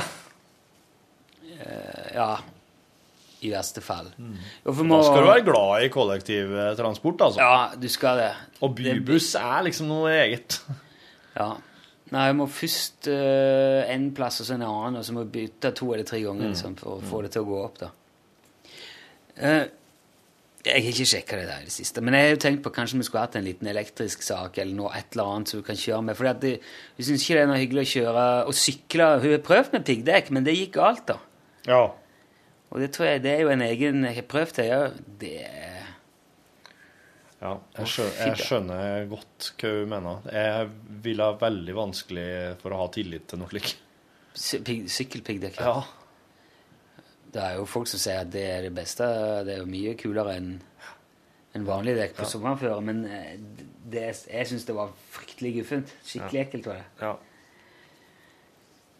Uh, 1.54 2.08
ja. 2.14 2.30
I 3.44 3.50
verste 3.52 3.82
fall. 3.84 4.06
Og 4.64 4.72
for 4.72 4.88
Da 4.88 4.98
skal 5.04 5.20
du 5.20 5.28
være 5.28 5.44
glad 5.44 5.84
i 5.84 5.90
kollektivtransport, 5.92 7.20
altså. 7.26 7.44
Ja, 7.44 7.76
du 7.76 7.86
skal 7.92 8.16
det. 8.22 8.30
Og 8.64 8.72
bybuss 8.78 9.34
er 9.36 9.66
liksom 9.68 9.90
noe 9.92 10.12
eget. 10.24 10.60
Ja. 11.34 11.48
Nei, 12.14 12.28
jeg 12.28 12.34
må 12.38 12.44
først 12.46 13.08
uh, 13.10 13.80
en 13.90 14.04
plass 14.14 14.36
og 14.38 14.46
så 14.46 14.54
en 14.54 14.62
annen, 14.62 15.00
og 15.00 15.02
så 15.02 15.16
må 15.16 15.24
jeg 15.24 15.32
bytte 15.34 15.72
to 15.74 15.88
eller 15.90 16.06
tre 16.06 16.20
ganger 16.22 16.52
liksom, 16.52 16.76
for 16.78 17.00
å 17.00 17.06
få 17.10 17.22
det 17.24 17.32
til 17.34 17.42
å 17.42 17.48
gå 17.48 17.56
opp. 17.58 17.80
da. 17.80 17.88
Eh, 19.34 19.64
jeg 20.64 20.80
har 20.80 20.90
ikke 20.94 21.06
sjekka 21.10 21.36
det 21.36 21.46
der 21.50 21.60
i 21.60 21.68
det 21.68 21.72
siste, 21.74 22.00
men 22.00 22.14
jeg 22.16 22.24
har 22.24 22.30
jo 22.34 22.40
tenkt 22.44 22.62
på 22.64 22.70
kanskje 22.72 22.96
vi 23.00 23.04
skulle 23.04 23.24
hatt 23.26 23.36
en 23.36 23.44
liten 23.44 23.68
elektrisk 23.68 24.22
sak 24.24 24.56
eller 24.62 24.74
noe 24.78 24.92
et 24.96 25.12
eller 25.12 25.32
annet 25.34 25.50
som 25.52 25.60
du 25.60 25.66
kan 25.66 25.76
kjøre 25.76 26.02
med. 26.06 26.16
For 26.16 26.24
jeg 26.30 26.60
syns 27.04 27.24
ikke 27.26 27.36
det 27.36 27.42
er 27.42 27.50
noe 27.50 27.60
hyggelig 27.60 27.84
å 27.84 27.92
kjøre 27.92 28.24
og 28.48 28.56
sykle. 28.56 29.08
Hun 29.20 29.34
har 29.34 29.44
prøvd 29.44 29.76
med 29.76 29.84
piggdekk, 29.90 30.30
men 30.32 30.46
det 30.48 30.56
gikk 30.56 30.72
galt, 30.78 31.04
da. 31.12 31.18
Ja. 31.68 31.82
Og 32.72 32.80
det 32.82 32.90
tror 32.96 33.06
jeg 33.10 33.22
det 33.22 33.34
er 33.36 33.42
jo 33.44 33.52
en 33.52 33.62
egen 33.62 34.02
Jeg 34.08 34.16
har 34.16 34.26
prøvd 34.32 34.56
det 34.58 34.68
òg. 34.74 34.96
Det 35.20 35.34
Ja, 37.44 37.50
jeg, 37.76 37.88
skjønner, 37.92 38.14
jeg 38.24 38.36
skjønner 38.40 39.08
godt 39.10 39.50
hva 39.60 39.70
hun 39.74 39.90
mener. 39.92 40.28
Jeg 40.32 40.68
vil 41.04 41.20
ha 41.20 41.26
veldig 41.36 41.74
vanskelig 41.76 42.28
for 42.62 42.72
å 42.72 42.78
ha 42.80 42.86
tillit 42.94 43.26
til 43.28 43.42
noe 43.42 43.50
slikt. 43.52 43.74
sy- 44.34 44.62
pigg- 44.64 44.88
sykkelpiggdekk. 44.90 45.60
Ja. 45.60 45.82
Det 47.34 47.42
er 47.42 47.56
jo 47.58 47.64
folk 47.66 47.88
som 47.90 47.98
sier 47.98 48.20
at 48.22 48.30
det 48.30 48.44
er 48.46 48.62
det 48.68 48.74
beste. 48.76 49.06
Det 49.46 49.56
er 49.56 49.62
jo 49.64 49.66
mye 49.70 49.96
kulere 49.98 50.36
enn 50.38 50.52
en 51.54 51.64
vanlig 51.66 51.96
dekk 51.98 52.16
på 52.20 52.26
sommerføre. 52.30 52.80
Men 52.86 53.00
eh, 53.10 53.32
det, 53.90 54.04
jeg 54.30 54.46
syns 54.50 54.66
det 54.68 54.76
var 54.76 54.92
fryktelig 55.14 55.56
guffent. 55.60 55.90
Skikkelig 56.06 56.44
ekkelt 56.46 56.68
var 56.70 56.80
det. 56.82 56.86
ja. 57.02 57.14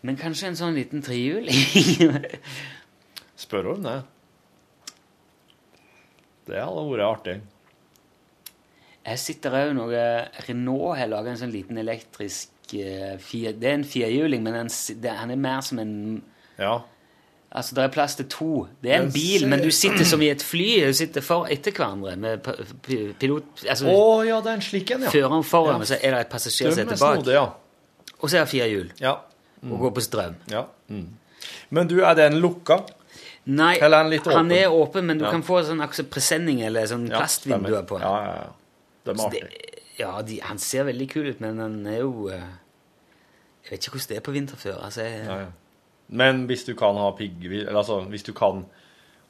Men 0.04 0.18
kanskje 0.20 0.50
en 0.50 0.58
sånn 0.58 0.74
liten 0.76 1.00
trehjuling? 1.00 1.56
Spør 3.40 3.70
om 3.72 3.86
det. 3.86 3.94
Det 6.44 6.58
hadde 6.60 6.82
vært 6.90 7.04
artig. 7.06 7.36
Jeg 9.04 9.20
sitter 9.20 9.56
òg 9.62 9.72
noe 9.76 10.02
Renault 10.46 10.98
har 10.98 11.08
laga 11.12 11.32
en 11.32 11.40
sånn 11.40 11.52
liten 11.52 11.80
elektrisk 11.80 12.72
eh, 12.76 13.16
fire, 13.20 13.52
Det 13.56 13.68
er 13.70 13.78
en 13.78 13.84
firehjuling, 13.88 14.44
men 14.44 14.56
den, 14.58 14.70
s- 14.72 14.92
det, 14.96 15.12
han 15.18 15.32
er 15.32 15.40
mer 15.40 15.60
som 15.64 15.80
en 15.82 15.94
Ja. 16.60 16.78
Altså, 17.54 17.74
det 17.76 17.84
er 17.84 17.90
plass 17.94 18.16
til 18.18 18.26
to. 18.28 18.48
Det 18.82 18.90
er 18.90 19.02
en 19.04 19.12
bil, 19.14 19.44
men 19.46 19.60
du 19.62 19.68
sitter 19.70 20.02
som 20.04 20.22
i 20.22 20.28
et 20.32 20.42
fly. 20.42 20.64
Du 20.88 20.92
sitter 20.98 21.22
for 21.22 21.46
etter 21.54 21.70
hverandre 21.76 22.16
med 22.18 22.42
pilot... 23.20 23.44
Altså, 23.70 23.86
Å 23.94 24.24
ja, 24.26 24.40
det 24.42 24.50
er 24.50 24.58
en 24.58 24.64
slik 24.66 24.90
en, 24.90 25.04
ja. 25.06 25.12
føreren 25.14 25.44
foran, 25.46 25.76
Ja. 25.76 25.84
og 25.86 25.86
så 25.92 25.98
er 26.00 26.16
det 26.16 26.20
et 26.24 26.32
passasjersete 26.32 26.82
er 26.82 26.98
bak. 26.98 27.20
snodige, 27.20 27.36
ja. 27.38 27.44
Og 28.18 28.26
så 28.32 28.40
er 28.40 28.42
det 28.42 28.50
fire 28.56 28.66
hjul. 28.72 28.90
Ja. 29.00 29.12
Og 29.70 29.78
går 29.86 29.94
på 30.00 30.04
strøm. 30.08 30.34
ja. 30.50 30.64
Mm. 30.90 31.06
Men 31.70 31.88
du, 31.88 31.98
er 32.02 32.14
den 32.18 32.40
lukka? 32.42 32.80
Nei, 33.46 33.74
er 33.78 33.90
den 33.92 34.10
litt 34.10 34.26
han 34.26 34.50
er 34.52 34.72
åpen, 34.72 35.04
men 35.06 35.18
du 35.20 35.24
Ja. 35.26 35.30
kan 35.30 35.42
få 35.44 35.62
sånn 35.62 35.82
presenning 36.10 36.62
eller 36.64 36.86
sånn 36.90 37.06
plastvinduer 37.12 37.84
på. 37.86 38.00
Ja, 38.00 38.14
ja, 38.24 38.34
ja. 38.34 38.52
Det 39.04 39.14
er 39.14 39.24
artig. 39.26 39.42
ja, 39.98 40.22
de, 40.22 40.40
han 40.42 40.58
ser 40.58 40.84
veldig 40.88 41.08
kul 41.10 41.26
ut, 41.28 41.40
men 41.44 41.58
han 41.60 41.86
er 41.86 41.98
jo 42.00 42.28
eh, 42.32 42.40
Jeg 43.64 43.70
vet 43.70 43.84
ikke 43.86 43.94
hvordan 43.98 44.08
det 44.08 44.16
er 44.16 44.24
på 44.26 44.32
vinterføre. 44.32 44.80
Altså, 44.84 45.02
jeg, 45.06 45.24
Ja, 45.28 45.38
ja. 45.44 45.52
Men 46.06 46.44
hvis 46.48 46.66
du 46.68 46.74
kan 46.78 46.98
ha 47.00 47.10
piggvil, 47.16 47.64
eller 47.64 47.80
altså 47.80 48.02
hvis 48.10 48.26
du 48.26 48.32
kan 48.36 48.64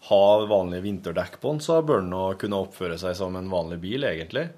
ha 0.08 0.24
vanlige 0.48 0.84
vinterdekk 0.84 1.38
på 1.40 1.54
den, 1.54 1.62
så 1.64 1.80
bør 1.86 2.02
den 2.02 2.14
kunne 2.40 2.60
oppføre 2.66 2.98
seg 3.00 3.16
som 3.16 3.36
en 3.38 3.50
vanlig 3.52 3.78
bil, 3.84 4.04
egentlig. 4.04 4.48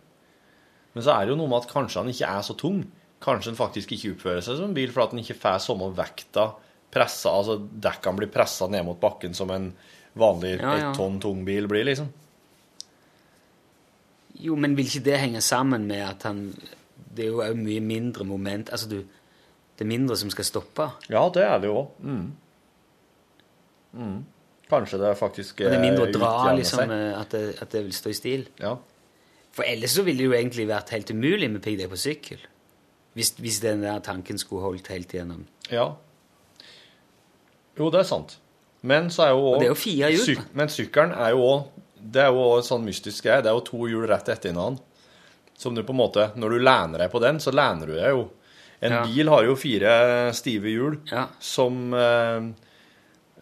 Men 0.95 1.05
så 1.05 1.13
er 1.13 1.27
det 1.27 1.35
jo 1.35 1.41
noe 1.43 1.53
med 1.53 1.61
at 1.61 1.71
kanskje 1.71 2.03
den 2.03 2.15
ikke 2.15 2.31
er 2.39 2.47
så 2.47 2.57
tung. 2.59 2.81
Kanskje 3.23 3.53
den 3.53 3.59
faktisk 3.59 3.93
ikke 3.95 4.15
oppfører 4.17 4.45
seg 4.45 4.59
som 4.59 4.71
en 4.71 4.77
bil, 4.77 4.91
for 4.95 5.05
at 5.05 5.13
den 5.15 5.23
ikke 5.23 5.39
får 5.39 5.61
samme 5.67 5.91
vekta 5.97 6.51
pressa, 6.97 7.33
altså 7.35 7.59
dekkene 7.61 8.23
blir 8.23 8.33
pressa 8.33 8.69
ned 8.71 8.87
mot 8.87 8.99
bakken 9.01 9.35
som 9.37 9.51
en 9.53 9.71
vanlig 10.17 10.57
Ja, 10.57 10.73
ja. 10.73 10.77
ett 10.79 10.97
tonn 10.97 11.19
tung 11.21 11.45
bil 11.45 11.69
blir, 11.69 11.85
liksom. 11.85 12.09
Jo, 14.41 14.57
men 14.57 14.77
vil 14.77 14.89
ikke 14.89 15.05
det 15.05 15.21
henge 15.21 15.41
sammen 15.45 15.87
med 15.89 16.03
at 16.05 16.27
han 16.29 16.51
Det 17.17 17.25
er 17.25 17.31
jo 17.33 17.55
mye 17.57 17.81
mindre 17.81 18.27
moment 18.29 18.69
Altså, 18.69 18.89
du 18.91 18.99
Det 19.77 19.85
er 19.85 19.91
mindre 19.91 20.17
som 20.17 20.33
skal 20.33 20.49
stoppe. 20.49 20.89
Ja, 21.13 21.27
det 21.33 21.45
er 21.45 21.61
det 21.61 21.69
jo 21.69 21.77
òg. 21.83 22.01
Mm. 22.01 22.27
Mm. 23.97 24.19
Kanskje 24.71 24.99
det 24.99 25.13
faktisk 25.17 25.61
Og 25.63 25.71
det 25.71 25.77
er 25.77 25.83
mindre 25.85 26.05
å 26.05 26.09
eh, 26.09 26.15
dra, 26.17 26.31
liksom, 26.57 26.91
eh, 26.91 27.13
at 27.17 27.33
det, 27.33 27.43
at 27.63 27.73
det 27.73 27.85
vil 27.87 27.95
stå 27.95 28.13
i 28.13 28.17
stil. 28.19 28.47
Ja. 28.61 28.75
For 29.57 29.69
ellers 29.69 29.95
så 29.97 30.05
ville 30.05 30.25
det 30.25 30.31
jo 30.31 30.37
egentlig 30.37 30.67
vært 30.69 30.91
helt 30.93 31.13
umulig 31.13 31.49
med 31.53 31.63
piggdekk 31.65 31.93
på 31.93 32.01
sykkel. 32.01 32.43
Hvis, 33.17 33.31
hvis 33.41 33.61
den 33.63 33.85
der 33.87 34.03
tanken 34.05 34.41
skulle 34.41 34.67
holdt 34.67 34.91
helt 34.93 35.15
igjennom. 35.15 35.47
Ja. 35.73 35.87
Jo, 37.77 37.89
det 37.93 38.03
er 38.03 38.09
sant. 38.09 38.37
Men 38.87 39.09
så 39.13 39.29
er 39.29 39.33
jo 39.33 39.53
Og 39.55 39.61
det 39.61 39.69
er 39.69 39.73
jo 39.73 39.79
fire 39.79 40.11
hjul, 40.13 40.27
syk-. 40.27 40.51
Men 40.57 40.73
sykkelen 40.73 41.15
er 41.17 41.33
jo 41.35 41.47
òg 41.47 41.63
Det 41.97 42.23
er 42.23 42.29
jo 42.31 42.43
også 42.43 42.59
en 42.59 42.69
sånn 42.71 42.85
mystisk 42.87 43.25
greie. 43.27 43.45
Det 43.45 43.51
er 43.51 43.57
jo 43.57 43.65
to 43.67 43.89
hjul 43.91 44.05
rett 44.09 44.29
etter 44.33 44.53
hverandre. 44.53 44.85
Som 45.57 45.75
du 45.75 45.81
på 45.83 45.95
en 45.95 46.03
måte 46.03 46.29
Når 46.37 46.53
du 46.53 46.59
lener 46.61 47.05
deg 47.05 47.13
på 47.13 47.23
den, 47.25 47.41
så 47.41 47.55
lener 47.55 47.89
du 47.89 47.97
deg 47.97 48.13
jo. 48.13 48.27
En 48.83 48.93
Ja. 48.93 49.03
bil 49.07 49.29
har 49.33 49.45
jo 49.45 49.55
fire 49.57 50.33
stive 50.37 50.69
hjul 50.69 50.99
Ja. 51.11 51.27
som 51.41 51.95
eh, 51.95 52.43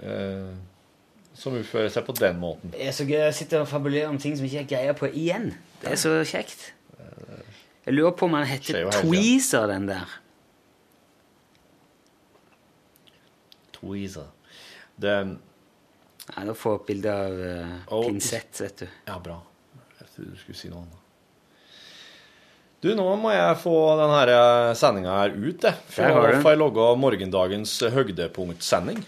eh, 0.02 0.54
Som 1.34 1.56
utfører 1.58 1.88
seg 1.90 2.04
på 2.06 2.14
den 2.14 2.38
måten. 2.40 2.70
Det 2.70 2.86
er 2.86 2.92
så 2.94 3.04
gøy 3.04 3.28
å 3.28 3.32
sitte 3.34 3.60
og 3.60 3.66
fabulere 3.68 4.06
om 4.08 4.18
ting 4.18 4.36
som 4.36 4.46
ikke 4.46 4.60
jeg 4.62 4.68
greier 4.70 4.92
på 4.94 5.08
igjen. 5.10 5.50
Det 5.82 5.90
er 5.92 5.96
så 5.96 6.12
kjekt. 6.24 6.70
Jeg 7.84 7.94
lurer 7.94 8.14
på 8.16 8.24
om 8.28 8.32
han 8.38 8.46
heter. 8.46 8.86
Tweezer, 9.02 9.66
den 9.66 9.88
der. 9.90 10.06
Tweezer. 13.72 14.30
Det 14.96 15.38
Ja, 16.36 16.44
Da 16.44 16.52
får 16.56 16.70
jeg 16.70 16.80
opp 16.80 16.86
bilde 16.88 17.12
av 17.12 17.32
uh, 17.36 17.72
oh, 17.92 18.06
pinsett, 18.06 18.60
vet 18.62 18.78
du. 18.78 18.86
Ja, 19.10 19.18
bra. 19.20 19.42
Jeg 19.98 20.08
trodde 20.14 20.30
du 20.30 20.38
skulle 20.40 20.56
si 20.56 20.70
noe 20.72 20.80
annet. 20.86 21.00
Du, 22.84 22.90
nå 22.92 23.04
må 23.16 23.30
jeg 23.32 23.56
få 23.62 23.72
denne 23.96 24.38
sendinga 24.76 25.12
her 25.22 25.32
ut, 25.32 25.62
jeg. 25.64 25.76
For 25.88 26.04
jeg 26.04 26.40
får 26.44 26.52
jeg 26.52 26.60
logge 26.60 26.88
morgendagens 27.00 27.78
høydepunktsending. 27.94 28.98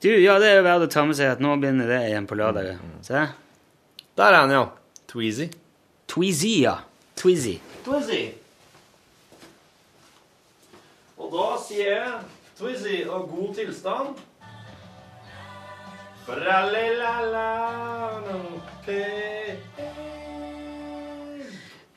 Du, 0.00 0.08
ja, 0.08 0.38
det 0.40 0.48
er 0.48 0.56
jo 0.56 0.64
verdt 0.64 0.86
å 0.86 0.88
ta 0.94 1.02
med 1.04 1.18
seg 1.18 1.34
at 1.34 1.42
nå 1.44 1.58
begynner 1.60 1.92
det 1.92 1.98
igjen 2.08 2.24
på 2.30 2.38
lørdag. 2.40 2.70
Mm, 2.80 2.94
Se. 3.04 3.26
Der 4.16 4.32
er 4.32 4.38
han, 4.38 4.54
ja. 4.56 4.62
Tweezy. 5.12 5.50
Tweezy, 6.08 6.54
ja. 6.62 6.78
Tweezy. 7.20 7.58
Tweezy. 7.84 8.22
Og 11.20 11.28
da 11.36 11.50
sier 11.60 11.92
jeg 11.98 12.14
Tweezy 12.56 13.02
og 13.04 13.28
god 13.34 13.52
tilstand. 13.60 14.24
Bralilala, 16.24 17.50
no 18.24 18.40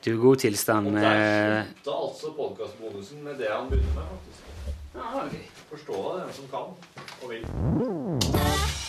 Du, 0.04 0.20
god 0.20 0.36
tilstand 0.36 0.86
Og 0.86 0.92
der 0.92 1.64
slutta 1.64 1.92
altså 2.06 2.32
podkastbonusen 2.36 3.24
med 3.24 3.38
det 3.40 3.48
han 3.50 3.70
begynner 3.70 3.94
med, 3.94 4.02
faktisk. 4.12 5.48
Forstå 5.68 5.92
det, 5.92 6.22
den 6.26 6.32
som 6.32 6.44
kan 6.52 6.66
og 7.22 7.30
vil. 7.30 8.83